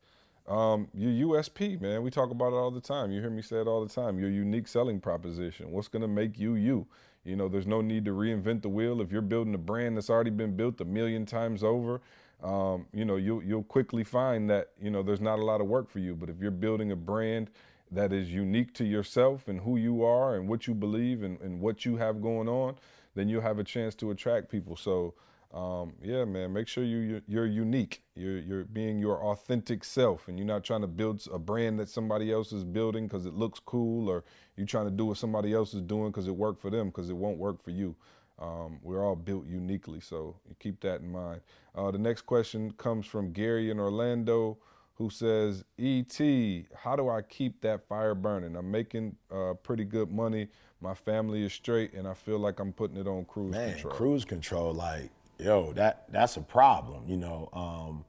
Um, 0.46 0.88
your 0.92 1.28
USP, 1.28 1.80
man. 1.80 2.02
We 2.02 2.10
talk 2.10 2.30
about 2.30 2.52
it 2.52 2.56
all 2.56 2.70
the 2.70 2.80
time. 2.80 3.12
You 3.12 3.20
hear 3.20 3.30
me 3.30 3.42
say 3.42 3.60
it 3.60 3.68
all 3.68 3.84
the 3.84 3.92
time. 3.92 4.18
Your 4.18 4.28
unique 4.28 4.68
selling 4.68 5.00
proposition. 5.00 5.70
What's 5.70 5.88
going 5.88 6.02
to 6.02 6.08
make 6.08 6.38
you 6.38 6.54
you? 6.54 6.86
You 7.24 7.36
know, 7.36 7.48
there's 7.48 7.66
no 7.66 7.80
need 7.80 8.04
to 8.06 8.10
reinvent 8.10 8.62
the 8.62 8.68
wheel. 8.68 9.00
If 9.00 9.12
you're 9.12 9.22
building 9.22 9.54
a 9.54 9.58
brand 9.58 9.96
that's 9.96 10.10
already 10.10 10.30
been 10.30 10.56
built 10.56 10.80
a 10.80 10.84
million 10.84 11.24
times 11.24 11.62
over, 11.62 12.00
um, 12.42 12.86
you 12.92 13.04
know, 13.04 13.16
you'll 13.16 13.42
you'll 13.42 13.62
quickly 13.64 14.04
find 14.04 14.50
that 14.50 14.70
you 14.80 14.90
know 14.90 15.02
there's 15.02 15.20
not 15.20 15.38
a 15.38 15.44
lot 15.44 15.60
of 15.60 15.66
work 15.66 15.90
for 15.90 15.98
you. 15.98 16.14
But 16.14 16.28
if 16.28 16.40
you're 16.40 16.50
building 16.50 16.92
a 16.92 16.96
brand 16.96 17.50
that 17.90 18.12
is 18.12 18.32
unique 18.32 18.74
to 18.74 18.84
yourself 18.84 19.48
and 19.48 19.60
who 19.60 19.76
you 19.76 20.04
are 20.04 20.36
and 20.36 20.48
what 20.48 20.66
you 20.66 20.74
believe 20.74 21.22
and, 21.22 21.40
and 21.40 21.60
what 21.60 21.84
you 21.84 21.96
have 21.96 22.22
going 22.22 22.48
on, 22.48 22.76
then 23.14 23.28
you'll 23.28 23.42
have 23.42 23.58
a 23.58 23.64
chance 23.64 23.94
to 23.96 24.10
attract 24.10 24.50
people. 24.50 24.76
So 24.76 25.14
um, 25.52 25.92
yeah, 26.02 26.24
man, 26.24 26.52
make 26.52 26.66
sure 26.66 26.82
you 26.82 26.98
you're, 26.98 27.22
you're 27.28 27.46
unique. 27.46 28.02
You're 28.14 28.38
you're 28.38 28.64
being 28.64 28.98
your 28.98 29.22
authentic 29.22 29.84
self, 29.84 30.28
and 30.28 30.38
you're 30.38 30.46
not 30.46 30.64
trying 30.64 30.80
to 30.80 30.86
build 30.86 31.26
a 31.30 31.38
brand 31.38 31.78
that 31.78 31.90
somebody 31.90 32.32
else 32.32 32.52
is 32.52 32.64
building 32.64 33.06
because 33.06 33.26
it 33.26 33.34
looks 33.34 33.60
cool, 33.60 34.08
or 34.08 34.24
you're 34.56 34.66
trying 34.66 34.86
to 34.86 34.90
do 34.90 35.04
what 35.06 35.18
somebody 35.18 35.52
else 35.52 35.74
is 35.74 35.82
doing 35.82 36.10
because 36.10 36.26
it 36.26 36.34
worked 36.34 36.60
for 36.60 36.70
them 36.70 36.86
because 36.88 37.10
it 37.10 37.16
won't 37.16 37.36
work 37.38 37.62
for 37.62 37.70
you. 37.70 37.94
Um, 38.42 38.80
we're 38.82 39.06
all 39.06 39.14
built 39.14 39.46
uniquely, 39.46 40.00
so 40.00 40.34
you 40.48 40.56
keep 40.58 40.80
that 40.80 41.00
in 41.00 41.12
mind. 41.12 41.40
Uh, 41.76 41.92
the 41.92 41.98
next 41.98 42.22
question 42.22 42.72
comes 42.72 43.06
from 43.06 43.32
Gary 43.32 43.70
in 43.70 43.78
Orlando, 43.78 44.58
who 44.94 45.10
says, 45.10 45.64
"Et, 45.78 46.66
how 46.74 46.96
do 46.96 47.08
I 47.08 47.22
keep 47.22 47.60
that 47.60 47.86
fire 47.86 48.16
burning? 48.16 48.56
I'm 48.56 48.70
making 48.70 49.14
uh, 49.30 49.54
pretty 49.62 49.84
good 49.84 50.10
money. 50.10 50.48
My 50.80 50.94
family 50.94 51.44
is 51.44 51.52
straight, 51.52 51.92
and 51.94 52.08
I 52.08 52.14
feel 52.14 52.38
like 52.38 52.58
I'm 52.58 52.72
putting 52.72 52.96
it 52.96 53.06
on 53.06 53.24
cruise 53.26 53.52
control. 53.52 53.66
man, 53.66 53.72
control." 53.74 53.94
cruise 53.94 54.24
control, 54.24 54.72
like, 54.74 55.10
yo, 55.38 55.72
that 55.74 56.04
that's 56.10 56.36
a 56.36 56.42
problem, 56.42 57.04
you 57.06 57.18
know. 57.18 57.48
Um, 57.52 58.04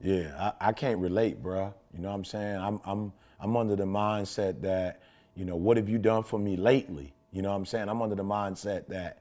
yeah, 0.00 0.52
I, 0.60 0.68
I 0.68 0.72
can't 0.72 0.98
relate, 0.98 1.40
bruh. 1.42 1.72
You 1.94 2.00
know 2.00 2.08
what 2.08 2.14
I'm 2.16 2.24
saying? 2.24 2.56
I'm 2.56 2.80
I'm 2.84 3.12
I'm 3.38 3.56
under 3.56 3.76
the 3.76 3.84
mindset 3.86 4.60
that, 4.62 5.00
you 5.36 5.44
know, 5.44 5.56
what 5.56 5.76
have 5.76 5.88
you 5.88 5.98
done 5.98 6.24
for 6.24 6.38
me 6.40 6.56
lately? 6.56 7.14
You 7.32 7.42
know 7.42 7.50
what 7.50 7.56
I'm 7.56 7.66
saying? 7.66 7.88
I'm 7.88 8.02
under 8.02 8.16
the 8.16 8.24
mindset 8.24 8.88
that 8.88 9.18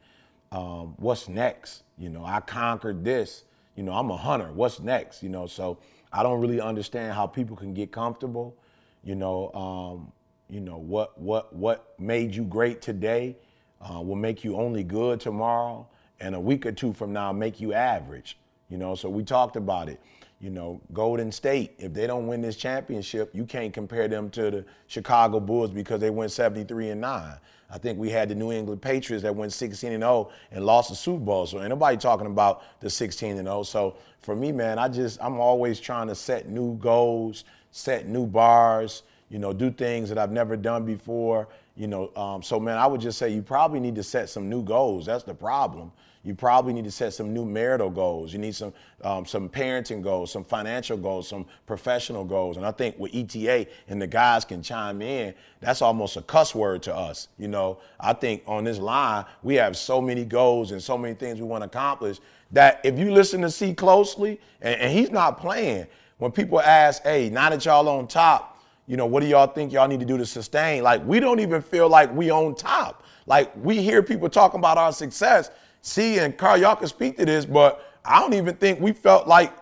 um, 0.52 0.96
what's 0.98 1.28
next? 1.30 1.84
You 1.98 2.10
know, 2.10 2.26
I 2.26 2.40
conquered 2.40 3.04
this. 3.04 3.44
You 3.76 3.84
know, 3.84 3.94
I'm 3.94 4.10
a 4.10 4.18
hunter. 4.18 4.52
What's 4.52 4.80
next? 4.80 5.24
You 5.24 5.30
know, 5.30 5.48
so 5.48 5.78
I 6.12 6.24
don't 6.24 6.42
really 6.42 6.60
understand 6.60 7.14
how 7.14 7.28
people 7.28 7.56
can 7.56 7.74
get 7.74 7.92
comfortable. 7.92 8.56
You 9.04 9.16
know, 9.16 9.52
um, 9.54 10.12
you 10.50 10.60
know 10.60 10.78
what 10.78 11.20
what 11.20 11.56
what 11.56 11.94
made 12.00 12.34
you 12.36 12.44
great 12.44 12.82
today 12.82 13.38
uh, 13.82 14.02
will 14.02 14.16
make 14.16 14.44
you 14.44 14.58
only 14.58 14.84
good 14.84 15.20
tomorrow, 15.20 15.88
and 16.20 16.36
a 16.36 16.40
week 16.40 16.66
or 16.66 16.72
two 16.72 16.94
from 16.94 17.14
now 17.14 17.32
make 17.32 17.62
you 17.62 17.74
average. 17.74 18.38
You 18.70 18.78
know, 18.78 18.96
so 18.96 19.10
we 19.10 19.24
talked 19.24 19.56
about 19.56 19.90
it. 19.90 20.00
You 20.40 20.50
know, 20.50 20.80
Golden 20.94 21.32
State, 21.32 21.76
if 21.78 21.94
they 21.94 22.08
don't 22.08 22.26
win 22.26 22.42
this 22.42 22.56
championship, 22.56 23.30
you 23.34 23.46
can't 23.46 23.74
compare 23.74 24.08
them 24.08 24.30
to 24.32 24.50
the 24.50 24.66
Chicago 24.88 25.40
Bulls 25.40 25.70
because 25.70 26.00
they 26.00 26.10
went 26.10 26.32
73 26.32 26.92
and 26.92 27.02
9. 27.02 27.34
I 27.72 27.78
think 27.78 28.00
we 28.00 28.10
had 28.10 28.30
the 28.30 28.36
New 28.36 28.52
England 28.52 28.82
Patriots 28.82 29.24
that 29.24 29.36
went 29.36 29.54
16 29.54 29.92
and 29.92 30.02
0 30.02 30.30
and 30.52 30.66
lost 30.66 30.90
the 30.90 30.96
Super 30.96 31.24
Bowl. 31.24 31.46
So 31.46 31.60
ain't 31.60 31.70
nobody 31.70 31.98
talking 31.98 32.28
about 32.28 32.64
the 32.80 32.90
16 32.90 33.38
and 33.38 33.48
0. 33.48 33.64
So 33.64 33.96
for 34.22 34.36
me, 34.36 34.52
man, 34.52 34.80
I 34.80 34.88
just 34.88 35.22
I'm 35.22 35.40
always 35.40 35.80
trying 35.80 36.08
to 36.08 36.16
set 36.16 36.50
new 36.50 36.78
goals, 36.78 37.44
set 37.72 38.08
new 38.08 38.26
bars, 38.26 39.04
you 39.30 39.38
know, 39.38 39.54
do 39.54 39.70
things 39.72 40.10
that 40.10 40.18
I've 40.18 40.32
never 40.32 40.58
done 40.58 40.84
before. 40.84 41.48
You 41.76 41.88
know, 41.88 42.12
um, 42.16 42.42
so 42.42 42.60
man, 42.60 42.78
I 42.78 42.88
would 42.88 43.02
just 43.02 43.18
say 43.18 43.30
you 43.30 43.42
probably 43.42 43.80
need 43.80 43.96
to 43.96 44.04
set 44.04 44.30
some 44.30 44.50
new 44.50 44.64
goals. 44.64 45.06
That's 45.06 45.24
the 45.24 45.36
problem. 45.36 45.92
You 46.24 46.36
probably 46.36 46.74
need 46.74 46.84
to 46.84 46.92
set 46.92 47.14
some 47.14 47.34
new 47.34 47.46
marital 47.46 47.90
goals. 47.90 48.34
You 48.34 48.40
need 48.40 48.54
some 48.54 48.74
um, 49.04 49.26
some 49.26 49.48
parenting 49.48 50.02
goals, 50.02 50.32
some 50.32 50.44
financial 50.44 50.98
goals, 50.98 51.30
some 51.30 51.46
professional 51.66 52.26
goals. 52.26 52.58
And 52.58 52.66
I 52.66 52.72
think 52.72 53.00
with 53.00 53.16
ETA 53.16 53.68
and 53.88 54.02
the 54.02 54.08
guys 54.08 54.44
can 54.44 54.62
chime 54.62 55.02
in, 55.02 55.34
that's 55.62 55.82
almost 55.82 56.18
a 56.18 56.22
cuss 56.22 56.54
word 56.54 56.84
to 56.84 56.96
us. 56.96 57.30
You 57.38 57.48
know, 57.48 57.80
I 58.00 58.12
think 58.12 58.44
on 58.46 58.66
this 58.66 58.80
line 58.80 59.26
we 59.44 59.56
have 59.56 59.78
so 59.78 60.02
many 60.02 60.26
goals 60.26 60.72
and 60.72 60.84
so 60.84 60.98
many 60.98 61.14
things 61.14 61.40
we 61.40 61.48
want 61.48 61.62
to 61.62 61.68
accomplish 61.68 62.20
that 62.52 62.82
if 62.84 63.00
you 63.00 63.12
listen 63.12 63.42
to 63.42 63.50
C 63.50 63.74
closely, 63.74 64.42
and, 64.62 64.80
and 64.82 64.98
he's 64.98 65.12
not 65.12 65.40
playing. 65.40 65.88
When 66.18 66.34
people 66.34 66.60
ask, 66.60 67.04
"Hey, 67.04 67.30
now 67.30 67.50
that 67.50 67.64
y'all 67.64 67.88
on 67.88 68.08
top," 68.08 68.62
you 68.88 68.98
know, 68.98 69.06
what 69.06 69.22
do 69.22 69.28
y'all 69.28 69.48
think 69.48 69.72
y'all 69.72 69.88
need 69.88 70.00
to 70.00 70.06
do 70.06 70.18
to 70.18 70.26
sustain? 70.26 70.82
Like, 70.82 71.06
we 71.06 71.20
don't 71.20 71.40
even 71.40 71.62
feel 71.62 71.88
like 71.88 72.14
we 72.14 72.32
on 72.32 72.56
top. 72.56 73.04
Like, 73.28 73.54
we 73.64 73.82
hear 73.84 74.02
people 74.02 74.28
talking 74.28 74.60
about 74.60 74.80
our 74.80 74.92
success. 74.92 75.52
See, 75.82 76.20
and 76.20 76.38
Carl, 76.38 76.58
y'all 76.58 76.76
can 76.76 76.88
speak 76.88 77.18
to 77.18 77.26
this, 77.26 77.46
but 77.46 77.84
I 78.04 78.20
don't 78.20 78.34
even 78.34 78.56
think 78.56 78.80
we 78.80 78.92
felt 78.92 79.28
like, 79.28 79.54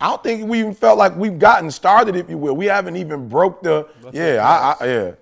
I 0.00 0.08
don't 0.08 0.22
think 0.22 0.48
we 0.48 0.60
even 0.60 0.74
felt 0.74 0.98
like 0.98 1.16
we've 1.16 1.38
gotten 1.38 1.70
started, 1.70 2.16
if 2.16 2.28
you 2.28 2.38
will. 2.38 2.54
We 2.54 2.66
haven't 2.66 2.96
even 2.96 3.28
broke 3.28 3.62
the, 3.62 3.88
That's 4.02 4.16
yeah, 4.16 4.44
I, 4.44 4.84
I, 4.84 4.88
yeah. 4.88 5.12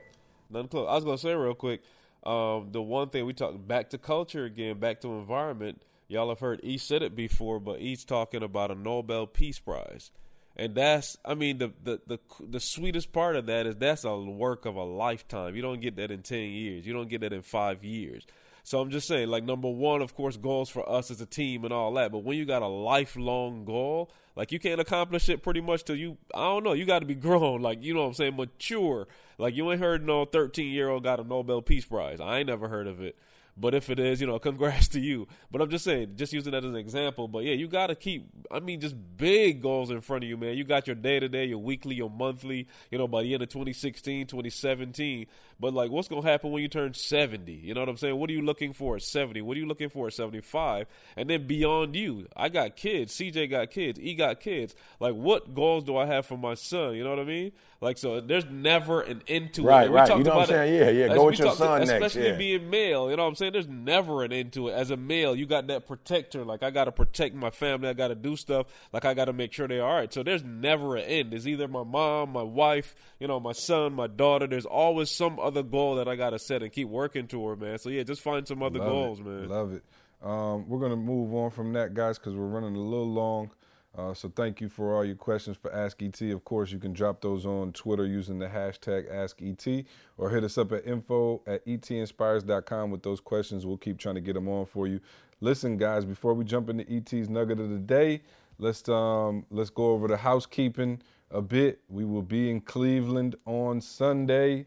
Nothing 0.51 0.69
close. 0.69 0.89
I 0.89 0.95
was 0.95 1.05
gonna 1.05 1.19
say 1.19 1.35
real 1.35 1.55
quick. 1.55 1.83
Um, 2.25 2.69
the 2.71 2.83
one 2.83 3.09
thing 3.09 3.25
we 3.25 3.33
talked 3.33 3.67
back 3.67 3.91
to 3.91 3.99
culture 3.99 4.45
again, 4.45 4.79
back 4.79 5.01
to 5.03 5.09
environment. 5.09 5.81
Y'all 6.09 6.29
have 6.29 6.41
heard 6.41 6.61
E 6.63 6.77
said 6.77 7.03
it 7.03 7.15
before, 7.15 7.61
but 7.61 7.81
E's 7.81 8.05
talking 8.05 8.43
about 8.43 8.71
a 8.71 8.75
Nobel 8.75 9.27
Peace 9.27 9.59
Prize, 9.59 10.11
and 10.57 10.75
that's 10.75 11.17
I 11.25 11.35
mean 11.35 11.59
the 11.59 11.73
the 11.83 12.01
the 12.07 12.19
the 12.41 12.61
sweetest 12.61 13.13
part 13.13 13.37
of 13.37 13.47
that 13.47 13.67
is 13.67 13.77
that's 13.77 14.05
a 14.05 14.19
work 14.19 14.67
of 14.67 14.75
a 14.77 14.83
lifetime. 14.83 15.55
You 15.55 15.63
don't 15.63 15.81
get 15.81 15.97
that 15.97 16.11
in 16.11 16.23
ten 16.23 16.51
years. 16.51 16.85
You 16.85 16.93
don't 16.93 17.09
get 17.09 17.21
that 17.21 17.33
in 17.33 17.43
five 17.43 17.85
years. 17.85 18.27
So 18.71 18.81
I'm 18.81 18.91
just 18.91 19.09
saying, 19.09 19.27
like 19.31 19.43
number 19.43 19.69
one, 19.69 20.01
of 20.01 20.15
course, 20.15 20.37
goals 20.37 20.71
for 20.71 20.89
us 20.89 21.11
as 21.11 21.21
a 21.21 21.27
team 21.27 21.65
and 21.65 21.73
all 21.73 21.93
that. 21.95 22.13
But 22.13 22.19
when 22.19 22.37
you 22.37 22.45
got 22.45 22.63
a 22.63 22.69
lifelong 22.69 23.65
goal, 23.65 24.13
like 24.37 24.53
you 24.53 24.61
can't 24.61 24.81
accomplish 24.81 25.29
it 25.29 25.43
pretty 25.43 25.61
much 25.61 25.83
till 25.83 25.97
you, 25.97 26.19
I 26.33 26.45
don't 26.45 26.63
know, 26.63 26.75
you 26.75 26.85
got 26.85 27.01
to 27.01 27.05
be 27.05 27.15
grown, 27.17 27.63
like 27.63 27.83
you 27.83 27.95
know 27.95 28.03
what 28.03 28.07
I'm 28.07 28.15
saying, 28.15 28.37
mature. 28.37 29.09
Like 29.39 29.57
you 29.57 29.73
ain't 29.73 29.81
heard 29.81 30.07
no 30.07 30.25
13 30.25 30.73
year 30.73 30.89
old 30.89 31.03
got 31.03 31.19
a 31.19 31.25
Nobel 31.25 31.63
Peace 31.63 31.85
Prize. 31.85 32.21
I 32.21 32.39
ain't 32.39 32.47
never 32.47 32.69
heard 32.69 32.87
of 32.87 33.03
it. 33.03 33.19
But 33.61 33.75
if 33.75 33.91
it 33.91 33.99
is, 33.99 34.21
you 34.21 34.27
know, 34.27 34.39
congrats 34.51 34.89
to 34.89 35.01
you. 35.01 35.29
But 35.51 35.61
I'm 35.61 35.69
just 35.69 35.85
saying, 35.85 36.13
just 36.17 36.33
using 36.33 36.53
that 36.53 36.65
as 36.65 36.71
an 36.71 36.77
example. 36.77 37.29
But 37.29 37.45
yeah, 37.45 37.53
you 37.53 37.69
got 37.69 37.89
to 37.89 37.95
keep, 37.95 38.29
I 38.51 38.61
mean, 38.61 38.81
just 38.81 38.97
big 39.17 39.61
goals 39.61 39.91
in 39.91 40.01
front 40.01 40.25
of 40.25 40.31
you, 40.31 40.37
man. 40.37 40.57
You 40.57 40.65
got 40.65 40.87
your 40.87 40.97
day 40.97 41.21
to 41.21 41.29
day, 41.29 41.45
your 41.45 41.59
weekly, 41.59 41.95
your 41.95 42.11
monthly, 42.11 42.67
you 42.91 42.99
know, 42.99 43.07
by 43.07 43.23
the 43.23 43.35
end 43.35 43.43
of 43.43 43.51
2016, 43.51 44.27
2017. 44.27 45.27
But 45.61 45.75
like, 45.75 45.91
what's 45.91 46.09
going 46.09 46.23
to 46.23 46.29
happen 46.29 46.51
when 46.51 46.63
you 46.63 46.69
turn 46.69 46.95
70? 46.95 47.53
You 47.53 47.75
know 47.75 47.81
what 47.81 47.89
I'm 47.91 47.99
saying? 47.99 48.17
What 48.17 48.31
are 48.31 48.33
you 48.33 48.43
looking 48.43 48.73
for 48.73 48.97
at 48.97 49.03
70? 49.03 49.43
What 49.43 49.57
are 49.57 49.61
you 49.61 49.67
looking 49.67 49.91
for 49.91 50.07
at 50.07 50.15
75? 50.15 50.87
And 51.17 51.29
then 51.29 51.47
beyond 51.47 51.95
you, 51.95 52.27
I 52.35 52.49
got 52.49 52.77
kids. 52.77 53.15
CJ 53.15 53.51
got 53.51 53.71
kids. 53.71 54.01
E 54.01 54.15
got 54.15 54.41
kids. 54.41 54.75
Like, 54.99 55.15
what 55.15 55.55
goals 55.55 55.85
do 55.85 55.99
I 55.99 56.07
have 56.07 56.25
for 56.25 56.39
my 56.39 56.55
son? 56.55 56.95
You 56.95 57.05
know 57.05 57.11
what 57.11 57.19
I 57.19 57.25
mean? 57.25 57.53
Like, 57.83 57.97
so 57.97 58.21
there's 58.21 58.45
never 58.45 59.01
an 59.01 59.23
end 59.27 59.55
to 59.55 59.63
Right, 59.63 59.85
it. 59.85 59.87
And 59.87 59.95
right. 59.95 60.07
talked 60.07 60.19
You 60.19 60.25
know 60.25 60.37
what 60.37 60.51
I'm 60.51 60.55
about 60.55 60.65
it- 60.67 60.69
saying? 60.69 60.97
Yeah, 60.99 61.07
yeah. 61.07 61.15
Go 61.15 61.25
with 61.25 61.39
your 61.39 61.55
son 61.55 61.79
next, 61.81 61.91
Especially 61.93 62.27
yeah. 62.29 62.37
being 62.37 62.69
male. 62.69 63.11
You 63.11 63.17
know 63.17 63.23
what 63.23 63.31
I'm 63.31 63.35
saying? 63.37 63.55
There's 63.55 63.69
never 63.69 64.23
an 64.23 64.33
end 64.35 64.53
to 64.53 64.69
it. 64.69 64.73
As 64.73 64.91
a 64.91 64.99
male, 64.99 65.35
you 65.35 65.47
got 65.47 65.67
that 65.69 65.87
protector. 65.87 66.45
Like, 66.45 66.63
I 66.63 66.71
got 66.71 66.85
to 66.85 66.93
protect 66.93 67.35
my 67.35 67.49
family. 67.49 67.89
I 67.89 67.95
got 67.95 68.09
to 68.09 68.15
do 68.15 68.37
stuff. 68.37 68.67
Like, 68.93 69.07
I 69.07 69.15
got 69.15 69.25
to 69.27 69.33
make 69.33 69.55
sure 69.55 69.67
they're 69.67 69.83
all 69.83 69.95
right. 69.95 70.13
So 70.13 70.23
there's 70.23 70.45
never 70.45 70.97
an 70.97 71.05
end. 71.05 71.33
There's 71.33 71.49
either 71.49 71.69
my 71.69 71.83
mom, 71.83 72.33
my 72.33 72.43
wife, 72.43 72.95
you 73.19 73.27
know, 73.27 73.41
my 73.41 73.53
son, 73.53 73.95
my 73.95 74.09
daughter. 74.09 74.47
There's 74.47 74.67
always 74.67 75.11
some 75.11 75.41
other 75.41 75.63
goal 75.63 75.95
that 75.97 76.07
I 76.07 76.17
got 76.17 76.31
to 76.31 76.39
set 76.39 76.63
and 76.63 76.71
keep 76.71 76.89
working 76.89 77.29
toward, 77.29 77.63
man. 77.63 77.79
So 77.79 77.89
yeah, 77.89 78.03
just 78.03 78.21
find 78.21 78.47
some 78.47 78.63
other 78.63 78.79
Love 78.79 78.89
it. 78.89 78.91
goals, 78.91 79.21
man. 79.23 79.49
Love 79.49 79.73
it. 79.73 79.83
Um, 80.23 80.69
we're 80.69 80.81
gonna 80.81 80.97
move 80.97 81.33
on 81.35 81.51
from 81.51 81.73
that, 81.73 81.95
guys, 81.95 82.19
because 82.19 82.35
we're 82.35 82.45
running 82.45 82.77
a 82.77 82.79
little 82.79 83.09
long. 83.11 83.53
Uh, 83.97 84.15
so 84.15 84.33
thank 84.37 84.61
you 84.61 84.69
for 84.69 84.95
all 84.95 85.05
your 85.05 85.17
questions 85.17 85.57
for 85.57 85.73
Ask 85.73 86.01
ET. 86.03 86.21
Of 86.23 86.45
course, 86.45 86.71
you 86.71 86.79
can 86.79 86.93
drop 86.93 87.21
those 87.21 87.45
on 87.45 87.73
Twitter 87.73 88.07
using 88.07 88.39
the 88.39 88.47
hashtag 88.47 89.11
Ask 89.13 89.43
ET, 89.43 89.85
or 90.17 90.31
hit 90.31 90.45
us 90.45 90.59
up 90.59 90.73
at 90.73 90.87
info 90.87 91.43
at 91.47 91.67
etinspires.com 91.67 92.91
with 92.91 93.03
those 93.03 93.21
questions. 93.21 93.67
We'll 93.67 93.77
keep 93.77 93.99
trying 93.99 94.15
to 94.15 94.21
get 94.21 94.35
them 94.35 94.49
on 94.49 94.67
for 94.67 94.87
you. 94.87 95.01
Listen, 95.41 95.77
guys, 95.77 96.05
before 96.05 96.35
we 96.35 96.45
jump 96.45 96.71
into 96.71 96.89
ET's 96.91 97.29
nugget 97.29 97.59
of 97.59 97.71
the 97.71 97.79
day, 97.79 98.23
let's 98.59 98.89
um, 98.89 99.45
let's 99.51 99.71
go 99.71 99.87
over 99.91 100.07
the 100.07 100.17
housekeeping 100.17 101.01
a 101.33 101.43
bit. 101.43 101.81
We 101.89 102.05
will 102.05 102.23
be 102.23 102.51
in 102.51 102.61
Cleveland 102.61 103.35
on 103.45 103.81
Sunday. 103.81 104.67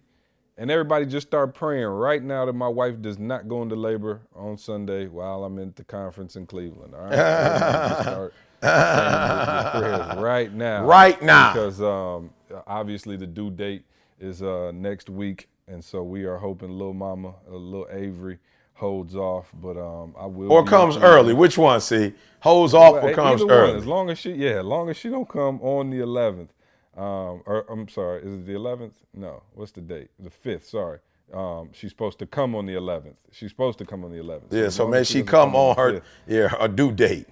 And 0.56 0.70
everybody 0.70 1.08
just 1.08 1.26
start 1.26 1.56
praying 1.56 1.88
right 1.88 2.22
now 2.22 2.46
that 2.46 2.54
my 2.54 2.68
wife 2.68 3.02
does 3.02 3.18
not 3.18 3.48
go 3.48 3.64
into 3.64 3.76
labor 3.76 4.22
on 4.36 4.56
Sunday 4.56 5.08
while 5.08 5.44
I'm 5.46 5.58
at 5.58 5.76
the 5.76 5.84
conference 5.84 6.36
in 6.36 6.46
Cleveland. 6.46 6.94
All 6.94 7.06
right. 7.06 8.30
Everybody 8.64 9.26
just 9.26 9.70
start 9.72 9.74
saying 9.74 9.92
your 9.92 10.06
prayers 10.06 10.24
right 10.24 10.54
now. 10.54 10.86
Right 10.86 11.22
now. 11.22 11.54
Because 11.54 11.82
um, 11.82 12.30
obviously 12.68 13.18
the 13.18 13.28
due 13.28 13.52
date 13.52 13.84
is 14.20 14.42
uh, 14.42 14.72
next 14.74 15.10
week. 15.10 15.50
And 15.68 15.84
so 15.84 16.04
we 16.04 16.26
are 16.26 16.38
hoping 16.38 16.72
little 16.72 16.94
mama, 16.94 17.36
uh, 17.50 17.56
little 17.56 17.88
Avery, 17.92 18.38
holds 18.74 19.16
off. 19.16 19.50
But 19.54 19.78
um, 19.78 20.14
I 20.20 20.26
will. 20.26 20.52
Or 20.52 20.66
comes 20.66 20.98
early. 20.98 21.34
Which 21.34 21.58
one, 21.58 21.80
see? 21.82 22.14
Holds 22.42 22.74
off 22.74 22.96
Well, 22.96 23.08
or 23.10 23.14
comes 23.14 23.42
either 23.42 23.46
one, 23.46 23.56
early? 23.56 23.78
as 23.78 23.86
long 23.86 24.10
as 24.10 24.20
she, 24.20 24.34
yeah, 24.34 24.60
as 24.60 24.66
long 24.66 24.90
as 24.90 24.98
she 24.98 25.10
don't 25.10 25.28
come 25.30 25.62
on 25.62 25.90
the 25.90 26.00
11th. 26.00 26.50
Um, 26.96 27.42
or 27.48 27.66
I'm 27.70 27.88
sorry, 27.88 28.22
is 28.22 28.34
it 28.34 28.46
the 28.46 28.54
11th? 28.54 28.92
No, 29.16 29.42
what's 29.54 29.72
the 29.72 29.82
date? 29.82 30.10
The 30.20 30.30
5th. 30.30 30.66
Sorry. 30.66 31.00
Um, 31.34 31.70
she's 31.72 31.90
supposed 31.90 32.20
to 32.20 32.28
come 32.28 32.54
on 32.54 32.66
the 32.68 32.74
11th. 32.74 33.16
She's 33.32 33.50
supposed 33.50 33.80
to 33.80 33.86
come 33.86 34.04
on 34.04 34.12
the 34.12 34.18
11th. 34.22 34.52
yeah, 34.52 34.64
as 34.66 34.76
so 34.76 34.84
long 34.84 34.92
man, 34.92 35.04
she 35.04 35.24
come 35.24 35.56
on 35.56 35.76
her 35.76 36.02
yeah, 36.28 36.50
her 36.50 36.68
due 36.68 36.92
date. 36.92 37.26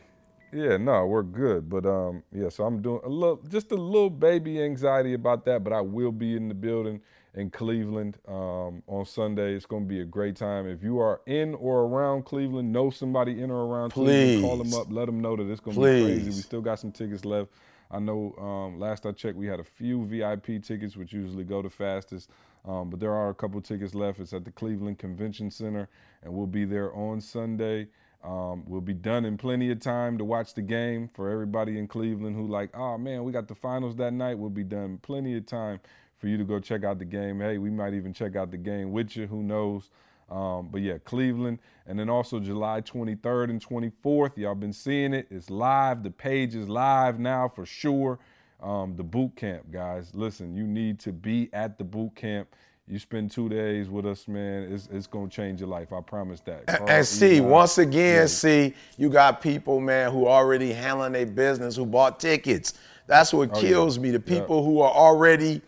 Yeah, 0.53 0.77
no, 0.77 1.05
we're 1.05 1.23
good. 1.23 1.69
But 1.69 1.85
um, 1.85 2.23
yeah, 2.33 2.49
so 2.49 2.65
I'm 2.65 2.81
doing 2.81 3.01
a 3.03 3.09
little, 3.09 3.41
just 3.47 3.71
a 3.71 3.75
little 3.75 4.09
baby 4.09 4.61
anxiety 4.61 5.13
about 5.13 5.45
that. 5.45 5.63
But 5.63 5.73
I 5.73 5.81
will 5.81 6.11
be 6.11 6.35
in 6.35 6.47
the 6.47 6.53
building 6.53 7.01
in 7.35 7.49
Cleveland 7.49 8.17
um, 8.27 8.83
on 8.87 9.05
Sunday. 9.05 9.53
It's 9.53 9.65
going 9.65 9.83
to 9.83 9.87
be 9.89 10.01
a 10.01 10.05
great 10.05 10.35
time. 10.35 10.67
If 10.67 10.83
you 10.83 10.99
are 10.99 11.21
in 11.25 11.55
or 11.55 11.81
around 11.83 12.25
Cleveland, 12.25 12.71
know 12.71 12.89
somebody 12.89 13.41
in 13.41 13.49
or 13.49 13.65
around 13.65 13.91
Cleveland, 13.91 14.43
call 14.43 14.57
them 14.57 14.73
up, 14.73 14.87
let 14.89 15.05
them 15.05 15.21
know 15.21 15.35
that 15.35 15.49
it's 15.49 15.61
going 15.61 15.75
to 15.75 15.81
be 15.81 16.03
crazy. 16.03 16.25
We 16.25 16.41
still 16.41 16.61
got 16.61 16.79
some 16.79 16.91
tickets 16.91 17.23
left. 17.23 17.49
I 17.89 17.99
know 17.99 18.33
um, 18.37 18.79
last 18.79 19.05
I 19.05 19.11
checked, 19.11 19.35
we 19.35 19.47
had 19.47 19.59
a 19.59 19.65
few 19.65 20.05
VIP 20.05 20.63
tickets, 20.63 20.95
which 20.95 21.11
usually 21.11 21.43
go 21.43 21.61
the 21.61 21.69
fastest. 21.69 22.29
Um, 22.65 22.89
but 22.89 22.99
there 22.99 23.13
are 23.13 23.29
a 23.29 23.33
couple 23.33 23.59
tickets 23.61 23.95
left. 23.95 24.19
It's 24.19 24.33
at 24.33 24.45
the 24.45 24.51
Cleveland 24.51 24.99
Convention 24.99 25.49
Center, 25.49 25.89
and 26.23 26.33
we'll 26.33 26.47
be 26.47 26.63
there 26.63 26.93
on 26.95 27.19
Sunday. 27.19 27.87
Um, 28.23 28.63
we'll 28.67 28.81
be 28.81 28.93
done 28.93 29.25
in 29.25 29.37
plenty 29.37 29.71
of 29.71 29.79
time 29.79 30.17
to 30.19 30.23
watch 30.23 30.53
the 30.53 30.61
game 30.61 31.09
for 31.13 31.29
everybody 31.29 31.79
in 31.79 31.87
Cleveland 31.87 32.35
who 32.35 32.47
like, 32.47 32.69
oh 32.75 32.97
man, 32.97 33.23
we 33.23 33.31
got 33.31 33.47
the 33.47 33.55
finals 33.55 33.95
that 33.95 34.13
night. 34.13 34.37
We'll 34.37 34.49
be 34.51 34.63
done 34.63 34.99
plenty 35.01 35.35
of 35.37 35.45
time 35.45 35.79
for 36.19 36.27
you 36.27 36.37
to 36.37 36.43
go 36.43 36.59
check 36.59 36.83
out 36.83 36.99
the 36.99 37.05
game. 37.05 37.39
Hey, 37.39 37.57
we 37.57 37.71
might 37.71 37.93
even 37.93 38.13
check 38.13 38.35
out 38.35 38.51
the 38.51 38.57
game 38.57 38.91
with 38.91 39.15
you. 39.17 39.25
Who 39.25 39.41
knows? 39.41 39.89
Um, 40.29 40.69
but 40.71 40.81
yeah, 40.81 40.97
Cleveland, 40.99 41.59
and 41.85 41.99
then 41.99 42.09
also 42.09 42.39
July 42.39 42.79
23rd 42.81 43.49
and 43.49 43.65
24th. 43.65 44.37
Y'all 44.37 44.55
been 44.55 44.71
seeing 44.71 45.13
it. 45.13 45.27
It's 45.29 45.49
live. 45.49 46.03
The 46.03 46.11
page 46.11 46.55
is 46.55 46.69
live 46.69 47.19
now 47.19 47.49
for 47.49 47.65
sure. 47.65 48.19
Um, 48.61 48.95
the 48.95 49.03
boot 49.03 49.35
camp, 49.35 49.71
guys. 49.71 50.11
Listen, 50.13 50.55
you 50.55 50.65
need 50.65 50.99
to 50.99 51.11
be 51.11 51.49
at 51.51 51.77
the 51.77 51.83
boot 51.83 52.15
camp. 52.15 52.47
You 52.87 52.99
spend 52.99 53.31
two 53.31 53.47
days 53.47 53.89
with 53.89 54.05
us, 54.05 54.27
man. 54.27 54.63
It's, 54.73 54.89
it's 54.91 55.07
gonna 55.07 55.29
change 55.29 55.59
your 55.61 55.69
life. 55.69 55.93
I 55.93 56.01
promise 56.01 56.41
that. 56.41 56.67
Carl, 56.67 56.89
And 56.89 57.05
see, 57.05 57.39
once 57.39 57.77
again, 57.77 58.21
yeah. 58.21 58.25
see, 58.25 58.73
you 58.97 59.09
got 59.09 59.41
people, 59.41 59.79
man, 59.79 60.11
who 60.11 60.27
already 60.27 60.73
handling 60.73 61.13
their 61.13 61.25
business, 61.25 61.75
who 61.75 61.85
bought 61.85 62.19
tickets. 62.19 62.73
That's 63.07 63.33
what 63.33 63.49
Oh, 63.53 63.55
yeah. 63.61 63.61
kills 63.69 63.99
me. 63.99 64.11
The 64.11 64.21
Yeah. 64.25 64.39
people 64.41 64.63
who 64.65 64.81
are 64.81 64.91
already, 64.91 65.61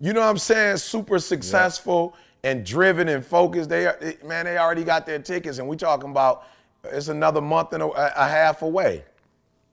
you 0.00 0.12
know 0.12 0.20
what 0.20 0.28
I'm 0.28 0.38
saying, 0.38 0.76
super 0.76 1.18
successful 1.18 2.14
and 2.44 2.64
driven 2.64 3.08
and 3.08 3.24
focused. 3.24 3.68
They, 3.68 3.86
are- 3.86 3.98
man, 4.24 4.44
they 4.44 4.56
already 4.58 4.84
got 4.84 5.06
their 5.06 5.18
tickets, 5.18 5.58
and 5.58 5.66
we 5.68 5.76
talking 5.76 6.10
about 6.10 6.44
it's 6.84 7.08
another 7.08 7.40
month 7.40 7.72
and 7.72 7.82
a, 7.82 7.88
a 7.88 8.28
half 8.28 8.62
away. 8.62 9.04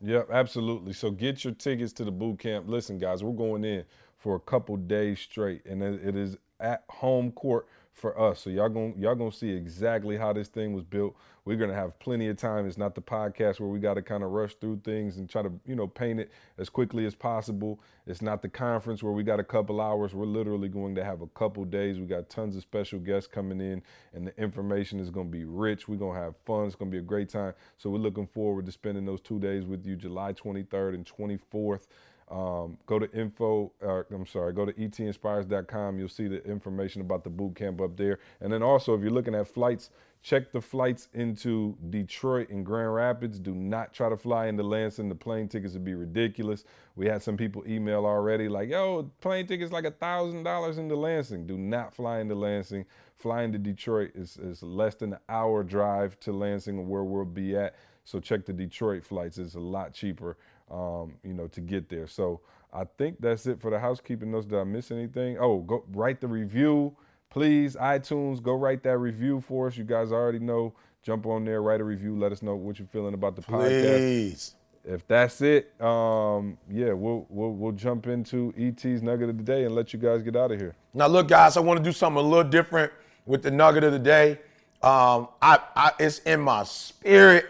Yep, 0.02 0.30
absolutely. 0.32 0.94
So 0.94 1.12
get 1.12 1.44
your 1.44 1.54
tickets 1.54 1.94
to 1.94 2.04
the 2.04 2.12
boot 2.12 2.40
camp. 2.40 2.66
Listen, 2.68 2.98
guys, 2.98 3.24
we're 3.24 3.32
going 3.34 3.64
in 3.64 3.84
for 4.18 4.36
a 4.36 4.40
couple 4.40 4.76
days 4.78 5.20
straight, 5.20 5.66
and 5.66 5.82
it 5.84 6.16
is 6.16 6.38
at 6.60 6.84
home 6.90 7.32
court 7.32 7.68
for 7.98 8.20
us. 8.20 8.42
So 8.42 8.52
y'all 8.52 8.70
going 8.70 8.94
y'all 8.98 9.16
gonna 9.16 9.32
see 9.32 9.50
exactly 9.50 10.18
how 10.18 10.32
this 10.32 10.48
thing 10.48 10.74
was 10.74 10.84
built. 10.84 11.16
We're 11.46 11.58
gonna 11.58 11.74
have 11.74 11.98
plenty 12.00 12.28
of 12.28 12.38
time. 12.38 12.68
It's 12.68 12.78
not 12.78 12.94
the 12.94 13.02
podcast 13.02 13.60
where 13.60 13.70
we 13.70 13.80
got 13.80 13.96
to 13.96 14.04
kind 14.04 14.24
of 14.24 14.30
rush 14.30 14.54
through 14.56 14.82
things 14.84 15.18
and 15.18 15.28
try 15.28 15.42
to 15.42 15.52
you 15.66 15.76
know 15.76 15.88
paint 15.88 16.20
it 16.20 16.32
as 16.60 16.70
quickly 16.70 17.08
as 17.08 17.16
possible. 17.16 17.80
It's 18.06 18.22
not 18.22 18.44
the 18.44 18.50
conference 18.50 19.02
where 19.02 19.14
we 19.14 19.24
got 19.24 19.40
a 19.40 19.44
couple 19.44 19.82
hours. 19.82 20.14
We're 20.14 20.26
literally 20.26 20.70
going 20.70 20.94
to 20.96 21.04
have 21.04 21.22
a 21.22 21.28
couple 21.28 21.66
days. 21.66 22.00
We 22.00 22.06
got 22.06 22.30
tons 22.30 22.56
of 22.56 22.62
special 22.62 23.00
guests 23.00 23.28
coming 23.28 23.60
in, 23.60 23.82
and 24.14 24.28
the 24.28 24.42
information 24.42 25.00
is 25.00 25.10
going 25.10 25.28
to 25.28 25.38
be 25.38 25.44
rich. 25.44 25.88
We're 25.88 25.98
going 25.98 26.16
to 26.16 26.24
have 26.24 26.36
fun. 26.46 26.68
It's 26.68 26.76
going 26.76 26.92
to 26.92 26.96
be 26.96 27.00
a 27.00 27.06
great 27.06 27.30
time. 27.30 27.54
So 27.78 27.90
we're 27.90 27.98
looking 27.98 28.28
forward 28.28 28.66
to 28.68 28.72
spending 28.72 29.06
those 29.06 29.22
two 29.22 29.40
days 29.40 29.66
with 29.66 29.86
you, 29.86 29.96
July 29.96 30.34
23rd 30.34 30.94
and 30.94 31.06
24th. 31.06 31.88
Um, 32.30 32.78
go 32.86 33.00
to 33.00 33.10
info, 33.14 33.72
uh, 33.82 34.04
I'm 34.14 34.26
sorry, 34.26 34.52
go 34.52 34.66
to 34.66 34.74
etinspires.com. 34.74 35.98
You'll 35.98 36.10
see 36.10 36.28
the 36.28 36.44
information 36.44 37.02
about 37.02 37.24
the 37.24 37.30
boot 37.30 37.56
camp 37.56 37.80
up 37.80 37.96
there. 37.96 38.20
And 38.42 38.52
then 38.52 38.62
also, 38.62 38.94
if 38.96 39.02
you're 39.02 39.12
looking 39.12 39.34
at 39.34 39.48
flights, 39.48 39.92
check 40.24 40.52
the 40.52 40.60
flights 40.60 41.08
into 41.14 41.78
Detroit 41.90 42.50
and 42.50 42.66
Grand 42.66 42.94
Rapids. 42.94 43.40
Do 43.40 43.56
not 43.56 43.94
try 43.94 44.10
to 44.10 44.18
fly 44.18 44.48
into 44.48 44.64
Lansing. 44.64 45.08
The 45.08 45.16
plane 45.16 45.48
tickets 45.48 45.74
would 45.74 45.86
be 45.86 45.94
ridiculous. 45.94 46.66
We 46.98 47.06
had 47.06 47.24
some 47.24 47.38
people 47.38 47.64
email 47.66 48.06
already 48.06 48.50
like, 48.50 48.70
yo, 48.70 49.10
plane 49.22 49.48
tickets 49.48 49.72
like 49.72 49.86
a 49.86 49.92
$1,000 49.92 50.78
into 50.78 50.96
Lansing. 50.98 51.48
Do 51.48 51.58
not 51.58 51.94
fly 51.94 52.20
into 52.20 52.36
Lansing. 52.36 52.86
Flying 53.16 53.54
to 53.54 53.58
Detroit 53.58 54.12
is, 54.16 54.36
is 54.38 54.62
less 54.62 54.96
than 54.96 55.14
an 55.14 55.20
hour 55.30 55.64
drive 55.64 56.20
to 56.22 56.34
Lansing 56.34 56.90
where 56.90 57.04
we'll 57.06 57.24
be 57.24 57.56
at. 57.56 57.76
So 58.04 58.20
check 58.20 58.46
the 58.46 58.54
Detroit 58.54 59.04
flights. 59.04 59.38
It's 59.38 59.56
a 59.56 59.60
lot 59.60 59.94
cheaper, 59.94 60.38
um, 60.72 61.14
you 61.24 61.34
know, 61.34 61.48
to 61.48 61.62
get 61.62 61.90
there. 61.90 62.08
So 62.08 62.42
I 62.74 62.86
think 62.98 63.18
that's 63.20 63.46
it 63.48 63.62
for 63.62 63.72
the 63.72 63.80
housekeeping 63.80 64.32
notes. 64.32 64.46
Did 64.46 64.60
I 64.60 64.64
miss 64.64 64.92
anything? 64.92 65.38
Oh, 65.40 65.60
go 65.60 65.84
write 65.94 66.22
the 66.22 66.28
review, 66.28 66.96
please. 67.30 67.76
iTunes, 67.76 68.42
go 68.42 68.54
write 68.54 68.84
that 68.84 68.98
review 68.98 69.42
for 69.42 69.68
us. 69.68 69.78
You 69.78 69.84
guys 69.84 70.12
already 70.12 70.40
know. 70.40 70.74
Jump 71.04 71.26
on 71.26 71.46
there, 71.46 71.62
write 71.62 71.80
a 71.80 71.86
review. 71.86 72.18
Let 72.18 72.32
us 72.32 72.42
know 72.42 72.56
what 72.56 72.80
you're 72.80 72.88
feeling 72.88 73.14
about 73.14 73.36
the 73.36 73.42
podcast. 73.42 73.98
Please. 73.98 74.56
If 74.84 75.06
that's 75.08 75.42
it, 75.42 75.74
um, 75.82 76.58
yeah, 76.70 76.94
we'll, 76.94 77.26
we'll 77.30 77.52
we'll 77.52 77.72
jump 77.74 78.08
into 78.08 78.54
ET's 78.58 79.02
nugget 79.02 79.30
of 79.30 79.38
the 79.38 79.44
day 79.44 79.66
and 79.66 79.76
let 79.76 79.92
you 79.92 80.00
guys 80.00 80.22
get 80.24 80.38
out 80.38 80.52
of 80.52 80.60
here. 80.60 80.76
Now, 80.94 81.08
look, 81.08 81.28
guys, 81.28 81.58
I 81.58 81.60
want 81.60 81.78
to 81.78 81.84
do 81.84 81.92
something 81.92 82.24
a 82.24 82.28
little 82.28 82.50
different 82.50 82.92
with 83.26 83.44
the 83.44 83.52
nugget 83.52 83.84
of 83.84 83.92
the 83.92 84.00
day. 84.00 84.40
Um, 84.82 85.28
I, 85.42 85.60
I, 85.76 85.92
it's 86.00 86.20
in 86.20 86.40
my 86.40 86.64
spirit, 86.64 87.48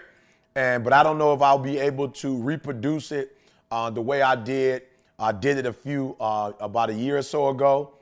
and 0.57 0.83
but 0.83 0.91
I 0.91 1.03
don't 1.03 1.19
know 1.19 1.33
if 1.33 1.41
I'll 1.41 1.59
be 1.59 1.77
able 1.77 2.09
to 2.09 2.35
reproduce 2.35 3.11
it 3.11 3.37
uh, 3.69 3.91
the 3.91 4.01
way 4.01 4.23
I 4.23 4.35
did. 4.35 4.81
I 5.19 5.31
did 5.31 5.59
it 5.59 5.67
a 5.67 5.71
few 5.73 6.15
uh, 6.19 6.51
about 6.59 6.89
a 6.89 6.93
year 6.93 7.19
or 7.19 7.21
so 7.21 7.49
ago. 7.49 7.93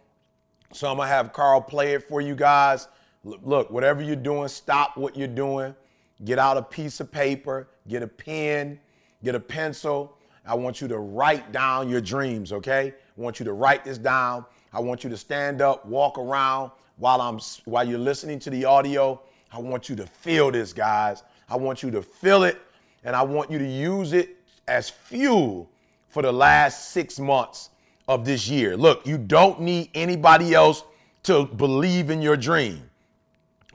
So 0.71 0.89
I'm 0.89 0.95
gonna 0.95 1.09
have 1.09 1.33
Carl 1.33 1.59
play 1.59 1.93
it 1.93 2.07
for 2.07 2.21
you 2.21 2.33
guys. 2.33 2.87
L- 3.25 3.39
Look, 3.43 3.69
whatever 3.71 4.01
you're 4.01 4.15
doing, 4.15 4.47
stop 4.47 4.95
what 4.95 5.17
you're 5.17 5.27
doing. 5.27 5.75
Get 6.23 6.39
out 6.39 6.55
a 6.55 6.61
piece 6.61 7.01
of 7.01 7.11
paper, 7.11 7.67
get 7.89 8.01
a 8.01 8.07
pen, 8.07 8.79
get 9.21 9.35
a 9.35 9.39
pencil. 9.39 10.17
I 10.45 10.55
want 10.55 10.79
you 10.79 10.87
to 10.87 10.99
write 10.99 11.51
down 11.51 11.89
your 11.89 11.99
dreams, 11.99 12.53
okay? 12.53 12.93
I 13.17 13.21
want 13.21 13.37
you 13.37 13.43
to 13.45 13.53
write 13.53 13.83
this 13.83 13.97
down. 13.97 14.45
I 14.71 14.79
want 14.79 15.03
you 15.03 15.09
to 15.09 15.17
stand 15.17 15.61
up, 15.61 15.85
walk 15.85 16.17
around 16.17 16.71
while 16.95 17.19
I'm 17.19 17.39
while 17.65 17.85
you're 17.85 17.99
listening 17.99 18.39
to 18.39 18.49
the 18.49 18.63
audio. 18.63 19.21
I 19.51 19.59
want 19.59 19.89
you 19.89 19.95
to 19.97 20.05
feel 20.07 20.51
this, 20.51 20.71
guys. 20.71 21.23
I 21.49 21.57
want 21.57 21.83
you 21.83 21.91
to 21.91 22.01
feel 22.01 22.43
it 22.43 22.59
and 23.03 23.15
I 23.15 23.21
want 23.23 23.51
you 23.51 23.59
to 23.59 23.67
use 23.67 24.13
it 24.13 24.37
as 24.67 24.89
fuel 24.89 25.69
for 26.09 26.21
the 26.21 26.31
last 26.31 26.91
6 26.91 27.19
months 27.19 27.69
of 28.07 28.25
this 28.25 28.47
year. 28.47 28.75
Look, 28.77 29.05
you 29.05 29.17
don't 29.17 29.61
need 29.61 29.89
anybody 29.93 30.53
else 30.53 30.83
to 31.23 31.45
believe 31.45 32.09
in 32.09 32.21
your 32.21 32.37
dream. 32.37 32.89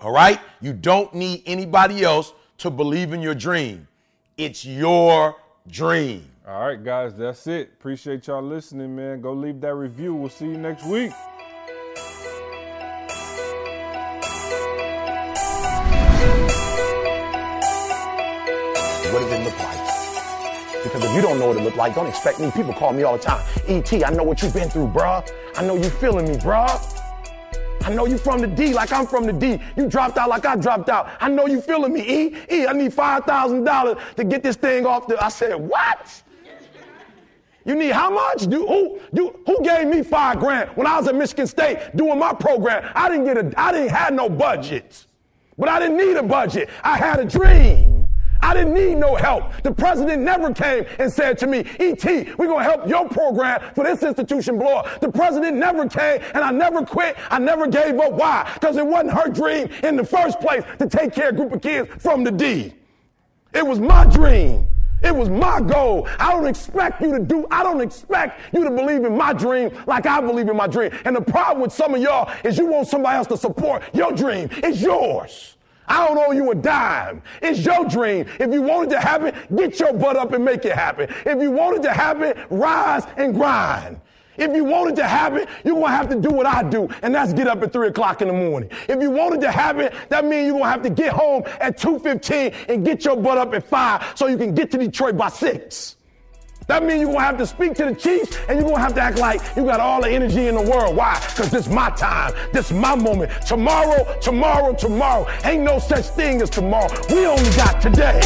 All 0.00 0.12
right? 0.12 0.40
You 0.60 0.72
don't 0.72 1.12
need 1.14 1.42
anybody 1.46 2.02
else 2.02 2.32
to 2.58 2.70
believe 2.70 3.12
in 3.12 3.20
your 3.20 3.34
dream. 3.34 3.86
It's 4.36 4.64
your 4.64 5.36
dream. 5.68 6.30
All 6.48 6.66
right, 6.66 6.82
guys, 6.82 7.14
that's 7.14 7.46
it. 7.46 7.70
Appreciate 7.78 8.26
y'all 8.26 8.42
listening, 8.42 8.96
man. 8.96 9.20
Go 9.20 9.32
leave 9.32 9.60
that 9.60 9.74
review. 9.74 10.14
We'll 10.14 10.30
see 10.30 10.46
you 10.46 10.58
next 10.58 10.84
week. 10.86 11.12
Look 19.50 19.58
like? 19.60 19.90
Because 20.82 21.04
if 21.04 21.14
you 21.14 21.20
don't 21.20 21.38
know 21.38 21.48
what 21.48 21.56
it 21.56 21.62
look 21.62 21.76
like, 21.76 21.94
don't 21.94 22.06
expect 22.06 22.40
me. 22.40 22.50
People 22.52 22.72
call 22.72 22.92
me 22.92 23.02
all 23.02 23.16
the 23.16 23.22
time. 23.22 23.44
ET, 23.68 23.92
I 23.92 24.10
know 24.10 24.22
what 24.22 24.42
you've 24.42 24.54
been 24.54 24.70
through, 24.70 24.88
bruh. 24.88 25.28
I 25.56 25.66
know 25.66 25.76
you 25.76 25.90
feeling 25.90 26.26
me, 26.26 26.36
bruh. 26.36 26.96
I 27.82 27.92
know 27.92 28.06
you 28.06 28.18
from 28.18 28.40
the 28.40 28.46
D 28.46 28.72
like 28.74 28.92
I'm 28.92 29.06
from 29.06 29.26
the 29.26 29.32
D. 29.32 29.58
You 29.76 29.88
dropped 29.88 30.18
out 30.18 30.28
like 30.28 30.46
I 30.46 30.56
dropped 30.56 30.88
out. 30.88 31.10
I 31.20 31.28
know 31.28 31.46
you 31.46 31.60
feeling 31.60 31.92
me, 31.92 32.00
E. 32.00 32.36
E, 32.50 32.66
I 32.66 32.72
need 32.72 32.92
$5,000 32.92 34.14
to 34.16 34.24
get 34.24 34.42
this 34.42 34.56
thing 34.56 34.86
off 34.86 35.06
the. 35.06 35.22
I 35.22 35.28
said, 35.28 35.54
what? 35.54 36.22
You 37.64 37.74
need 37.74 37.92
how 37.92 38.10
much? 38.10 38.46
You, 38.46 38.66
who, 38.66 39.00
you, 39.12 39.38
who 39.46 39.62
gave 39.62 39.86
me 39.86 40.02
five 40.02 40.40
grand 40.40 40.70
when 40.76 40.86
I 40.86 40.98
was 40.98 41.08
at 41.08 41.14
Michigan 41.14 41.46
State 41.46 41.94
doing 41.94 42.18
my 42.18 42.32
program? 42.32 42.90
I 42.94 43.08
didn't 43.10 43.26
get 43.26 43.36
a, 43.36 43.60
I 43.60 43.72
didn't 43.72 43.90
have 43.90 44.14
no 44.14 44.30
budget, 44.30 45.06
but 45.58 45.68
I 45.68 45.78
didn't 45.78 45.98
need 45.98 46.16
a 46.16 46.22
budget. 46.22 46.70
I 46.82 46.96
had 46.96 47.20
a 47.20 47.24
dream. 47.24 47.89
I 48.50 48.54
didn't 48.54 48.74
need 48.74 48.96
no 48.96 49.14
help. 49.14 49.62
The 49.62 49.70
president 49.70 50.22
never 50.22 50.52
came 50.52 50.84
and 50.98 51.12
said 51.12 51.38
to 51.38 51.46
me, 51.46 51.60
ET, 51.78 52.04
we're 52.36 52.48
going 52.48 52.64
to 52.64 52.64
help 52.64 52.88
your 52.88 53.08
program 53.08 53.62
for 53.76 53.84
this 53.84 54.02
institution 54.02 54.58
blow 54.58 54.78
up. 54.78 55.00
The 55.00 55.08
president 55.08 55.56
never 55.56 55.88
came 55.88 56.20
and 56.34 56.42
I 56.42 56.50
never 56.50 56.84
quit. 56.84 57.16
I 57.30 57.38
never 57.38 57.68
gave 57.68 58.00
up. 58.00 58.10
Why? 58.10 58.50
Because 58.54 58.76
it 58.76 58.84
wasn't 58.84 59.12
her 59.12 59.28
dream 59.28 59.68
in 59.84 59.94
the 59.94 60.04
first 60.04 60.40
place 60.40 60.64
to 60.80 60.88
take 60.88 61.12
care 61.12 61.28
of 61.28 61.36
a 61.36 61.38
group 61.38 61.52
of 61.52 61.62
kids 61.62 61.88
from 62.02 62.24
the 62.24 62.32
D. 62.32 62.74
It 63.54 63.64
was 63.64 63.78
my 63.78 64.04
dream. 64.06 64.66
It 65.00 65.14
was 65.14 65.28
my 65.28 65.60
goal. 65.60 66.08
I 66.18 66.32
don't 66.32 66.48
expect 66.48 67.02
you 67.02 67.12
to 67.12 67.20
do, 67.20 67.46
I 67.52 67.62
don't 67.62 67.80
expect 67.80 68.52
you 68.52 68.64
to 68.64 68.70
believe 68.72 69.04
in 69.04 69.16
my 69.16 69.32
dream 69.32 69.70
like 69.86 70.06
I 70.06 70.20
believe 70.20 70.48
in 70.48 70.56
my 70.56 70.66
dream. 70.66 70.90
And 71.04 71.14
the 71.14 71.22
problem 71.22 71.62
with 71.62 71.72
some 71.72 71.94
of 71.94 72.02
y'all 72.02 72.28
is 72.42 72.58
you 72.58 72.66
want 72.66 72.88
somebody 72.88 73.16
else 73.16 73.28
to 73.28 73.36
support 73.36 73.84
your 73.94 74.10
dream. 74.10 74.48
It's 74.50 74.82
yours. 74.82 75.56
I 75.90 76.06
don't 76.06 76.18
owe 76.18 76.32
you 76.32 76.52
a 76.52 76.54
dime. 76.54 77.20
It's 77.42 77.64
your 77.66 77.84
dream. 77.84 78.26
If 78.38 78.52
you 78.52 78.62
want 78.62 78.86
it 78.86 78.94
to 78.94 79.00
happen, 79.00 79.34
get 79.56 79.80
your 79.80 79.92
butt 79.92 80.16
up 80.16 80.32
and 80.32 80.44
make 80.44 80.64
it 80.64 80.72
happen. 80.72 81.12
If 81.26 81.42
you 81.42 81.50
want 81.50 81.78
it 81.78 81.82
to 81.82 81.92
happen, 81.92 82.34
rise 82.48 83.04
and 83.16 83.34
grind. 83.34 84.00
If 84.36 84.54
you 84.54 84.64
want 84.64 84.92
it 84.92 84.96
to 84.96 85.06
happen, 85.06 85.46
you're 85.64 85.74
going 85.74 85.86
to 85.86 85.90
have 85.90 86.08
to 86.08 86.14
do 86.14 86.30
what 86.30 86.46
I 86.46 86.62
do, 86.62 86.88
and 87.02 87.14
that's 87.14 87.32
get 87.32 87.46
up 87.46 87.62
at 87.62 87.72
3 87.72 87.88
o'clock 87.88 88.22
in 88.22 88.28
the 88.28 88.34
morning. 88.34 88.70
If 88.88 89.02
you 89.02 89.10
want 89.10 89.34
it 89.34 89.40
to 89.42 89.50
happen, 89.50 89.90
that 90.08 90.24
means 90.24 90.46
you're 90.46 90.52
going 90.52 90.62
to 90.62 90.70
have 90.70 90.82
to 90.82 90.90
get 90.90 91.12
home 91.12 91.42
at 91.60 91.76
2.15 91.76 92.70
and 92.70 92.84
get 92.84 93.04
your 93.04 93.16
butt 93.16 93.36
up 93.36 93.52
at 93.52 93.66
5 93.66 94.12
so 94.14 94.28
you 94.28 94.38
can 94.38 94.54
get 94.54 94.70
to 94.70 94.78
Detroit 94.78 95.16
by 95.16 95.28
6. 95.28 95.96
That 96.70 96.84
means 96.84 97.00
you're 97.00 97.12
to 97.12 97.18
have 97.18 97.36
to 97.38 97.46
speak 97.48 97.74
to 97.74 97.86
the 97.86 97.94
Chiefs 97.96 98.38
and 98.48 98.60
you're 98.60 98.68
to 98.68 98.78
have 98.78 98.94
to 98.94 99.00
act 99.00 99.18
like 99.18 99.40
you 99.56 99.64
got 99.64 99.80
all 99.80 100.00
the 100.00 100.08
energy 100.08 100.46
in 100.46 100.54
the 100.54 100.62
world. 100.62 100.94
Why? 100.94 101.20
Because 101.28 101.50
this 101.50 101.66
is 101.66 101.72
my 101.72 101.90
time. 101.90 102.32
This 102.52 102.70
is 102.70 102.76
my 102.76 102.94
moment. 102.94 103.32
Tomorrow, 103.44 104.20
tomorrow, 104.20 104.72
tomorrow. 104.74 105.26
Ain't 105.42 105.64
no 105.64 105.80
such 105.80 106.06
thing 106.10 106.40
as 106.40 106.48
tomorrow. 106.48 106.88
We 107.10 107.26
only 107.26 107.50
got 107.56 107.82
today. 107.82 108.20